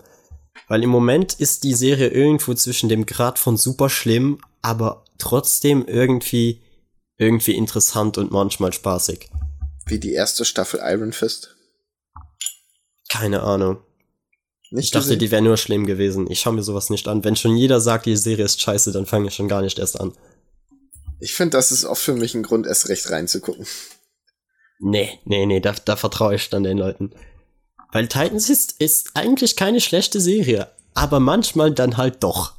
Weil 0.68 0.84
im 0.84 0.90
Moment 0.90 1.34
ist 1.34 1.64
die 1.64 1.74
Serie 1.74 2.08
irgendwo 2.08 2.54
zwischen 2.54 2.88
dem 2.88 3.06
Grad 3.06 3.38
von 3.38 3.58
super 3.58 3.90
schlimm, 3.90 4.40
aber 4.62 5.04
trotzdem 5.18 5.86
irgendwie, 5.86 6.62
irgendwie 7.18 7.56
interessant 7.56 8.18
und 8.18 8.32
manchmal 8.32 8.72
spaßig. 8.72 9.30
Wie 9.86 10.00
die 10.00 10.14
erste 10.14 10.46
Staffel 10.46 10.80
Iron 10.84 11.12
Fist? 11.12 11.56
Keine 13.10 13.44
Ahnung. 13.44 13.78
Nicht 14.72 14.86
ich 14.86 14.92
dachte, 14.92 15.06
gesehen? 15.06 15.20
die 15.20 15.32
wäre 15.32 15.42
nur 15.42 15.58
schlimm 15.58 15.86
gewesen. 15.86 16.30
Ich 16.30 16.40
schaue 16.40 16.54
mir 16.54 16.64
sowas 16.64 16.90
nicht 16.90 17.08
an. 17.08 17.24
Wenn 17.24 17.36
schon 17.36 17.56
jeder 17.56 17.80
sagt, 17.82 18.06
die 18.06 18.16
Serie 18.16 18.46
ist 18.46 18.62
scheiße, 18.62 18.92
dann 18.92 19.06
fange 19.06 19.28
ich 19.28 19.36
schon 19.36 19.48
gar 19.48 19.62
nicht 19.62 19.80
erst 19.80 20.00
an. 20.00 20.14
Ich 21.20 21.34
finde, 21.34 21.58
das 21.58 21.72
ist 21.72 21.86
oft 21.86 22.02
für 22.02 22.14
mich 22.14 22.36
ein 22.36 22.44
Grund, 22.44 22.68
erst 22.68 22.90
recht 22.90 23.10
reinzugucken. 23.10 23.66
Nee, 24.80 25.20
nee, 25.24 25.46
nee, 25.46 25.60
da, 25.60 25.74
da 25.86 25.96
vertraue 25.96 26.36
ich 26.36 26.50
dann 26.50 26.64
den 26.64 26.78
Leuten. 26.78 27.12
Weil 27.92 28.08
Titans 28.08 28.50
ist, 28.50 28.76
ist 28.80 29.12
eigentlich 29.14 29.56
keine 29.56 29.80
schlechte 29.80 30.20
Serie, 30.20 30.70
aber 30.94 31.20
manchmal 31.20 31.72
dann 31.74 31.98
halt 31.98 32.24
doch. 32.24 32.54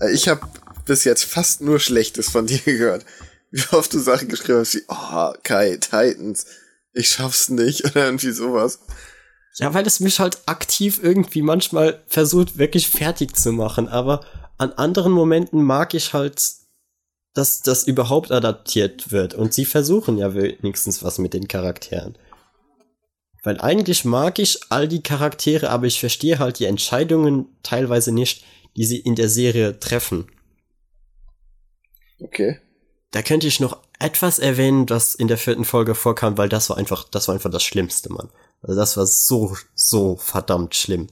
Äh, 0.00 0.12
ich 0.12 0.28
habe 0.28 0.46
bis 0.84 1.04
jetzt 1.04 1.24
fast 1.24 1.60
nur 1.60 1.80
Schlechtes 1.80 2.30
von 2.30 2.46
dir 2.48 2.60
gehört. 2.60 3.04
Wie 3.50 3.64
oft 3.72 3.92
du 3.92 3.98
Sachen 3.98 4.28
geschrieben 4.28 4.60
hast 4.60 4.74
wie, 4.74 4.84
oh, 4.88 5.32
Kai, 5.42 5.76
Titans, 5.76 6.46
ich 6.92 7.08
schaff's 7.08 7.48
nicht 7.48 7.84
oder 7.90 8.06
irgendwie 8.06 8.32
sowas. 8.32 8.78
Ja, 9.56 9.74
weil 9.74 9.86
es 9.86 10.00
mich 10.00 10.18
halt 10.18 10.38
aktiv 10.46 11.00
irgendwie 11.02 11.42
manchmal 11.42 12.02
versucht, 12.06 12.56
wirklich 12.56 12.88
fertig 12.88 13.36
zu 13.36 13.52
machen. 13.52 13.88
Aber 13.88 14.24
an 14.58 14.72
anderen 14.72 15.12
Momenten 15.12 15.62
mag 15.62 15.94
ich 15.94 16.14
halt, 16.14 16.42
dass 17.34 17.60
das 17.60 17.84
überhaupt 17.84 18.32
adaptiert 18.32 19.12
wird. 19.12 19.34
Und 19.34 19.52
sie 19.52 19.64
versuchen 19.64 20.16
ja 20.16 20.34
wenigstens 20.34 21.02
was 21.02 21.18
mit 21.18 21.34
den 21.34 21.48
Charakteren. 21.48 22.16
Weil 23.42 23.60
eigentlich 23.60 24.04
mag 24.04 24.38
ich 24.38 24.60
all 24.70 24.86
die 24.88 25.02
Charaktere, 25.02 25.70
aber 25.70 25.86
ich 25.86 26.00
verstehe 26.00 26.38
halt 26.38 26.58
die 26.58 26.66
Entscheidungen 26.66 27.46
teilweise 27.62 28.12
nicht, 28.12 28.44
die 28.76 28.84
sie 28.84 28.98
in 28.98 29.16
der 29.16 29.28
Serie 29.28 29.80
treffen. 29.80 30.28
Okay. 32.20 32.60
Da 33.10 33.20
könnte 33.22 33.48
ich 33.48 33.60
noch 33.60 33.78
etwas 33.98 34.38
erwähnen, 34.38 34.86
das 34.86 35.14
in 35.14 35.28
der 35.28 35.38
vierten 35.38 35.64
Folge 35.64 35.94
vorkam, 35.94 36.38
weil 36.38 36.48
das 36.48 36.70
war 36.70 36.78
einfach, 36.78 37.08
das 37.10 37.28
war 37.28 37.34
einfach 37.34 37.50
das 37.50 37.64
Schlimmste, 37.64 38.12
Mann. 38.12 38.30
Also 38.62 38.78
das 38.78 38.96
war 38.96 39.06
so, 39.06 39.56
so 39.74 40.16
verdammt 40.16 40.74
schlimm. 40.74 41.08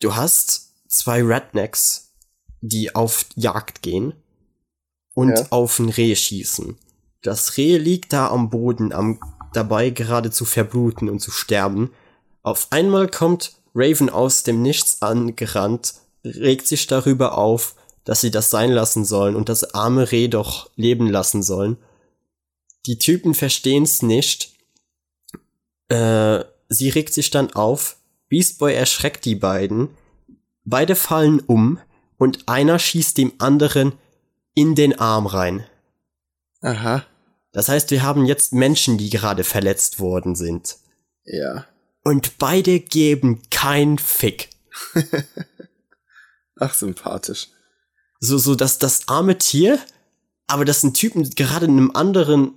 Du 0.00 0.14
hast 0.14 0.74
zwei 0.88 1.22
Rednecks, 1.22 2.12
die 2.60 2.94
auf 2.94 3.26
Jagd 3.34 3.82
gehen 3.82 4.14
und 5.14 5.30
ja. 5.30 5.46
auf 5.50 5.78
ein 5.78 5.88
Reh 5.88 6.14
schießen. 6.14 6.76
Das 7.22 7.56
Reh 7.56 7.78
liegt 7.78 8.12
da 8.12 8.28
am 8.28 8.50
Boden, 8.50 8.92
am 8.92 9.18
dabei 9.52 9.90
gerade 9.90 10.30
zu 10.30 10.44
verbluten 10.44 11.08
und 11.08 11.20
zu 11.20 11.30
sterben. 11.30 11.92
Auf 12.42 12.68
einmal 12.70 13.08
kommt 13.08 13.56
Raven 13.74 14.10
aus 14.10 14.42
dem 14.42 14.62
Nichts 14.62 15.02
angerannt, 15.02 15.94
regt 16.24 16.66
sich 16.66 16.86
darüber 16.86 17.38
auf, 17.38 17.74
dass 18.04 18.20
sie 18.20 18.30
das 18.30 18.50
sein 18.50 18.70
lassen 18.70 19.04
sollen 19.04 19.34
und 19.34 19.48
das 19.48 19.74
arme 19.74 20.12
Reh 20.12 20.28
doch 20.28 20.70
leben 20.76 21.08
lassen 21.08 21.42
sollen. 21.42 21.78
Die 22.86 22.98
Typen 22.98 23.34
verstehen's 23.34 24.02
nicht. 24.02 24.55
Äh, 25.88 26.44
sie 26.68 26.88
regt 26.88 27.14
sich 27.14 27.30
dann 27.30 27.52
auf. 27.52 27.96
Beast 28.28 28.58
Boy 28.58 28.74
erschreckt 28.74 29.24
die 29.24 29.36
beiden. 29.36 29.88
Beide 30.64 30.96
fallen 30.96 31.40
um 31.40 31.78
und 32.18 32.48
einer 32.48 32.78
schießt 32.78 33.18
dem 33.18 33.32
anderen 33.38 33.92
in 34.54 34.74
den 34.74 34.98
Arm 34.98 35.26
rein. 35.26 35.64
Aha. 36.60 37.04
Das 37.52 37.68
heißt, 37.68 37.90
wir 37.90 38.02
haben 38.02 38.26
jetzt 38.26 38.52
Menschen, 38.52 38.98
die 38.98 39.10
gerade 39.10 39.44
verletzt 39.44 40.00
worden 40.00 40.34
sind. 40.34 40.76
Ja. 41.24 41.66
Und 42.02 42.38
beide 42.38 42.80
geben 42.80 43.42
kein 43.50 43.98
Fick. 43.98 44.50
Ach, 46.58 46.74
sympathisch. 46.74 47.48
So, 48.20 48.38
so, 48.38 48.54
dass 48.54 48.78
das 48.78 49.08
arme 49.08 49.38
Tier, 49.38 49.78
aber 50.46 50.64
dass 50.64 50.82
ein 50.82 50.94
Typen 50.94 51.28
gerade 51.30 51.66
einem 51.66 51.90
anderen 51.92 52.54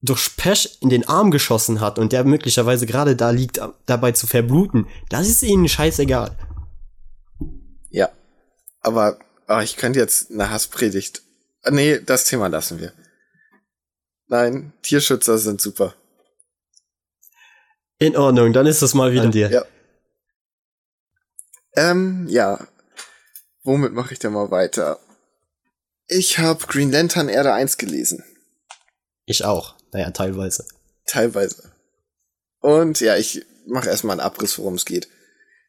durch 0.00 0.36
Pech 0.36 0.78
in 0.80 0.90
den 0.90 1.08
Arm 1.08 1.30
geschossen 1.30 1.80
hat 1.80 1.98
und 1.98 2.12
der 2.12 2.24
möglicherweise 2.24 2.86
gerade 2.86 3.16
da 3.16 3.30
liegt, 3.30 3.60
dabei 3.86 4.12
zu 4.12 4.26
verbluten, 4.26 4.86
das 5.08 5.28
ist 5.28 5.42
ihnen 5.42 5.68
scheißegal. 5.68 6.36
Ja. 7.90 8.10
Aber 8.80 9.18
oh, 9.48 9.58
ich 9.58 9.76
könnte 9.76 9.98
jetzt 9.98 10.30
eine 10.30 10.50
Hasspredigt. 10.50 11.22
Nee, 11.68 12.00
das 12.00 12.24
Thema 12.24 12.48
lassen 12.48 12.78
wir. 12.80 12.92
Nein, 14.28 14.72
Tierschützer 14.82 15.38
sind 15.38 15.60
super. 15.60 15.94
In 17.98 18.16
Ordnung, 18.16 18.52
dann 18.52 18.66
ist 18.66 18.82
das 18.82 18.94
mal 18.94 19.12
wieder 19.12 19.22
an 19.22 19.32
dir. 19.32 19.50
Ja. 19.50 19.64
Ähm, 21.74 22.26
ja. 22.28 22.66
Womit 23.64 23.92
mache 23.92 24.12
ich 24.12 24.20
denn 24.20 24.32
mal 24.32 24.50
weiter? 24.50 25.00
Ich 26.06 26.38
habe 26.38 26.64
Green 26.66 26.92
Lantern 26.92 27.28
Erde 27.28 27.52
1 27.52 27.76
gelesen. 27.76 28.24
Ich 29.26 29.44
auch. 29.44 29.77
Naja, 29.92 30.10
teilweise. 30.10 30.64
Teilweise. 31.06 31.72
Und 32.60 33.00
ja, 33.00 33.16
ich 33.16 33.44
mache 33.66 33.88
erstmal 33.88 34.12
einen 34.18 34.26
Abriss, 34.26 34.58
worum 34.58 34.74
es 34.74 34.84
geht. 34.84 35.08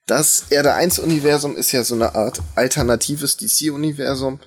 Das 0.08 0.46
Erde 0.50 0.74
1 0.74 1.00
Universum 1.00 1.56
ist 1.56 1.72
ja 1.72 1.84
so 1.84 1.96
eine 1.96 2.16
Art 2.16 2.42
alternatives 2.56 3.38
DC 3.38 3.72
Universum, 3.72 4.40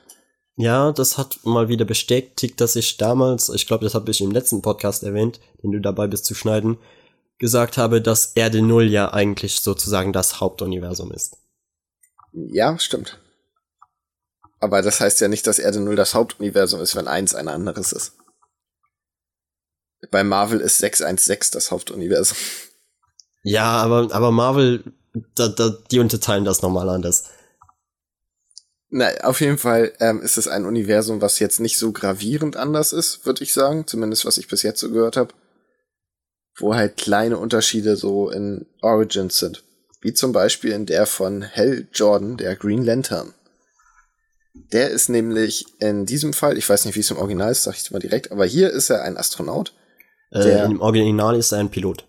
ja, 0.57 0.93
das 0.93 1.17
hat 1.17 1.41
mal 1.45 1.69
wieder 1.69 1.85
bestätigt, 1.85 2.61
dass 2.61 2.77
ich 2.77 2.99
damals, 2.99 3.49
ich 3.49 3.67
glaube, 3.67 3.85
das 3.85 3.95
habe 3.95 4.11
ich 4.11 4.21
im 4.21 4.31
letzten 4.31 4.61
Podcast 4.61 5.03
erwähnt, 5.03 5.41
den 5.63 5.73
du 5.73 5.81
dabei 5.81 6.07
bist 6.07 6.27
zu 6.27 6.35
schneiden, 6.35 6.79
gesagt 7.39 7.79
habe, 7.79 8.03
dass 8.03 8.33
Erde 8.35 8.61
Null 8.61 8.91
ja 8.91 9.13
eigentlich 9.13 9.61
sozusagen 9.61 10.13
das 10.13 10.41
Hauptuniversum 10.41 11.11
ist. 11.13 11.39
Ja, 12.33 12.79
stimmt. 12.79 13.19
Aber 14.61 14.83
das 14.83 15.01
heißt 15.01 15.21
ja 15.21 15.29
nicht, 15.29 15.47
dass 15.47 15.59
Erde 15.59 15.81
Null 15.81 15.97
das 15.97 16.15
Hauptuniversum 16.15 16.81
ist, 16.81 16.95
wenn 16.95 17.09
eins 17.09 17.35
ein 17.35 17.49
anderes 17.49 17.93
ist. 17.93 18.13
Bei 20.11 20.25
Marvel 20.25 20.61
ist 20.61 20.79
616 20.79 21.53
das 21.53 21.71
Hauptuniversum. 21.71 22.37
Ja, 23.43 23.65
aber, 23.65 24.09
aber 24.13 24.31
Marvel, 24.31 24.85
da, 25.35 25.49
da, 25.49 25.77
die 25.91 25.99
unterteilen 25.99 26.45
das 26.45 26.63
nochmal 26.63 26.89
anders. 26.89 27.25
Na, 28.95 29.09
auf 29.23 29.41
jeden 29.41 29.59
Fall 29.59 29.93
ähm, 30.01 30.21
ist 30.21 30.37
es 30.37 30.49
ein 30.49 30.67
Universum, 30.67 31.23
was 31.23 31.39
jetzt 31.39 31.61
nicht 31.61 31.79
so 31.79 31.93
gravierend 31.93 32.57
anders 32.57 32.93
ist, 32.93 33.25
würde 33.25 33.43
ich 33.43 33.55
sagen. 33.55 33.87
Zumindest 33.87 34.27
was 34.27 34.37
ich 34.37 34.49
bis 34.49 34.63
jetzt 34.63 34.81
so 34.81 34.91
gehört 34.91 35.17
habe. 35.17 35.33
Wo 36.59 36.75
halt 36.75 36.99
kleine 36.99 37.39
Unterschiede 37.39 37.97
so 37.97 38.29
in 38.29 38.67
Origins 38.83 39.39
sind. 39.39 39.65
Wie 40.03 40.13
zum 40.13 40.33
Beispiel 40.33 40.73
in 40.73 40.85
der 40.85 41.07
von 41.07 41.43
Hal 41.43 41.87
Jordan, 41.93 42.37
der 42.37 42.55
Green 42.55 42.85
Lantern. 42.85 43.33
Der 44.53 44.91
ist 44.91 45.09
nämlich 45.09 45.65
in 45.79 46.05
diesem 46.05 46.35
Fall, 46.35 46.59
ich 46.59 46.69
weiß 46.69 46.85
nicht, 46.85 46.95
wie 46.95 47.01
es 47.01 47.11
im 47.11 47.17
Original 47.17 47.51
ist, 47.51 47.63
sag 47.63 47.77
ich 47.77 47.91
mal 47.91 47.99
direkt, 47.99 48.31
aber 48.31 48.45
hier 48.45 48.71
ist 48.71 48.91
er 48.91 49.03
ein 49.03 49.17
Astronaut. 49.17 49.73
Äh, 50.33 50.65
Im 50.65 50.81
Original 50.81 51.37
ist 51.37 51.53
er 51.53 51.59
ein 51.59 51.71
Pilot. 51.71 52.07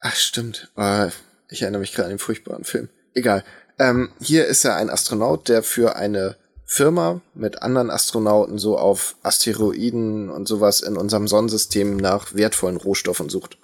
Ach, 0.00 0.14
stimmt. 0.14 0.70
Äh, 0.76 1.08
ich 1.48 1.62
erinnere 1.62 1.80
mich 1.80 1.92
gerade 1.92 2.06
an 2.06 2.12
den 2.12 2.18
furchtbaren 2.18 2.64
Film. 2.64 2.88
Egal. 3.14 3.44
Ähm, 3.78 4.10
hier 4.20 4.46
ist 4.46 4.64
er 4.64 4.76
ein 4.76 4.90
Astronaut, 4.90 5.48
der 5.48 5.62
für 5.62 5.96
eine 5.96 6.36
Firma 6.64 7.20
mit 7.34 7.62
anderen 7.62 7.90
Astronauten 7.90 8.58
so 8.58 8.76
auf 8.76 9.16
Asteroiden 9.22 10.30
und 10.30 10.48
sowas 10.48 10.80
in 10.80 10.96
unserem 10.96 11.28
Sonnensystem 11.28 11.96
nach 11.96 12.34
wertvollen 12.34 12.76
Rohstoffen 12.76 13.28
sucht. 13.28 13.58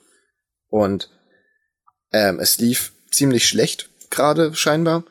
Und 0.69 1.11
ähm, 2.13 2.39
es 2.39 2.59
lief 2.59 2.93
ziemlich 3.11 3.47
schlecht 3.47 3.91
gerade 4.11 4.55
scheinbar. 4.55 5.05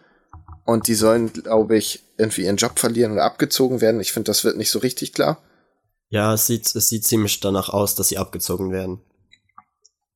Und 0.64 0.88
die 0.88 0.96
sollen, 0.96 1.34
glaube 1.34 1.76
ich, 1.76 2.04
irgendwie 2.18 2.44
ihren 2.44 2.56
Job 2.56 2.80
verlieren 2.80 3.12
oder 3.12 3.26
abgezogen 3.26 3.82
werden. 3.82 4.00
Ich 4.00 4.14
finde, 4.14 4.30
das 4.30 4.44
wird 4.44 4.58
nicht 4.58 4.72
so 4.72 4.80
richtig 4.80 5.12
klar. 5.14 5.42
Ja, 6.12 6.34
es 6.34 6.46
sieht, 6.46 6.76
es 6.76 6.90
sieht 6.90 7.06
ziemlich 7.06 7.40
danach 7.40 7.70
aus, 7.70 7.96
dass 7.96 8.10
sie 8.10 8.18
abgezogen 8.18 8.74
werden. 8.74 9.00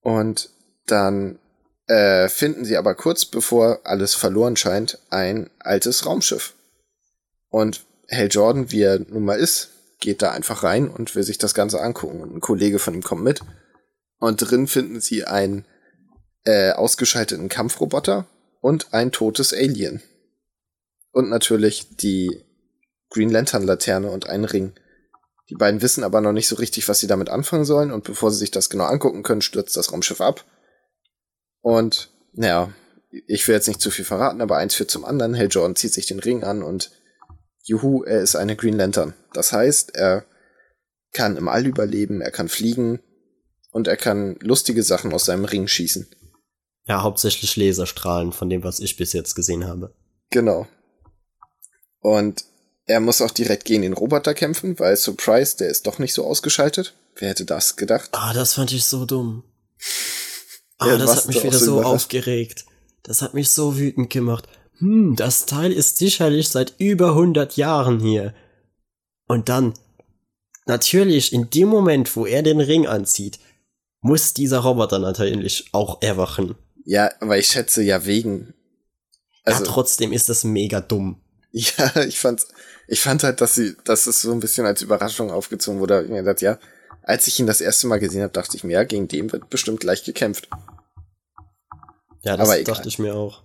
Und 0.01 0.49
dann 0.87 1.39
äh, 1.87 2.27
finden 2.27 2.65
sie 2.65 2.75
aber 2.75 2.95
kurz 2.95 3.23
bevor 3.25 3.79
alles 3.85 4.13
verloren 4.13 4.57
scheint 4.57 4.99
ein 5.09 5.49
altes 5.57 6.05
Raumschiff. 6.05 6.53
Und 7.49 7.85
Hal 8.11 8.27
Jordan, 8.27 8.71
wie 8.71 8.81
er 8.81 8.99
nun 8.99 9.23
mal 9.23 9.39
ist, 9.39 9.69
geht 10.01 10.21
da 10.21 10.31
einfach 10.31 10.63
rein 10.63 10.89
und 10.89 11.15
will 11.15 11.23
sich 11.23 11.37
das 11.37 11.53
Ganze 11.53 11.81
angucken. 11.81 12.19
Und 12.19 12.35
ein 12.35 12.41
Kollege 12.41 12.77
von 12.77 12.93
ihm 12.93 13.01
kommt 13.01 13.23
mit. 13.23 13.39
Und 14.19 14.37
drin 14.37 14.67
finden 14.67 14.99
sie 14.99 15.23
einen 15.23 15.63
äh, 16.43 16.71
ausgeschalteten 16.71 17.47
Kampfroboter 17.47 18.27
und 18.59 18.93
ein 18.93 19.13
totes 19.13 19.53
Alien. 19.53 20.01
Und 21.13 21.29
natürlich 21.29 21.95
die 21.95 22.43
Green 23.09 23.29
Lantern 23.29 23.63
Laterne 23.63 24.11
und 24.11 24.27
einen 24.27 24.43
Ring. 24.43 24.73
Die 25.49 25.55
beiden 25.55 25.81
wissen 25.81 26.03
aber 26.03 26.21
noch 26.21 26.31
nicht 26.31 26.47
so 26.47 26.55
richtig, 26.55 26.87
was 26.87 26.99
sie 26.99 27.07
damit 27.07 27.29
anfangen 27.29 27.65
sollen. 27.65 27.91
Und 27.91 28.03
bevor 28.03 28.31
sie 28.31 28.37
sich 28.37 28.51
das 28.51 28.69
genau 28.69 28.85
angucken 28.85 29.23
können, 29.23 29.41
stürzt 29.41 29.77
das 29.77 29.91
Raumschiff 29.91 30.21
ab 30.21 30.43
und 31.65 32.11
naja, 32.33 32.71
ich 33.09 33.47
will 33.47 33.55
jetzt 33.55 33.67
nicht 33.67 33.81
zu 33.81 33.89
viel 33.89 34.05
verraten, 34.05 34.39
aber 34.39 34.57
eins 34.57 34.75
führt 34.75 34.91
zum 34.91 35.03
anderen. 35.03 35.35
Hal 35.35 35.47
Jordan 35.49 35.75
zieht 35.75 35.93
sich 35.93 36.05
den 36.05 36.19
Ring 36.19 36.43
an 36.43 36.61
und 36.61 36.91
juhu, 37.63 38.03
er 38.03 38.21
ist 38.21 38.35
eine 38.35 38.55
Green 38.55 38.77
Lantern. 38.77 39.15
Das 39.33 39.51
heißt, 39.51 39.95
er 39.95 40.25
kann 41.11 41.37
im 41.37 41.47
All 41.47 41.65
überleben, 41.65 42.21
er 42.21 42.29
kann 42.29 42.49
fliegen 42.49 42.99
und 43.71 43.87
er 43.87 43.97
kann 43.97 44.35
lustige 44.41 44.83
Sachen 44.83 45.11
aus 45.11 45.25
seinem 45.25 45.45
Ring 45.45 45.67
schießen. 45.67 46.07
Ja, 46.85 47.01
hauptsächlich 47.01 47.55
Laserstrahlen 47.55 48.31
von 48.31 48.47
dem, 48.47 48.63
was 48.63 48.79
ich 48.79 48.95
bis 48.95 49.13
jetzt 49.13 49.33
gesehen 49.33 49.65
habe. 49.65 49.95
Genau. 50.29 50.67
Und 51.99 52.45
er 52.85 52.99
muss 52.99 53.21
auch 53.21 53.31
direkt 53.31 53.65
gegen 53.65 53.81
den 53.81 53.93
Roboter 53.93 54.33
kämpfen, 54.33 54.77
weil 54.79 54.95
Surprise, 54.95 55.57
der 55.57 55.69
ist 55.69 55.87
doch 55.87 55.99
nicht 55.99 56.13
so 56.13 56.25
ausgeschaltet. 56.25 56.93
Wer 57.15 57.29
hätte 57.29 57.45
das 57.45 57.75
gedacht? 57.75 58.09
Ah, 58.11 58.33
das 58.33 58.53
fand 58.53 58.71
ich 58.71 58.85
so 58.85 59.05
dumm. 59.05 59.43
Ah, 60.77 60.87
ja, 60.87 60.97
das 60.97 61.15
hat 61.15 61.27
mich 61.27 61.41
wieder 61.41 61.57
so 61.57 61.81
aufgeregt. 61.81 62.65
Das 63.03 63.21
hat 63.21 63.33
mich 63.33 63.49
so 63.51 63.77
wütend 63.77 64.09
gemacht. 64.09 64.45
Hm, 64.79 65.15
das 65.15 65.45
Teil 65.45 65.71
ist 65.71 65.97
sicherlich 65.97 66.49
seit 66.49 66.73
über 66.79 67.11
100 67.11 67.55
Jahren 67.55 68.01
hier. 68.01 68.33
Und 69.25 69.47
dann, 69.47 69.73
natürlich, 70.65 71.31
in 71.31 71.49
dem 71.49 71.69
Moment, 71.69 72.13
wo 72.17 72.25
er 72.25 72.43
den 72.43 72.59
Ring 72.59 72.87
anzieht, 72.87 73.39
muss 74.01 74.33
dieser 74.33 74.59
Roboter 74.59 74.99
natürlich 74.99 75.69
auch 75.71 76.01
erwachen. 76.01 76.55
Ja, 76.83 77.09
aber 77.21 77.37
ich 77.37 77.47
schätze 77.47 77.81
ja 77.81 78.05
wegen. 78.05 78.53
Also, 79.45 79.63
ja, 79.63 79.71
trotzdem 79.71 80.11
ist 80.11 80.27
das 80.27 80.43
mega 80.43 80.81
dumm. 80.81 81.21
Ja, 81.57 82.03
ich 82.03 82.19
fand's, 82.19 82.49
ich 82.87 83.01
fand 83.01 83.23
halt, 83.23 83.41
dass 83.41 83.55
sie, 83.55 83.75
dass 83.83 84.07
es 84.07 84.21
so 84.21 84.31
ein 84.31 84.39
bisschen 84.39 84.65
als 84.65 84.81
Überraschung 84.81 85.31
aufgezogen 85.31 85.79
wurde. 85.79 86.03
Ich 86.03 86.09
mir 86.09 86.23
gedacht, 86.23 86.41
ja, 86.41 86.59
als 87.01 87.27
ich 87.27 87.39
ihn 87.39 87.47
das 87.47 87.61
erste 87.61 87.87
Mal 87.87 87.99
gesehen 87.99 88.21
habe, 88.21 88.33
dachte 88.33 88.57
ich 88.57 88.63
mir, 88.63 88.73
ja, 88.73 88.83
gegen 88.83 89.07
den 89.07 89.31
wird 89.31 89.49
bestimmt 89.49 89.79
gleich 89.79 90.03
gekämpft. 90.03 90.49
Ja, 92.23 92.37
das 92.37 92.63
dachte 92.63 92.87
ich 92.87 92.99
mir 92.99 93.15
auch. 93.15 93.43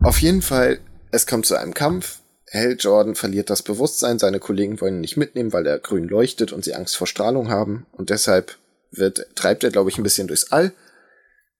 Auf 0.00 0.18
jeden 0.20 0.42
Fall, 0.42 0.80
es 1.12 1.26
kommt 1.26 1.46
zu 1.46 1.56
einem 1.56 1.74
Kampf. 1.74 2.20
Hell 2.48 2.76
Jordan 2.78 3.14
verliert 3.14 3.50
das 3.50 3.62
Bewusstsein, 3.62 4.18
seine 4.18 4.38
Kollegen 4.38 4.80
wollen 4.80 4.96
ihn 4.96 5.00
nicht 5.00 5.16
mitnehmen, 5.16 5.52
weil 5.52 5.66
er 5.66 5.78
grün 5.78 6.08
leuchtet 6.08 6.52
und 6.52 6.64
sie 6.64 6.74
Angst 6.74 6.96
vor 6.96 7.06
Strahlung 7.06 7.48
haben. 7.48 7.86
Und 7.92 8.10
deshalb 8.10 8.56
wird, 8.90 9.26
treibt 9.34 9.64
er, 9.64 9.70
glaube 9.70 9.90
ich, 9.90 9.98
ein 9.98 10.04
bisschen 10.04 10.28
durchs 10.28 10.52
All, 10.52 10.72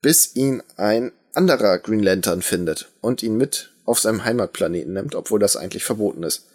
bis 0.00 0.34
ihn 0.36 0.62
ein 0.76 1.12
anderer 1.34 1.78
Green 1.78 2.02
Lantern 2.02 2.42
findet 2.42 2.88
und 3.00 3.22
ihn 3.22 3.36
mit 3.36 3.72
auf 3.84 3.98
seinem 4.00 4.24
Heimatplaneten 4.24 4.92
nimmt, 4.92 5.14
obwohl 5.14 5.38
das 5.38 5.56
eigentlich 5.56 5.84
verboten 5.84 6.22
ist. 6.22 6.46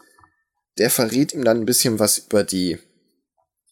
Der 0.82 0.90
verrät 0.90 1.32
ihm 1.34 1.44
dann 1.46 1.62
ein 1.62 1.66
bisschen 1.66 2.00
was 2.00 2.18
über 2.18 2.44
die 2.44 2.80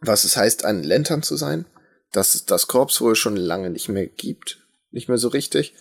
was 0.02 0.24
es 0.24 0.38
heißt, 0.38 0.64
ein 0.66 0.84
Lantern 0.84 1.24
zu 1.24 1.36
sein, 1.36 1.66
dass 2.12 2.36
es 2.36 2.46
das 2.46 2.68
Korps 2.68 3.02
wohl 3.02 3.16
schon 3.16 3.36
lange 3.36 3.70
nicht 3.70 3.90
mehr 3.90 4.08
gibt. 4.08 4.66
nicht 4.92 5.10
mehr 5.10 5.18
so 5.18 5.28
richtig. 5.28 5.74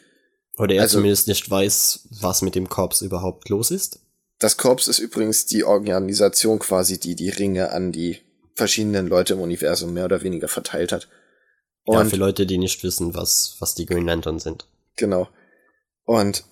Oder 0.56 0.74
er 0.74 0.82
also, 0.82 0.98
zumindest 0.98 1.28
nicht 1.28 1.48
weiß, 1.48 2.09
was 2.20 2.42
mit 2.42 2.55
dem 2.55 2.68
Korps 2.68 3.00
überhaupt 3.00 3.48
los 3.48 3.70
ist. 3.70 4.00
Das 4.38 4.56
Korps 4.56 4.88
ist 4.88 4.98
übrigens 4.98 5.46
die 5.46 5.64
Organisation 5.64 6.59
quasi, 6.59 6.98
die 6.98 7.14
die 7.14 7.30
Ringe 7.30 7.70
an 7.70 7.92
die 7.92 8.18
verschiedenen 8.55 9.06
Leute 9.06 9.34
im 9.34 9.40
Universum 9.40 9.92
mehr 9.92 10.05
oder 10.06 10.22
weniger 10.22 10.48
verteilt 10.48 10.92
hat. 10.92 11.09
Und 11.84 11.94
ja, 11.94 12.05
für 12.05 12.16
Leute, 12.16 12.44
die 12.44 12.59
nicht 12.59 12.82
wissen, 12.82 13.14
was, 13.14 13.56
was 13.60 13.74
die 13.74 13.86
Green 13.86 14.05
Lantern 14.05 14.40
sind. 14.40 14.66
Genau. 14.96 15.28
Und 16.05 16.44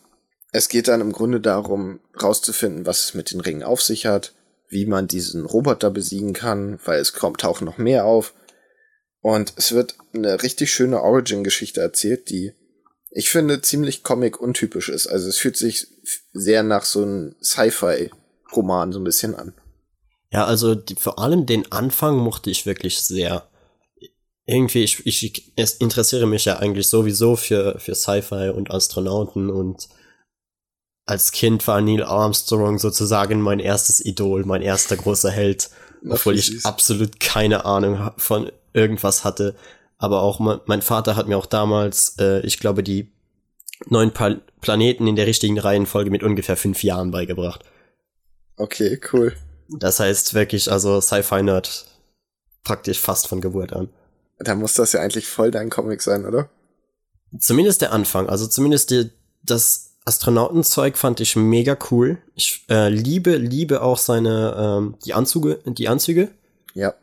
es 0.52 0.68
geht 0.68 0.88
dann 0.88 1.00
im 1.00 1.12
Grunde 1.12 1.40
darum, 1.40 2.00
rauszufinden, 2.22 2.86
was 2.86 3.04
es 3.04 3.14
mit 3.14 3.32
den 3.32 3.40
Ringen 3.40 3.64
auf 3.64 3.82
sich 3.82 4.06
hat, 4.06 4.35
wie 4.68 4.86
man 4.86 5.08
diesen 5.08 5.44
Roboter 5.44 5.90
besiegen 5.90 6.32
kann, 6.32 6.78
weil 6.84 7.00
es 7.00 7.12
kommt, 7.12 7.40
tauchen 7.40 7.64
noch 7.64 7.78
mehr 7.78 8.04
auf. 8.04 8.34
Und 9.20 9.54
es 9.56 9.72
wird 9.72 9.96
eine 10.12 10.42
richtig 10.42 10.72
schöne 10.72 11.02
Origin-Geschichte 11.02 11.80
erzählt, 11.80 12.30
die 12.30 12.52
ich 13.10 13.30
finde 13.30 13.62
ziemlich 13.62 14.02
Comic-untypisch 14.02 14.90
ist. 14.90 15.06
Also 15.06 15.28
es 15.28 15.38
fühlt 15.38 15.56
sich 15.56 15.86
sehr 16.34 16.62
nach 16.62 16.84
so 16.84 17.02
einem 17.02 17.34
Sci-Fi-Roman 17.42 18.92
so 18.92 19.00
ein 19.00 19.04
bisschen 19.04 19.34
an. 19.34 19.54
Ja, 20.30 20.44
also 20.44 20.74
die, 20.74 20.96
vor 20.96 21.18
allem 21.18 21.46
den 21.46 21.72
Anfang 21.72 22.18
mochte 22.18 22.50
ich 22.50 22.66
wirklich 22.66 23.00
sehr. 23.00 23.48
Irgendwie, 24.44 24.84
ich, 24.84 25.06
ich 25.06 25.52
es 25.56 25.74
interessiere 25.74 26.26
mich 26.26 26.44
ja 26.44 26.58
eigentlich 26.58 26.88
sowieso 26.88 27.36
für, 27.36 27.78
für 27.78 27.94
Sci-Fi 27.94 28.50
und 28.50 28.70
Astronauten 28.70 29.48
und 29.48 29.88
als 31.06 31.30
Kind 31.30 31.66
war 31.68 31.80
Neil 31.80 32.02
Armstrong 32.02 32.78
sozusagen 32.78 33.40
mein 33.40 33.60
erstes 33.60 34.04
Idol, 34.04 34.44
mein 34.44 34.60
erster 34.60 34.96
großer 34.96 35.30
Held, 35.30 35.70
obwohl 36.08 36.36
ich 36.36 36.66
absolut 36.66 37.20
keine 37.20 37.64
Ahnung 37.64 38.10
von 38.16 38.50
irgendwas 38.72 39.24
hatte. 39.24 39.54
Aber 39.98 40.22
auch 40.22 40.40
mein, 40.40 40.60
mein 40.66 40.82
Vater 40.82 41.16
hat 41.16 41.28
mir 41.28 41.38
auch 41.38 41.46
damals, 41.46 42.16
äh, 42.18 42.40
ich 42.40 42.58
glaube, 42.58 42.82
die 42.82 43.12
neun 43.88 44.12
pa 44.12 44.36
Planeten 44.60 45.06
in 45.06 45.14
der 45.14 45.28
richtigen 45.28 45.58
Reihenfolge 45.58 46.10
mit 46.10 46.24
ungefähr 46.24 46.56
fünf 46.56 46.82
Jahren 46.82 47.12
beigebracht. 47.12 47.64
Okay, 48.56 48.98
cool. 49.12 49.32
Das 49.68 50.00
heißt 50.00 50.34
wirklich, 50.34 50.72
also 50.72 51.00
Sci-Fi-Nerd 51.00 51.86
praktisch 52.64 52.98
fast 52.98 53.28
von 53.28 53.40
Geburt 53.40 53.72
an. 53.72 53.90
Da 54.38 54.56
muss 54.56 54.74
das 54.74 54.92
ja 54.92 55.00
eigentlich 55.00 55.28
voll 55.28 55.52
dein 55.52 55.70
Comic 55.70 56.02
sein, 56.02 56.24
oder? 56.24 56.50
Zumindest 57.38 57.80
der 57.80 57.92
Anfang, 57.92 58.28
also 58.28 58.46
zumindest 58.46 58.90
die, 58.90 59.10
das 59.42 59.85
Astronautenzeug 60.06 60.96
fand 60.96 61.20
ich 61.20 61.34
mega 61.36 61.76
cool. 61.90 62.18
Ich 62.34 62.64
äh, 62.70 62.88
liebe, 62.88 63.36
liebe 63.36 63.82
auch 63.82 63.98
seine 63.98 64.54
ähm, 64.56 64.94
die 65.04 65.14
Anzüge, 65.14 65.60
die 65.66 65.88
Anzüge. 65.88 66.30
Ja. 66.74 66.94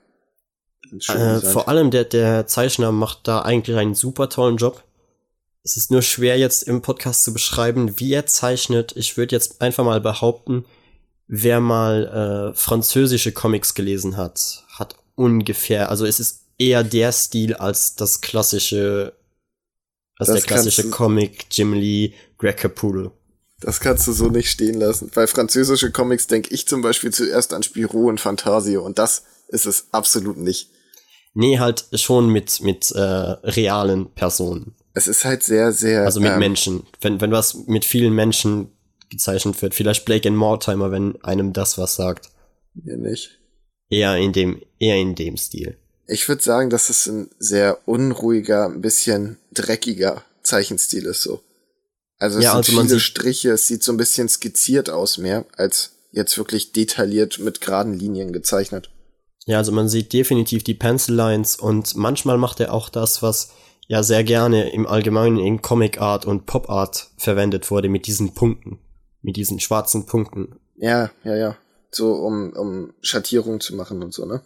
Äh, 1.09 1.39
vor 1.41 1.67
allem 1.67 1.91
der 1.91 2.05
der 2.05 2.47
Zeichner 2.47 2.91
macht 2.91 3.27
da 3.27 3.41
eigentlich 3.41 3.77
einen 3.77 3.93
super 3.93 4.29
tollen 4.29 4.57
Job. 4.57 4.83
Es 5.63 5.75
ist 5.75 5.91
nur 5.91 6.01
schwer 6.01 6.37
jetzt 6.37 6.63
im 6.63 6.81
Podcast 6.81 7.25
zu 7.25 7.33
beschreiben, 7.33 7.99
wie 7.99 8.13
er 8.13 8.25
zeichnet. 8.25 8.93
Ich 8.95 9.17
würde 9.17 9.35
jetzt 9.35 9.61
einfach 9.61 9.83
mal 9.83 10.01
behaupten, 10.01 10.65
wer 11.27 11.59
mal 11.59 12.51
äh, 12.53 12.57
französische 12.57 13.33
Comics 13.33 13.73
gelesen 13.73 14.15
hat, 14.15 14.63
hat 14.69 14.95
ungefähr, 15.15 15.89
also 15.89 16.05
es 16.05 16.19
ist 16.19 16.43
eher 16.57 16.83
der 16.83 17.11
Stil 17.11 17.53
als 17.55 17.95
das 17.95 18.21
klassische, 18.21 19.13
als 20.17 20.27
das 20.27 20.37
der 20.37 20.45
klassische 20.45 20.89
Comic 20.89 21.47
Jim 21.51 21.73
Lee, 21.73 22.13
Greg 22.43 22.57
Capullo. 22.57 23.13
Das 23.61 23.79
kannst 23.79 24.05
du 24.05 24.11
so 24.11 24.27
nicht 24.27 24.49
stehen 24.49 24.77
lassen. 24.77 25.09
Bei 25.15 25.27
französische 25.27 25.91
Comics 25.91 26.27
denke 26.27 26.53
ich 26.53 26.67
zum 26.67 26.81
Beispiel 26.81 27.13
zuerst 27.13 27.53
an 27.53 27.63
Spirou 27.63 28.09
und 28.09 28.19
Fantasio 28.19 28.85
und 28.85 28.99
das 28.99 29.23
ist 29.47 29.65
es 29.65 29.87
absolut 29.91 30.35
nicht. 30.35 30.69
Nee, 31.33 31.59
halt 31.59 31.85
schon 31.93 32.27
mit, 32.27 32.59
mit 32.59 32.91
äh, 32.91 32.99
realen 32.99 34.11
Personen. 34.11 34.75
Es 34.93 35.07
ist 35.07 35.23
halt 35.23 35.41
sehr, 35.41 35.71
sehr. 35.71 36.03
Also 36.03 36.19
mit 36.19 36.33
ähm, 36.33 36.39
Menschen. 36.39 36.83
Wenn, 36.99 37.21
wenn 37.21 37.31
was 37.31 37.65
mit 37.65 37.85
vielen 37.85 38.13
Menschen 38.13 38.71
gezeichnet 39.09 39.61
wird. 39.61 39.73
Vielleicht 39.73 40.03
Blake 40.03 40.27
and 40.27 40.37
Mortimer, 40.37 40.91
wenn 40.91 41.15
einem 41.23 41.53
das 41.53 41.77
was 41.77 41.95
sagt. 41.95 42.29
Mir 42.73 42.97
nicht. 42.97 43.39
Eher 43.89 44.17
in 44.17 44.33
dem, 44.33 44.61
eher 44.79 44.97
in 44.97 45.15
dem 45.15 45.37
Stil. 45.37 45.77
Ich 46.07 46.27
würde 46.27 46.43
sagen, 46.43 46.69
dass 46.69 46.89
es 46.89 47.07
ein 47.07 47.29
sehr 47.39 47.87
unruhiger, 47.87 48.65
ein 48.65 48.81
bisschen 48.81 49.37
dreckiger 49.53 50.23
Zeichenstil 50.43 51.05
ist 51.05 51.23
so. 51.23 51.41
Also 52.23 52.39
es 52.39 52.45
ja, 52.45 52.51
sind 52.51 52.77
also 52.77 52.87
viele 52.87 52.99
Striche, 52.99 53.51
es 53.51 53.67
sieht 53.67 53.83
so 53.83 53.91
ein 53.91 53.97
bisschen 53.97 54.29
skizziert 54.29 54.89
aus 54.89 55.17
mehr, 55.17 55.45
als 55.57 55.91
jetzt 56.11 56.37
wirklich 56.37 56.71
detailliert 56.71 57.39
mit 57.39 57.61
geraden 57.61 57.93
Linien 57.93 58.31
gezeichnet. 58.31 58.89
Ja, 59.45 59.57
also 59.57 59.71
man 59.71 59.89
sieht 59.89 60.13
definitiv 60.13 60.63
die 60.63 60.73
Pencil 60.73 61.15
Lines 61.15 61.55
und 61.55 61.95
manchmal 61.95 62.37
macht 62.37 62.59
er 62.59 62.73
auch 62.73 62.89
das, 62.89 63.21
was 63.21 63.51
ja 63.87 64.03
sehr 64.03 64.23
gerne 64.23 64.71
im 64.71 64.87
Allgemeinen 64.87 65.37
in 65.37 65.61
Comic 65.61 65.99
Art 65.99 66.25
und 66.25 66.45
Pop 66.45 66.69
Art 66.69 67.09
verwendet 67.17 67.69
wurde 67.69 67.89
mit 67.89 68.07
diesen 68.07 68.33
Punkten 68.33 68.79
mit 69.23 69.37
diesen 69.37 69.59
schwarzen 69.59 70.05
Punkten. 70.05 70.59
Ja, 70.75 71.09
ja, 71.23 71.35
ja. 71.35 71.57
So, 71.89 72.13
um, 72.13 72.53
um 72.53 72.93
Schattierung 73.01 73.59
zu 73.59 73.75
machen 73.75 74.03
und 74.03 74.13
so, 74.13 74.25
ne? 74.25 74.41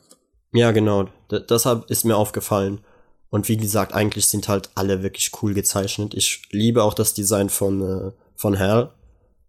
Ja, 0.53 0.71
genau. 0.71 1.09
D 1.29 1.39
deshalb 1.49 1.89
ist 1.89 2.05
mir 2.05 2.15
aufgefallen. 2.15 2.81
Und 3.29 3.49
wie 3.49 3.57
gesagt, 3.57 3.93
eigentlich 3.93 4.27
sind 4.27 4.47
halt 4.47 4.69
alle 4.75 5.03
wirklich 5.03 5.31
cool 5.41 5.53
gezeichnet. 5.53 6.13
Ich 6.13 6.43
liebe 6.51 6.83
auch 6.83 6.93
das 6.93 7.13
Design 7.13 7.49
von, 7.49 7.81
äh, 7.81 8.11
von 8.35 8.57
Hal. 8.57 8.93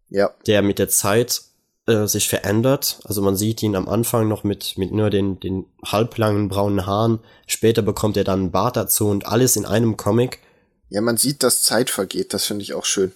Ja. 0.08 0.30
Der 0.46 0.62
mit 0.62 0.78
der 0.78 0.88
Zeit 0.88 1.42
äh, 1.86 2.06
sich 2.06 2.28
verändert. 2.28 3.00
Also 3.04 3.22
man 3.22 3.36
sieht 3.36 3.62
ihn 3.62 3.76
am 3.76 3.88
Anfang 3.88 4.28
noch 4.28 4.44
mit, 4.44 4.76
mit 4.78 4.92
nur 4.92 5.10
den, 5.10 5.38
den 5.40 5.66
halblangen 5.84 6.48
braunen 6.48 6.86
Haaren. 6.86 7.20
Später 7.46 7.82
bekommt 7.82 8.16
er 8.16 8.24
dann 8.24 8.40
einen 8.40 8.50
Bart 8.50 8.76
dazu 8.76 9.08
und 9.08 9.26
alles 9.26 9.56
in 9.56 9.64
einem 9.64 9.96
Comic. 9.96 10.40
Ja, 10.90 11.00
man 11.00 11.16
sieht, 11.16 11.42
dass 11.42 11.62
Zeit 11.62 11.90
vergeht. 11.90 12.34
Das 12.34 12.46
finde 12.46 12.62
ich 12.62 12.74
auch 12.74 12.84
schön. 12.84 13.12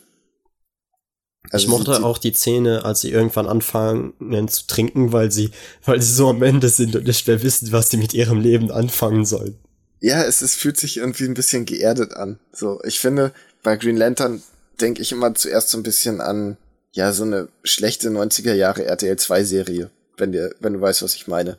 Also 1.51 1.65
ich 1.65 1.69
mochte 1.71 2.05
auch 2.05 2.19
die 2.19 2.33
Szene, 2.33 2.85
als 2.85 3.01
sie 3.01 3.11
irgendwann 3.11 3.47
anfangen 3.47 4.49
zu 4.49 4.67
trinken, 4.67 5.13
weil 5.13 5.33
sie, 5.33 5.51
weil 5.85 6.01
sie 6.01 6.15
so 6.15 6.29
am 6.29 6.43
Ende 6.43 6.69
sind 6.69 6.95
und 6.95 7.05
nicht 7.05 7.27
mehr 7.27 7.43
wissen, 7.43 7.73
was 7.73 7.91
sie 7.91 7.97
mit 7.97 8.15
ihrem 8.15 8.41
Leben 8.41 8.71
anfangen 8.71 9.25
sollen. 9.25 9.59
Ja, 10.03 10.25
es, 10.25 10.43
es 10.43 10.57
fühlt 10.57 10.77
sich 10.77 10.97
irgendwie 10.97 11.25
ein 11.25 11.35
bisschen 11.35 11.65
geerdet 11.65 12.15
an. 12.15 12.41
So, 12.53 12.81
ich 12.85 12.99
finde, 12.99 13.33
bei 13.63 13.77
Green 13.77 13.97
Lantern 13.97 14.43
denke 14.81 15.01
ich 15.01 15.13
immer 15.13 15.33
zuerst 15.37 15.69
so 15.71 15.79
ein 15.79 15.85
bisschen 15.85 16.21
an, 16.21 16.57
ja, 16.91 17.13
so 17.13 17.23
eine 17.23 17.49
schlechte 17.63 18.11
90er 18.11 18.53
Jahre 18.53 18.85
RTL 18.85 19.17
2 19.17 19.45
Serie, 19.45 19.91
wenn 20.17 20.33
dir, 20.33 20.55
wenn 20.59 20.73
du 20.73 20.81
weißt, 20.81 21.03
was 21.03 21.15
ich 21.15 21.29
meine. 21.29 21.57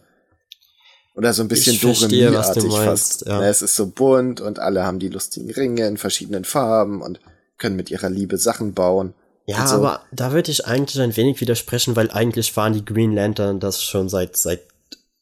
Oder 1.16 1.34
so 1.34 1.42
ein 1.42 1.48
bisschen 1.48 1.80
Doremi-artig 1.80 2.74
fast. 2.74 3.26
Ja. 3.26 3.42
Es 3.48 3.62
ist 3.62 3.78
so 3.78 3.88
bunt 3.88 4.42
und 4.42 4.60
alle 4.60 4.84
haben 4.84 5.00
die 5.00 5.10
lustigen 5.10 5.50
Ringe 5.50 5.88
in 5.88 5.98
verschiedenen 5.98 6.44
Farben 6.44 7.02
und 7.02 7.22
können 7.58 7.78
mit 7.78 7.92
ihrer 7.92 8.10
Liebe 8.10 8.38
Sachen 8.38 8.74
bauen. 8.74 9.14
Ja, 9.46 9.66
so. 9.68 9.76
aber 9.76 10.04
da 10.12 10.34
würde 10.34 10.52
ich 10.52 10.66
eigentlich 10.66 11.02
ein 11.02 11.16
wenig 11.16 11.40
widersprechen, 11.40 11.96
weil 11.96 12.12
eigentlich 12.12 12.58
waren 12.58 12.74
die 12.74 12.84
Green 12.84 13.14
Lantern 13.14 13.62
das 13.62 13.82
schon 13.84 14.10
seit 14.10 14.36
seit 14.36 14.62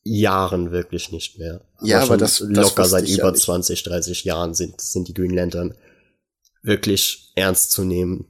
Jahren 0.04 0.72
wirklich 0.72 1.12
nicht 1.12 1.38
mehr. 1.38 1.62
Aber 1.78 1.88
ja, 1.88 2.02
aber 2.02 2.18
das 2.18 2.40
locker 2.40 2.84
das 2.84 2.90
seit 2.90 3.08
über 3.08 3.28
ja 3.30 3.34
20, 3.34 3.84
30 3.84 4.24
Jahren 4.24 4.54
sind 4.54 4.82
sind 4.82 5.08
die 5.08 5.14
Green 5.14 5.34
Lantern 5.34 5.76
wirklich 6.64 7.32
ernst 7.36 7.72
zu 7.72 7.84
nehmen. 7.84 8.26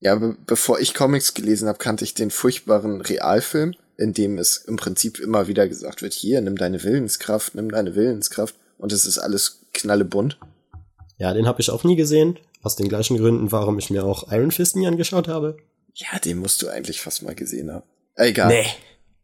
Ja, 0.00 0.14
be 0.14 0.36
bevor 0.46 0.78
ich 0.78 0.94
Comics 0.94 1.34
gelesen 1.34 1.68
habe, 1.68 1.78
kannte 1.78 2.04
ich 2.04 2.14
den 2.14 2.30
furchtbaren 2.30 3.00
Realfilm, 3.00 3.74
in 3.96 4.12
dem 4.12 4.38
es 4.38 4.58
im 4.58 4.76
Prinzip 4.76 5.18
immer 5.18 5.48
wieder 5.48 5.68
gesagt 5.68 6.02
wird, 6.02 6.12
hier, 6.12 6.40
nimm 6.40 6.56
deine 6.56 6.82
Willenskraft, 6.84 7.56
nimm 7.56 7.70
deine 7.70 7.96
Willenskraft 7.96 8.54
und 8.78 8.92
es 8.92 9.06
ist 9.06 9.18
alles 9.18 9.66
knallebunt. 9.74 10.38
Ja, 11.18 11.34
den 11.34 11.48
habe 11.48 11.60
ich 11.60 11.70
auch 11.70 11.82
nie 11.82 11.96
gesehen. 11.96 12.38
Aus 12.62 12.76
den 12.76 12.88
gleichen 12.88 13.16
Gründen, 13.16 13.50
warum 13.50 13.78
ich 13.78 13.90
mir 13.90 14.04
auch 14.04 14.30
Iron 14.32 14.52
Fist 14.52 14.76
nie 14.76 14.86
angeschaut 14.86 15.26
habe. 15.26 15.56
Ja, 15.94 16.18
den 16.20 16.38
musst 16.38 16.62
du 16.62 16.68
eigentlich 16.68 17.00
fast 17.00 17.22
mal 17.22 17.34
gesehen 17.34 17.72
haben. 17.72 17.84
Egal. 18.14 18.48
Nee. 18.48 18.66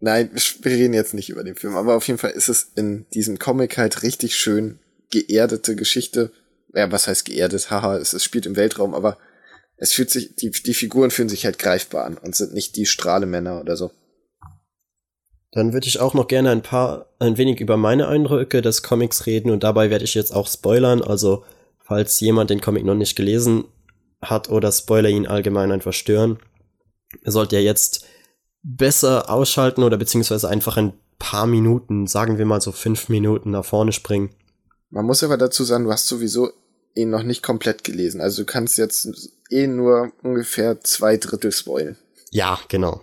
Nein, 0.04 0.28
wir 0.34 0.70
reden 0.70 0.92
jetzt 0.92 1.14
nicht 1.14 1.30
über 1.30 1.42
den 1.44 1.54
Film, 1.54 1.76
aber 1.76 1.96
auf 1.96 2.06
jeden 2.06 2.18
Fall 2.18 2.32
ist 2.32 2.50
es 2.50 2.72
in 2.76 3.06
diesem 3.14 3.38
Comic 3.38 3.78
halt 3.78 4.02
richtig 4.02 4.36
schön 4.36 4.78
geerdete 5.08 5.76
Geschichte. 5.76 6.30
Ja, 6.74 6.92
was 6.92 7.06
heißt 7.06 7.24
geerdet? 7.24 7.70
Haha, 7.70 7.96
es, 7.96 8.22
spielt 8.22 8.44
im 8.44 8.54
Weltraum, 8.54 8.92
aber 8.92 9.16
es 9.78 9.94
fühlt 9.94 10.10
sich, 10.10 10.34
die, 10.34 10.50
die 10.50 10.74
Figuren 10.74 11.10
fühlen 11.10 11.30
sich 11.30 11.46
halt 11.46 11.58
greifbar 11.58 12.04
an 12.04 12.18
und 12.18 12.36
sind 12.36 12.52
nicht 12.52 12.76
die 12.76 12.84
Strahlemänner 12.84 13.58
oder 13.62 13.78
so. 13.78 13.92
Dann 15.52 15.72
würde 15.72 15.86
ich 15.86 16.00
auch 16.00 16.12
noch 16.12 16.28
gerne 16.28 16.50
ein 16.50 16.60
paar, 16.60 17.08
ein 17.18 17.38
wenig 17.38 17.62
über 17.62 17.78
meine 17.78 18.06
Eindrücke 18.06 18.60
des 18.60 18.82
Comics 18.82 19.24
reden 19.24 19.50
und 19.50 19.64
dabei 19.64 19.88
werde 19.88 20.04
ich 20.04 20.12
jetzt 20.12 20.34
auch 20.34 20.48
spoilern, 20.48 21.00
also 21.00 21.46
falls 21.82 22.20
jemand 22.20 22.50
den 22.50 22.60
Comic 22.60 22.84
noch 22.84 22.94
nicht 22.94 23.16
gelesen 23.16 23.64
hat 24.20 24.50
oder 24.50 24.70
Spoiler 24.70 25.08
ihn 25.08 25.26
allgemein 25.26 25.72
einfach 25.72 25.94
stören, 25.94 26.38
sollte 27.24 27.56
er 27.56 27.62
jetzt 27.62 28.04
besser 28.64 29.30
ausschalten 29.30 29.84
oder 29.84 29.96
beziehungsweise 29.96 30.48
einfach 30.48 30.76
ein 30.76 30.94
paar 31.18 31.46
Minuten, 31.46 32.06
sagen 32.06 32.38
wir 32.38 32.46
mal 32.46 32.60
so 32.60 32.72
fünf 32.72 33.08
Minuten 33.08 33.50
nach 33.50 33.64
vorne 33.64 33.92
springen. 33.92 34.30
Man 34.90 35.04
muss 35.04 35.22
aber 35.22 35.36
dazu 35.36 35.64
sagen, 35.64 35.84
du 35.84 35.92
hast 35.92 36.08
sowieso 36.08 36.50
ihn 36.94 37.10
noch 37.10 37.22
nicht 37.22 37.42
komplett 37.42 37.84
gelesen. 37.84 38.20
Also 38.20 38.42
du 38.42 38.46
kannst 38.46 38.78
jetzt 38.78 39.30
eh 39.50 39.66
nur 39.66 40.12
ungefähr 40.22 40.80
zwei 40.80 41.16
Drittel 41.16 41.52
spoilen. 41.52 41.96
Ja, 42.30 42.58
genau. 42.68 43.02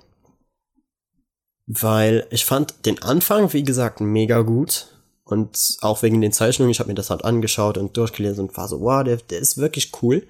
Weil 1.67 2.27
ich 2.31 2.45
fand 2.45 2.85
den 2.85 3.01
Anfang, 3.01 3.53
wie 3.53 3.63
gesagt, 3.63 4.01
mega 4.01 4.41
gut. 4.41 4.87
Und 5.23 5.77
auch 5.81 6.01
wegen 6.01 6.19
den 6.19 6.33
Zeichnungen, 6.33 6.71
ich 6.71 6.79
habe 6.79 6.89
mir 6.89 6.95
das 6.95 7.09
halt 7.09 7.23
angeschaut 7.23 7.77
und 7.77 7.95
durchgelesen 7.95 8.47
und 8.47 8.57
war 8.57 8.67
so, 8.67 8.81
wow, 8.81 9.03
der, 9.03 9.17
der 9.17 9.39
ist 9.39 9.57
wirklich 9.57 9.91
cool. 10.01 10.27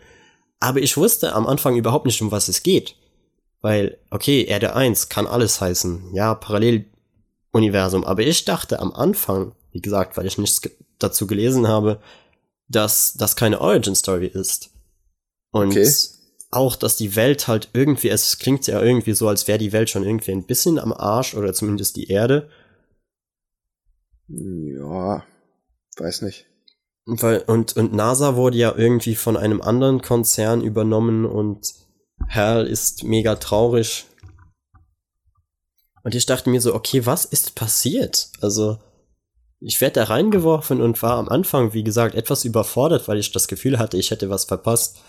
Aber 0.59 0.79
ich 0.79 0.97
wusste 0.97 1.33
am 1.33 1.47
Anfang 1.47 1.75
überhaupt 1.75 2.05
nicht, 2.05 2.21
um 2.21 2.31
was 2.31 2.47
es 2.47 2.61
geht. 2.61 2.95
Weil, 3.61 3.99
okay, 4.09 4.43
Erde 4.43 4.75
1 4.75 5.09
kann 5.09 5.27
alles 5.27 5.61
heißen. 5.61 6.13
Ja, 6.13 6.33
Paralleluniversum. 6.33 8.03
Aber 8.03 8.23
ich 8.23 8.45
dachte 8.45 8.79
am 8.79 8.91
Anfang, 8.91 9.53
wie 9.71 9.81
gesagt, 9.81 10.17
weil 10.17 10.25
ich 10.25 10.37
nichts 10.37 10.61
dazu 10.97 11.27
gelesen 11.27 11.67
habe, 11.67 12.01
dass 12.67 13.13
das 13.13 13.35
keine 13.35 13.61
Origin 13.61 13.95
Story 13.95 14.27
ist. 14.27 14.71
Und 15.51 15.71
okay. 15.71 15.91
auch, 16.49 16.75
dass 16.75 16.95
die 16.95 17.15
Welt 17.15 17.47
halt 17.47 17.69
irgendwie, 17.73 18.09
es 18.09 18.39
klingt 18.39 18.65
ja 18.67 18.81
irgendwie 18.81 19.13
so, 19.13 19.27
als 19.27 19.47
wäre 19.47 19.59
die 19.59 19.73
Welt 19.73 19.89
schon 19.89 20.03
irgendwie 20.03 20.31
ein 20.31 20.45
bisschen 20.45 20.79
am 20.79 20.93
Arsch 20.93 21.35
oder 21.35 21.53
zumindest 21.53 21.97
die 21.97 22.07
Erde. 22.07 22.49
Ja, 24.27 25.23
weiß 25.97 26.21
nicht. 26.23 26.47
Weil, 27.05 27.39
und, 27.47 27.75
und 27.75 27.93
NASA 27.93 28.35
wurde 28.35 28.57
ja 28.57 28.73
irgendwie 28.75 29.15
von 29.15 29.35
einem 29.35 29.61
anderen 29.61 30.01
Konzern 30.01 30.61
übernommen 30.61 31.25
und 31.25 31.73
Hal 32.29 32.67
ist 32.67 33.03
mega 33.03 33.35
traurig. 33.35 34.05
Und 36.03 36.15
ich 36.15 36.25
dachte 36.25 36.49
mir 36.49 36.61
so, 36.61 36.73
okay, 36.73 37.05
was 37.05 37.25
ist 37.25 37.55
passiert? 37.55 38.29
Also, 38.41 38.79
ich 39.59 39.79
werde 39.79 39.95
da 39.95 40.03
reingeworfen 40.05 40.81
und 40.81 41.01
war 41.03 41.17
am 41.17 41.29
Anfang, 41.29 41.73
wie 41.73 41.83
gesagt, 41.83 42.15
etwas 42.15 42.45
überfordert, 42.45 43.07
weil 43.07 43.19
ich 43.19 43.31
das 43.31 43.47
Gefühl 43.47 43.77
hatte, 43.77 43.97
ich 43.97 44.09
hätte 44.09 44.29
was 44.29 44.45
verpasst. 44.45 44.99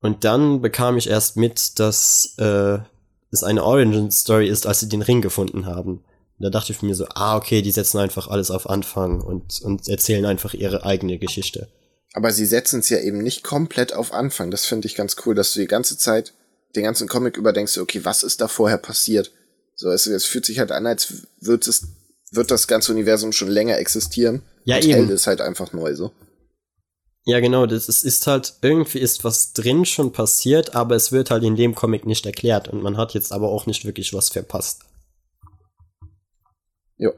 Und 0.00 0.24
dann 0.24 0.60
bekam 0.60 0.96
ich 0.96 1.08
erst 1.08 1.36
mit, 1.36 1.78
dass 1.78 2.34
äh, 2.38 2.78
es 3.30 3.44
eine 3.44 3.62
Origin-Story 3.62 4.48
ist, 4.48 4.66
als 4.66 4.80
sie 4.80 4.88
den 4.88 5.02
Ring 5.02 5.22
gefunden 5.22 5.66
haben. 5.66 6.04
Und 6.38 6.42
da 6.44 6.50
dachte 6.50 6.72
ich 6.72 6.82
mir 6.82 6.94
so, 6.94 7.06
ah, 7.14 7.36
okay, 7.36 7.62
die 7.62 7.70
setzen 7.70 7.98
einfach 7.98 8.26
alles 8.26 8.50
auf 8.50 8.68
Anfang 8.68 9.20
und, 9.20 9.60
und 9.62 9.88
erzählen 9.88 10.26
einfach 10.26 10.52
ihre 10.54 10.84
eigene 10.84 11.18
Geschichte. 11.18 11.68
Aber 12.12 12.32
sie 12.32 12.46
setzen 12.46 12.80
es 12.80 12.88
ja 12.88 12.98
eben 12.98 13.18
nicht 13.18 13.44
komplett 13.44 13.92
auf 13.92 14.12
Anfang. 14.12 14.50
Das 14.50 14.66
finde 14.66 14.86
ich 14.86 14.94
ganz 14.94 15.16
cool, 15.24 15.34
dass 15.34 15.52
du 15.52 15.60
die 15.60 15.66
ganze 15.66 15.96
Zeit 15.96 16.32
den 16.76 16.84
ganzen 16.84 17.08
Comic 17.08 17.36
über 17.36 17.52
denkst, 17.52 17.78
okay, 17.78 18.04
was 18.04 18.22
ist 18.22 18.40
da 18.40 18.48
vorher 18.48 18.78
passiert? 18.78 19.32
So, 19.76 19.90
es, 19.90 20.06
es 20.06 20.24
fühlt 20.24 20.46
sich 20.46 20.58
halt 20.58 20.72
an, 20.72 20.86
als 20.86 21.26
wird 21.40 21.66
es 21.66 21.88
wird 22.36 22.50
das 22.50 22.66
ganze 22.66 22.92
Universum 22.92 23.32
schon 23.32 23.48
länger 23.48 23.78
existieren. 23.78 24.42
Ja, 24.64 24.76
und 24.76 24.84
eben. 24.84 24.92
Hell 24.94 25.10
ist 25.10 25.26
halt 25.26 25.40
einfach 25.40 25.72
neu 25.72 25.94
so. 25.94 26.12
Ja, 27.26 27.40
genau, 27.40 27.64
das 27.64 27.88
ist, 27.88 28.04
ist 28.04 28.26
halt, 28.26 28.54
irgendwie 28.60 28.98
ist 28.98 29.24
was 29.24 29.54
drin 29.54 29.86
schon 29.86 30.12
passiert, 30.12 30.74
aber 30.74 30.94
es 30.94 31.10
wird 31.10 31.30
halt 31.30 31.42
in 31.42 31.56
dem 31.56 31.74
Comic 31.74 32.04
nicht 32.06 32.26
erklärt 32.26 32.68
und 32.68 32.82
man 32.82 32.98
hat 32.98 33.14
jetzt 33.14 33.32
aber 33.32 33.48
auch 33.48 33.64
nicht 33.64 33.86
wirklich 33.86 34.12
was 34.12 34.28
verpasst. 34.28 34.82
Ja. 36.98 37.10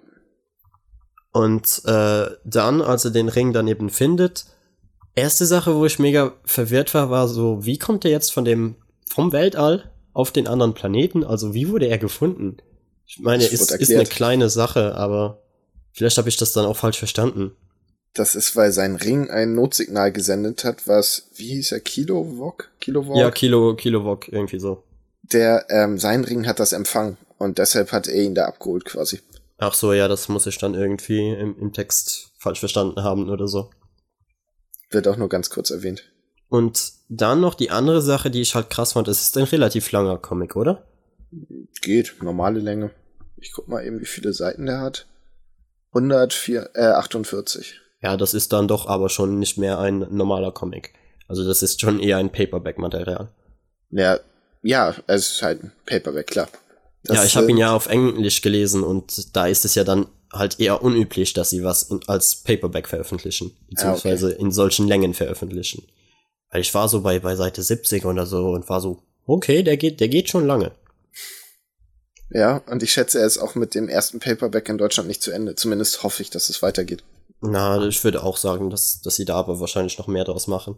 Und 1.33 1.83
äh, 1.87 2.27
dann, 2.45 2.83
als 2.83 3.05
er 3.05 3.11
den 3.11 3.29
Ring 3.29 3.53
dann 3.53 3.67
eben 3.67 3.91
findet, 3.91 4.47
erste 5.17 5.45
Sache, 5.45 5.75
wo 5.75 5.85
ich 5.85 5.99
mega 5.99 6.35
verwirrt 6.45 6.95
war, 6.95 7.11
war 7.11 7.27
so, 7.27 7.65
wie 7.65 7.79
kommt 7.79 8.05
er 8.05 8.13
jetzt 8.13 8.33
von 8.33 8.45
dem, 8.45 8.77
vom 9.09 9.33
Weltall 9.33 9.91
auf 10.13 10.31
den 10.31 10.47
anderen 10.47 10.75
Planeten? 10.75 11.25
Also 11.25 11.55
wie 11.55 11.69
wurde 11.69 11.87
er 11.87 11.99
gefunden? 11.99 12.57
Ich 13.07 13.21
meine, 13.21 13.45
es 13.45 13.53
ist, 13.53 13.71
ist 13.71 13.93
eine 13.93 14.05
kleine 14.05 14.51
Sache, 14.51 14.95
aber 14.95 15.43
vielleicht 15.93 16.19
habe 16.19 16.29
ich 16.29 16.37
das 16.37 16.53
dann 16.53 16.67
auch 16.67 16.77
falsch 16.77 16.99
verstanden. 16.99 17.53
Das 18.15 18.35
ist, 18.35 18.57
weil 18.57 18.73
sein 18.73 18.97
Ring 18.97 19.31
ein 19.31 19.55
Notsignal 19.55 20.11
gesendet 20.11 20.65
hat, 20.65 20.89
was, 20.89 21.29
wie 21.35 21.49
hieß 21.49 21.73
er, 21.73 21.81
Kilowog? 21.81 22.71
Kilowog? 22.81 23.17
Ja, 23.17 23.31
Kilo, 23.31 23.77
Kilowog, 23.77 24.29
irgendwie 24.29 24.59
so. 24.59 24.83
Der, 25.23 25.67
ähm, 25.69 25.99
sein 25.99 26.25
Ring 26.25 26.47
hat 26.47 26.59
das 26.59 26.73
empfangen 26.73 27.19
und 27.37 27.59
deshalb 27.59 27.93
hat 27.93 28.09
er 28.09 28.23
ihn 28.23 28.35
da 28.35 28.47
abgeholt 28.47 28.87
quasi. 28.87 29.21
Ach 29.59 29.75
so, 29.75 29.93
ja, 29.93 30.09
das 30.09 30.29
muss 30.29 30.47
ich 30.47 30.59
dann 30.59 30.75
irgendwie 30.75 31.31
im, 31.31 31.59
im 31.59 31.73
Text 31.73 32.31
falsch 32.39 32.61
verstanden 32.61 33.03
haben 33.03 33.29
oder 33.29 33.49
so. 33.49 33.71
Wird 34.91 35.09
auch 35.09 35.17
nur 35.17 35.29
ganz 35.29 35.51
kurz 35.51 35.71
erwähnt. 35.71 36.05
Und 36.49 36.93
dann 37.09 37.41
noch 37.41 37.55
die 37.55 37.71
andere 37.71 38.03
Sache, 38.03 38.31
die 38.31 38.41
ich 38.41 38.55
halt 38.55 38.71
krass 38.71 38.93
fand, 38.93 39.09
es 39.09 39.21
ist 39.21 39.37
ein 39.37 39.45
relativ 39.45 39.91
langer 39.93 40.19
Comic, 40.19 40.57
oder? 40.57 40.85
Geht, 41.83 42.15
normale 42.23 42.61
Länge. 42.61 42.91
Ich 43.37 43.53
guck 43.53 43.69
mal 43.69 43.85
eben, 43.85 44.01
wie 44.01 44.07
viele 44.07 44.33
Seiten 44.33 44.67
der 44.67 44.81
hat. 44.81 45.07
104, 45.93 46.71
äh, 46.75 46.83
48. 46.83 47.81
Ja, 48.03 48.17
das 48.17 48.35
ist 48.35 48.53
dann 48.53 48.69
doch 48.69 48.87
aber 48.87 49.09
schon 49.09 49.39
nicht 49.39 49.59
mehr 49.59 49.79
ein 49.79 50.07
normaler 50.11 50.53
Comic. 50.53 50.93
Also 51.29 51.45
das 51.45 51.63
ist 51.63 51.81
schon 51.81 52.01
eher 52.01 52.19
ein 52.19 52.31
Paperback-Material. 52.31 53.29
Ja, 53.91 54.21
ja, 54.63 54.95
es 55.07 55.33
ist 55.33 55.43
halt 55.43 55.65
ein 55.65 55.73
Paperback, 55.87 56.27
klar. 56.29 56.49
Das, 57.05 57.17
ja, 57.17 57.25
ich 57.25 57.37
habe 57.37 57.51
ihn 57.51 57.57
ja 57.57 57.75
auf 57.75 57.87
Englisch 57.87 58.43
gelesen 58.43 58.83
und 58.83 59.37
da 59.37 59.47
ist 59.47 59.65
es 59.65 59.75
ja 59.75 59.85
dann 59.85 60.07
halt 60.33 60.59
eher 60.59 60.83
unüblich, 60.83 61.33
dass 61.33 61.51
sie 61.51 61.63
was 61.63 61.85
in, 61.85 62.01
als 62.09 62.37
Paperback 62.37 62.89
veröffentlichen, 62.89 63.57
beziehungsweise 63.71 64.27
ah, 64.27 64.31
okay. 64.31 64.43
in 64.43 64.51
solchen 64.51 64.89
Längen 64.89 65.15
veröffentlichen. 65.15 65.85
Weil 66.51 66.61
ich 66.61 66.73
war 66.75 66.89
so 66.89 67.03
bei, 67.03 67.19
bei 67.19 67.37
Seite 67.37 67.63
70 67.63 68.05
oder 68.05 68.27
so 68.27 68.51
und 68.51 68.69
war 68.69 68.81
so, 68.81 69.03
okay, 69.27 69.63
der 69.63 69.77
geht, 69.77 70.01
der 70.01 70.09
geht 70.09 70.29
schon 70.29 70.47
lange. 70.47 70.73
Ja, 72.31 72.59
und 72.67 72.83
ich 72.83 72.93
schätze, 72.93 73.21
er 73.21 73.27
ist 73.27 73.39
auch 73.39 73.55
mit 73.55 73.75
dem 73.75 73.89
ersten 73.89 74.19
Paperback 74.19 74.69
in 74.69 74.79
Deutschland 74.79 75.09
nicht 75.09 75.23
zu 75.23 75.31
Ende. 75.31 75.55
Zumindest 75.55 76.03
hoffe 76.03 76.23
ich, 76.23 76.31
dass 76.31 76.49
es 76.49 76.63
weitergeht. 76.63 77.05
Na, 77.41 77.85
ich 77.87 78.03
würde 78.03 78.23
auch 78.23 78.37
sagen, 78.37 78.71
dass, 78.71 79.01
dass 79.01 79.17
sie 79.17 79.25
da 79.25 79.37
aber 79.37 79.61
wahrscheinlich 79.61 79.99
noch 79.99 80.07
mehr 80.07 80.25
draus 80.25 80.47
machen. 80.47 80.77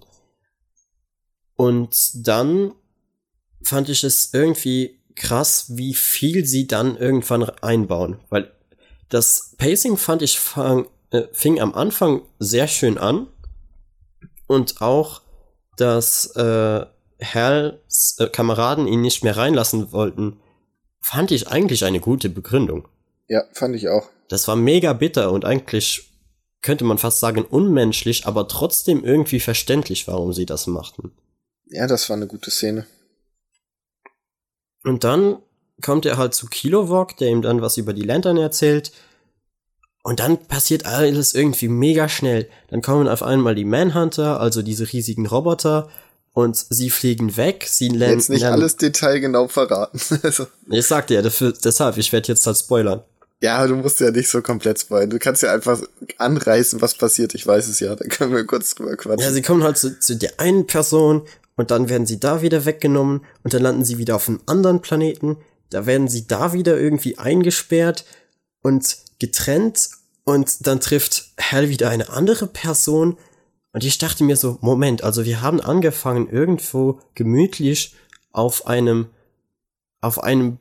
Und 1.57 2.11
dann 2.27 2.73
fand 3.63 3.89
ich 3.89 4.05
es 4.05 4.33
irgendwie 4.33 5.01
krass, 5.15 5.77
wie 5.77 5.95
viel 5.95 6.45
sie 6.45 6.67
dann 6.67 6.97
irgendwann 6.97 7.45
einbauen. 7.45 8.21
Weil 8.29 8.53
das 9.09 9.55
Pacing 9.59 9.97
fand 9.97 10.23
ich 10.23 10.39
fang, 10.39 10.87
äh, 11.11 11.23
fing 11.33 11.61
am 11.61 11.75
Anfang 11.75 12.23
sehr 12.39 12.69
schön 12.69 12.99
an. 12.99 13.27
Und 14.47 14.81
auch, 14.81 15.23
dass 15.81 16.35
äh, 16.37 16.85
Hals 17.23 18.17
äh, 18.19 18.27
Kameraden 18.29 18.87
ihn 18.87 19.01
nicht 19.01 19.25
mehr 19.25 19.37
reinlassen 19.37 19.93
wollten, 19.93 20.41
fand 21.01 21.31
ich 21.31 21.49
eigentlich 21.49 21.85
eine 21.85 22.01
gute 22.01 22.29
Begründung. 22.29 22.89
Ja, 23.29 23.45
fand 23.53 23.77
ich 23.77 23.89
auch. 23.89 24.09
Das 24.29 24.49
war 24.49 24.57
mega 24.57 24.93
bitter 24.93 25.33
und 25.33 25.45
eigentlich 25.45 26.11
könnte 26.61 26.85
man 26.85 26.99
fast 26.99 27.21
sagen 27.21 27.45
unmenschlich, 27.45 28.27
aber 28.27 28.49
trotzdem 28.49 29.05
irgendwie 29.05 29.41
verständlich, 29.41 30.09
warum 30.09 30.33
sie 30.33 30.47
das 30.47 30.67
machten. 30.67 31.13
Ja, 31.67 31.87
das 31.87 32.09
war 32.09 32.17
eine 32.17 32.27
gute 32.27 32.51
Szene. 32.51 32.87
Und 34.85 35.05
dann 35.05 35.39
kommt 35.83 36.07
er 36.07 36.17
halt 36.17 36.35
zu 36.35 36.47
Kilowog, 36.47 37.17
der 37.19 37.29
ihm 37.29 37.43
dann 37.43 37.63
was 37.63 37.77
über 37.77 37.93
die 37.93 38.03
Lantern 38.03 38.37
erzählt. 38.37 38.93
Und 40.03 40.21
dann 40.21 40.39
passiert 40.39 40.87
alles 40.87 41.35
irgendwie 41.35 41.69
mega 41.69 42.09
schnell. 42.09 42.49
Dann 42.71 42.83
kommen 42.83 43.09
auf 43.09 43.23
einmal 43.23 43.55
die 43.55 43.65
Manhunter, 43.65 44.41
also 44.41 44.63
diese 44.63 44.91
riesigen 44.91 45.27
Roboter, 45.27 45.89
und 46.33 46.57
sie 46.57 46.91
fliegen 46.91 47.37
weg. 47.37 47.67
Sie 47.69 47.89
lernen. 47.89 48.15
Jetzt 48.15 48.31
nicht 48.31 48.45
alles 48.45 48.77
detailgenau 48.77 49.49
verraten. 49.49 50.01
also. 50.23 50.47
Ich 50.71 50.87
sagte 50.87 51.15
ja, 51.15 51.23
dafür, 51.23 51.53
deshalb, 51.53 51.99
ich 51.99 52.13
werde 52.13 52.29
jetzt 52.29 52.47
halt 52.47 52.57
spoilern. 52.57 53.03
Ja, 53.41 53.67
du 53.67 53.77
musst 53.77 54.01
ja 54.01 54.11
nicht 54.11 54.29
so 54.29 54.43
komplett 54.43 54.81
spoilern. 54.81 55.11
Du 55.11 55.19
kannst 55.19 55.43
ja 55.43 55.53
einfach 55.53 55.81
anreißen, 56.17 56.81
was 56.81 56.95
passiert. 56.95 57.35
Ich 57.35 57.47
weiß 57.47 57.69
es 57.69 57.81
ja. 57.81 57.95
Da 57.95 58.05
können 58.07 58.33
wir 58.33 58.45
kurz 58.45 58.75
drüber 58.75 58.97
quatschen. 58.97 59.21
Ja, 59.21 59.33
sie 59.33 59.43
kommen 59.43 59.63
halt 59.63 59.79
zu, 59.79 59.99
zu 59.99 60.17
der 60.17 60.39
einen 60.39 60.67
Person 60.67 61.23
und 61.57 61.71
dann 61.71 61.89
werden 61.89 62.07
sie 62.07 62.21
da 62.21 62.43
wieder 62.43 62.65
weggenommen 62.65 63.25
und 63.43 63.55
dann 63.55 63.63
landen 63.63 63.85
sie 63.85 63.99
wieder 63.99 64.17
auf 64.17 64.29
einem 64.29 64.41
anderen 64.47 64.81
Planeten. 64.81 65.39
Da 65.71 65.87
werden 65.87 66.09
sie 66.09 66.27
da 66.27 66.53
wieder 66.53 66.79
irgendwie 66.79 67.19
eingesperrt 67.19 68.05
und 68.63 68.97
getrennt 69.19 69.91
und 70.25 70.67
dann 70.67 70.81
trifft 70.81 71.33
Hal 71.41 71.69
wieder 71.69 71.91
eine 71.91 72.11
andere 72.11 72.47
Person 72.47 73.17
und 73.73 73.85
ich 73.85 73.99
dachte 73.99 74.25
mir 74.25 74.37
so, 74.37 74.59
Moment, 74.61 75.03
also 75.03 75.25
wir 75.25 75.43
haben 75.43 75.61
angefangen 75.61 76.29
irgendwo 76.29 77.01
gemütlich 77.15 77.95
auf 78.33 78.67
einem, 78.67 79.09
auf 80.01 80.23
einem, 80.23 80.59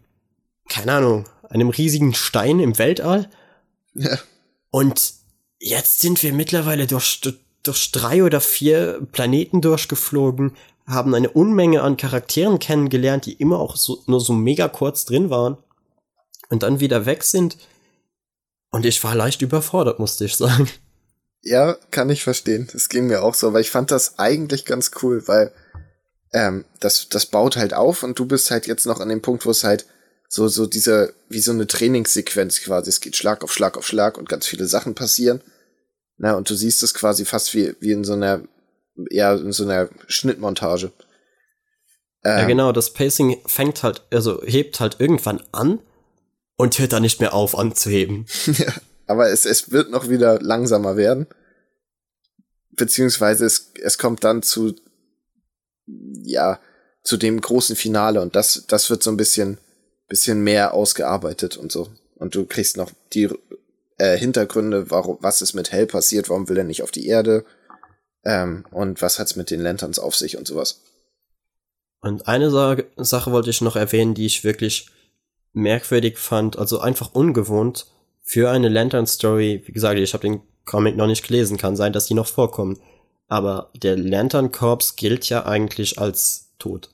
keine 0.69 0.93
Ahnung, 0.93 1.25
einem 1.49 1.69
riesigen 1.69 2.13
Stein 2.13 2.59
im 2.59 2.77
Weltall. 2.77 3.29
Ja. 3.93 4.19
Und 4.69 5.13
jetzt 5.59 6.01
sind 6.01 6.21
wir 6.21 6.33
mittlerweile 6.33 6.85
durch, 6.85 7.21
durch 7.63 7.91
drei 7.91 8.23
oder 8.23 8.41
vier 8.41 9.01
Planeten 9.11 9.61
durchgeflogen, 9.61 10.55
haben 10.85 11.15
eine 11.15 11.29
Unmenge 11.29 11.81
an 11.81 11.97
Charakteren 11.97 12.59
kennengelernt, 12.59 13.25
die 13.25 13.33
immer 13.33 13.59
auch 13.59 13.75
so, 13.75 14.03
nur 14.05 14.21
so 14.21 14.33
mega 14.33 14.67
kurz 14.67 15.05
drin 15.05 15.29
waren 15.29 15.57
und 16.49 16.63
dann 16.63 16.79
wieder 16.79 17.05
weg 17.05 17.23
sind. 17.23 17.57
Und 18.69 18.85
ich 18.85 19.03
war 19.03 19.15
leicht 19.15 19.41
überfordert, 19.41 19.99
musste 19.99 20.25
ich 20.25 20.35
sagen. 20.35 20.69
Ja, 21.41 21.77
kann 21.91 22.09
ich 22.09 22.23
verstehen. 22.23 22.67
Das 22.73 22.89
ging 22.89 23.07
mir 23.07 23.23
auch 23.23 23.33
so, 23.33 23.53
weil 23.53 23.61
ich 23.61 23.71
fand 23.71 23.91
das 23.91 24.19
eigentlich 24.19 24.65
ganz 24.65 24.91
cool, 25.01 25.27
weil 25.27 25.53
ähm, 26.33 26.65
das, 26.79 27.07
das 27.09 27.27
baut 27.27 27.55
halt 27.55 27.73
auf 27.73 28.03
und 28.03 28.19
du 28.19 28.25
bist 28.25 28.51
halt 28.51 28.67
jetzt 28.67 28.85
noch 28.85 28.99
an 28.99 29.09
dem 29.09 29.21
Punkt, 29.21 29.45
wo 29.45 29.51
es 29.51 29.63
halt 29.63 29.85
so, 30.27 30.47
so 30.47 30.65
diese, 30.65 31.13
wie 31.29 31.39
so 31.39 31.51
eine 31.51 31.67
Trainingssequenz 31.67 32.61
quasi. 32.61 32.89
Es 32.89 32.99
geht 32.99 33.15
Schlag 33.15 33.43
auf 33.43 33.53
Schlag 33.53 33.77
auf 33.77 33.87
Schlag 33.87 34.17
und 34.17 34.27
ganz 34.27 34.45
viele 34.45 34.67
Sachen 34.67 34.93
passieren. 34.93 35.41
Na, 36.17 36.33
und 36.33 36.49
du 36.49 36.55
siehst 36.55 36.83
es 36.83 36.93
quasi 36.93 37.25
fast 37.25 37.53
wie, 37.53 37.75
wie 37.79 37.91
in 37.91 38.03
so 38.03 38.13
einer, 38.13 38.41
ja, 39.09 39.33
in 39.35 39.51
so 39.51 39.63
einer 39.63 39.89
Schnittmontage. 40.07 40.91
Ähm, 42.23 42.39
ja, 42.39 42.45
genau, 42.45 42.71
das 42.71 42.93
Pacing 42.93 43.37
fängt 43.45 43.83
halt, 43.83 44.01
also 44.11 44.41
hebt 44.43 44.79
halt 44.79 44.99
irgendwann 44.99 45.41
an 45.51 45.79
und 46.57 46.77
hört 46.79 46.91
dann 46.91 47.03
nicht 47.03 47.21
mehr 47.21 47.33
auf 47.33 47.57
anzuheben. 47.57 48.25
ja. 48.45 48.73
Aber 49.05 49.29
es, 49.29 49.45
es 49.45 49.71
wird 49.71 49.89
noch 49.89 50.09
wieder 50.09 50.41
langsamer 50.41 50.97
werden. 50.97 51.27
Beziehungsweise 52.71 53.45
es, 53.45 53.71
es 53.81 53.97
kommt 53.97 54.23
dann 54.23 54.43
zu, 54.43 54.75
ja, 55.85 56.59
zu 57.03 57.15
dem 57.15 57.39
großen 57.39 57.75
Finale 57.75 58.21
und 58.21 58.35
das, 58.35 58.65
das 58.67 58.89
wird 58.89 59.01
so 59.01 59.09
ein 59.09 59.17
bisschen, 59.17 59.57
bisschen 60.09 60.43
mehr 60.43 60.73
ausgearbeitet 60.73 61.55
und 61.55 61.71
so. 61.71 61.89
Und 62.15 62.35
du 62.35 62.45
kriegst 62.45 62.75
noch 62.75 62.91
die 63.13 63.29
äh, 63.97 64.17
Hintergründe, 64.17 64.91
warum, 64.91 65.17
was 65.21 65.41
ist 65.41 65.53
mit 65.53 65.71
Hell 65.71 65.87
passiert, 65.87 66.29
warum 66.29 66.49
will 66.49 66.57
er 66.57 66.63
nicht 66.63 66.83
auf 66.83 66.91
die 66.91 67.07
Erde 67.07 67.45
ähm, 68.25 68.65
und 68.71 69.01
was 69.01 69.19
hat's 69.19 69.35
mit 69.35 69.49
den 69.49 69.61
Lanterns 69.61 69.99
auf 69.99 70.15
sich 70.15 70.37
und 70.37 70.47
sowas. 70.47 70.81
Und 72.01 72.27
eine 72.27 72.51
Sa 72.51 72.77
Sache 72.97 73.31
wollte 73.31 73.49
ich 73.49 73.61
noch 73.61 73.75
erwähnen, 73.75 74.13
die 74.13 74.25
ich 74.25 74.43
wirklich 74.43 74.87
merkwürdig 75.53 76.17
fand, 76.17 76.57
also 76.57 76.79
einfach 76.79 77.13
ungewohnt 77.13 77.87
für 78.23 78.49
eine 78.49 78.69
Lantern-Story. 78.69 79.63
Wie 79.65 79.71
gesagt, 79.71 79.99
ich 79.99 80.13
habe 80.13 80.27
den 80.27 80.41
Comic 80.65 80.95
noch 80.95 81.07
nicht 81.07 81.25
gelesen, 81.25 81.57
kann 81.57 81.75
sein, 81.75 81.93
dass 81.93 82.07
die 82.07 82.13
noch 82.13 82.27
vorkommen. 82.27 82.79
Aber 83.27 83.71
der 83.75 83.97
Lantern 83.97 84.51
Corps 84.51 84.95
gilt 84.95 85.27
ja 85.29 85.45
eigentlich 85.45 85.99
als 85.99 86.49
tot. 86.59 86.89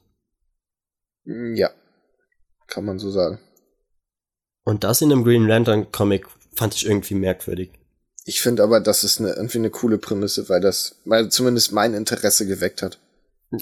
Mm, 1.26 1.56
ja, 1.56 1.70
kann 2.68 2.86
man 2.86 3.00
so 3.00 3.12
sagen. 3.12 3.40
Und 4.64 4.84
das 4.84 5.02
in 5.02 5.12
einem 5.12 5.24
Green 5.24 5.48
Lantern 5.48 5.92
Comic 5.92 6.28
fand 6.56 6.76
ich 6.76 6.86
irgendwie 6.86 7.16
merkwürdig. 7.16 7.72
Ich 8.26 8.42
finde 8.42 8.64
aber, 8.64 8.80
das 8.80 9.04
ist 9.04 9.20
eine, 9.20 9.34
irgendwie 9.34 9.58
eine 9.58 9.70
coole 9.70 9.98
Prämisse, 9.98 10.48
weil 10.48 10.62
das 10.62 10.96
weil 11.04 11.30
zumindest 11.30 11.74
mein 11.74 11.94
Interesse 11.94 12.48
geweckt 12.48 12.82
hat. 12.82 13.00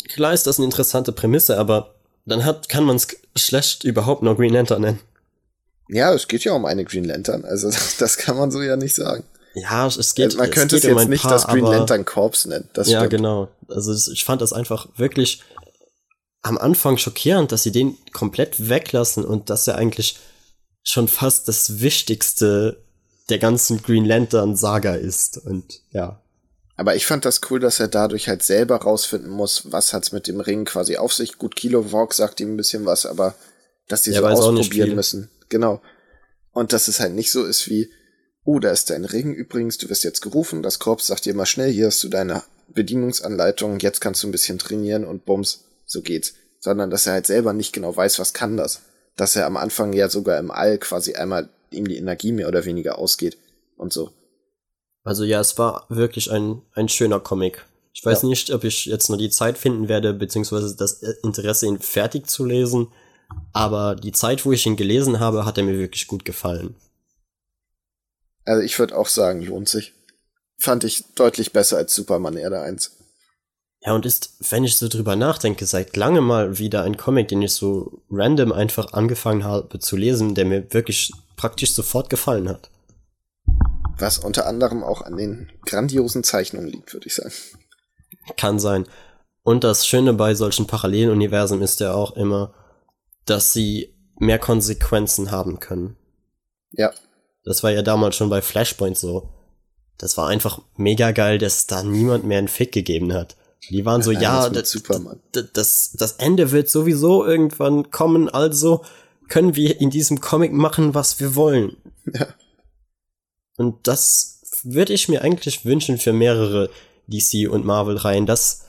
Klar 0.10 0.34
ist 0.34 0.48
das 0.48 0.58
eine 0.58 0.66
interessante 0.66 1.12
Prämisse, 1.12 1.58
aber 1.58 1.96
dann 2.26 2.46
hat, 2.46 2.70
kann 2.70 2.84
man 2.84 2.96
es 2.98 3.08
schlecht 3.36 3.84
überhaupt 3.84 4.24
noch 4.24 4.36
Green 4.38 4.54
Lantern 4.54 4.82
nennen. 4.82 5.00
Ja, 5.90 6.14
es 6.14 6.28
geht 6.28 6.44
ja 6.44 6.54
um 6.54 6.66
eine 6.66 6.86
Green 6.86 7.04
Lantern, 7.04 7.44
also 7.46 7.68
das, 7.72 7.98
das 7.98 8.18
kann 8.18 8.38
man 8.38 8.52
so 8.52 8.62
ja 8.62 8.76
nicht 8.76 8.96
sagen. 8.96 9.24
Ja, 9.54 9.86
es 9.88 10.16
geht. 10.16 10.38
Man 10.38 10.50
könnte 10.50 10.78
es, 10.78 10.84
es 10.84 10.90
jetzt 10.90 11.04
um 11.04 11.10
nicht 11.10 11.24
paar, 11.24 11.32
das 11.32 11.46
Green 11.48 11.66
Lantern 11.66 12.06
Corps 12.06 12.46
nennen. 12.46 12.70
Das 12.74 12.88
ja, 12.88 13.00
stimmt. 13.00 13.12
genau. 13.12 13.50
Also 13.68 13.92
es- 13.92 14.08
ich 14.08 14.24
fand 14.24 14.42
das 14.42 14.54
einfach 14.54 14.88
wirklich 14.96 15.44
am 16.42 16.58
Anfang 16.58 16.98
schockierend, 16.98 17.52
dass 17.52 17.64
sie 17.64 17.72
den 17.74 17.98
komplett 18.14 18.70
weglassen 18.70 19.26
und 19.26 19.50
dass 19.50 19.68
er 19.68 19.76
eigentlich 19.76 20.18
schon 20.84 21.08
fast 21.10 21.48
das 21.50 21.82
Wichtigste 21.82 22.82
der 23.30 23.40
ganzen 23.40 23.82
Green 23.84 24.06
Lantern 24.06 24.56
Saga 24.56 24.96
ist. 24.96 25.38
Und 25.38 25.82
ja. 25.92 26.21
Aber 26.82 26.96
ich 26.96 27.06
fand 27.06 27.26
das 27.26 27.42
cool, 27.48 27.60
dass 27.60 27.80
er 27.80 27.90
dadurch 27.90 28.28
halt 28.28 28.42
selber 28.42 28.78
rausfinden 28.78 29.30
muss, 29.30 29.72
was 29.72 29.94
hat's 29.94 30.14
mit 30.14 30.26
dem 30.26 30.40
Ring 30.40 30.66
quasi 30.66 30.98
auf 30.98 31.14
sich. 31.14 31.38
Gut, 31.38 31.56
Kilowog 31.56 32.12
sagt 32.16 32.40
ihm 32.40 32.56
ein 32.56 32.58
bisschen 32.58 32.88
was, 32.88 33.06
aber 33.06 33.36
dass 33.88 34.02
die 34.02 34.10
Der 34.10 34.22
so 34.22 34.26
ausprobieren 34.26 34.96
müssen. 34.96 35.30
Genau. 35.50 35.80
Und 36.52 36.74
dass 36.74 36.88
es 36.88 37.00
halt 37.00 37.14
nicht 37.14 37.32
so 37.32 37.46
ist 37.46 37.70
wie, 37.70 37.92
oh, 38.46 38.58
da 38.58 38.72
ist 38.72 38.90
dein 38.90 39.06
Ring 39.06 39.32
übrigens, 39.32 39.78
du 39.78 39.92
wirst 39.92 40.04
jetzt 40.04 40.22
gerufen, 40.22 40.64
das 40.64 40.80
Korps 40.80 41.06
sagt 41.06 41.26
dir 41.26 41.36
mal 41.36 41.46
schnell, 41.46 41.72
hier 41.72 41.86
hast 41.86 42.04
du 42.04 42.10
deine 42.10 42.42
Bedienungsanleitung, 42.70 43.78
jetzt 43.78 44.02
kannst 44.02 44.24
du 44.24 44.28
ein 44.28 44.32
bisschen 44.32 44.58
trainieren 44.58 45.06
und 45.06 45.24
bums, 45.24 45.66
so 45.86 46.02
geht's. 46.02 46.34
Sondern 46.60 46.90
dass 46.90 47.06
er 47.06 47.14
halt 47.14 47.28
selber 47.28 47.54
nicht 47.54 47.74
genau 47.74 47.96
weiß, 47.96 48.18
was 48.18 48.34
kann 48.34 48.58
das. 48.58 48.82
Dass 49.16 49.36
er 49.36 49.46
am 49.46 49.56
Anfang 49.56 49.94
ja 49.94 50.10
sogar 50.10 50.40
im 50.40 50.50
All 50.50 50.80
quasi 50.80 51.14
einmal 51.14 51.48
ihm 51.70 51.88
die 51.88 51.98
Energie 51.98 52.32
mehr 52.32 52.48
oder 52.48 52.66
weniger 52.66 52.98
ausgeht 52.98 53.38
und 53.78 53.94
so. 53.94 54.10
Also 55.04 55.24
ja, 55.24 55.40
es 55.40 55.58
war 55.58 55.86
wirklich 55.90 56.32
ein, 56.32 56.62
ein 56.74 56.90
schöner 56.90 57.20
Comic. 57.20 57.66
Ich 57.94 58.06
weiß 58.06 58.22
Ja. 58.22 58.30
nicht, 58.30 58.52
ob 58.52 58.64
ich 58.64 58.86
jetzt 58.86 59.10
nur 59.10 59.18
die 59.18 59.30
Zeit 59.30 59.58
finden 59.58 59.88
werde, 59.90 60.14
beziehungsweise 60.14 60.76
das 60.76 61.02
Interesse, 61.24 61.66
ihn 61.68 61.80
fertig 61.80 62.28
zu 62.28 62.46
lesen. 62.46 62.88
Aber 63.54 63.96
die 63.96 64.12
Zeit, 64.12 64.46
wo 64.46 64.52
ich 64.52 64.66
ihn 64.66 64.76
gelesen 64.76 65.20
habe, 65.20 65.46
hat 65.46 65.58
er 65.58 65.64
mir 65.64 65.78
wirklich 65.78 66.08
gut 66.08 66.26
gefallen. 66.26 66.76
Also 68.46 68.62
ich 68.64 68.78
würde 68.80 68.98
auch 68.98 69.08
sagen, 69.08 69.42
lohnt 69.44 69.70
sich. 69.70 69.94
Fand 70.58 70.84
ich 70.84 71.04
deutlich 71.16 71.52
besser 71.52 71.78
als 71.78 71.94
Superman 71.94 72.38
Erde 72.38 72.62
1. 72.62 72.92
Ja, 73.84 73.94
und 73.94 74.06
ist, 74.06 74.34
wenn 74.52 74.64
ich 74.64 74.78
so 74.78 74.88
drüber 74.88 75.16
nachdenke, 75.16 75.66
seit 75.66 75.96
langem 75.98 76.26
mal 76.26 76.60
wieder 76.60 76.84
ein 76.84 76.98
Comic, 76.98 77.30
den 77.30 77.42
ich 77.42 77.54
so 77.54 78.02
random 78.12 78.52
einfach 78.52 78.94
angefangen 78.94 79.44
habe 79.44 79.80
zu 79.80 79.96
lesen, 79.98 80.36
der 80.36 80.46
mir 80.46 80.72
wirklich 80.72 81.12
praktisch 81.36 81.74
sofort 81.74 82.10
gefallen 82.10 82.48
hat. 82.48 82.70
Was 84.02 84.18
unter 84.18 84.48
anderem 84.48 84.84
auch 84.84 85.02
an 85.02 85.16
den 85.16 85.52
grandiosen 85.66 86.24
Zeichnungen 86.24 86.68
liegt, 86.68 86.94
würde 86.94 87.08
ich 87.08 87.16
sagen. 87.16 87.34
Kann 88.36 88.60
sein. 88.60 88.88
Und 89.44 89.64
das 89.64 89.88
Schöne 89.88 90.14
bei 90.14 90.34
solchen 90.34 90.68
Paralleluniversen 90.68 91.62
ist 91.62 91.80
ja 91.80 91.94
auch 91.94 92.16
immer, 92.16 92.54
dass 93.26 93.54
sie 93.54 93.96
mehr 94.20 94.40
Konsequenzen 94.40 95.32
haben 95.32 95.60
können. 95.60 95.98
Ja, 96.72 96.92
Das 97.44 97.64
war 97.64 97.72
ja 97.72 97.82
damals 97.82 98.16
schon 98.16 98.30
bei 98.30 98.42
Flashpoint 98.42 98.98
so. 98.98 99.30
Das 99.98 100.18
war 100.18 100.28
einfach 100.28 100.62
mega 100.78 101.12
geil, 101.12 101.38
dass 101.38 101.68
da 101.68 101.84
niemand 101.84 102.24
mehr 102.24 102.40
einen 102.40 102.48
Fick 102.48 102.72
gegeben 102.72 103.14
hat. 103.14 103.36
Die 103.70 103.86
waren 103.86 104.02
so, 104.02 104.12
ja, 104.12 104.50
Superman. 104.64 105.20
das, 105.32 105.46
das, 105.54 105.92
das 105.94 106.12
Ende 106.14 106.52
wird 106.52 106.70
sowieso 106.70 107.26
irgendwann 107.26 107.92
kommen, 107.92 108.28
also 108.30 108.84
können 109.28 109.56
wir 109.56 109.80
in 109.80 109.92
diesem 109.92 110.20
Comic 110.20 110.52
machen, 110.52 110.96
was 110.96 111.20
wir 111.20 111.36
wollen. 111.36 111.78
Ja. 112.12 112.28
Und 113.62 113.88
das 113.88 114.42
würde 114.64 114.94
ich 114.94 115.08
mir 115.08 115.22
eigentlich 115.22 115.66
wünschen 115.66 116.00
für 116.00 116.14
mehrere 116.14 116.72
DC 117.08 117.48
und 117.48 117.64
Marvel-Reihen, 117.64 118.26
dass 118.26 118.66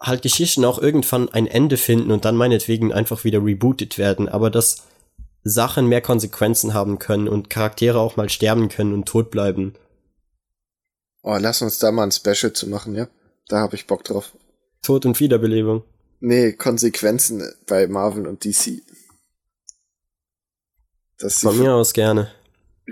halt 0.00 0.22
Geschichten 0.22 0.64
auch 0.64 0.78
irgendwann 0.78 1.28
ein 1.28 1.48
Ende 1.48 1.76
finden 1.76 2.12
und 2.12 2.24
dann 2.24 2.36
meinetwegen 2.36 2.92
einfach 2.92 3.24
wieder 3.24 3.44
rebootet 3.44 3.98
werden, 3.98 4.28
aber 4.28 4.48
dass 4.48 4.84
Sachen 5.42 5.88
mehr 5.88 6.00
Konsequenzen 6.00 6.72
haben 6.72 7.00
können 7.00 7.26
und 7.26 7.50
Charaktere 7.50 7.98
auch 7.98 8.16
mal 8.16 8.28
sterben 8.28 8.68
können 8.68 8.94
und 8.94 9.06
tot 9.06 9.32
bleiben. 9.32 9.74
Oh, 11.22 11.36
lass 11.40 11.62
uns 11.62 11.78
da 11.78 11.90
mal 11.90 12.04
ein 12.04 12.12
Special 12.12 12.52
zu 12.52 12.68
machen, 12.68 12.94
ja? 12.94 13.08
Da 13.48 13.58
habe 13.58 13.74
ich 13.74 13.88
Bock 13.88 14.04
drauf. 14.04 14.32
Tod 14.82 15.04
und 15.06 15.18
Wiederbelebung. 15.18 15.82
Nee, 16.20 16.52
Konsequenzen 16.52 17.42
bei 17.66 17.88
Marvel 17.88 18.28
und 18.28 18.44
DC. 18.44 18.82
Das 21.18 21.40
Von 21.40 21.58
mir 21.58 21.74
aus 21.74 21.92
gerne. 21.92 22.30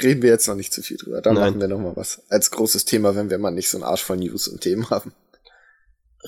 Reden 0.03 0.23
wir 0.23 0.31
jetzt 0.31 0.49
noch 0.49 0.55
nicht 0.55 0.73
zu 0.73 0.83
viel 0.83 0.97
drüber. 0.97 1.21
Da 1.21 1.33
Nein. 1.33 1.43
machen 1.43 1.61
wir 1.61 1.69
noch 1.69 1.79
mal 1.79 1.97
was. 1.97 2.23
Als 2.29 2.51
großes 2.51 2.85
Thema, 2.85 3.15
wenn 3.15 3.31
wir 3.31 3.39
mal 3.39 3.51
nicht 3.51 3.69
so 3.69 3.79
einen 3.79 3.85
Arsch 3.85 4.03
voll 4.03 4.17
News 4.17 4.49
und 4.49 4.61
Themen 4.61 4.91
haben. 4.91 5.13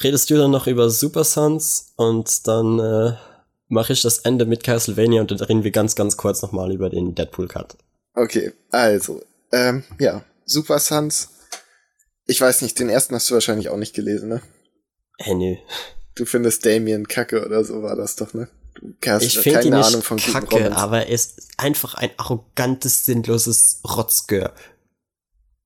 Redest 0.02 0.28
du 0.30 0.36
dann 0.36 0.50
noch 0.50 0.66
über 0.66 0.90
Super 0.90 1.24
Sons 1.24 1.92
und 1.96 2.46
dann 2.46 2.78
äh, 2.78 3.16
mache 3.68 3.92
ich 3.94 4.02
das 4.02 4.18
Ende 4.18 4.44
mit 4.44 4.62
Castlevania 4.62 5.22
und 5.22 5.30
dann 5.30 5.40
reden 5.40 5.64
wir 5.64 5.70
ganz, 5.70 5.94
ganz 5.94 6.16
kurz 6.16 6.42
nochmal 6.42 6.72
über 6.72 6.90
den 6.90 7.14
Deadpool-Cut. 7.14 7.76
Okay, 8.14 8.52
also, 8.70 9.22
ähm, 9.52 9.84
ja, 9.98 10.24
Super 10.44 10.78
Sons. 10.78 11.30
Ich 12.26 12.40
weiß 12.40 12.62
nicht, 12.62 12.78
den 12.78 12.88
ersten 12.88 13.14
hast 13.14 13.30
du 13.30 13.34
wahrscheinlich 13.34 13.68
auch 13.68 13.76
nicht 13.76 13.94
gelesen, 13.94 14.28
ne? 14.28 14.42
Hey, 15.18 15.34
nö. 15.34 15.56
Du 16.14 16.24
findest 16.24 16.66
Damien 16.66 17.08
Kacke 17.08 17.44
oder 17.44 17.64
so 17.64 17.82
war 17.82 17.96
das 17.96 18.16
doch, 18.16 18.34
ne? 18.34 18.48
Hast 19.04 19.22
Ich 19.22 19.38
finde 19.38 19.60
ihn 19.60 19.70
keine 19.70 19.76
nicht 19.76 19.86
Ahnung 19.86 20.02
von 20.02 20.18
kacke, 20.18 20.76
aber 20.76 21.06
er 21.06 21.12
ist 21.12 21.48
einfach 21.56 21.94
ein 21.94 22.10
arrogantes, 22.16 23.04
sinnloses 23.04 23.80
Rotzgör. 23.84 24.52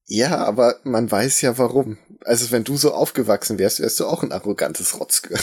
Ja, 0.06 0.38
aber 0.44 0.76
man 0.84 1.10
weiß 1.10 1.40
ja 1.42 1.56
warum. 1.58 1.98
Also 2.24 2.50
wenn 2.50 2.64
du 2.64 2.76
so 2.76 2.92
aufgewachsen 2.92 3.58
wärst, 3.58 3.80
wärst 3.80 4.00
du 4.00 4.06
auch 4.06 4.22
ein 4.22 4.32
arrogantes 4.32 4.98
Rotzke. 4.98 5.38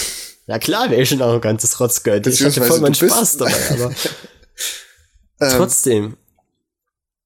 Ja 0.45 0.59
klar 0.59 0.89
wäre 0.89 1.01
ich 1.01 1.11
ein 1.11 1.21
arrogantes 1.21 1.79
Rotzgör. 1.79 2.25
Ich 2.25 2.43
hatte 2.43 2.61
voll 2.61 2.79
meinen 2.79 2.95
Spaß 2.95 3.37
dabei, 3.37 3.55
aber 3.71 3.93
Ähm, 5.39 5.51
trotzdem. 5.55 6.17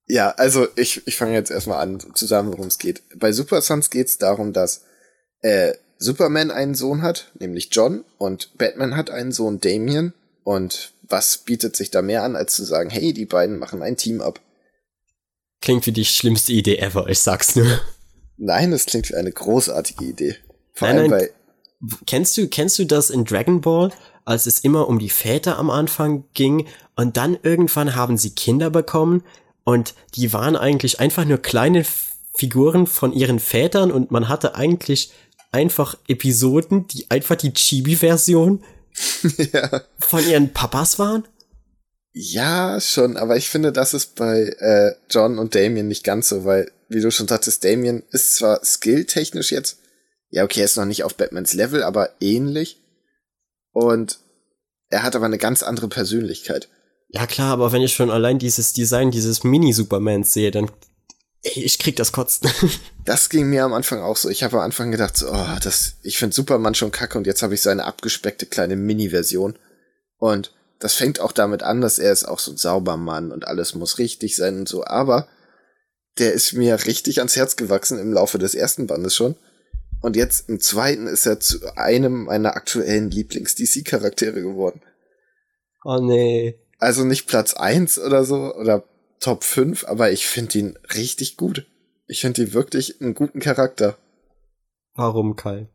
Ja, 0.07 0.31
also 0.31 0.67
ich, 0.75 1.07
ich 1.07 1.15
fange 1.15 1.33
jetzt 1.33 1.51
erstmal 1.51 1.81
an, 1.81 1.99
zusammen, 2.15 2.51
worum 2.51 2.67
es 2.67 2.77
geht. 2.77 3.01
Bei 3.15 3.31
Super 3.31 3.61
Sons 3.61 3.89
geht 3.89 4.07
es 4.07 4.17
darum, 4.17 4.51
dass 4.51 4.81
äh, 5.41 5.73
Superman 5.97 6.51
einen 6.51 6.75
Sohn 6.75 7.01
hat, 7.01 7.31
nämlich 7.39 7.69
John, 7.71 8.03
und 8.17 8.57
Batman 8.57 8.97
hat 8.97 9.09
einen 9.09 9.31
Sohn, 9.31 9.61
Damien. 9.61 10.13
Und 10.43 10.93
was 11.03 11.39
bietet 11.39 11.75
sich 11.75 11.91
da 11.91 12.01
mehr 12.01 12.23
an, 12.23 12.35
als 12.35 12.55
zu 12.55 12.63
sagen, 12.63 12.89
hey, 12.89 13.13
die 13.13 13.25
beiden 13.25 13.57
machen 13.57 13.81
ein 13.81 13.97
Team 13.97 14.21
ab? 14.21 14.39
Klingt 15.61 15.85
wie 15.85 15.91
die 15.91 16.05
schlimmste 16.05 16.53
Idee 16.53 16.77
ever, 16.77 17.07
ich 17.07 17.19
sag's 17.19 17.55
nur. 17.55 17.79
Nein, 18.37 18.71
das 18.71 18.85
klingt 18.85 19.09
wie 19.09 19.15
eine 19.15 19.31
großartige 19.31 20.05
Idee. 20.05 20.35
Vor 20.73 20.87
Nein, 20.87 20.97
allem 20.97 21.11
nein. 21.11 21.19
bei, 21.19 21.29
Kennst 22.05 22.37
du, 22.37 22.47
kennst 22.47 22.77
du 22.77 22.85
das 22.85 23.09
in 23.09 23.25
Dragon 23.25 23.61
Ball, 23.61 23.91
als 24.23 24.45
es 24.45 24.59
immer 24.59 24.87
um 24.87 24.99
die 24.99 25.09
Väter 25.09 25.57
am 25.57 25.71
Anfang 25.71 26.25
ging 26.33 26.67
und 26.95 27.17
dann 27.17 27.37
irgendwann 27.41 27.95
haben 27.95 28.17
sie 28.17 28.35
Kinder 28.35 28.69
bekommen 28.69 29.23
und 29.63 29.95
die 30.13 30.31
waren 30.31 30.55
eigentlich 30.55 30.99
einfach 30.99 31.25
nur 31.25 31.39
kleine 31.39 31.83
Figuren 32.35 32.85
von 32.85 33.13
ihren 33.13 33.39
Vätern 33.39 33.91
und 33.91 34.11
man 34.11 34.29
hatte 34.29 34.53
eigentlich 34.55 35.11
einfach 35.51 35.97
Episoden, 36.07 36.87
die 36.87 37.09
einfach 37.09 37.35
die 37.35 37.53
Chibi-Version 37.53 38.63
ja, 39.53 39.81
von 39.99 40.27
ihren 40.27 40.53
Papas 40.53 40.99
waren? 40.99 41.25
ja, 42.13 42.79
schon, 42.81 43.17
aber 43.17 43.37
ich 43.37 43.49
finde, 43.49 43.71
das 43.71 43.93
ist 43.93 44.15
bei 44.15 44.53
äh, 44.59 44.95
John 45.09 45.39
und 45.39 45.55
Damien 45.55 45.87
nicht 45.87 46.03
ganz 46.03 46.29
so, 46.29 46.43
weil, 46.43 46.71
wie 46.89 47.01
du 47.01 47.09
schon 47.09 47.27
sagtest, 47.27 47.63
Damien 47.63 48.03
ist 48.11 48.35
zwar 48.35 48.63
skilltechnisch 48.63 49.51
jetzt, 49.51 49.79
ja, 50.29 50.43
okay, 50.43 50.59
er 50.59 50.65
ist 50.65 50.77
noch 50.77 50.85
nicht 50.85 51.03
auf 51.03 51.15
Batmans 51.15 51.53
Level, 51.53 51.83
aber 51.83 52.09
ähnlich. 52.21 52.77
Und 53.71 54.19
er 54.89 55.03
hat 55.03 55.15
aber 55.15 55.25
eine 55.25 55.37
ganz 55.37 55.63
andere 55.63 55.87
Persönlichkeit. 55.87 56.69
Ja 57.09 57.27
klar, 57.27 57.51
aber 57.51 57.71
wenn 57.71 57.81
ich 57.81 57.93
schon 57.93 58.09
allein 58.09 58.39
dieses 58.39 58.73
Design 58.73 59.11
dieses 59.11 59.43
Mini-Supermans 59.43 60.33
sehe, 60.33 60.51
dann 60.51 60.71
ich 61.43 61.79
krieg 61.79 61.95
das 61.95 62.11
Kotzen. 62.11 62.49
das 63.05 63.29
ging 63.29 63.49
mir 63.49 63.63
am 63.63 63.73
Anfang 63.73 64.01
auch 64.01 64.17
so. 64.17 64.29
Ich 64.29 64.43
habe 64.43 64.57
am 64.57 64.63
Anfang 64.63 64.91
gedacht, 64.91 65.17
so, 65.17 65.31
oh, 65.31 65.57
das, 65.63 65.95
ich 66.03 66.17
finde 66.17 66.35
Superman 66.35 66.75
schon 66.75 66.91
kacke 66.91 67.17
und 67.17 67.25
jetzt 67.25 67.41
habe 67.41 67.53
ich 67.53 67.61
seine 67.61 67.85
abgespeckte 67.85 68.45
kleine 68.45 68.75
Mini-Version. 68.75 69.57
Und 70.17 70.53
das 70.79 70.93
fängt 70.93 71.19
auch 71.19 71.31
damit 71.31 71.63
an, 71.63 71.81
dass 71.81 71.99
er 71.99 72.11
ist 72.11 72.25
auch 72.25 72.39
so 72.39 72.51
ein 72.51 72.57
sauber 72.57 72.97
Mann 72.97 73.31
und 73.31 73.47
alles 73.47 73.75
muss 73.75 73.97
richtig 73.97 74.35
sein 74.35 74.59
und 74.59 74.69
so, 74.69 74.83
aber 74.85 75.27
der 76.17 76.33
ist 76.33 76.53
mir 76.53 76.85
richtig 76.85 77.19
ans 77.19 77.35
Herz 77.35 77.55
gewachsen 77.55 77.97
im 77.99 78.13
Laufe 78.13 78.37
des 78.37 78.53
ersten 78.53 78.87
Bandes 78.87 79.15
schon. 79.15 79.35
Und 80.01 80.15
jetzt 80.15 80.49
im 80.49 80.59
zweiten 80.59 81.07
ist 81.07 81.25
er 81.25 81.39
zu 81.39 81.59
einem 81.75 82.25
meiner 82.25 82.55
aktuellen 82.55 83.11
Lieblings-DC-Charaktere 83.11 84.41
geworden. 84.41 84.81
Oh 85.83 85.99
nee. 85.99 86.59
Also 86.79 87.03
nicht 87.03 87.27
Platz 87.27 87.53
eins 87.53 87.99
oder 87.99 88.25
so 88.25 88.53
oder 88.55 88.83
Top 89.21 89.43
5, 89.43 89.85
aber 89.85 90.11
ich 90.11 90.27
finde 90.27 90.57
ihn 90.57 90.77
richtig 90.95 91.37
gut. 91.37 91.67
Ich 92.07 92.21
finde 92.21 92.41
ihn 92.41 92.53
wirklich 92.53 92.99
einen 92.99 93.13
guten 93.13 93.39
Charakter. 93.39 93.97
Warum, 94.95 95.35
Kai? 95.35 95.69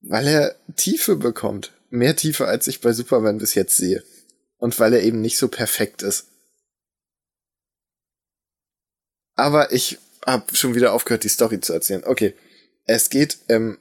Weil 0.00 0.26
er 0.28 0.56
Tiefe 0.76 1.16
bekommt. 1.16 1.72
Mehr 1.90 2.14
Tiefe, 2.14 2.46
als 2.46 2.68
ich 2.68 2.80
bei 2.80 2.92
Superman 2.92 3.38
bis 3.38 3.54
jetzt 3.54 3.76
sehe. 3.76 4.04
Und 4.56 4.78
weil 4.78 4.94
er 4.94 5.02
eben 5.02 5.20
nicht 5.20 5.36
so 5.36 5.48
perfekt 5.48 6.02
ist. 6.02 6.28
Aber 9.34 9.72
ich 9.72 9.98
habe 10.24 10.54
schon 10.54 10.74
wieder 10.74 10.92
aufgehört, 10.92 11.24
die 11.24 11.28
Story 11.28 11.60
zu 11.60 11.72
erzählen. 11.72 12.04
Okay. 12.04 12.34
Es 12.84 13.10
geht, 13.10 13.38
ähm, 13.48 13.78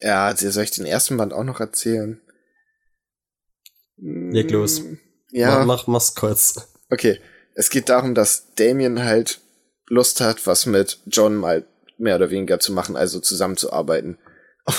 ja, 0.00 0.34
soll 0.36 0.64
ich 0.64 0.70
den 0.70 0.86
ersten 0.86 1.16
Band 1.18 1.32
auch 1.32 1.44
noch 1.44 1.60
erzählen? 1.60 2.20
Leg 3.96 4.50
los. 4.50 4.82
Ja. 5.30 5.58
Mach, 5.58 5.66
mach, 5.66 5.86
mach's 5.86 6.14
kurz. 6.14 6.68
Okay. 6.88 7.20
Es 7.58 7.70
geht 7.70 7.88
darum, 7.88 8.14
dass 8.14 8.54
Damien 8.54 9.02
halt 9.02 9.40
Lust 9.88 10.20
hat, 10.20 10.46
was 10.46 10.64
mit 10.64 11.00
John 11.06 11.34
mal 11.34 11.66
mehr 11.98 12.14
oder 12.14 12.30
weniger 12.30 12.60
zu 12.60 12.72
machen, 12.72 12.96
also 12.96 13.18
zusammenzuarbeiten. 13.18 14.16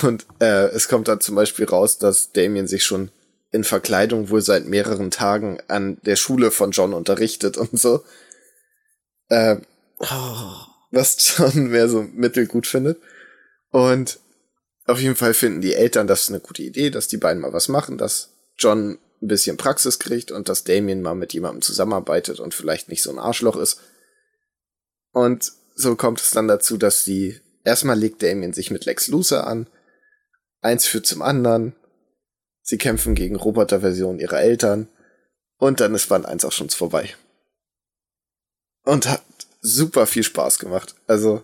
Und 0.02 0.26
äh, 0.40 0.68
es 0.70 0.88
kommt 0.88 1.10
dann 1.10 1.20
zum 1.20 1.36
Beispiel 1.36 1.66
raus, 1.66 1.98
dass 1.98 2.32
Damien 2.32 2.68
sich 2.68 2.86
schon 2.86 3.12
in 3.52 3.66
Verkleidung 3.66 4.30
wohl 4.30 4.42
seit 4.42 4.66
mehreren 4.66 5.12
Tagen 5.12 5.60
an 5.68 5.98
der 6.04 6.16
Schule 6.16 6.52
von 6.52 6.72
John 6.72 6.94
unterrichtet 6.94 7.58
und 7.58 7.78
so. 7.78 8.02
Äh. 9.28 9.58
Was 10.92 11.38
John 11.38 11.68
mehr 11.68 11.90
so 11.90 12.04
mittelgut 12.14 12.66
findet. 12.66 12.98
Und 13.72 14.22
auf 14.86 15.02
jeden 15.02 15.18
Fall 15.18 15.34
finden 15.34 15.60
die 15.60 15.74
Eltern 15.74 16.08
das 16.08 16.30
eine 16.30 16.40
gute 16.40 16.64
Idee, 16.64 16.92
dass 16.92 17.10
die 17.10 17.18
beiden 17.18 17.42
mal 17.42 17.52
was 17.52 17.68
machen, 17.68 17.98
dass 17.98 18.30
John 18.58 19.00
ein 19.22 19.28
bisschen 19.28 19.58
Praxis 19.58 20.00
kriegt 20.00 20.32
und 20.32 20.50
dass 20.50 20.64
Damien 20.64 21.02
mal 21.02 21.16
mit 21.16 21.34
jemandem 21.34 21.62
zusammenarbeitet 21.62 22.40
und 22.40 22.54
vielleicht 22.54 22.90
nicht 22.90 23.04
so 23.04 23.12
ein 23.12 23.20
Arschloch 23.20 23.58
ist. 23.58 23.82
Und 25.12 25.52
so 25.76 25.96
kommt 25.96 26.22
es 26.22 26.32
dann 26.32 26.48
dazu, 26.48 26.78
dass 26.78 27.04
sie 27.04 27.40
erstmal 27.64 27.98
legt 27.98 28.24
Damien 28.24 28.54
sich 28.54 28.72
mit 28.72 28.86
Lex 28.86 29.08
Luthor 29.08 29.46
an. 29.48 29.68
Eins 30.62 30.86
führt 30.86 31.06
zum 31.06 31.22
anderen. 31.22 31.76
Sie 32.62 32.78
kämpfen 32.78 33.16
gegen 33.16 33.36
Roboterversionen 33.36 34.20
ihrer 34.20 34.40
Eltern. 34.40 34.88
Und 35.58 35.80
dann 35.80 35.96
ist 35.96 36.10
Band 36.10 36.26
1 36.26 36.46
auch 36.46 36.52
schon 36.52 36.70
vorbei. 36.70 37.14
Und 38.84 39.10
hat 39.10 39.24
super 39.62 40.08
viel 40.08 40.24
Spaß 40.24 40.60
gemacht. 40.60 40.96
Also, 41.08 41.44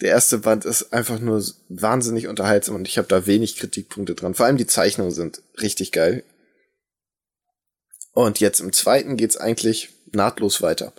der 0.00 0.10
erste 0.10 0.38
Band 0.38 0.66
ist 0.66 0.92
einfach 0.92 1.18
nur 1.18 1.42
wahnsinnig 1.68 2.26
unterhaltsam 2.26 2.74
und 2.74 2.86
ich 2.86 2.98
habe 2.98 3.08
da 3.08 3.26
wenig 3.26 3.56
Kritikpunkte 3.56 4.14
dran. 4.14 4.34
Vor 4.34 4.44
allem 4.44 4.58
die 4.58 4.66
Zeichnungen 4.66 5.12
sind 5.12 5.40
richtig 5.60 5.92
geil. 5.92 6.22
Und 8.16 8.40
jetzt 8.40 8.60
im 8.60 8.72
zweiten 8.72 9.18
geht's 9.18 9.36
eigentlich 9.36 9.90
nahtlos 10.10 10.62
weiter. 10.62 10.94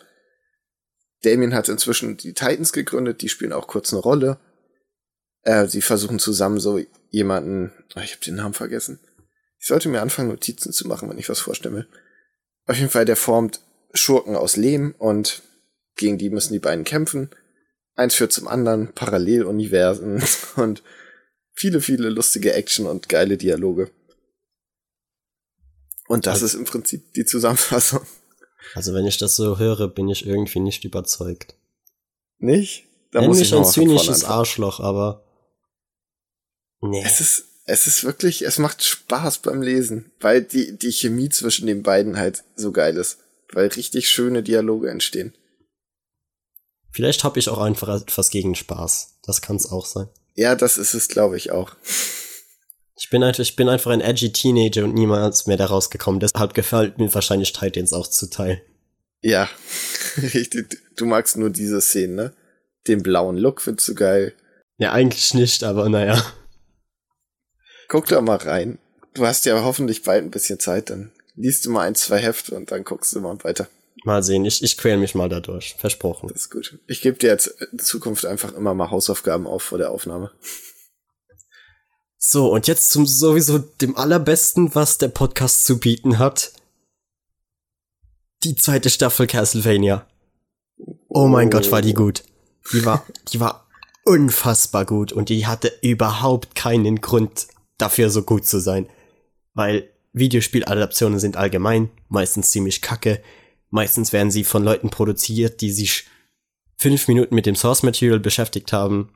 Damien 1.23 1.55
hat 1.55 1.67
inzwischen 1.67 2.15
die 2.15 2.35
Titans 2.35 2.73
gegründet, 2.73 3.23
die 3.23 3.29
spielen 3.29 3.53
auch 3.53 3.65
kurz 3.65 3.91
eine 3.91 4.03
Rolle. 4.03 4.39
Äh, 5.41 5.65
sie 5.65 5.81
versuchen 5.81 6.19
zusammen 6.19 6.59
so 6.59 6.79
jemanden, 7.09 7.73
oh, 7.95 8.01
ich 8.01 8.11
habe 8.11 8.23
den 8.23 8.35
Namen 8.35 8.53
vergessen. 8.53 8.99
Ich 9.57 9.65
sollte 9.65 9.89
mir 9.89 10.03
anfangen, 10.03 10.29
Notizen 10.29 10.71
zu 10.71 10.87
machen, 10.87 11.09
wenn 11.09 11.17
ich 11.17 11.27
was 11.27 11.39
vorstelle. 11.39 11.87
Auf 12.67 12.77
jeden 12.77 12.91
Fall, 12.91 13.05
der 13.05 13.15
formt 13.15 13.61
Schurken 13.95 14.35
aus 14.35 14.55
Lehm 14.55 14.93
und 14.99 15.41
gegen 15.95 16.19
die 16.19 16.29
müssen 16.29 16.53
die 16.53 16.59
beiden 16.59 16.85
kämpfen. 16.85 17.31
Eins 17.95 18.13
führt 18.13 18.31
zum 18.31 18.47
anderen, 18.47 18.93
Paralleluniversen 18.93 20.21
und 20.55 20.83
viele, 21.55 21.81
viele 21.81 22.09
lustige 22.09 22.53
Action 22.53 22.85
und 22.85 23.09
geile 23.09 23.37
Dialoge. 23.37 23.89
Und 26.07 26.25
das 26.25 26.35
also, 26.35 26.45
ist 26.45 26.53
im 26.55 26.65
Prinzip 26.65 27.13
die 27.13 27.25
Zusammenfassung. 27.25 28.01
Also 28.73 28.93
wenn 28.93 29.05
ich 29.05 29.17
das 29.17 29.35
so 29.35 29.57
höre, 29.57 29.87
bin 29.87 30.09
ich 30.09 30.25
irgendwie 30.25 30.59
nicht 30.59 30.83
überzeugt. 30.83 31.55
Nicht? 32.39 32.85
Da 33.11 33.21
Nenn 33.21 33.29
muss 33.29 33.39
ich 33.39 33.53
ein 33.53 33.65
zynisches 33.65 34.23
Arschloch, 34.23 34.79
aber 34.79 35.23
nee. 36.81 37.03
Es 37.05 37.21
ist, 37.21 37.45
es 37.65 37.87
ist 37.87 38.03
wirklich, 38.03 38.43
es 38.43 38.57
macht 38.57 38.83
Spaß 38.83 39.39
beim 39.39 39.61
Lesen, 39.61 40.11
weil 40.19 40.43
die, 40.43 40.77
die 40.77 40.91
Chemie 40.91 41.29
zwischen 41.29 41.67
den 41.67 41.83
beiden 41.83 42.17
halt 42.17 42.43
so 42.55 42.71
geil 42.71 42.97
ist, 42.97 43.19
weil 43.51 43.67
richtig 43.67 44.09
schöne 44.09 44.43
Dialoge 44.43 44.89
entstehen. 44.89 45.33
Vielleicht 46.91 47.23
habe 47.23 47.39
ich 47.39 47.49
auch 47.49 47.59
einfach 47.59 48.01
etwas 48.01 48.29
gegen 48.29 48.55
Spaß. 48.55 49.19
Das 49.23 49.41
kann 49.41 49.57
es 49.57 49.71
auch 49.71 49.85
sein. 49.85 50.09
Ja, 50.35 50.55
das 50.55 50.77
ist 50.77 50.93
es, 50.93 51.07
glaube 51.07 51.37
ich, 51.37 51.51
auch. 51.51 51.75
Ich 52.99 53.09
bin 53.09 53.23
einfach, 53.23 53.39
ich 53.39 53.55
bin 53.55 53.69
einfach 53.69 53.91
ein 53.91 54.01
edgy 54.01 54.31
Teenager 54.31 54.83
und 54.83 54.95
niemals 54.95 55.45
mehr 55.45 55.57
da 55.57 55.67
rausgekommen. 55.67 56.19
Deshalb 56.19 56.55
gefällt 56.55 56.97
mir 56.97 57.13
wahrscheinlich 57.13 57.53
Titans 57.53 57.93
auch 57.93 58.07
zu 58.07 58.29
Teil. 58.29 58.61
Ja, 59.21 59.47
richtig. 60.33 60.79
Du 60.95 61.05
magst 61.05 61.37
nur 61.37 61.51
diese 61.51 61.79
Szene, 61.79 62.13
ne? 62.13 62.33
Den 62.87 63.03
blauen 63.03 63.37
Look 63.37 63.61
findest 63.61 63.87
du 63.89 63.95
geil. 63.95 64.33
Ja, 64.77 64.93
eigentlich 64.93 65.33
nicht, 65.33 65.63
aber 65.63 65.89
naja. 65.89 66.23
Guck 67.87 68.07
da 68.07 68.21
mal 68.21 68.37
rein. 68.37 68.79
Du 69.13 69.25
hast 69.25 69.45
ja 69.45 69.63
hoffentlich 69.63 70.03
bald 70.03 70.23
ein 70.23 70.31
bisschen 70.31 70.59
Zeit, 70.59 70.89
dann 70.89 71.11
liest 71.35 71.65
du 71.65 71.69
mal 71.69 71.87
ein, 71.87 71.95
zwei 71.95 72.17
Hefte 72.17 72.55
und 72.55 72.71
dann 72.71 72.83
guckst 72.83 73.13
du 73.15 73.19
mal 73.19 73.37
weiter. 73.43 73.67
Mal 74.03 74.23
sehen, 74.23 74.45
ich, 74.45 74.63
ich 74.63 74.77
quäl 74.77 74.97
mich 74.97 75.15
mal 75.15 75.29
dadurch. 75.29 75.75
Versprochen. 75.77 76.29
Das 76.29 76.43
ist 76.43 76.49
gut. 76.49 76.79
Ich 76.87 77.01
gebe 77.01 77.17
dir 77.17 77.29
jetzt 77.29 77.47
in 77.71 77.79
Zukunft 77.79 78.25
einfach 78.25 78.53
immer 78.53 78.73
mal 78.73 78.89
Hausaufgaben 78.89 79.47
auf 79.47 79.63
vor 79.63 79.77
der 79.77 79.91
Aufnahme. 79.91 80.31
So, 82.17 82.51
und 82.51 82.67
jetzt 82.67 82.89
zum 82.89 83.05
sowieso 83.05 83.59
dem 83.59 83.95
allerbesten, 83.95 84.73
was 84.73 84.97
der 84.97 85.09
Podcast 85.09 85.65
zu 85.65 85.79
bieten 85.79 86.17
hat. 86.17 86.51
Die 88.43 88.55
zweite 88.55 88.89
Staffel 88.89 89.27
Castlevania. 89.27 90.07
Oh 91.07 91.27
mein 91.27 91.47
oh. 91.47 91.51
Gott, 91.51 91.71
war 91.71 91.81
die 91.81 91.93
gut. 91.93 92.23
Die 92.73 92.83
war, 92.85 93.05
die 93.31 93.39
war 93.39 93.67
unfassbar 94.03 94.85
gut 94.85 95.11
und 95.11 95.29
die 95.29 95.45
hatte 95.47 95.71
überhaupt 95.81 96.55
keinen 96.55 97.01
Grund 97.01 97.47
dafür 97.77 98.09
so 98.09 98.23
gut 98.23 98.45
zu 98.45 98.59
sein. 98.59 98.89
Weil 99.53 99.89
Videospieladaptionen 100.13 101.19
sind 101.19 101.37
allgemein 101.37 101.89
meistens 102.09 102.49
ziemlich 102.49 102.81
kacke. 102.81 103.21
Meistens 103.69 104.11
werden 104.11 104.31
sie 104.31 104.43
von 104.43 104.63
Leuten 104.63 104.89
produziert, 104.89 105.61
die 105.61 105.71
sich 105.71 106.05
fünf 106.77 107.07
Minuten 107.07 107.35
mit 107.35 107.45
dem 107.45 107.55
Source 107.55 107.83
Material 107.83 108.19
beschäftigt 108.19 108.73
haben 108.73 109.09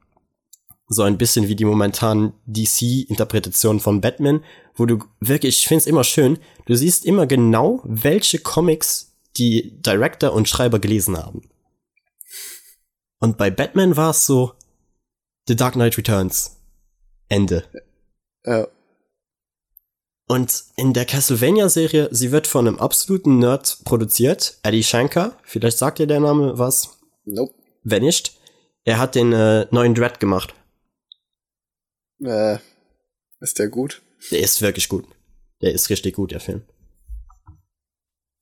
so 0.91 1.03
ein 1.03 1.18
bisschen 1.18 1.47
wie 1.47 1.55
die 1.55 1.63
momentanen 1.63 2.34
DC-Interpretation 2.45 3.80
von 3.80 4.01
Batman, 4.01 4.43
wo 4.76 4.85
du 4.85 4.99
wirklich, 5.22 5.59
ich 5.59 5.68
finde 5.68 5.81
es 5.81 5.88
immer 5.88 6.03
schön, 6.03 6.38
du 6.65 6.76
siehst 6.76 7.05
immer 7.05 7.26
genau, 7.27 7.81
welche 7.85 8.39
Comics 8.39 9.15
die 9.38 9.81
Director 9.81 10.34
und 10.34 10.49
Schreiber 10.49 10.80
gelesen 10.80 11.18
haben. 11.18 11.49
Und 13.19 13.38
bei 13.38 13.49
Batman 13.49 13.95
war 13.95 14.09
es 14.09 14.26
so, 14.26 14.53
The 15.47 15.55
Dark 15.55 15.76
Knight 15.76 15.97
Returns. 15.97 16.57
Ende. 17.30 17.63
Ja. 18.45 18.68
Und 20.27 20.63
in 20.76 20.93
der 20.93 21.05
Castlevania-Serie, 21.05 22.09
sie 22.11 22.31
wird 22.34 22.47
von 22.47 22.68
einem 22.68 22.80
absoluten 22.80 23.39
Nerd 23.39 23.80
produziert, 23.85 24.57
Eddie 24.63 24.84
Shanker. 24.84 25.38
Vielleicht 25.43 25.77
sagt 25.77 25.99
dir 25.99 26.07
der 26.07 26.19
Name 26.19 26.57
was? 26.57 26.99
Nope. 27.23 27.53
Wenn 27.84 28.03
nicht. 28.03 28.38
Er 28.84 28.97
hat 28.97 29.15
den 29.15 29.31
äh, 29.31 29.68
neuen 29.72 29.95
Dread 29.95 30.19
gemacht. 30.19 30.53
Äh, 32.23 32.57
ist 33.39 33.60
der 33.60 33.69
gut? 33.69 34.02
Der 34.31 34.39
ist 34.39 34.61
wirklich 34.61 34.89
gut. 34.89 35.06
Der 35.61 35.73
ist 35.73 35.89
richtig 35.89 36.15
gut, 36.15 36.31
der 36.31 36.39
Film. 36.39 36.61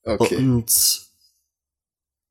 Okay. 0.03 0.35
Und 0.35 1.09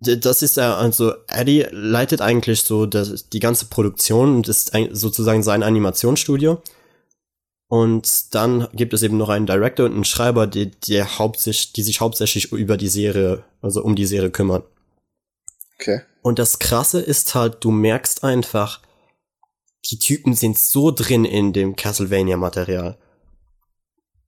das 0.01 0.43
ist 0.43 0.57
ja, 0.57 0.77
also 0.77 1.15
Eddie 1.27 1.67
leitet 1.71 2.21
eigentlich 2.21 2.63
so 2.63 2.87
das, 2.87 3.29
die 3.29 3.41
ganze 3.41 3.67
Produktion 3.67 4.37
und 4.37 4.49
ist 4.49 4.73
sozusagen 4.93 5.43
sein 5.43 5.63
Animationsstudio. 5.63 6.63
Und 7.69 8.35
dann 8.35 8.69
gibt 8.73 8.95
es 8.95 9.03
eben 9.03 9.19
noch 9.19 9.29
einen 9.29 9.47
Director 9.47 9.87
und 9.87 9.93
einen 9.93 10.05
Schreiber, 10.05 10.47
die, 10.47 10.71
die, 10.71 11.03
hauptsächlich, 11.03 11.73
die 11.75 11.83
sich 11.83 12.01
hauptsächlich 12.01 12.53
über 12.53 12.77
die 12.77 12.89
Serie, 12.89 13.45
also 13.61 13.83
um 13.83 13.95
die 13.95 14.07
Serie 14.07 14.31
kümmern. 14.31 14.63
Okay. 15.79 16.01
Und 16.23 16.39
das 16.39 16.59
Krasse 16.59 17.01
ist 17.01 17.35
halt, 17.35 17.63
du 17.63 17.71
merkst 17.71 18.25
einfach, 18.25 18.81
die 19.87 19.99
Typen 19.99 20.35
sind 20.35 20.59
so 20.59 20.91
drin 20.91 21.25
in 21.25 21.53
dem 21.53 21.77
Castlevania-Material. 21.77 22.99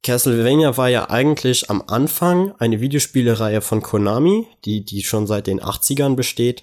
Castlevania 0.02 0.76
war 0.76 0.88
ja 0.88 1.10
eigentlich 1.10 1.68
am 1.68 1.82
Anfang 1.86 2.52
eine 2.58 2.80
Videospielereihe 2.80 3.60
von 3.60 3.82
Konami, 3.82 4.46
die, 4.64 4.84
die 4.84 5.02
schon 5.02 5.26
seit 5.26 5.46
den 5.46 5.60
80ern 5.60 6.16
besteht. 6.16 6.62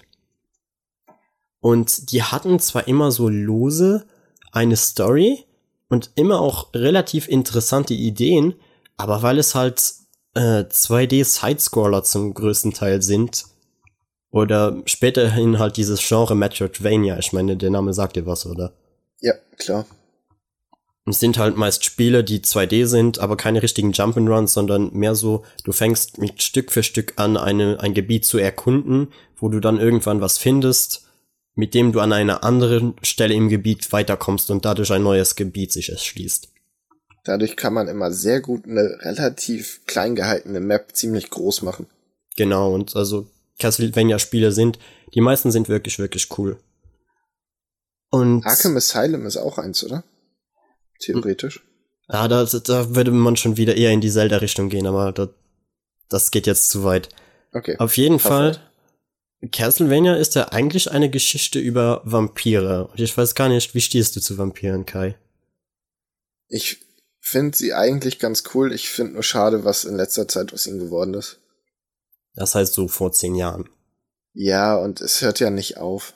Und 1.60 2.10
die 2.12 2.22
hatten 2.22 2.58
zwar 2.58 2.88
immer 2.88 3.12
so 3.12 3.28
lose 3.28 4.06
eine 4.50 4.76
Story 4.76 5.44
und 5.88 6.10
immer 6.16 6.40
auch 6.40 6.74
relativ 6.74 7.28
interessante 7.28 7.94
Ideen, 7.94 8.54
aber 8.96 9.22
weil 9.22 9.38
es 9.38 9.54
halt 9.54 9.94
äh, 10.34 10.64
2D-Sidescroller 10.64 12.02
zum 12.02 12.34
größten 12.34 12.74
Teil 12.74 13.02
sind, 13.02 13.44
oder 14.30 14.82
späterhin 14.84 15.58
halt 15.58 15.76
dieses 15.76 16.06
Genre 16.06 16.34
Metroidvania, 16.34 17.18
ich 17.18 17.32
meine, 17.32 17.56
der 17.56 17.70
Name 17.70 17.94
sagt 17.94 18.16
dir 18.16 18.26
was, 18.26 18.46
oder? 18.46 18.72
Ja, 19.20 19.34
klar. 19.56 19.86
Es 21.06 21.20
sind 21.20 21.38
halt 21.38 21.56
meist 21.56 21.84
Spiele, 21.84 22.22
die 22.22 22.40
2D 22.40 22.86
sind, 22.86 23.18
aber 23.18 23.36
keine 23.38 23.62
richtigen 23.62 23.92
Jump'n'Runs, 23.92 24.48
sondern 24.48 24.92
mehr 24.92 25.14
so, 25.14 25.44
du 25.64 25.72
fängst 25.72 26.18
mit 26.18 26.42
Stück 26.42 26.70
für 26.70 26.82
Stück 26.82 27.14
an, 27.16 27.38
eine, 27.38 27.80
ein 27.80 27.94
Gebiet 27.94 28.26
zu 28.26 28.36
erkunden, 28.36 29.08
wo 29.36 29.48
du 29.48 29.60
dann 29.60 29.80
irgendwann 29.80 30.20
was 30.20 30.36
findest, 30.36 31.08
mit 31.54 31.72
dem 31.72 31.92
du 31.92 32.00
an 32.00 32.12
einer 32.12 32.44
anderen 32.44 32.94
Stelle 33.02 33.34
im 33.34 33.48
Gebiet 33.48 33.90
weiterkommst 33.92 34.50
und 34.50 34.64
dadurch 34.64 34.92
ein 34.92 35.02
neues 35.02 35.34
Gebiet 35.34 35.72
sich 35.72 35.88
erschließt. 35.88 36.48
Dadurch 37.24 37.56
kann 37.56 37.74
man 37.74 37.88
immer 37.88 38.12
sehr 38.12 38.40
gut 38.40 38.66
eine 38.66 38.98
relativ 39.00 39.80
klein 39.86 40.14
gehaltene 40.14 40.60
Map 40.60 40.94
ziemlich 40.94 41.30
groß 41.30 41.62
machen. 41.62 41.86
Genau, 42.36 42.72
und 42.74 42.94
also 42.96 43.26
Castlevania-Spiele 43.58 44.52
sind, 44.52 44.78
die 45.14 45.20
meisten 45.20 45.50
sind 45.50 45.68
wirklich, 45.68 45.98
wirklich 45.98 46.38
cool. 46.38 46.58
Und 48.10 48.46
Arkham 48.46 48.76
Asylum 48.76 49.26
ist 49.26 49.36
auch 49.36 49.58
eins, 49.58 49.84
oder? 49.84 50.04
Theoretisch. 51.00 51.62
Ja, 52.10 52.26
da, 52.26 52.44
da 52.44 52.94
würde 52.94 53.10
man 53.10 53.36
schon 53.36 53.56
wieder 53.56 53.76
eher 53.76 53.90
in 53.90 54.00
die 54.00 54.10
Zelda-Richtung 54.10 54.70
gehen, 54.70 54.86
aber 54.86 55.12
da, 55.12 55.28
das 56.08 56.30
geht 56.30 56.46
jetzt 56.46 56.70
zu 56.70 56.84
weit. 56.84 57.10
Okay. 57.52 57.76
Auf 57.78 57.96
jeden 57.96 58.18
Fall, 58.18 58.58
Castlevania 59.52 60.16
ist 60.16 60.34
ja 60.34 60.48
eigentlich 60.48 60.90
eine 60.90 61.10
Geschichte 61.10 61.58
über 61.58 62.00
Vampire. 62.04 62.88
Und 62.88 63.00
ich 63.00 63.16
weiß 63.16 63.34
gar 63.34 63.48
nicht, 63.48 63.74
wie 63.74 63.80
stehst 63.80 64.16
du 64.16 64.20
zu 64.20 64.38
Vampiren, 64.38 64.86
Kai? 64.86 65.16
Ich 66.48 66.80
finde 67.20 67.56
sie 67.56 67.74
eigentlich 67.74 68.18
ganz 68.18 68.42
cool. 68.54 68.72
Ich 68.72 68.88
finde 68.88 69.14
nur 69.14 69.22
schade, 69.22 69.64
was 69.64 69.84
in 69.84 69.96
letzter 69.96 70.26
Zeit 70.28 70.52
aus 70.52 70.66
ihnen 70.66 70.78
geworden 70.78 71.14
ist. 71.14 71.38
Das 72.38 72.54
heißt 72.54 72.72
so 72.72 72.86
vor 72.86 73.10
zehn 73.10 73.34
Jahren. 73.34 73.68
Ja, 74.32 74.76
und 74.76 75.00
es 75.00 75.22
hört 75.22 75.40
ja 75.40 75.50
nicht 75.50 75.78
auf. 75.78 76.14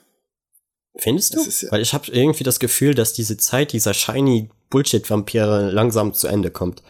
Findest 0.96 1.34
du? 1.34 1.40
Ja 1.40 1.72
Weil 1.72 1.82
ich 1.82 1.94
habe 1.94 2.12
irgendwie 2.12 2.44
das 2.44 2.60
Gefühl, 2.60 2.94
dass 2.94 3.12
diese 3.12 3.36
Zeit 3.36 3.72
dieser 3.72 3.92
shiny 3.92 4.48
Bullshit-Vampire 4.70 5.70
langsam 5.72 6.14
zu 6.14 6.28
Ende 6.28 6.52
kommt. 6.52 6.84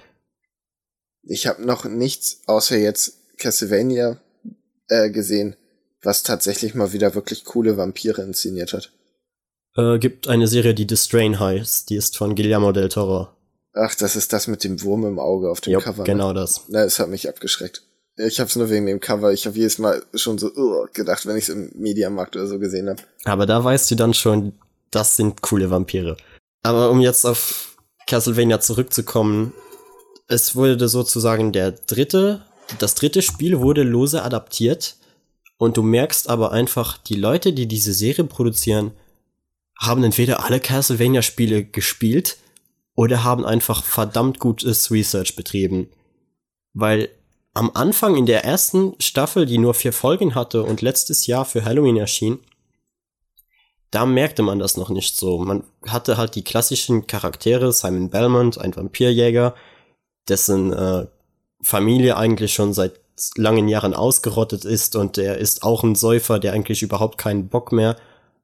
Ich 1.22 1.46
habe 1.46 1.64
noch 1.64 1.86
nichts 1.86 2.42
außer 2.46 2.76
jetzt 2.76 3.14
Castlevania 3.38 4.20
äh, 4.88 5.09
gesehen, 5.09 5.56
was 6.02 6.24
tatsächlich 6.24 6.74
mal 6.74 6.92
wieder 6.92 7.14
wirklich 7.14 7.44
coole 7.44 7.78
Vampire 7.78 8.20
inszeniert 8.20 8.74
hat. 8.74 8.92
Äh, 9.76 9.98
gibt 9.98 10.28
eine 10.28 10.46
Serie, 10.46 10.74
die 10.74 10.86
The 10.86 10.98
Strain 10.98 11.40
heißt. 11.40 11.88
Die 11.88 11.96
ist 11.96 12.18
von 12.18 12.34
Guillermo 12.34 12.72
del 12.72 12.90
Toro. 12.90 13.28
Ach, 13.72 13.94
das 13.94 14.14
ist 14.14 14.34
das 14.34 14.46
mit 14.46 14.62
dem 14.62 14.82
Wurm 14.82 15.06
im 15.06 15.18
Auge 15.18 15.50
auf 15.50 15.62
dem 15.62 15.72
Jop, 15.72 15.84
Cover. 15.84 16.02
Ne? 16.02 16.04
Genau 16.04 16.34
das. 16.34 16.64
Na, 16.68 16.84
es 16.84 16.98
hat 16.98 17.09
mich 17.09 17.30
abgeschreckt. 17.30 17.82
Ich 18.16 18.39
hab's 18.40 18.56
nur 18.56 18.68
wegen 18.68 18.86
dem 18.86 19.01
Cover. 19.01 19.32
Ich 19.32 19.47
habe 19.47 19.56
jedes 19.56 19.78
Mal 19.78 20.02
schon 20.14 20.39
so 20.39 20.48
uh, 20.55 20.86
gedacht, 20.93 21.26
wenn 21.26 21.36
ich 21.36 21.44
es 21.44 21.48
im 21.48 21.70
Mediamarkt 21.74 22.36
oder 22.36 22.47
so 22.47 22.59
gesehen 22.59 22.89
habe. 22.89 23.02
Aber 23.24 23.47
da 23.47 23.62
weißt 23.62 23.90
du 23.90 23.94
dann 23.94 24.12
schon, 24.12 24.52
das 24.90 25.16
sind 25.16 25.40
coole 25.40 25.70
Vampire. 25.70 26.16
Aber 26.62 26.90
um 26.90 27.01
jetzt 27.01 27.24
auf 27.24 27.76
Castlevania 28.06 28.60
zurückzukommen, 28.60 29.55
es 30.28 30.55
wurde 30.55 30.89
sozusagen 30.89 31.52
der 31.52 31.72
dritte, 31.72 32.44
das 32.78 32.94
dritte 32.94 33.22
Spiel 33.22 33.60
wurde 33.60 33.82
lose 33.82 34.22
adaptiert 34.22 34.97
und 35.56 35.76
du 35.76 35.82
merkst 35.82 36.28
aber 36.28 36.52
einfach, 36.52 36.98
die 36.98 37.14
Leute, 37.14 37.52
die 37.52 37.66
diese 37.66 37.93
Serie 37.93 38.24
produzieren, 38.24 38.93
haben 39.78 40.05
entweder 40.05 40.44
alle 40.44 40.60
Castlevania-Spiele 40.60 41.64
gespielt 41.64 42.36
oder 42.94 43.24
haben 43.24 43.44
einfach 43.44 43.84
verdammt 43.84 44.39
gutes 44.39 44.90
Research 44.90 45.34
betrieben. 45.34 45.89
Weil 46.72 47.09
am 47.55 47.70
Anfang 47.74 48.16
in 48.16 48.27
der 48.27 48.45
ersten 48.45 48.95
Staffel, 48.99 49.47
die 49.47 49.59
nur 49.59 49.74
vier 49.74 49.93
Folgen 49.93 50.35
hatte 50.35 50.62
und 50.62 50.81
letztes 50.81 51.27
Jahr 51.27 51.45
für 51.45 51.65
Halloween 51.65 51.97
erschien, 51.97 52.39
da 53.91 54.07
merkte 54.07 54.43
man 54.43 54.59
das 54.59 54.79
noch 54.79 54.89
nicht 54.89 55.16
so. 55.16 55.39
Man 55.39 55.65
hatte 55.87 56.16
halt 56.16 56.35
die 56.35 56.45
klassischen 56.45 57.07
Charaktere, 57.07 57.73
Simon 57.73 58.09
Belmont, 58.09 58.59
ein 58.59 58.74
Vampirjäger, 58.74 59.55
dessen 60.29 60.73
äh, 60.73 61.07
Familie 61.62 62.16
eigentlich 62.16 62.55
schon 62.55 62.73
seit 62.73 63.01
langen 63.37 63.69
Jahren 63.69 63.93
ausgerottet 63.93 64.65
ist 64.65 64.97
und 64.97 65.19
der 65.19 65.37
ist 65.37 65.62
auch 65.62 65.83
ein 65.85 65.95
Säufer, 65.95 66.39
der 66.39 66.55
eigentlich 66.55 66.83
überhaupt 66.83 67.19
keinen 67.19 67.49
Bock 67.49 67.70
mehr 67.70 67.97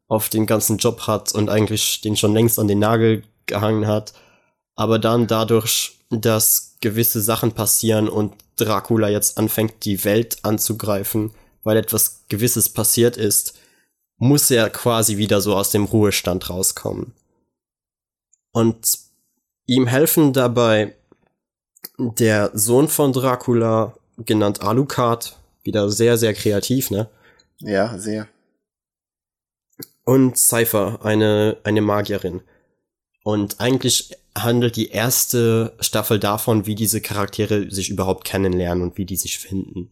auf 0.07 0.29
den 0.29 0.47
ganzen 0.47 0.77
Job 0.77 1.07
hat 1.07 1.33
und 1.33 1.49
eigentlich 1.49 2.03
den 2.03 2.17
schon 2.17 2.35
längst 2.35 2.59
an 2.59 2.69
den 2.69 2.79
Nagel 2.79 3.23
gehangen 3.47 3.87
hat. 3.87 4.13
Aber 4.77 4.99
dann 4.99 5.27
dadurch, 5.27 5.99
dass 6.11 6.68
gewisse 6.81 7.21
Sachen 7.21 7.53
passieren 7.53 8.09
und 8.09 8.35
Dracula 8.57 9.09
jetzt 9.09 9.39
anfängt, 9.39 9.85
die 9.85 10.05
Welt 10.05 10.39
anzugreifen, 10.43 11.33
weil 11.65 11.77
etwas 11.77 12.25
Gewisses 12.29 12.69
passiert 12.69 13.17
ist, 13.17 13.59
muss 14.17 14.51
er 14.51 14.71
quasi 14.71 15.17
wieder 15.17 15.41
so 15.41 15.55
aus 15.55 15.71
dem 15.71 15.85
Ruhestand 15.85 16.51
rauskommen. 16.51 17.13
Und 18.53 18.99
ihm 19.67 19.87
helfen 19.87 20.33
dabei 20.33 20.95
der 21.99 22.51
Sohn 22.55 22.89
von 22.89 23.13
Dracula, 23.13 23.97
genannt 24.19 24.63
Alucard, 24.63 25.39
wieder 25.63 25.91
sehr, 25.91 26.17
sehr 26.17 26.35
kreativ, 26.35 26.91
ne? 26.91 27.09
Ja, 27.61 27.99
sehr. 27.99 28.29
Und 30.05 30.39
Cypher, 30.39 31.01
eine, 31.05 31.59
eine 31.65 31.83
Magierin. 31.83 32.41
Und 33.23 33.61
eigentlich 33.61 34.17
handelt 34.43 34.77
die 34.77 34.91
erste 34.91 35.77
Staffel 35.81 36.19
davon, 36.19 36.67
wie 36.67 36.75
diese 36.75 37.01
Charaktere 37.01 37.71
sich 37.71 37.91
überhaupt 37.91 38.25
kennenlernen 38.25 38.83
und 38.83 38.99
wie 38.99 39.05
die 39.05 39.17
sich 39.17 39.39
finden. 39.39 39.91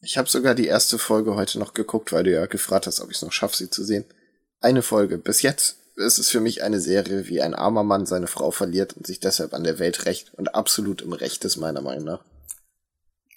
Ich 0.00 0.18
habe 0.18 0.28
sogar 0.28 0.54
die 0.54 0.66
erste 0.66 0.98
Folge 0.98 1.34
heute 1.34 1.58
noch 1.58 1.74
geguckt, 1.74 2.12
weil 2.12 2.24
du 2.24 2.32
ja 2.32 2.46
gefragt 2.46 2.86
hast, 2.86 3.00
ob 3.00 3.10
ich 3.10 3.16
es 3.16 3.22
noch 3.22 3.32
schaffe, 3.32 3.56
sie 3.56 3.70
zu 3.70 3.84
sehen. 3.84 4.04
Eine 4.60 4.82
Folge. 4.82 5.18
Bis 5.18 5.42
jetzt 5.42 5.78
ist 5.96 6.18
es 6.18 6.28
für 6.28 6.40
mich 6.40 6.62
eine 6.62 6.80
Serie, 6.80 7.26
wie 7.28 7.40
ein 7.40 7.54
armer 7.54 7.82
Mann 7.82 8.06
seine 8.06 8.26
Frau 8.26 8.50
verliert 8.50 8.92
und 8.96 9.06
sich 9.06 9.20
deshalb 9.20 9.54
an 9.54 9.64
der 9.64 9.78
Welt 9.78 10.06
rächt 10.06 10.32
und 10.34 10.54
absolut 10.54 11.02
im 11.02 11.12
Recht 11.12 11.44
ist, 11.44 11.56
meiner 11.56 11.80
Meinung 11.80 12.04
nach. 12.04 12.24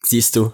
Siehst 0.03 0.35
du, 0.35 0.53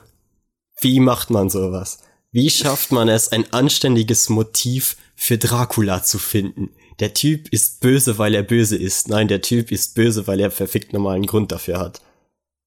wie 0.82 1.00
macht 1.00 1.30
man 1.30 1.50
sowas? 1.50 2.00
Wie 2.32 2.50
schafft 2.50 2.92
man 2.92 3.10
es, 3.10 3.32
ein 3.32 3.52
anständiges 3.54 4.30
Motiv 4.30 4.98
für 5.16 5.38
Dracula 5.38 6.04
zu 6.04 6.20
finden? 6.20 6.70
Der 7.00 7.14
Typ 7.14 7.50
ist 7.50 7.82
böse, 7.82 8.18
weil 8.18 8.36
er 8.36 8.44
böse 8.44 8.78
ist. 8.78 9.10
Nein, 9.10 9.28
der 9.28 9.42
Typ 9.42 9.72
ist 9.72 9.96
böse, 9.96 10.28
weil 10.28 10.40
er 10.40 10.52
verfickt 10.52 10.94
normalen 10.94 11.26
Grund 11.26 11.52
dafür 11.52 11.80
hat. 11.80 12.02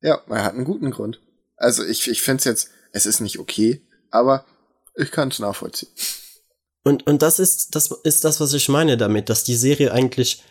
Ja, 0.00 0.20
er 0.28 0.44
hat 0.44 0.54
einen 0.54 0.64
guten 0.64 0.90
Grund. 0.90 1.20
Also 1.56 1.84
ich, 1.84 2.08
ich 2.08 2.22
finde 2.22 2.38
es 2.38 2.44
jetzt, 2.44 2.70
es 2.92 3.06
ist 3.06 3.20
nicht 3.20 3.38
okay, 3.38 3.82
aber 4.10 4.44
ich 4.94 5.10
kann 5.10 5.28
es 5.28 5.38
nachvollziehen. 5.38 5.90
Und, 6.84 7.06
und 7.06 7.22
das 7.22 7.38
ist, 7.38 7.74
das 7.74 7.90
ist 8.04 8.24
das, 8.24 8.40
was 8.40 8.52
ich 8.52 8.68
meine 8.68 8.96
damit, 8.96 9.28
dass 9.28 9.44
die 9.44 9.56
Serie 9.56 9.92
eigentlich 9.92 10.42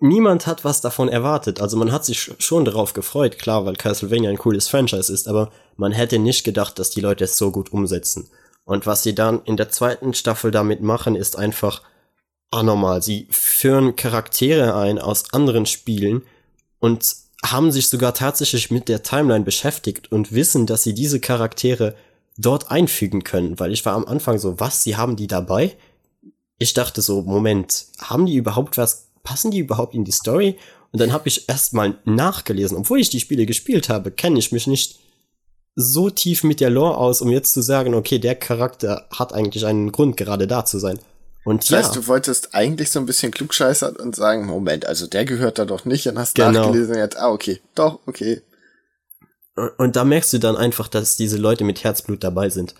niemand 0.00 0.46
hat 0.46 0.64
was 0.64 0.80
davon 0.80 1.08
erwartet. 1.08 1.60
Also 1.60 1.76
man 1.76 1.92
hat 1.92 2.04
sich 2.04 2.32
schon 2.38 2.64
darauf 2.64 2.92
gefreut, 2.92 3.38
klar, 3.38 3.66
weil 3.66 3.76
Castlevania 3.76 4.30
ein 4.30 4.38
cooles 4.38 4.68
Franchise 4.68 5.12
ist, 5.12 5.28
aber 5.28 5.52
man 5.76 5.92
hätte 5.92 6.18
nicht 6.18 6.44
gedacht, 6.44 6.78
dass 6.78 6.90
die 6.90 7.00
Leute 7.00 7.24
es 7.24 7.36
so 7.36 7.50
gut 7.50 7.72
umsetzen. 7.72 8.30
Und 8.64 8.86
was 8.86 9.02
sie 9.02 9.14
dann 9.14 9.42
in 9.44 9.56
der 9.56 9.68
zweiten 9.68 10.14
Staffel 10.14 10.50
damit 10.50 10.80
machen, 10.80 11.16
ist 11.16 11.36
einfach 11.36 11.82
anormal. 12.50 13.02
Sie 13.02 13.26
führen 13.30 13.96
Charaktere 13.96 14.74
ein 14.76 14.98
aus 14.98 15.32
anderen 15.32 15.66
Spielen 15.66 16.22
und 16.78 17.16
haben 17.44 17.72
sich 17.72 17.88
sogar 17.88 18.14
tatsächlich 18.14 18.70
mit 18.70 18.88
der 18.88 19.02
Timeline 19.02 19.44
beschäftigt 19.44 20.10
und 20.10 20.32
wissen, 20.32 20.66
dass 20.66 20.82
sie 20.82 20.94
diese 20.94 21.20
Charaktere 21.20 21.94
dort 22.38 22.70
einfügen 22.70 23.22
können, 23.22 23.58
weil 23.60 23.72
ich 23.72 23.84
war 23.84 23.94
am 23.94 24.06
Anfang 24.06 24.38
so, 24.38 24.58
was, 24.58 24.82
sie 24.82 24.96
haben 24.96 25.16
die 25.16 25.26
dabei? 25.26 25.76
Ich 26.58 26.74
dachte 26.74 27.02
so, 27.02 27.22
Moment, 27.22 27.86
haben 27.98 28.26
die 28.26 28.36
überhaupt 28.36 28.78
was, 28.78 29.08
passen 29.22 29.50
die 29.50 29.58
überhaupt 29.58 29.94
in 29.94 30.04
die 30.04 30.12
Story? 30.12 30.56
Und 30.92 31.00
dann 31.00 31.12
habe 31.12 31.28
ich 31.28 31.48
erstmal 31.48 31.98
nachgelesen, 32.04 32.76
obwohl 32.76 33.00
ich 33.00 33.10
die 33.10 33.20
Spiele 33.20 33.46
gespielt 33.46 33.88
habe, 33.88 34.10
kenne 34.10 34.38
ich 34.38 34.52
mich 34.52 34.66
nicht 34.66 35.00
so 35.76 36.08
tief 36.08 36.44
mit 36.44 36.60
der 36.60 36.70
Lore 36.70 36.96
aus, 36.96 37.20
um 37.20 37.30
jetzt 37.30 37.52
zu 37.52 37.62
sagen, 37.62 37.94
okay, 37.94 38.18
der 38.18 38.36
Charakter 38.36 39.08
hat 39.10 39.32
eigentlich 39.32 39.66
einen 39.66 39.90
Grund, 39.90 40.16
gerade 40.16 40.46
da 40.46 40.64
zu 40.64 40.78
sein. 40.78 40.98
Und 41.44 41.62
das 41.62 41.68
ja. 41.68 41.78
heißt, 41.78 41.96
du 41.96 42.06
wolltest 42.06 42.54
eigentlich 42.54 42.90
so 42.90 42.98
ein 42.98 43.06
bisschen 43.06 43.30
klugscheißern 43.30 43.96
und 43.96 44.16
sagen, 44.16 44.46
Moment, 44.46 44.86
also 44.86 45.06
der 45.06 45.24
gehört 45.26 45.58
da 45.58 45.66
doch 45.66 45.84
nicht 45.84 46.06
und 46.08 46.18
hast 46.18 46.34
genau. 46.34 46.52
nachgelesen 46.52 46.96
jetzt, 46.96 47.18
ah, 47.18 47.30
okay, 47.30 47.60
doch, 47.74 48.00
okay. 48.06 48.42
Und 49.76 49.94
da 49.94 50.04
merkst 50.04 50.32
du 50.32 50.38
dann 50.38 50.56
einfach, 50.56 50.88
dass 50.88 51.16
diese 51.16 51.36
Leute 51.36 51.64
mit 51.64 51.84
Herzblut 51.84 52.24
dabei 52.24 52.48
sind. 52.48 52.74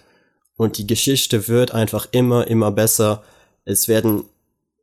Und 0.56 0.78
die 0.78 0.86
Geschichte 0.86 1.46
wird 1.46 1.72
einfach 1.72 2.08
immer, 2.10 2.46
immer 2.46 2.72
besser. 2.72 3.22
Es 3.64 3.86
werden 3.86 4.24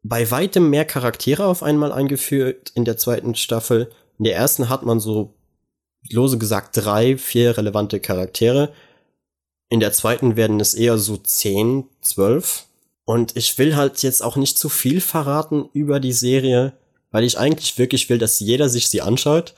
bei 0.03 0.29
weitem 0.31 0.69
mehr 0.69 0.85
Charaktere 0.85 1.45
auf 1.45 1.63
einmal 1.63 1.91
eingeführt 1.91 2.71
in 2.75 2.85
der 2.85 2.97
zweiten 2.97 3.35
Staffel. 3.35 3.91
In 4.17 4.25
der 4.25 4.35
ersten 4.35 4.69
hat 4.69 4.83
man 4.83 4.99
so, 4.99 5.33
lose 6.09 6.37
gesagt, 6.37 6.77
drei, 6.77 7.17
vier 7.17 7.57
relevante 7.57 7.99
Charaktere. 7.99 8.71
In 9.69 9.79
der 9.79 9.93
zweiten 9.93 10.35
werden 10.35 10.59
es 10.59 10.73
eher 10.73 10.97
so 10.97 11.17
zehn, 11.17 11.85
zwölf. 12.01 12.65
Und 13.11 13.35
ich 13.35 13.57
will 13.57 13.75
halt 13.75 14.03
jetzt 14.03 14.23
auch 14.23 14.37
nicht 14.37 14.57
zu 14.57 14.69
viel 14.69 15.01
verraten 15.01 15.67
über 15.73 15.99
die 15.99 16.13
Serie, 16.13 16.71
weil 17.09 17.25
ich 17.25 17.37
eigentlich 17.37 17.77
wirklich 17.77 18.09
will, 18.09 18.17
dass 18.17 18.39
jeder 18.39 18.69
sich 18.69 18.87
sie 18.87 19.01
anschaut. 19.01 19.53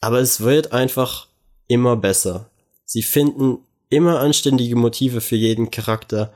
Aber 0.00 0.20
es 0.20 0.40
wird 0.40 0.72
einfach 0.72 1.28
immer 1.68 1.98
besser. 1.98 2.48
Sie 2.86 3.02
finden 3.02 3.58
immer 3.90 4.20
anständige 4.20 4.74
Motive 4.74 5.20
für 5.20 5.36
jeden 5.36 5.70
Charakter. 5.70 6.32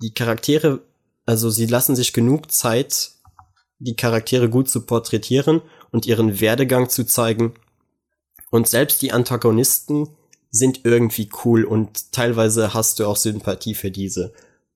Die 0.00 0.14
Charaktere, 0.14 0.82
also 1.26 1.50
sie 1.50 1.66
lassen 1.66 1.96
sich 1.96 2.12
genug 2.12 2.52
Zeit, 2.52 3.10
die 3.80 3.96
Charaktere 3.96 4.48
gut 4.48 4.70
zu 4.70 4.86
porträtieren 4.86 5.60
und 5.90 6.06
ihren 6.06 6.38
Werdegang 6.40 6.88
zu 6.88 7.02
zeigen. 7.02 7.54
Und 8.52 8.68
selbst 8.68 9.02
die 9.02 9.10
Antagonisten 9.10 10.06
sind 10.52 10.84
irgendwie 10.84 11.28
cool 11.44 11.64
und 11.64 12.12
teilweise 12.12 12.74
hast 12.74 13.00
du 13.00 13.06
auch 13.06 13.16
Sympathie 13.16 13.74
für 13.74 13.90
diese. 13.90 14.32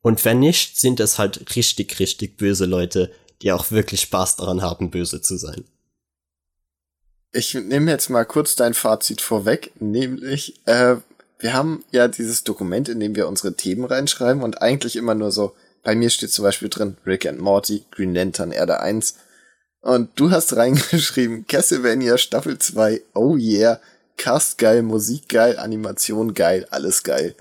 Und 0.07 0.25
wenn 0.25 0.39
nicht, 0.39 0.79
sind 0.79 1.01
es 1.01 1.19
halt 1.19 1.57
richtig, 1.57 1.99
richtig 1.99 2.37
böse 2.37 2.65
Leute, 2.65 3.11
die 3.43 3.51
auch 3.51 3.73
wirklich 3.73 4.03
Spaß 4.03 4.37
daran 4.37 4.63
haben, 4.63 4.93
böse 4.93 5.21
zu 5.21 5.37
sein. 5.37 5.65
Ich 7.33 7.55
nehme 7.55 7.91
jetzt 7.91 8.09
mal 8.09 8.25
kurz 8.25 8.55
dein 8.55 8.75
Fazit 8.75 9.21
vorweg, 9.21 9.73
nämlich, 9.81 10.65
äh, 10.67 10.95
wir 11.41 11.53
haben 11.55 11.85
ja 11.91 12.07
dieses 12.07 12.45
Dokument, 12.45 12.89
in 12.89 13.01
dem 13.01 13.17
wir 13.17 13.27
unsere 13.27 13.55
Themen 13.55 13.85
reinschreiben 13.85 14.45
und 14.45 14.63
eigentlich 14.63 14.95
immer 14.95 15.17
nur 15.17 15.33
so, 15.33 15.57
bei 15.83 15.97
mir 15.97 16.11
steht 16.11 16.31
zum 16.31 16.45
Beispiel 16.45 16.69
drin 16.69 16.97
Rick 17.05 17.27
and 17.27 17.41
Morty, 17.41 17.85
Green 17.91 18.15
Lantern, 18.15 18.53
Erde 18.53 18.79
1. 18.79 19.17
Und 19.81 20.11
du 20.15 20.31
hast 20.31 20.55
reingeschrieben, 20.55 21.49
Castlevania 21.49 22.17
Staffel 22.17 22.61
2, 22.61 23.03
oh 23.15 23.37
yeah, 23.37 23.81
Cast 24.17 24.59
geil, 24.59 24.85
Musik 24.85 25.29
geil, 25.29 25.59
Animation 25.59 26.33
geil, 26.33 26.65
alles 26.71 27.03
geil. 27.03 27.35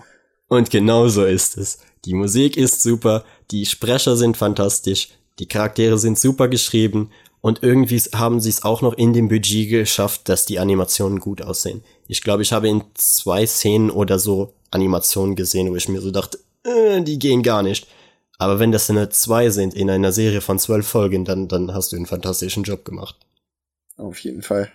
Und 0.47 0.71
genau 0.71 1.07
so 1.09 1.25
ist 1.25 1.59
es. 1.59 1.77
Die 2.05 2.13
Musik 2.13 2.57
ist 2.57 2.81
super, 2.81 3.25
die 3.51 3.65
Sprecher 3.65 4.15
sind 4.15 4.37
fantastisch, 4.37 5.09
die 5.39 5.47
Charaktere 5.47 5.97
sind 5.97 6.19
super 6.19 6.47
geschrieben 6.47 7.11
und 7.41 7.63
irgendwie 7.63 7.99
haben 8.13 8.39
sie 8.39 8.49
es 8.49 8.63
auch 8.63 8.81
noch 8.81 8.93
in 8.93 9.13
dem 9.13 9.27
Budget 9.27 9.69
geschafft, 9.69 10.29
dass 10.29 10.45
die 10.45 10.59
Animationen 10.59 11.19
gut 11.19 11.41
aussehen. 11.41 11.83
Ich 12.07 12.21
glaube, 12.21 12.43
ich 12.43 12.53
habe 12.53 12.69
in 12.69 12.83
zwei 12.93 13.45
Szenen 13.45 13.89
oder 13.89 14.19
so 14.19 14.53
Animationen 14.71 15.35
gesehen, 15.35 15.71
wo 15.71 15.75
ich 15.75 15.89
mir 15.89 16.01
so 16.01 16.11
dachte, 16.11 16.39
äh, 16.63 17.01
die 17.01 17.19
gehen 17.19 17.43
gar 17.43 17.63
nicht. 17.63 17.87
Aber 18.37 18.59
wenn 18.59 18.71
das 18.71 18.89
nur 18.89 19.09
zwei 19.11 19.49
sind 19.49 19.73
in 19.73 19.89
einer 19.89 20.11
Serie 20.11 20.41
von 20.41 20.59
zwölf 20.59 20.87
Folgen, 20.87 21.23
dann, 21.23 21.47
dann 21.47 21.73
hast 21.73 21.91
du 21.91 21.95
einen 21.95 22.05
fantastischen 22.05 22.63
Job 22.63 22.83
gemacht. 22.83 23.15
Auf 23.97 24.19
jeden 24.19 24.41
Fall. 24.41 24.71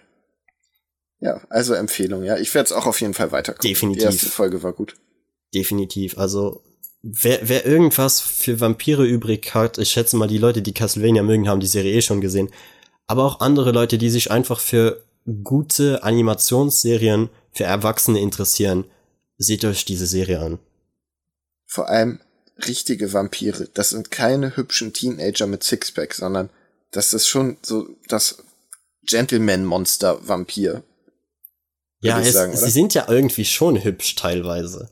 Ja, 1.21 1.43
also 1.51 1.75
Empfehlung, 1.75 2.25
ja. 2.25 2.39
Ich 2.39 2.55
werde 2.55 2.67
es 2.67 2.73
auch 2.73 2.87
auf 2.87 3.01
jeden 3.01 3.13
Fall 3.13 3.33
weiterkommen. 3.33 3.69
Definitiv. 3.69 4.01
Die 4.01 4.07
erste 4.07 4.27
Folge 4.31 4.63
war 4.63 4.73
gut. 4.73 4.97
Definitiv. 5.55 6.17
Also, 6.17 6.63
wer, 7.03 7.41
wer 7.43 7.67
irgendwas 7.67 8.21
für 8.21 8.61
Vampire 8.61 9.05
übrig 9.05 9.55
hat, 9.55 9.79
ich 9.79 9.91
schätze 9.91 10.17
mal, 10.17 10.29
die 10.29 10.39
Leute, 10.39 10.63
die 10.63 10.75
Castlevania 10.75 11.23
mögen, 11.23 11.49
haben 11.49 11.61
die 11.61 11.67
Serie 11.67 11.95
eh 11.95 12.03
schon 12.03 12.21
gesehen. 12.21 12.51
Aber 13.07 13.25
auch 13.25 13.41
andere 13.41 13.73
Leute, 13.73 13.99
die 13.99 14.11
sich 14.11 14.31
einfach 14.31 14.61
für 14.61 15.03
gute 15.43 16.03
Animationsserien 16.03 17.29
für 17.53 17.65
Erwachsene 17.65 18.21
interessieren, 18.21 18.85
seht 19.37 19.65
euch 19.65 19.85
diese 19.85 20.07
Serie 20.07 20.41
an. 20.41 20.59
Vor 21.67 21.89
allem 21.89 22.21
richtige 22.67 23.13
Vampire. 23.13 23.69
Das 23.75 23.91
sind 23.91 24.11
keine 24.11 24.57
hübschen 24.57 24.93
Teenager 24.93 25.47
mit 25.47 25.63
Sixpack, 25.63 26.15
sondern 26.15 26.51
das 26.91 27.13
ist 27.13 27.29
schon 27.29 27.57
so 27.63 27.89
das 28.09 28.43
Gentleman-Monster-Vampir. 29.07 30.83
Ja, 32.03 32.21
es, 32.21 32.33
sagen, 32.33 32.57
sie 32.57 32.71
sind 32.71 32.95
ja 32.95 33.07
irgendwie 33.09 33.45
schon 33.45 33.83
hübsch 33.83 34.15
teilweise. 34.15 34.91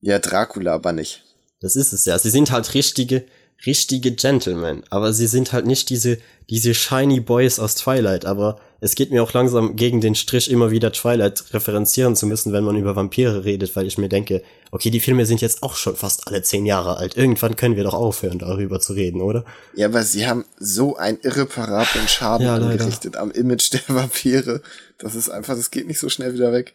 Ja, 0.00 0.18
Dracula 0.18 0.74
aber 0.74 0.92
nicht. 0.92 1.24
Das 1.62 1.76
ist 1.76 1.92
es 1.92 2.04
ja. 2.04 2.18
Sie 2.18 2.30
sind 2.30 2.50
halt 2.50 2.74
richtige, 2.74 3.24
richtige 3.64 4.12
Gentlemen. 4.12 4.82
Aber 4.90 5.12
sie 5.12 5.28
sind 5.28 5.52
halt 5.52 5.64
nicht 5.64 5.88
diese, 5.90 6.18
diese 6.50 6.74
shiny 6.74 7.20
Boys 7.20 7.58
aus 7.58 7.76
Twilight. 7.76 8.26
Aber 8.26 8.60
es 8.80 8.96
geht 8.96 9.12
mir 9.12 9.22
auch 9.22 9.32
langsam 9.32 9.76
gegen 9.76 10.00
den 10.00 10.16
Strich, 10.16 10.50
immer 10.50 10.72
wieder 10.72 10.90
Twilight 10.90 11.54
referenzieren 11.54 12.16
zu 12.16 12.26
müssen, 12.26 12.52
wenn 12.52 12.64
man 12.64 12.76
über 12.76 12.96
Vampire 12.96 13.44
redet, 13.44 13.76
weil 13.76 13.86
ich 13.86 13.96
mir 13.96 14.08
denke, 14.08 14.42
okay, 14.72 14.90
die 14.90 14.98
Filme 14.98 15.24
sind 15.24 15.40
jetzt 15.40 15.62
auch 15.62 15.76
schon 15.76 15.94
fast 15.94 16.26
alle 16.26 16.42
zehn 16.42 16.66
Jahre 16.66 16.96
alt. 16.96 17.16
Irgendwann 17.16 17.54
können 17.54 17.76
wir 17.76 17.84
doch 17.84 17.94
aufhören, 17.94 18.40
darüber 18.40 18.80
zu 18.80 18.94
reden, 18.94 19.20
oder? 19.20 19.44
Ja, 19.76 19.86
aber 19.86 20.02
sie 20.02 20.26
haben 20.26 20.44
so 20.58 20.96
einen 20.96 21.20
irreparablen 21.22 22.08
Schaden 22.08 22.46
ja, 22.46 22.56
angerichtet 22.56 23.16
am 23.16 23.30
Image 23.30 23.72
der 23.72 23.82
Vampire. 23.86 24.62
Das 24.98 25.14
ist 25.14 25.28
einfach, 25.28 25.54
das 25.54 25.70
geht 25.70 25.86
nicht 25.86 26.00
so 26.00 26.08
schnell 26.08 26.34
wieder 26.34 26.52
weg. 26.52 26.74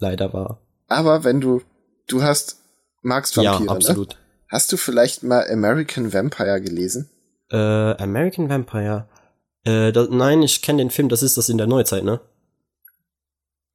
Leider 0.00 0.32
war. 0.32 0.60
Aber 0.88 1.22
wenn 1.22 1.40
du, 1.40 1.62
du 2.08 2.22
hast, 2.22 2.56
magst 3.06 3.36
Vampire, 3.36 3.54
Ja, 3.54 3.60
ne? 3.60 3.70
absolut. 3.70 4.10
Ne? 4.10 4.16
Hast 4.48 4.70
du 4.72 4.76
vielleicht 4.76 5.22
mal 5.22 5.48
American 5.50 6.12
Vampire 6.12 6.60
gelesen? 6.60 7.08
Äh, 7.50 7.56
American 7.56 8.48
Vampire. 8.48 9.08
Äh, 9.64 9.92
das, 9.92 10.08
nein, 10.10 10.42
ich 10.42 10.62
kenne 10.62 10.78
den 10.78 10.90
Film, 10.90 11.08
das 11.08 11.22
ist 11.22 11.36
das 11.36 11.48
in 11.48 11.58
der 11.58 11.66
Neuzeit, 11.66 12.04
ne? 12.04 12.20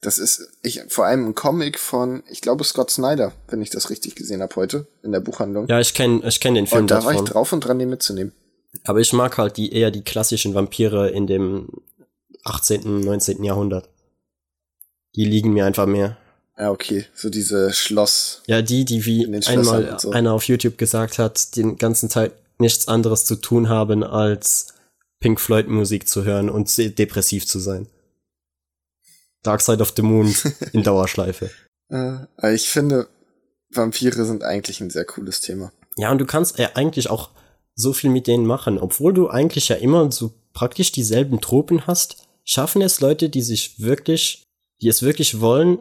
Das 0.01 0.17
ist 0.17 0.49
ich 0.63 0.81
vor 0.87 1.05
allem 1.05 1.27
ein 1.27 1.35
Comic 1.35 1.77
von, 1.77 2.23
ich 2.27 2.41
glaube 2.41 2.63
Scott 2.63 2.89
Snyder, 2.89 3.33
wenn 3.49 3.61
ich 3.61 3.69
das 3.69 3.89
richtig 3.91 4.15
gesehen 4.15 4.41
habe 4.41 4.55
heute 4.55 4.87
in 5.03 5.11
der 5.11 5.19
Buchhandlung. 5.19 5.67
Ja, 5.67 5.79
ich 5.79 5.93
kenne 5.93 6.21
ich 6.27 6.39
kenn 6.39 6.55
den 6.55 6.65
Film. 6.65 6.81
Und 6.81 6.91
da 6.91 6.95
davon. 6.95 7.13
war 7.15 7.23
ich 7.23 7.29
drauf 7.29 7.53
und 7.53 7.59
dran, 7.61 7.77
den 7.77 7.89
mitzunehmen. 7.89 8.33
Aber 8.85 8.99
ich 8.99 9.13
mag 9.13 9.37
halt 9.37 9.57
die 9.57 9.73
eher 9.73 9.91
die 9.91 10.01
klassischen 10.03 10.55
Vampire 10.55 11.09
in 11.09 11.27
dem 11.27 11.67
18., 12.45 13.01
19. 13.01 13.43
Jahrhundert. 13.43 13.89
Die 15.15 15.25
liegen 15.25 15.53
mir 15.53 15.65
einfach 15.65 15.85
mehr. 15.85 16.17
Ja, 16.61 16.69
okay. 16.69 17.05
So 17.15 17.31
diese 17.31 17.73
Schloss. 17.73 18.43
Ja, 18.45 18.61
die, 18.61 18.85
die 18.85 19.03
wie 19.07 19.25
einmal 19.47 19.97
so. 19.99 20.11
einer 20.11 20.31
auf 20.31 20.43
YouTube 20.43 20.77
gesagt 20.77 21.17
hat, 21.17 21.55
den 21.55 21.77
ganzen 21.77 22.07
Teil 22.07 22.31
nichts 22.59 22.87
anderes 22.87 23.25
zu 23.25 23.35
tun 23.37 23.67
haben, 23.67 24.03
als 24.03 24.67
Pink 25.19 25.39
Floyd 25.39 25.67
Musik 25.67 26.07
zu 26.07 26.23
hören 26.23 26.51
und 26.51 26.77
depressiv 26.77 27.47
zu 27.47 27.57
sein. 27.57 27.87
Dark 29.41 29.61
Side 29.61 29.81
of 29.81 29.93
the 29.95 30.03
Moon 30.03 30.35
in 30.71 30.83
Dauerschleife. 30.83 31.49
äh, 31.89 32.53
ich 32.53 32.69
finde, 32.69 33.07
Vampire 33.71 34.23
sind 34.23 34.43
eigentlich 34.43 34.81
ein 34.81 34.91
sehr 34.91 35.05
cooles 35.05 35.41
Thema. 35.41 35.71
Ja, 35.97 36.11
und 36.11 36.19
du 36.19 36.27
kannst 36.27 36.59
ja 36.59 36.69
eigentlich 36.75 37.09
auch 37.09 37.31
so 37.73 37.91
viel 37.91 38.11
mit 38.11 38.27
denen 38.27 38.45
machen, 38.45 38.77
obwohl 38.77 39.15
du 39.15 39.31
eigentlich 39.31 39.69
ja 39.69 39.77
immer 39.77 40.11
so 40.11 40.31
praktisch 40.53 40.91
dieselben 40.91 41.41
Tropen 41.41 41.87
hast, 41.87 42.27
schaffen 42.43 42.83
es 42.83 42.99
Leute, 42.99 43.29
die 43.29 43.41
sich 43.41 43.79
wirklich, 43.79 44.43
die 44.79 44.89
es 44.89 45.01
wirklich 45.01 45.41
wollen, 45.41 45.79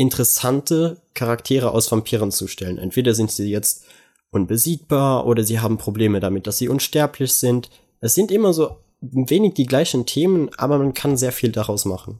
interessante 0.00 0.96
Charaktere 1.12 1.72
aus 1.72 1.92
Vampiren 1.92 2.32
zu 2.32 2.48
stellen. 2.48 2.78
Entweder 2.78 3.14
sind 3.14 3.30
sie 3.30 3.50
jetzt 3.50 3.84
unbesiegbar 4.30 5.26
oder 5.26 5.44
sie 5.44 5.60
haben 5.60 5.76
Probleme 5.76 6.20
damit, 6.20 6.46
dass 6.46 6.56
sie 6.56 6.70
unsterblich 6.70 7.34
sind. 7.34 7.68
Es 8.00 8.14
sind 8.14 8.30
immer 8.30 8.54
so 8.54 8.78
ein 9.02 9.28
wenig 9.28 9.54
die 9.54 9.66
gleichen 9.66 10.06
Themen, 10.06 10.48
aber 10.56 10.78
man 10.78 10.94
kann 10.94 11.18
sehr 11.18 11.32
viel 11.32 11.52
daraus 11.52 11.84
machen. 11.84 12.18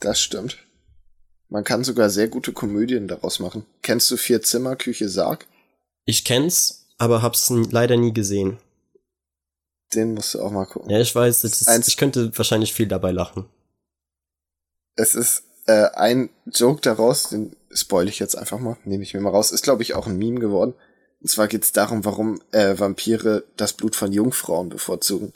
Das 0.00 0.20
stimmt. 0.20 0.58
Man 1.48 1.62
kann 1.62 1.84
sogar 1.84 2.10
sehr 2.10 2.26
gute 2.26 2.52
Komödien 2.52 3.06
daraus 3.06 3.38
machen. 3.38 3.64
Kennst 3.82 4.10
du 4.10 4.16
Vier 4.16 4.42
Zimmer, 4.42 4.74
Küche, 4.74 5.08
Sarg? 5.08 5.46
Ich 6.04 6.24
kenn's, 6.24 6.88
aber 6.98 7.22
hab's 7.22 7.48
leider 7.50 7.96
nie 7.96 8.12
gesehen. 8.12 8.58
Den 9.94 10.14
musst 10.14 10.34
du 10.34 10.42
auch 10.42 10.50
mal 10.50 10.66
gucken. 10.66 10.90
Ja, 10.90 10.98
ich 10.98 11.14
weiß, 11.14 11.44
ist, 11.44 11.88
ich 11.88 11.96
könnte 11.96 12.36
wahrscheinlich 12.36 12.74
viel 12.74 12.88
dabei 12.88 13.12
lachen. 13.12 13.46
Es 14.96 15.14
ist 15.14 15.44
äh, 15.70 15.90
ein 15.94 16.30
Joke 16.46 16.80
daraus, 16.80 17.28
den 17.28 17.54
spoil 17.72 18.08
ich 18.08 18.18
jetzt 18.18 18.36
einfach 18.36 18.58
mal, 18.58 18.76
nehme 18.84 19.04
ich 19.04 19.14
mir 19.14 19.20
mal 19.20 19.30
raus, 19.30 19.52
ist 19.52 19.62
glaube 19.62 19.82
ich 19.82 19.94
auch 19.94 20.06
ein 20.06 20.16
Meme 20.18 20.40
geworden. 20.40 20.74
Und 21.20 21.28
zwar 21.28 21.48
geht 21.48 21.62
es 21.62 21.72
darum, 21.72 22.04
warum 22.04 22.40
äh, 22.50 22.78
Vampire 22.78 23.44
das 23.56 23.74
Blut 23.74 23.94
von 23.94 24.12
Jungfrauen 24.12 24.70
bevorzugen. 24.70 25.32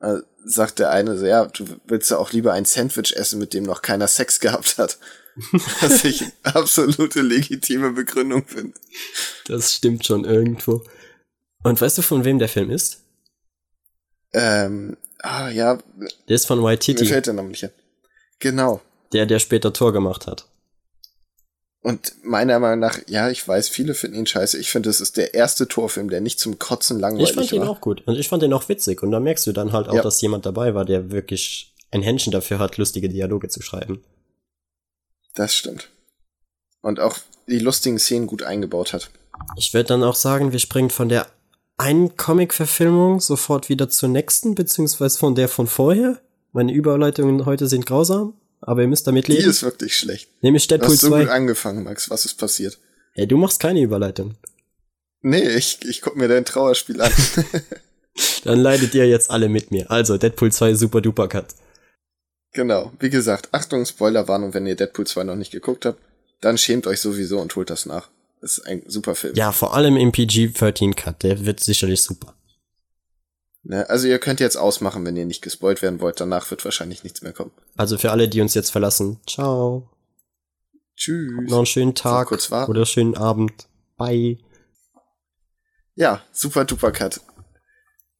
Äh, 0.00 0.18
sagt 0.44 0.78
der 0.78 0.90
eine 0.90 1.18
so, 1.18 1.26
ja, 1.26 1.46
du 1.46 1.66
willst 1.86 2.10
ja 2.10 2.18
auch 2.18 2.32
lieber 2.32 2.52
ein 2.52 2.64
Sandwich 2.64 3.14
essen, 3.16 3.38
mit 3.38 3.52
dem 3.52 3.64
noch 3.64 3.82
keiner 3.82 4.08
Sex 4.08 4.40
gehabt 4.40 4.78
hat. 4.78 4.98
Was 5.80 6.04
ich 6.04 6.24
absolute 6.42 7.20
legitime 7.20 7.92
Begründung 7.92 8.46
finde. 8.46 8.74
Das 9.46 9.74
stimmt 9.74 10.06
schon 10.06 10.24
irgendwo. 10.24 10.84
Und 11.62 11.80
weißt 11.80 11.98
du, 11.98 12.02
von 12.02 12.24
wem 12.24 12.38
der 12.38 12.48
Film 12.48 12.70
ist? 12.70 13.02
Ähm, 14.32 14.96
ah, 15.20 15.48
ja. 15.48 15.78
Der 16.28 16.36
ist 16.36 16.46
von 16.46 16.62
White 16.62 16.80
Titty. 16.80 17.04
Mir 17.04 17.10
fällt 17.10 17.26
der 17.26 17.34
Name 17.34 17.48
nicht 17.48 17.68
Genau. 18.38 18.80
Der, 19.12 19.26
der 19.26 19.38
später 19.38 19.72
Tor 19.72 19.92
gemacht 19.92 20.26
hat. 20.26 20.46
Und 21.82 22.14
meiner 22.22 22.60
Meinung 22.60 22.78
nach, 22.78 23.00
ja, 23.08 23.28
ich 23.28 23.46
weiß, 23.46 23.68
viele 23.68 23.94
finden 23.94 24.18
ihn 24.18 24.26
scheiße. 24.26 24.56
Ich 24.56 24.70
finde, 24.70 24.88
es 24.88 25.00
ist 25.00 25.16
der 25.16 25.34
erste 25.34 25.66
Torfilm, 25.66 26.10
der 26.10 26.20
nicht 26.20 26.38
zum 26.38 26.60
Kotzen 26.60 27.00
langweilig 27.00 27.34
war. 27.34 27.42
Ich 27.42 27.50
fand 27.50 27.60
war. 27.60 27.66
ihn 27.66 27.70
auch 27.70 27.80
gut. 27.80 28.06
Und 28.06 28.16
ich 28.16 28.28
fand 28.28 28.44
ihn 28.44 28.52
auch 28.52 28.68
witzig. 28.68 29.02
Und 29.02 29.10
da 29.10 29.18
merkst 29.18 29.46
du 29.48 29.52
dann 29.52 29.72
halt 29.72 29.88
auch, 29.88 29.94
ja. 29.94 30.02
dass 30.02 30.20
jemand 30.20 30.46
dabei 30.46 30.74
war, 30.74 30.84
der 30.84 31.10
wirklich 31.10 31.74
ein 31.90 32.02
Händchen 32.02 32.30
dafür 32.30 32.60
hat, 32.60 32.76
lustige 32.76 33.08
Dialoge 33.08 33.48
zu 33.48 33.62
schreiben. 33.62 34.04
Das 35.34 35.54
stimmt. 35.56 35.88
Und 36.82 37.00
auch 37.00 37.18
die 37.48 37.58
lustigen 37.58 37.98
Szenen 37.98 38.28
gut 38.28 38.44
eingebaut 38.44 38.92
hat. 38.92 39.10
Ich 39.56 39.74
würde 39.74 39.88
dann 39.88 40.04
auch 40.04 40.14
sagen, 40.14 40.52
wir 40.52 40.60
springen 40.60 40.90
von 40.90 41.08
der 41.08 41.26
einen 41.78 42.16
Comic-Verfilmung 42.16 43.18
sofort 43.18 43.68
wieder 43.68 43.88
zur 43.88 44.08
nächsten, 44.08 44.54
beziehungsweise 44.54 45.18
von 45.18 45.34
der 45.34 45.48
von 45.48 45.66
vorher. 45.66 46.20
Meine 46.52 46.72
Überleitungen 46.72 47.44
heute 47.44 47.66
sind 47.66 47.86
grausam 47.86 48.34
aber 48.62 48.82
ihr 48.82 48.88
müsst 48.88 49.06
damit 49.06 49.28
leben. 49.28 49.42
Die 49.42 49.48
ist 49.48 49.62
wirklich 49.62 49.96
schlecht. 49.96 50.28
Nämlich 50.42 50.66
Deadpool 50.66 50.96
2. 50.96 51.08
Du 51.08 51.14
hast 51.14 51.20
so 51.20 51.24
gut 51.24 51.34
angefangen, 51.34 51.84
Max. 51.84 52.08
Was 52.10 52.24
ist 52.24 52.34
passiert? 52.34 52.78
Ey, 53.14 53.26
du 53.26 53.36
machst 53.36 53.60
keine 53.60 53.82
Überleitung. 53.82 54.36
Nee, 55.20 55.48
ich, 55.50 55.78
ich 55.84 56.00
guck 56.00 56.16
mir 56.16 56.28
dein 56.28 56.44
Trauerspiel 56.44 57.00
an. 57.00 57.12
Dann 58.44 58.58
leidet 58.58 58.94
ihr 58.94 59.06
jetzt 59.08 59.30
alle 59.30 59.48
mit 59.48 59.70
mir. 59.70 59.90
Also, 59.90 60.18
Deadpool 60.18 60.52
2 60.52 60.74
Super 60.74 61.00
Duper 61.00 61.28
Cut. 61.28 61.46
Genau. 62.52 62.92
Wie 62.98 63.10
gesagt, 63.10 63.48
Achtung, 63.52 63.86
Spoilerwarnung, 63.86 64.54
wenn 64.54 64.66
ihr 64.66 64.76
Deadpool 64.76 65.06
2 65.06 65.24
noch 65.24 65.36
nicht 65.36 65.52
geguckt 65.52 65.86
habt, 65.86 65.98
dann 66.40 66.58
schämt 66.58 66.86
euch 66.86 67.00
sowieso 67.00 67.40
und 67.40 67.54
holt 67.56 67.70
das 67.70 67.86
nach. 67.86 68.08
Das 68.40 68.58
ist 68.58 68.66
ein 68.66 68.82
super 68.86 69.14
Film. 69.14 69.34
Ja, 69.36 69.52
vor 69.52 69.74
allem 69.74 69.96
im 69.96 70.10
PG-13 70.10 70.94
Cut. 70.94 71.22
Der 71.22 71.44
wird 71.46 71.60
sicherlich 71.60 72.02
super. 72.02 72.34
Ne, 73.64 73.88
also 73.88 74.08
ihr 74.08 74.18
könnt 74.18 74.40
jetzt 74.40 74.56
ausmachen, 74.56 75.04
wenn 75.04 75.16
ihr 75.16 75.24
nicht 75.26 75.42
gespoilt 75.42 75.82
werden 75.82 76.00
wollt. 76.00 76.20
Danach 76.20 76.50
wird 76.50 76.64
wahrscheinlich 76.64 77.04
nichts 77.04 77.22
mehr 77.22 77.32
kommen. 77.32 77.52
Also 77.76 77.96
für 77.96 78.10
alle, 78.10 78.28
die 78.28 78.40
uns 78.40 78.54
jetzt 78.54 78.70
verlassen, 78.70 79.20
ciao. 79.28 79.88
Tschüss. 80.96 81.30
Noch 81.48 81.58
einen 81.58 81.66
schönen 81.66 81.94
Tag 81.94 82.28
kurz 82.28 82.50
warten. 82.50 82.70
oder 82.70 82.84
schönen 82.86 83.16
Abend. 83.16 83.68
Bye. 83.96 84.38
Ja, 85.94 86.22
super 86.32 86.64
duper 86.64 86.90
Cut. 86.90 87.20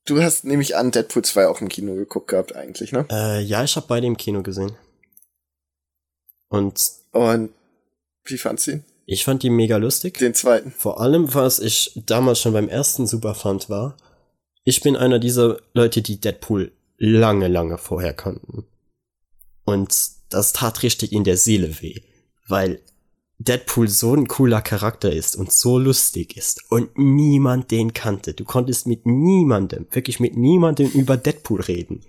Du 0.04 0.20
hast 0.22 0.44
nämlich 0.44 0.76
an 0.76 0.90
Deadpool 0.90 1.22
2 1.24 1.46
auch 1.46 1.60
im 1.60 1.68
Kino 1.68 1.94
geguckt 1.94 2.28
gehabt 2.28 2.54
eigentlich, 2.54 2.92
ne? 2.92 3.06
Äh, 3.10 3.40
ja, 3.42 3.62
ich 3.64 3.76
habe 3.76 3.86
beide 3.88 4.06
im 4.06 4.16
Kino 4.16 4.42
gesehen. 4.42 4.72
Und 6.48 6.80
Und 7.12 7.50
wie 8.24 8.38
fandst 8.38 8.66
du 8.66 8.72
ihn? 8.72 8.84
ich 9.06 9.24
fand 9.24 9.42
die 9.42 9.50
mega 9.50 9.76
lustig. 9.76 10.18
Den 10.18 10.34
zweiten. 10.34 10.70
Vor 10.70 11.00
allem, 11.00 11.34
was 11.34 11.58
ich 11.58 12.00
damals 12.06 12.40
schon 12.40 12.52
beim 12.52 12.68
ersten 12.68 13.06
super 13.06 13.34
fand, 13.34 13.68
war, 13.68 13.96
ich 14.64 14.80
bin 14.80 14.96
einer 14.96 15.18
dieser 15.18 15.58
Leute, 15.74 16.02
die 16.02 16.20
Deadpool 16.20 16.72
lange, 16.98 17.48
lange 17.48 17.78
vorher 17.78 18.14
kannten. 18.14 18.64
Und 19.64 19.94
das 20.28 20.52
tat 20.52 20.82
richtig 20.82 21.12
in 21.12 21.24
der 21.24 21.36
Seele 21.36 21.80
weh, 21.82 22.00
weil 22.46 22.80
Deadpool 23.38 23.88
so 23.88 24.14
ein 24.14 24.28
cooler 24.28 24.62
Charakter 24.62 25.12
ist 25.12 25.36
und 25.36 25.52
so 25.52 25.78
lustig 25.78 26.36
ist 26.36 26.70
und 26.70 26.96
niemand 26.96 27.70
den 27.70 27.92
kannte. 27.92 28.34
Du 28.34 28.44
konntest 28.44 28.86
mit 28.86 29.04
niemandem, 29.04 29.86
wirklich 29.90 30.20
mit 30.20 30.36
niemandem 30.36 30.88
über 30.90 31.16
Deadpool 31.16 31.60
reden. 31.60 32.04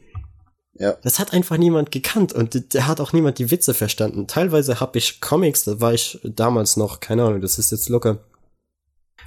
Ja. 0.76 0.94
Das 1.04 1.20
hat 1.20 1.34
einfach 1.34 1.58
niemand 1.58 1.92
gekannt 1.92 2.34
und 2.34 2.74
der 2.74 2.88
hat 2.88 3.00
auch 3.00 3.14
niemand 3.14 3.40
die 3.40 3.52
Witze 3.52 3.74
verstanden. 3.74 4.28
Teilweise 4.28 4.80
habe 4.80 4.98
ich 4.98 5.22
Comics, 5.22 5.64
da 5.66 5.80
war 5.80 5.94
ich 5.94 6.20
damals 6.24 6.78
noch, 6.78 7.00
keine 7.00 7.24
Ahnung, 7.24 7.42
das 7.42 7.60
ist 7.60 7.72
jetzt 7.72 7.90
locker 7.90 8.24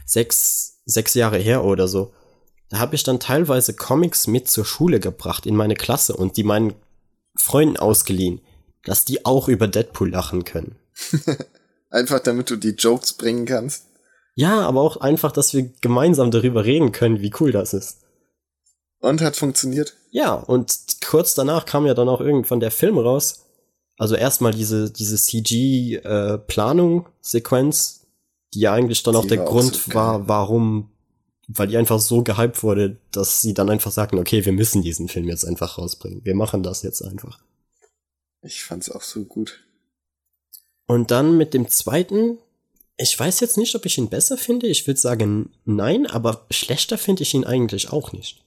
sechs, 0.05 0.81
sechs 0.85 1.15
Jahre 1.15 1.39
her 1.39 1.65
oder 1.65 1.89
so. 1.89 2.12
Da 2.69 2.79
habe 2.79 2.95
ich 2.95 3.03
dann 3.03 3.21
teilweise 3.21 3.75
Comics 3.75 4.27
mit 4.27 4.49
zur 4.49 4.65
Schule 4.65 5.01
gebracht 5.01 5.47
in 5.47 5.57
meine 5.57 5.75
Klasse 5.75 6.17
und 6.17 6.37
die 6.37 6.43
meinen 6.43 6.75
Freunden 7.37 7.77
ausgeliehen, 7.77 8.41
dass 8.85 9.05
die 9.05 9.25
auch 9.25 9.49
über 9.49 9.69
Deadpool 9.69 10.11
lachen 10.11 10.45
können. 10.45 10.77
Einfach 11.91 12.21
damit 12.21 12.51
du 12.51 12.57
die 12.57 12.71
Jokes 12.71 13.13
bringen 13.13 13.47
kannst. 13.47 13.85
Ja, 14.35 14.61
aber 14.61 14.83
auch 14.83 14.99
einfach, 14.99 15.33
dass 15.33 15.55
wir 15.55 15.71
gemeinsam 15.81 16.31
darüber 16.31 16.65
reden 16.65 16.93
können, 16.93 17.23
wie 17.23 17.33
cool 17.41 17.53
das 17.53 17.73
ist. 17.73 18.03
Und 19.01 19.23
hat 19.23 19.35
funktioniert. 19.37 19.95
Ja, 20.11 20.35
und 20.35 20.75
kurz 21.07 21.35
danach 21.35 21.65
kam 21.65 21.87
ja 21.87 21.95
dann 21.95 22.09
auch 22.09 22.21
irgendwann 22.21 22.61
der 22.61 22.71
Film 22.71 22.99
raus. 22.99 23.47
Also 23.97 24.15
erstmal 24.15 24.53
diese, 24.53 24.91
diese 24.91 25.17
CG-Planung, 25.17 27.07
Sequenz, 27.23 28.07
die 28.53 28.61
ja 28.61 28.75
eigentlich 28.75 29.03
dann 29.03 29.15
Die 29.15 29.19
auch 29.19 29.27
der 29.27 29.39
war 29.39 29.47
auch 29.47 29.51
Grund 29.51 29.75
so 29.75 29.95
war, 29.95 30.29
warum, 30.29 30.91
weil 31.48 31.68
die 31.68 31.77
einfach 31.77 32.01
so 32.01 32.23
gehypt 32.23 32.62
wurde, 32.62 32.98
dass 33.12 33.40
sie 33.40 33.55
dann 33.55 33.70
einfach 33.70 33.93
sagten, 33.93 34.18
okay, 34.18 34.44
wir 34.44 34.52
müssen 34.52 34.82
diesen 34.82 35.09
Film 35.09 35.28
jetzt 35.28 35.44
einfach 35.44 35.78
rausbringen. 35.78 36.24
Wir 36.24 36.35
machen 36.35 36.62
das 36.62 36.82
jetzt 36.82 37.02
einfach. 37.02 37.40
Ich 38.43 38.64
fand's 38.64 38.90
auch 38.90 39.02
so 39.02 39.24
gut. 39.24 39.64
Und 40.86 41.10
dann 41.10 41.36
mit 41.36 41.55
dem 41.55 41.68
zweiten, 41.68 42.39
ich 42.97 43.18
weiß 43.18 43.40
jetzt 43.40 43.59
nicht, 43.59 43.74
ob 43.74 43.86
ich 43.86 43.98
ihn 43.98 44.09
besser 44.09 44.36
finde. 44.36 44.66
Ich 44.66 44.86
würde 44.86 45.01
sagen, 45.01 45.52
nein, 45.64 46.06
aber 46.06 46.47
schlechter 46.51 46.98
finde 46.98 47.23
ich 47.23 47.35
ihn 47.35 47.44
eigentlich 47.44 47.90
auch 47.90 48.12
nicht. 48.12 48.44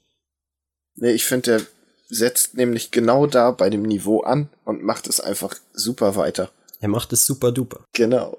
Nee, 0.95 1.11
ich 1.11 1.26
finde, 1.26 1.51
der 1.51 1.67
setzt 2.09 2.55
nämlich 2.55 2.91
genau 2.91 3.27
da 3.27 3.51
bei 3.51 3.69
dem 3.69 3.84
Niveau 3.84 4.21
an 4.21 4.49
und 4.65 4.84
macht 4.84 5.07
es 5.07 5.19
einfach 5.19 5.55
super 5.73 6.15
weiter. 6.15 6.51
Er 6.80 6.89
macht 6.89 7.13
es 7.13 7.26
super 7.26 7.51
duper. 7.51 7.85
Genau. 7.93 8.38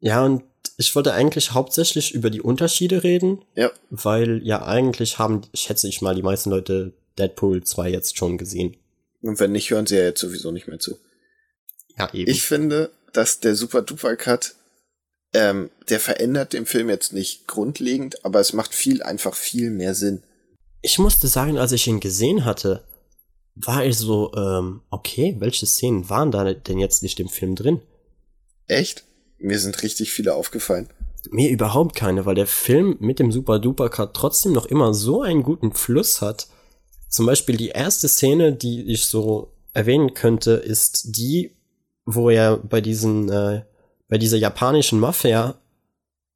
Ja, 0.00 0.24
und 0.24 0.42
ich 0.78 0.94
wollte 0.94 1.12
eigentlich 1.14 1.52
hauptsächlich 1.52 2.12
über 2.14 2.30
die 2.30 2.40
Unterschiede 2.42 3.02
reden, 3.02 3.44
Ja. 3.54 3.70
weil 3.90 4.40
ja 4.44 4.64
eigentlich 4.66 5.18
haben, 5.18 5.42
schätze 5.54 5.88
ich 5.88 6.02
mal, 6.02 6.14
die 6.14 6.22
meisten 6.22 6.50
Leute 6.50 6.92
Deadpool 7.18 7.64
2 7.64 7.90
jetzt 7.90 8.16
schon 8.18 8.36
gesehen. 8.38 8.76
Und 9.22 9.40
wenn 9.40 9.52
nicht, 9.52 9.70
hören 9.70 9.86
sie 9.86 9.96
ja 9.96 10.02
jetzt 10.04 10.20
sowieso 10.20 10.50
nicht 10.52 10.68
mehr 10.68 10.78
zu. 10.78 10.98
Ja, 11.98 12.12
eben. 12.12 12.30
Ich 12.30 12.42
finde, 12.42 12.90
dass 13.12 13.40
der 13.40 13.54
Super 13.54 13.80
Duper 13.82 14.16
Cut, 14.16 14.54
ähm, 15.32 15.70
der 15.88 15.98
verändert 15.98 16.52
den 16.52 16.66
Film 16.66 16.90
jetzt 16.90 17.12
nicht 17.14 17.46
grundlegend, 17.46 18.24
aber 18.24 18.40
es 18.40 18.52
macht 18.52 18.74
viel 18.74 19.02
einfach 19.02 19.34
viel 19.34 19.70
mehr 19.70 19.94
Sinn. 19.94 20.22
ich 20.82 20.98
musste 20.98 21.26
sagen, 21.26 21.58
als 21.58 21.72
ich 21.72 21.86
ihn 21.88 21.98
gesehen 22.00 22.44
hatte, 22.44 22.84
war 23.56 23.84
ich 23.84 23.96
so, 23.96 24.32
ähm, 24.36 24.82
okay, 24.90 25.34
welche 25.38 25.66
Szenen 25.66 26.08
waren 26.10 26.30
da 26.30 26.52
denn 26.52 26.78
jetzt 26.78 27.02
nicht 27.02 27.18
im 27.18 27.28
Film 27.28 27.56
drin? 27.56 27.80
Echt? 28.68 29.04
Mir 29.38 29.58
sind 29.58 29.82
richtig 29.82 30.12
viele 30.12 30.34
aufgefallen. 30.34 30.88
Mir 31.30 31.50
überhaupt 31.50 31.96
keine, 31.96 32.24
weil 32.24 32.34
der 32.36 32.46
Film 32.46 32.96
mit 33.00 33.18
dem 33.18 33.32
Super 33.32 33.58
Duper 33.58 33.88
Cut 33.88 34.14
trotzdem 34.14 34.52
noch 34.52 34.66
immer 34.66 34.94
so 34.94 35.22
einen 35.22 35.42
guten 35.42 35.72
Fluss 35.72 36.20
hat. 36.20 36.46
Zum 37.08 37.26
Beispiel 37.26 37.56
die 37.56 37.68
erste 37.68 38.08
Szene, 38.08 38.52
die 38.52 38.82
ich 38.82 39.06
so 39.06 39.52
erwähnen 39.72 40.14
könnte, 40.14 40.52
ist 40.52 41.16
die, 41.16 41.56
wo 42.04 42.30
er 42.30 42.56
bei 42.56 42.80
diesen, 42.80 43.28
äh, 43.28 43.62
bei 44.08 44.18
dieser 44.18 44.36
japanischen 44.36 45.00
Mafia 45.00 45.56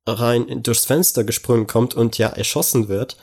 rein 0.07 0.47
in- 0.49 0.63
durchs 0.63 0.87
Fenster 0.87 1.25
gesprungen 1.25 1.67
kommt 1.67 1.95
und 1.95 2.19
ja 2.19 2.29
erschossen 2.29 2.89
wird. 2.89 3.17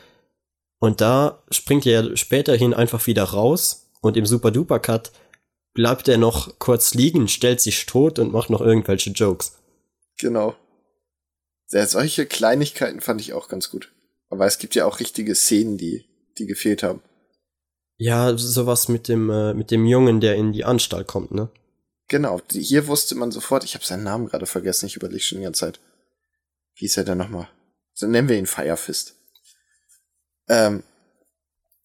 Und 0.80 1.02
da 1.02 1.44
springt 1.52 1.86
er 1.86 2.16
späterhin 2.16 2.74
einfach 2.74 3.08
wieder 3.08 3.24
raus 3.24 3.90
und 4.02 4.16
im 4.16 4.26
Super 4.26 4.52
Duper 4.52 4.80
Cut 4.80 5.12
bleibt 5.74 6.08
er 6.08 6.18
noch 6.18 6.60
kurz 6.60 6.94
liegen, 6.94 7.28
stellt 7.28 7.60
sich 7.62 7.86
tot 7.86 8.20
und 8.20 8.32
macht 8.32 8.49
noch 8.49 8.62
irgendwelche 8.62 9.10
Jokes. 9.12 9.56
Genau. 10.18 10.56
Ja, 11.69 11.85
solche 11.85 12.26
Kleinigkeiten 12.26 13.02
fand 13.02 13.22
ich 13.22 13.34
auch 13.34 13.49
ganz 13.49 13.69
gut. 13.69 13.91
Aber 14.30 14.45
es 14.45 14.57
gibt 14.57 14.76
ja 14.76 14.85
auch 14.85 14.99
richtige 14.99 15.35
Szenen, 15.35 15.77
die, 15.77 16.06
die 16.38 16.48
gefehlt 16.48 16.84
haben. 16.84 17.02
Ja, 17.98 18.38
sowas 18.38 18.89
mit 18.89 19.07
dem, 19.07 19.30
äh, 19.30 19.53
mit 19.53 19.72
dem 19.72 19.85
Jungen, 19.85 20.22
der 20.22 20.35
in 20.35 20.53
die 20.53 20.65
Anstalt 20.65 21.07
kommt, 21.07 21.31
ne? 21.31 21.49
Genau, 22.10 22.39
hier 22.49 22.88
wusste 22.88 23.15
man 23.15 23.31
sofort, 23.31 23.65
ich 23.65 23.73
habe 23.73 23.84
seinen 23.84 24.03
Namen 24.03 24.27
gerade 24.27 24.45
vergessen, 24.45 24.85
ich 24.85 24.95
überlege 24.95 25.23
schon 25.23 25.39
die 25.39 25.44
ganze 25.44 25.65
Zeit. 25.65 25.80
Wie 26.76 26.85
ist 26.85 26.95
er 26.95 27.03
denn 27.03 27.18
nochmal? 27.18 27.49
So 27.94 28.07
nennen 28.07 28.30
wir 28.30 28.38
ihn 28.38 28.45
Firefist. 28.45 29.15
Ähm, 30.48 30.84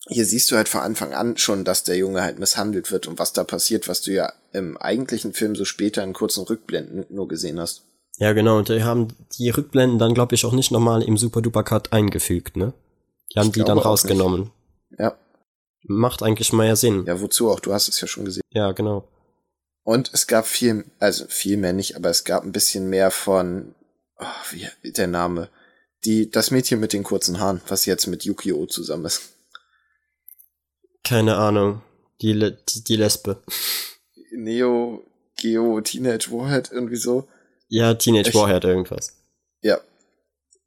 hier 0.08 0.26
siehst 0.26 0.50
du 0.50 0.56
halt 0.56 0.68
von 0.68 0.82
Anfang 0.82 1.12
an 1.12 1.36
schon, 1.38 1.64
dass 1.64 1.82
der 1.82 1.96
Junge 1.96 2.22
halt 2.22 2.38
misshandelt 2.38 2.92
wird 2.92 3.06
und 3.06 3.18
was 3.18 3.32
da 3.32 3.42
passiert, 3.42 3.88
was 3.88 4.02
du 4.02 4.12
ja 4.12 4.32
im 4.52 4.76
eigentlichen 4.76 5.32
Film 5.32 5.56
so 5.56 5.64
später 5.64 6.04
in 6.04 6.12
kurzen 6.12 6.44
Rückblenden 6.44 7.06
nur 7.08 7.26
gesehen 7.26 7.58
hast. 7.58 7.82
Ja, 8.18 8.32
genau, 8.32 8.58
und 8.58 8.68
die 8.68 8.84
haben 8.84 9.08
die 9.38 9.50
Rückblenden 9.50 9.98
dann, 9.98 10.14
glaube 10.14 10.34
ich, 10.34 10.44
auch 10.44 10.52
nicht 10.52 10.70
nochmal 10.70 11.02
im 11.02 11.16
Super 11.16 11.40
Duper 11.42 11.64
Cut 11.64 11.92
eingefügt, 11.92 12.56
ne? 12.56 12.72
Die 13.34 13.38
haben 13.38 13.46
Ich 13.48 13.52
die 13.52 13.64
dann 13.64 13.78
rausgenommen. 13.78 14.50
Ja, 14.98 15.16
Macht 15.84 16.22
eigentlich 16.22 16.52
mehr 16.52 16.76
Sinn. 16.76 17.04
ja, 17.06 17.20
wozu 17.20 17.50
auch? 17.50 17.58
Du 17.60 17.72
hast 17.72 17.88
es 17.88 18.00
ja 18.00 18.06
schon 18.06 18.24
gesehen. 18.24 18.42
Ja, 18.50 18.72
genau. 18.72 19.08
Und 19.82 20.10
es 20.12 20.28
gab 20.28 20.46
viel, 20.46 20.84
also 21.00 21.24
viel 21.26 21.56
mehr 21.56 21.72
nicht, 21.72 21.96
aber 21.96 22.08
es 22.08 22.22
gab 22.24 22.44
ein 22.44 22.52
bisschen 22.52 22.88
mehr 22.88 23.10
von, 23.10 23.74
oh, 24.18 24.24
wie 24.52 24.92
der 24.92 25.08
Name, 25.08 25.48
die 26.04 26.30
das 26.30 26.52
Mädchen 26.52 26.78
mit 26.78 26.92
den 26.92 27.02
kurzen 27.02 27.40
Haaren, 27.40 27.60
was 27.66 27.86
jetzt 27.86 28.06
mit 28.06 28.24
Yukio 28.24 28.66
zusammen 28.66 29.06
ist. 29.06 29.34
Keine 31.02 31.36
Ahnung. 31.36 31.82
Die, 32.20 32.32
Le 32.32 32.52
die, 32.52 32.84
die 32.84 32.96
Lesbe. 32.96 33.42
Neo 34.30 35.02
Geo 35.36 35.80
Teenage 35.80 36.30
Warhead 36.30 36.70
irgendwie 36.70 36.96
so. 36.96 37.26
Ja, 37.74 37.94
Teenage 37.94 38.28
Echt? 38.28 38.36
Warhead 38.36 38.64
irgendwas. 38.64 39.16
Ja, 39.62 39.80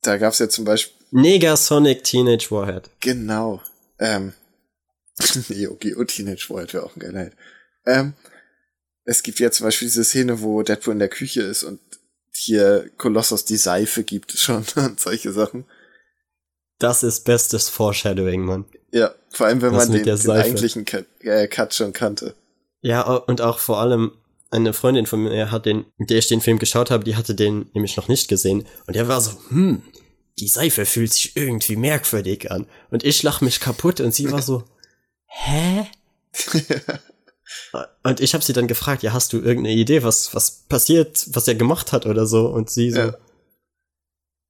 da 0.01 0.17
gab's 0.17 0.39
ja 0.39 0.49
zum 0.49 0.65
Beispiel 0.65 0.95
Negasonic 1.11 2.03
Teenage 2.03 2.49
Warhead. 2.49 2.89
genau 2.99 3.61
ähm, 3.99 4.33
Neo 5.49 5.75
Geo 5.75 6.03
Teenage 6.03 6.47
Warhead 6.49 6.73
wäre 6.73 6.83
auch 6.83 6.95
ein 6.95 6.99
geiler. 6.99 7.29
Ähm, 7.85 8.13
es 9.03 9.21
gibt 9.21 9.39
ja 9.39 9.51
zum 9.51 9.67
Beispiel 9.67 9.87
diese 9.87 10.03
Szene, 10.03 10.41
wo 10.41 10.63
Deadpool 10.63 10.93
in 10.93 10.99
der 10.99 11.09
Küche 11.09 11.43
ist 11.43 11.63
und 11.63 11.79
hier 12.33 12.89
Kolossos 12.97 13.45
die 13.45 13.57
Seife 13.57 14.03
gibt 14.03 14.31
schon 14.31 14.65
und 14.75 14.99
solche 14.99 15.31
Sachen. 15.31 15.65
Das 16.79 17.03
ist 17.03 17.23
bestes 17.23 17.69
Foreshadowing, 17.69 18.41
Mann. 18.41 18.65
Ja, 18.91 19.13
vor 19.29 19.45
allem 19.45 19.61
wenn 19.61 19.73
Das 19.73 19.89
man 19.89 20.03
den, 20.03 20.17
den 20.17 20.31
eigentlichen 20.31 20.85
Cut, 20.85 21.05
äh, 21.19 21.47
Cut 21.47 21.75
schon 21.75 21.93
kannte. 21.93 22.33
Ja, 22.81 23.01
und 23.03 23.41
auch 23.41 23.59
vor 23.59 23.79
allem 23.79 24.11
eine 24.55 24.73
Freundin 24.73 25.05
von 25.05 25.23
mir 25.23 25.51
hat 25.51 25.65
den, 25.65 25.85
mit 25.97 26.09
der 26.09 26.17
ich 26.17 26.27
den 26.27 26.41
Film 26.41 26.59
geschaut 26.59 26.91
habe, 26.91 27.03
die 27.03 27.15
hatte 27.15 27.35
den 27.35 27.69
nämlich 27.73 27.97
noch 27.97 28.07
nicht 28.07 28.27
gesehen. 28.27 28.65
Und 28.87 28.95
er 28.95 29.07
war 29.07 29.21
so, 29.21 29.31
hm, 29.49 29.81
die 30.39 30.47
Seife 30.47 30.85
fühlt 30.85 31.13
sich 31.13 31.35
irgendwie 31.35 31.75
merkwürdig 31.75 32.51
an. 32.51 32.67
Und 32.89 33.03
ich 33.03 33.23
lach 33.23 33.41
mich 33.41 33.59
kaputt 33.59 33.99
und 34.01 34.13
sie 34.13 34.31
war 34.31 34.41
so, 34.41 34.63
hä? 35.27 35.87
Und 38.03 38.19
ich 38.19 38.33
habe 38.33 38.43
sie 38.43 38.53
dann 38.53 38.67
gefragt, 38.67 39.03
ja, 39.03 39.13
hast 39.13 39.33
du 39.33 39.37
irgendeine 39.37 39.75
Idee, 39.75 40.03
was, 40.03 40.33
was 40.33 40.63
passiert, 40.67 41.25
was 41.31 41.47
er 41.47 41.55
gemacht 41.55 41.91
hat 41.91 42.05
oder 42.05 42.25
so? 42.25 42.47
Und 42.47 42.69
sie 42.69 42.91
so, 42.91 42.99
Ja. 42.99 43.17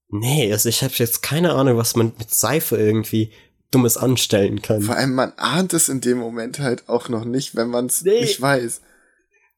Nee, 0.09 0.51
also 0.51 0.69
ich 0.69 0.83
habe 0.83 0.93
jetzt 0.95 1.23
keine 1.23 1.53
Ahnung, 1.53 1.77
was 1.77 1.95
man 1.95 2.13
mit 2.17 2.33
Seife 2.33 2.77
irgendwie 2.77 3.31
Dummes 3.71 3.97
anstellen 3.97 4.61
kann. 4.61 4.81
Vor 4.81 4.95
allem, 4.95 5.15
man 5.15 5.33
ahnt 5.37 5.73
es 5.73 5.89
in 5.89 5.99
dem 5.99 6.19
Moment 6.19 6.59
halt 6.59 6.87
auch 6.87 7.09
noch 7.09 7.25
nicht, 7.25 7.55
wenn 7.55 7.69
man 7.69 7.87
es 7.87 8.03
nee. 8.03 8.21
nicht 8.21 8.39
weiß. 8.39 8.81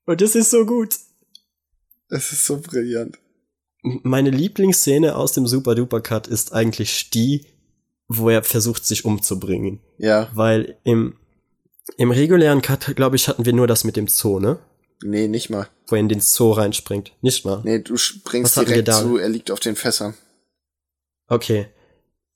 Und 0.08 0.22
das 0.22 0.36
ist 0.36 0.50
so 0.50 0.66
gut. 0.66 0.96
Es 2.10 2.32
ist 2.32 2.46
so 2.46 2.60
brillant. 2.60 3.20
Meine 3.84 4.30
Lieblingsszene 4.32 5.16
aus 5.16 5.34
dem 5.34 5.46
Super 5.46 5.76
Duper 5.76 6.02
Cut 6.02 6.28
ist 6.28 6.54
eigentlich 6.54 7.10
die, 7.10 7.46
wo 8.08 8.30
er 8.30 8.44
versucht, 8.44 8.86
sich 8.86 9.06
umzubringen. 9.06 9.82
Ja. 9.98 10.30
Weil 10.34 10.78
im, 10.84 11.18
im 11.98 12.12
regulären 12.12 12.62
Cut, 12.62 12.96
glaube 12.96 13.18
ich, 13.18 13.28
hatten 13.28 13.46
wir 13.46 13.54
nur 13.54 13.68
das 13.68 13.84
mit 13.84 13.98
dem 13.98 14.08
Zoo, 14.08 14.40
ne? 14.40 14.60
Nee, 15.04 15.28
nicht 15.28 15.50
mal. 15.50 15.68
Wo 15.88 15.96
er 15.96 16.00
in 16.00 16.10
den 16.10 16.22
Zoo 16.22 16.54
reinspringt. 16.54 17.12
Nicht 17.22 17.46
mal. 17.46 17.62
Nee, 17.64 17.80
du 17.80 17.98
springst 17.98 18.56
direkt 18.56 18.92
zu, 18.92 19.18
er 19.18 19.30
liegt 19.30 19.52
auf 19.52 19.60
den 19.60 19.76
Fässern. 19.76 20.16
Okay. 21.28 21.68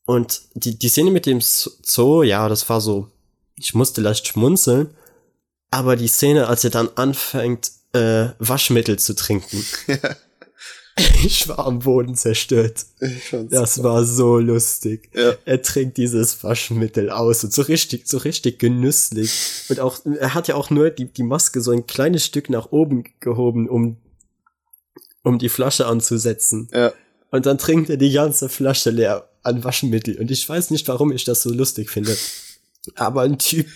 Und 0.05 0.41
die, 0.55 0.77
die 0.77 0.89
Szene 0.89 1.11
mit 1.11 1.25
dem 1.25 1.39
Zoo, 1.41 2.23
ja, 2.23 2.49
das 2.49 2.69
war 2.69 2.81
so, 2.81 3.09
ich 3.55 3.73
musste 3.73 4.01
leicht 4.01 4.27
schmunzeln. 4.27 4.89
Aber 5.71 5.95
die 5.95 6.07
Szene, 6.07 6.47
als 6.47 6.63
er 6.63 6.69
dann 6.69 6.89
anfängt, 6.95 7.71
äh, 7.93 8.27
Waschmittel 8.39 8.99
zu 8.99 9.15
trinken. 9.15 9.65
Ja. 9.87 10.15
Ich 11.23 11.47
war 11.47 11.59
am 11.59 11.79
Boden 11.79 12.15
zerstört. 12.15 12.85
das 13.49 13.75
super. 13.75 13.89
war 13.89 14.05
so 14.05 14.37
lustig. 14.39 15.09
Ja. 15.15 15.33
Er 15.45 15.61
trinkt 15.61 15.97
dieses 15.97 16.43
Waschmittel 16.43 17.09
aus 17.09 17.43
und 17.43 17.53
so 17.53 17.61
richtig, 17.61 18.07
so 18.07 18.17
richtig 18.17 18.59
genüsslich. 18.59 19.31
Und 19.69 19.79
auch, 19.79 19.99
er 20.19 20.33
hat 20.33 20.49
ja 20.49 20.55
auch 20.55 20.69
nur 20.69 20.89
die, 20.89 21.05
die 21.05 21.23
Maske 21.23 21.61
so 21.61 21.71
ein 21.71 21.87
kleines 21.87 22.25
Stück 22.25 22.49
nach 22.49 22.71
oben 22.71 23.05
gehoben, 23.21 23.69
um, 23.69 23.97
um 25.23 25.39
die 25.39 25.49
Flasche 25.49 25.87
anzusetzen. 25.87 26.69
Ja. 26.73 26.91
Und 27.31 27.45
dann 27.45 27.57
trinkt 27.57 27.89
er 27.89 27.97
die 27.97 28.11
ganze 28.11 28.49
Flasche 28.49 28.89
leer 28.89 29.29
an 29.43 29.63
Waschmittel. 29.63 30.19
Und 30.19 30.29
ich 30.29 30.47
weiß 30.47 30.71
nicht, 30.71 30.87
warum 30.89 31.11
ich 31.13 31.23
das 31.23 31.41
so 31.41 31.51
lustig 31.51 31.89
finde. 31.89 32.15
Aber 32.95 33.21
ein 33.21 33.39
Typ, 33.39 33.67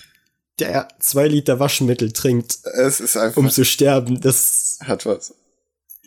der 0.60 0.88
zwei 1.00 1.28
Liter 1.28 1.60
Waschmittel 1.60 2.12
trinkt, 2.12 2.60
es 2.64 3.00
ist 3.00 3.18
einfach, 3.18 3.38
um 3.38 3.50
zu 3.50 3.66
sterben, 3.66 4.22
das 4.22 4.80
hat 4.82 5.06
was. 5.06 5.34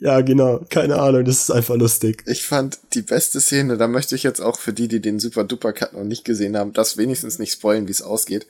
Ja, 0.00 0.20
genau. 0.20 0.64
Keine 0.70 1.00
Ahnung, 1.00 1.24
das 1.24 1.42
ist 1.42 1.50
einfach 1.50 1.74
lustig. 1.76 2.22
Ich 2.26 2.44
fand 2.44 2.78
die 2.94 3.02
beste 3.02 3.40
Szene, 3.40 3.76
da 3.76 3.88
möchte 3.88 4.14
ich 4.14 4.22
jetzt 4.22 4.40
auch 4.40 4.58
für 4.58 4.72
die, 4.72 4.88
die 4.88 5.00
den 5.00 5.18
Super 5.18 5.44
Duper 5.44 5.72
Cut 5.72 5.92
noch 5.92 6.04
nicht 6.04 6.24
gesehen 6.24 6.56
haben, 6.56 6.72
das 6.72 6.96
wenigstens 6.96 7.38
nicht 7.38 7.52
spoilen, 7.52 7.88
wie 7.88 7.92
es 7.92 8.02
ausgeht, 8.02 8.46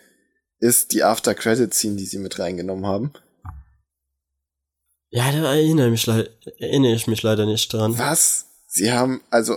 ist 0.60 0.92
die 0.92 1.04
After 1.04 1.34
Credit 1.34 1.72
Scene, 1.72 1.96
die 1.96 2.04
sie 2.04 2.18
mit 2.18 2.38
reingenommen 2.38 2.86
haben. 2.86 3.12
Ja, 5.10 5.32
da 5.32 5.54
erinnere, 5.54 5.90
mich 5.90 6.06
erinnere 6.06 6.92
ich 6.92 7.06
mich 7.06 7.22
leider 7.22 7.46
nicht 7.46 7.72
dran. 7.72 7.96
Was? 7.96 8.44
Sie 8.66 8.92
haben, 8.92 9.22
also, 9.30 9.56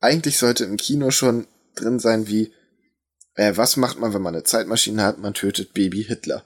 eigentlich 0.00 0.36
sollte 0.36 0.64
im 0.64 0.76
Kino 0.76 1.10
schon 1.10 1.46
drin 1.74 1.98
sein 1.98 2.28
wie, 2.28 2.52
äh, 3.34 3.56
was 3.56 3.76
macht 3.76 3.98
man, 3.98 4.14
wenn 4.14 4.22
man 4.22 4.34
eine 4.34 4.44
Zeitmaschine 4.44 5.02
hat? 5.02 5.18
Man 5.18 5.34
tötet 5.34 5.74
Baby 5.74 6.04
Hitler. 6.04 6.44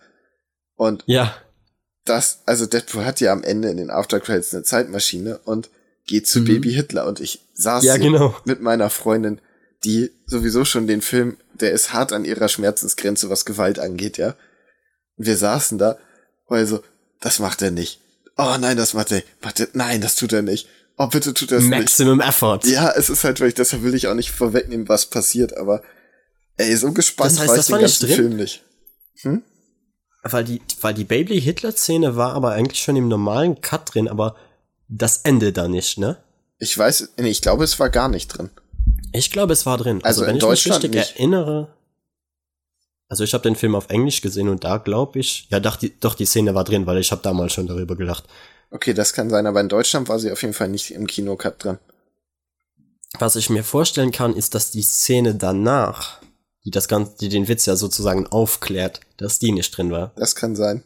Und 0.76 1.04
ja 1.06 1.36
das, 2.08 2.40
also 2.46 2.66
Deadpool 2.66 3.04
hat 3.04 3.20
ja 3.20 3.32
am 3.32 3.42
Ende 3.42 3.68
in 3.68 3.76
den 3.76 3.90
Aftercredits 3.90 4.54
eine 4.54 4.62
Zeitmaschine 4.62 5.38
und 5.44 5.68
geht 6.06 6.26
zu 6.26 6.40
mhm. 6.40 6.44
Baby 6.46 6.72
Hitler 6.72 7.06
und 7.06 7.20
ich 7.20 7.40
saß 7.54 7.84
ja, 7.84 7.96
genau. 7.96 8.34
mit 8.44 8.60
meiner 8.60 8.90
Freundin, 8.90 9.40
die 9.84 10.10
sowieso 10.24 10.64
schon 10.64 10.86
den 10.86 11.02
Film, 11.02 11.36
der 11.54 11.72
ist 11.72 11.92
hart 11.92 12.12
an 12.12 12.24
ihrer 12.24 12.48
Schmerzensgrenze, 12.48 13.28
was 13.28 13.44
Gewalt 13.44 13.78
angeht, 13.78 14.18
ja. 14.18 14.36
Und 15.16 15.26
wir 15.26 15.36
saßen 15.36 15.78
da, 15.78 15.98
weil 16.48 16.66
so, 16.66 16.82
das 17.20 17.38
macht 17.38 17.62
er 17.62 17.70
nicht. 17.70 18.00
Oh 18.36 18.56
nein, 18.58 18.76
das 18.76 18.94
macht 18.94 19.12
er, 19.12 19.22
macht 19.42 19.60
er, 19.60 19.68
nein, 19.72 20.00
das 20.00 20.14
tut 20.14 20.32
er 20.32 20.42
nicht. 20.42 20.68
Oh, 20.98 21.08
bitte 21.08 21.34
tut 21.34 21.50
er 21.50 21.58
es 21.58 21.64
nicht. 21.64 21.78
Maximum 21.78 22.20
Effort. 22.20 22.60
Ja, 22.64 22.90
es 22.90 23.10
ist 23.10 23.24
halt 23.24 23.40
wirklich, 23.40 23.54
deshalb 23.54 23.82
will 23.82 23.94
ich 23.94 24.06
auch 24.06 24.14
nicht 24.14 24.30
vorwegnehmen, 24.30 24.88
was 24.88 25.06
passiert, 25.06 25.56
aber 25.56 25.82
ey, 26.56 26.76
so 26.76 26.92
gespannt 26.92 27.32
das 27.32 27.40
heißt, 27.40 27.48
war 27.48 27.58
ich 27.58 27.66
den 27.98 28.08
ganzen 28.08 28.08
Film 28.08 28.36
nicht. 28.36 28.62
Hm? 29.22 29.42
Weil 30.22 30.44
die, 30.44 30.60
weil 30.80 30.94
die 30.94 31.04
Baby-Hitler-Szene 31.04 32.16
war 32.16 32.34
aber 32.34 32.52
eigentlich 32.52 32.82
schon 32.82 32.96
im 32.96 33.08
normalen 33.08 33.60
Cut 33.60 33.94
drin, 33.94 34.08
aber 34.08 34.36
das 34.88 35.18
Ende 35.18 35.52
da 35.52 35.68
nicht, 35.68 35.98
ne? 35.98 36.16
Ich 36.58 36.76
weiß, 36.76 37.10
nee, 37.18 37.28
ich 37.28 37.42
glaube, 37.42 37.64
es 37.64 37.78
war 37.78 37.90
gar 37.90 38.08
nicht 38.08 38.28
drin. 38.28 38.50
Ich 39.12 39.30
glaube, 39.30 39.52
es 39.52 39.66
war 39.66 39.78
drin. 39.78 40.00
Also, 40.02 40.22
also 40.22 40.26
wenn 40.26 40.36
ich 40.36 40.42
mich 40.44 40.72
richtig 40.72 40.94
nicht. 40.94 41.16
erinnere. 41.16 41.68
Also 43.08 43.22
ich 43.22 43.34
habe 43.34 43.42
den 43.42 43.56
Film 43.56 43.74
auf 43.74 43.88
Englisch 43.88 44.20
gesehen 44.20 44.48
und 44.48 44.64
da 44.64 44.78
glaube 44.78 45.20
ich, 45.20 45.46
ja 45.50 45.60
doch 45.60 45.76
die, 45.76 45.98
doch 46.00 46.14
die 46.14 46.26
Szene 46.26 46.54
war 46.54 46.64
drin, 46.64 46.86
weil 46.86 46.98
ich 46.98 47.12
habe 47.12 47.22
damals 47.22 47.52
schon 47.52 47.68
darüber 47.68 47.94
gelacht. 47.94 48.24
Okay, 48.70 48.94
das 48.94 49.12
kann 49.12 49.30
sein, 49.30 49.46
aber 49.46 49.60
in 49.60 49.68
Deutschland 49.68 50.08
war 50.08 50.18
sie 50.18 50.32
auf 50.32 50.42
jeden 50.42 50.54
Fall 50.54 50.68
nicht 50.68 50.90
im 50.90 51.06
Kinocut 51.06 51.62
drin. 51.62 51.78
Was 53.18 53.36
ich 53.36 53.48
mir 53.48 53.62
vorstellen 53.62 54.10
kann, 54.10 54.34
ist, 54.34 54.54
dass 54.54 54.72
die 54.72 54.82
Szene 54.82 55.36
danach 55.36 56.20
die 56.66 56.72
das 56.72 56.88
Ganze, 56.88 57.16
die 57.20 57.28
den 57.28 57.46
Witz 57.46 57.64
ja 57.64 57.76
sozusagen 57.76 58.26
aufklärt, 58.26 59.00
dass 59.18 59.38
die 59.38 59.52
nicht 59.52 59.70
drin 59.76 59.92
war. 59.92 60.12
Das 60.16 60.34
kann 60.34 60.56
sein. 60.56 60.82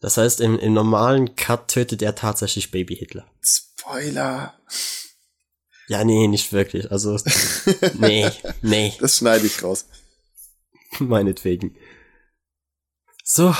Das 0.00 0.16
heißt, 0.16 0.40
im, 0.40 0.58
im 0.58 0.72
normalen 0.72 1.36
Cut 1.36 1.68
tötet 1.68 2.00
er 2.00 2.14
tatsächlich 2.14 2.70
Baby 2.70 2.96
Hitler. 2.96 3.30
Spoiler. 3.42 4.58
Ja, 5.88 6.02
nee, 6.02 6.28
nicht 6.28 6.52
wirklich. 6.52 6.90
Also, 6.90 7.18
nee, 7.98 8.30
nee. 8.62 8.94
Das 9.00 9.18
schneide 9.18 9.46
ich 9.46 9.62
raus. 9.62 9.84
Meinetwegen. 10.98 11.76
So, 13.22 13.54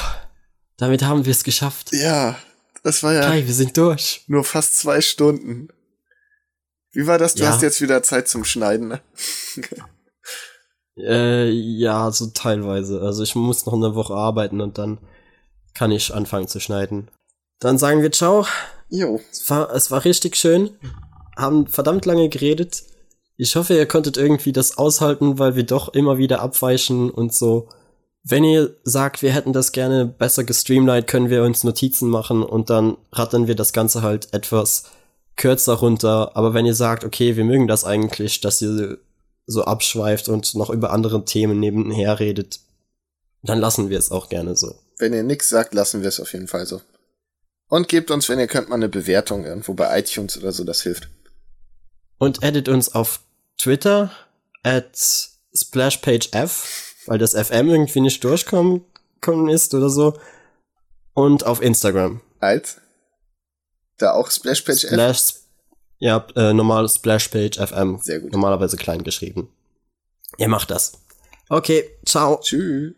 damit 0.78 1.02
haben 1.02 1.27
wir 1.27 1.32
es 1.32 1.44
geschafft. 1.44 1.93
Ja, 1.93 2.39
das 2.82 3.02
war 3.02 3.12
ja. 3.12 3.23
Kai, 3.23 3.47
wir 3.47 3.55
sind 3.55 3.77
durch. 3.77 4.24
Nur 4.27 4.44
fast 4.44 4.78
zwei 4.78 5.02
Stunden. 5.02 5.69
Wie 6.93 7.06
war 7.06 7.19
das? 7.19 7.35
Du 7.35 7.43
ja. 7.43 7.51
hast 7.51 7.60
jetzt 7.60 7.82
wieder 7.82 8.02
Zeit 8.02 8.27
zum 8.28 8.44
Schneiden, 8.44 8.89
ne? 8.89 9.02
Äh, 10.99 11.51
ja, 11.51 12.11
so 12.11 12.27
teilweise. 12.27 13.01
Also 13.01 13.23
ich 13.23 13.35
muss 13.35 13.66
noch 13.66 13.75
eine 13.75 13.95
Woche 13.95 14.15
arbeiten 14.15 14.61
und 14.61 14.79
dann 14.79 14.99
kann 15.75 15.91
ich 15.91 16.15
anfangen 16.15 16.49
zu 16.49 16.61
schneiden. 16.61 17.09
Dann 17.61 17.79
sagen 17.79 18.03
wir 18.03 18.12
ciao. 18.12 18.47
Jo. 18.89 19.20
Es 19.31 19.49
war, 19.51 19.73
es 19.75 19.91
war 19.91 20.05
richtig 20.05 20.37
schön. 20.37 20.70
Haben 21.37 21.66
verdammt 21.66 22.07
lange 22.07 22.29
geredet. 22.29 22.83
Ich 23.37 23.55
hoffe, 23.55 23.75
ihr 23.75 23.87
konntet 23.87 24.16
irgendwie 24.16 24.53
das 24.53 24.79
aushalten, 24.79 25.39
weil 25.39 25.55
wir 25.55 25.65
doch 25.65 25.91
immer 25.91 26.19
wieder 26.19 26.41
abweichen 26.41 27.11
und 27.11 27.33
so. 27.33 27.69
Wenn 28.25 28.43
ihr 28.43 28.75
sagt, 28.83 29.23
wir 29.23 29.33
hätten 29.33 29.53
das 29.53 29.70
gerne 29.73 30.05
besser 30.05 30.43
gestreamlined, 30.43 31.07
können 31.07 31.31
wir 31.31 31.45
uns 31.45 31.62
Notizen 31.62 32.09
machen 32.11 32.43
und 32.43 32.69
dann 32.69 32.97
rattern 33.12 33.47
wir 33.47 33.55
das 33.55 33.73
Ganze 33.73 34.03
halt 34.03 34.35
etwas 34.35 34.85
kürzer 35.37 35.75
runter. 35.75 36.37
Aber 36.37 36.53
wenn 36.53 36.66
ihr 36.66 36.75
sagt, 36.75 37.05
okay, 37.05 37.37
wir 37.37 37.45
mögen 37.45 37.69
das 37.69 37.85
eigentlich, 37.85 38.41
dass 38.41 38.61
ihr 38.61 38.99
so 39.49 39.65
abschweift 39.65 40.29
und 40.29 40.55
noch 40.55 40.70
über 40.70 40.91
andere 40.91 41.25
Themen 41.25 41.59
nebenher 41.59 42.20
redet, 42.20 42.61
dann 43.43 43.59
lassen 43.59 43.89
wir 43.89 43.99
es 43.99 44.11
auch 44.11 44.29
gerne 44.29 44.57
so. 44.57 44.79
Wenn 44.99 45.15
ihr 45.15 45.23
nichts 45.23 45.49
sagt, 45.49 45.75
lassen 45.75 46.03
wir 46.03 46.09
es 46.09 46.20
auf 46.20 46.33
jeden 46.35 46.49
Fall 46.49 46.66
so. 46.66 46.83
Und 47.69 47.89
gebt 47.89 48.11
uns, 48.11 48.29
wenn 48.29 48.39
ihr 48.39 48.47
könnt, 48.47 48.69
mal 48.69 48.77
eine 48.77 48.89
Bewertung 48.89 49.45
irgendwo 49.45 49.75
bei 49.75 49.99
iTunes 49.99 50.37
oder 50.37 50.53
so, 50.53 50.65
das 50.65 50.83
hilft. 50.83 51.09
Und 52.19 52.43
edit 52.43 52.69
uns 52.69 52.95
auf 52.95 53.20
Twitter 53.57 54.11
at 54.62 54.99
splashpagef, 55.55 56.95
weil 57.07 57.19
das 57.19 57.33
FM 57.33 57.70
irgendwie 57.70 58.01
nicht 58.01 58.23
durchkommen 58.23 58.85
ist 59.49 59.73
oder 59.75 59.89
so. 59.89 60.19
Und 61.15 61.47
auf 61.47 61.62
Instagram. 61.62 62.20
Als? 62.39 62.77
Da 63.97 64.12
auch 64.12 64.31
Splashpage 64.31 64.87
Splash, 64.87 65.35
ja, 65.99 66.27
äh, 66.37 66.53
normal 66.53 66.89
Splashpage 66.89 67.59
FM. 67.59 67.99
Sehr 68.01 68.20
gut. 68.20 68.33
Normalerweise 68.33 68.77
klein 68.77 69.03
geschrieben. 69.03 69.49
Ihr 70.37 70.49
macht 70.49 70.70
das. 70.70 70.93
Okay, 71.49 71.85
ciao. 72.05 72.39
Tschüss. 72.41 72.95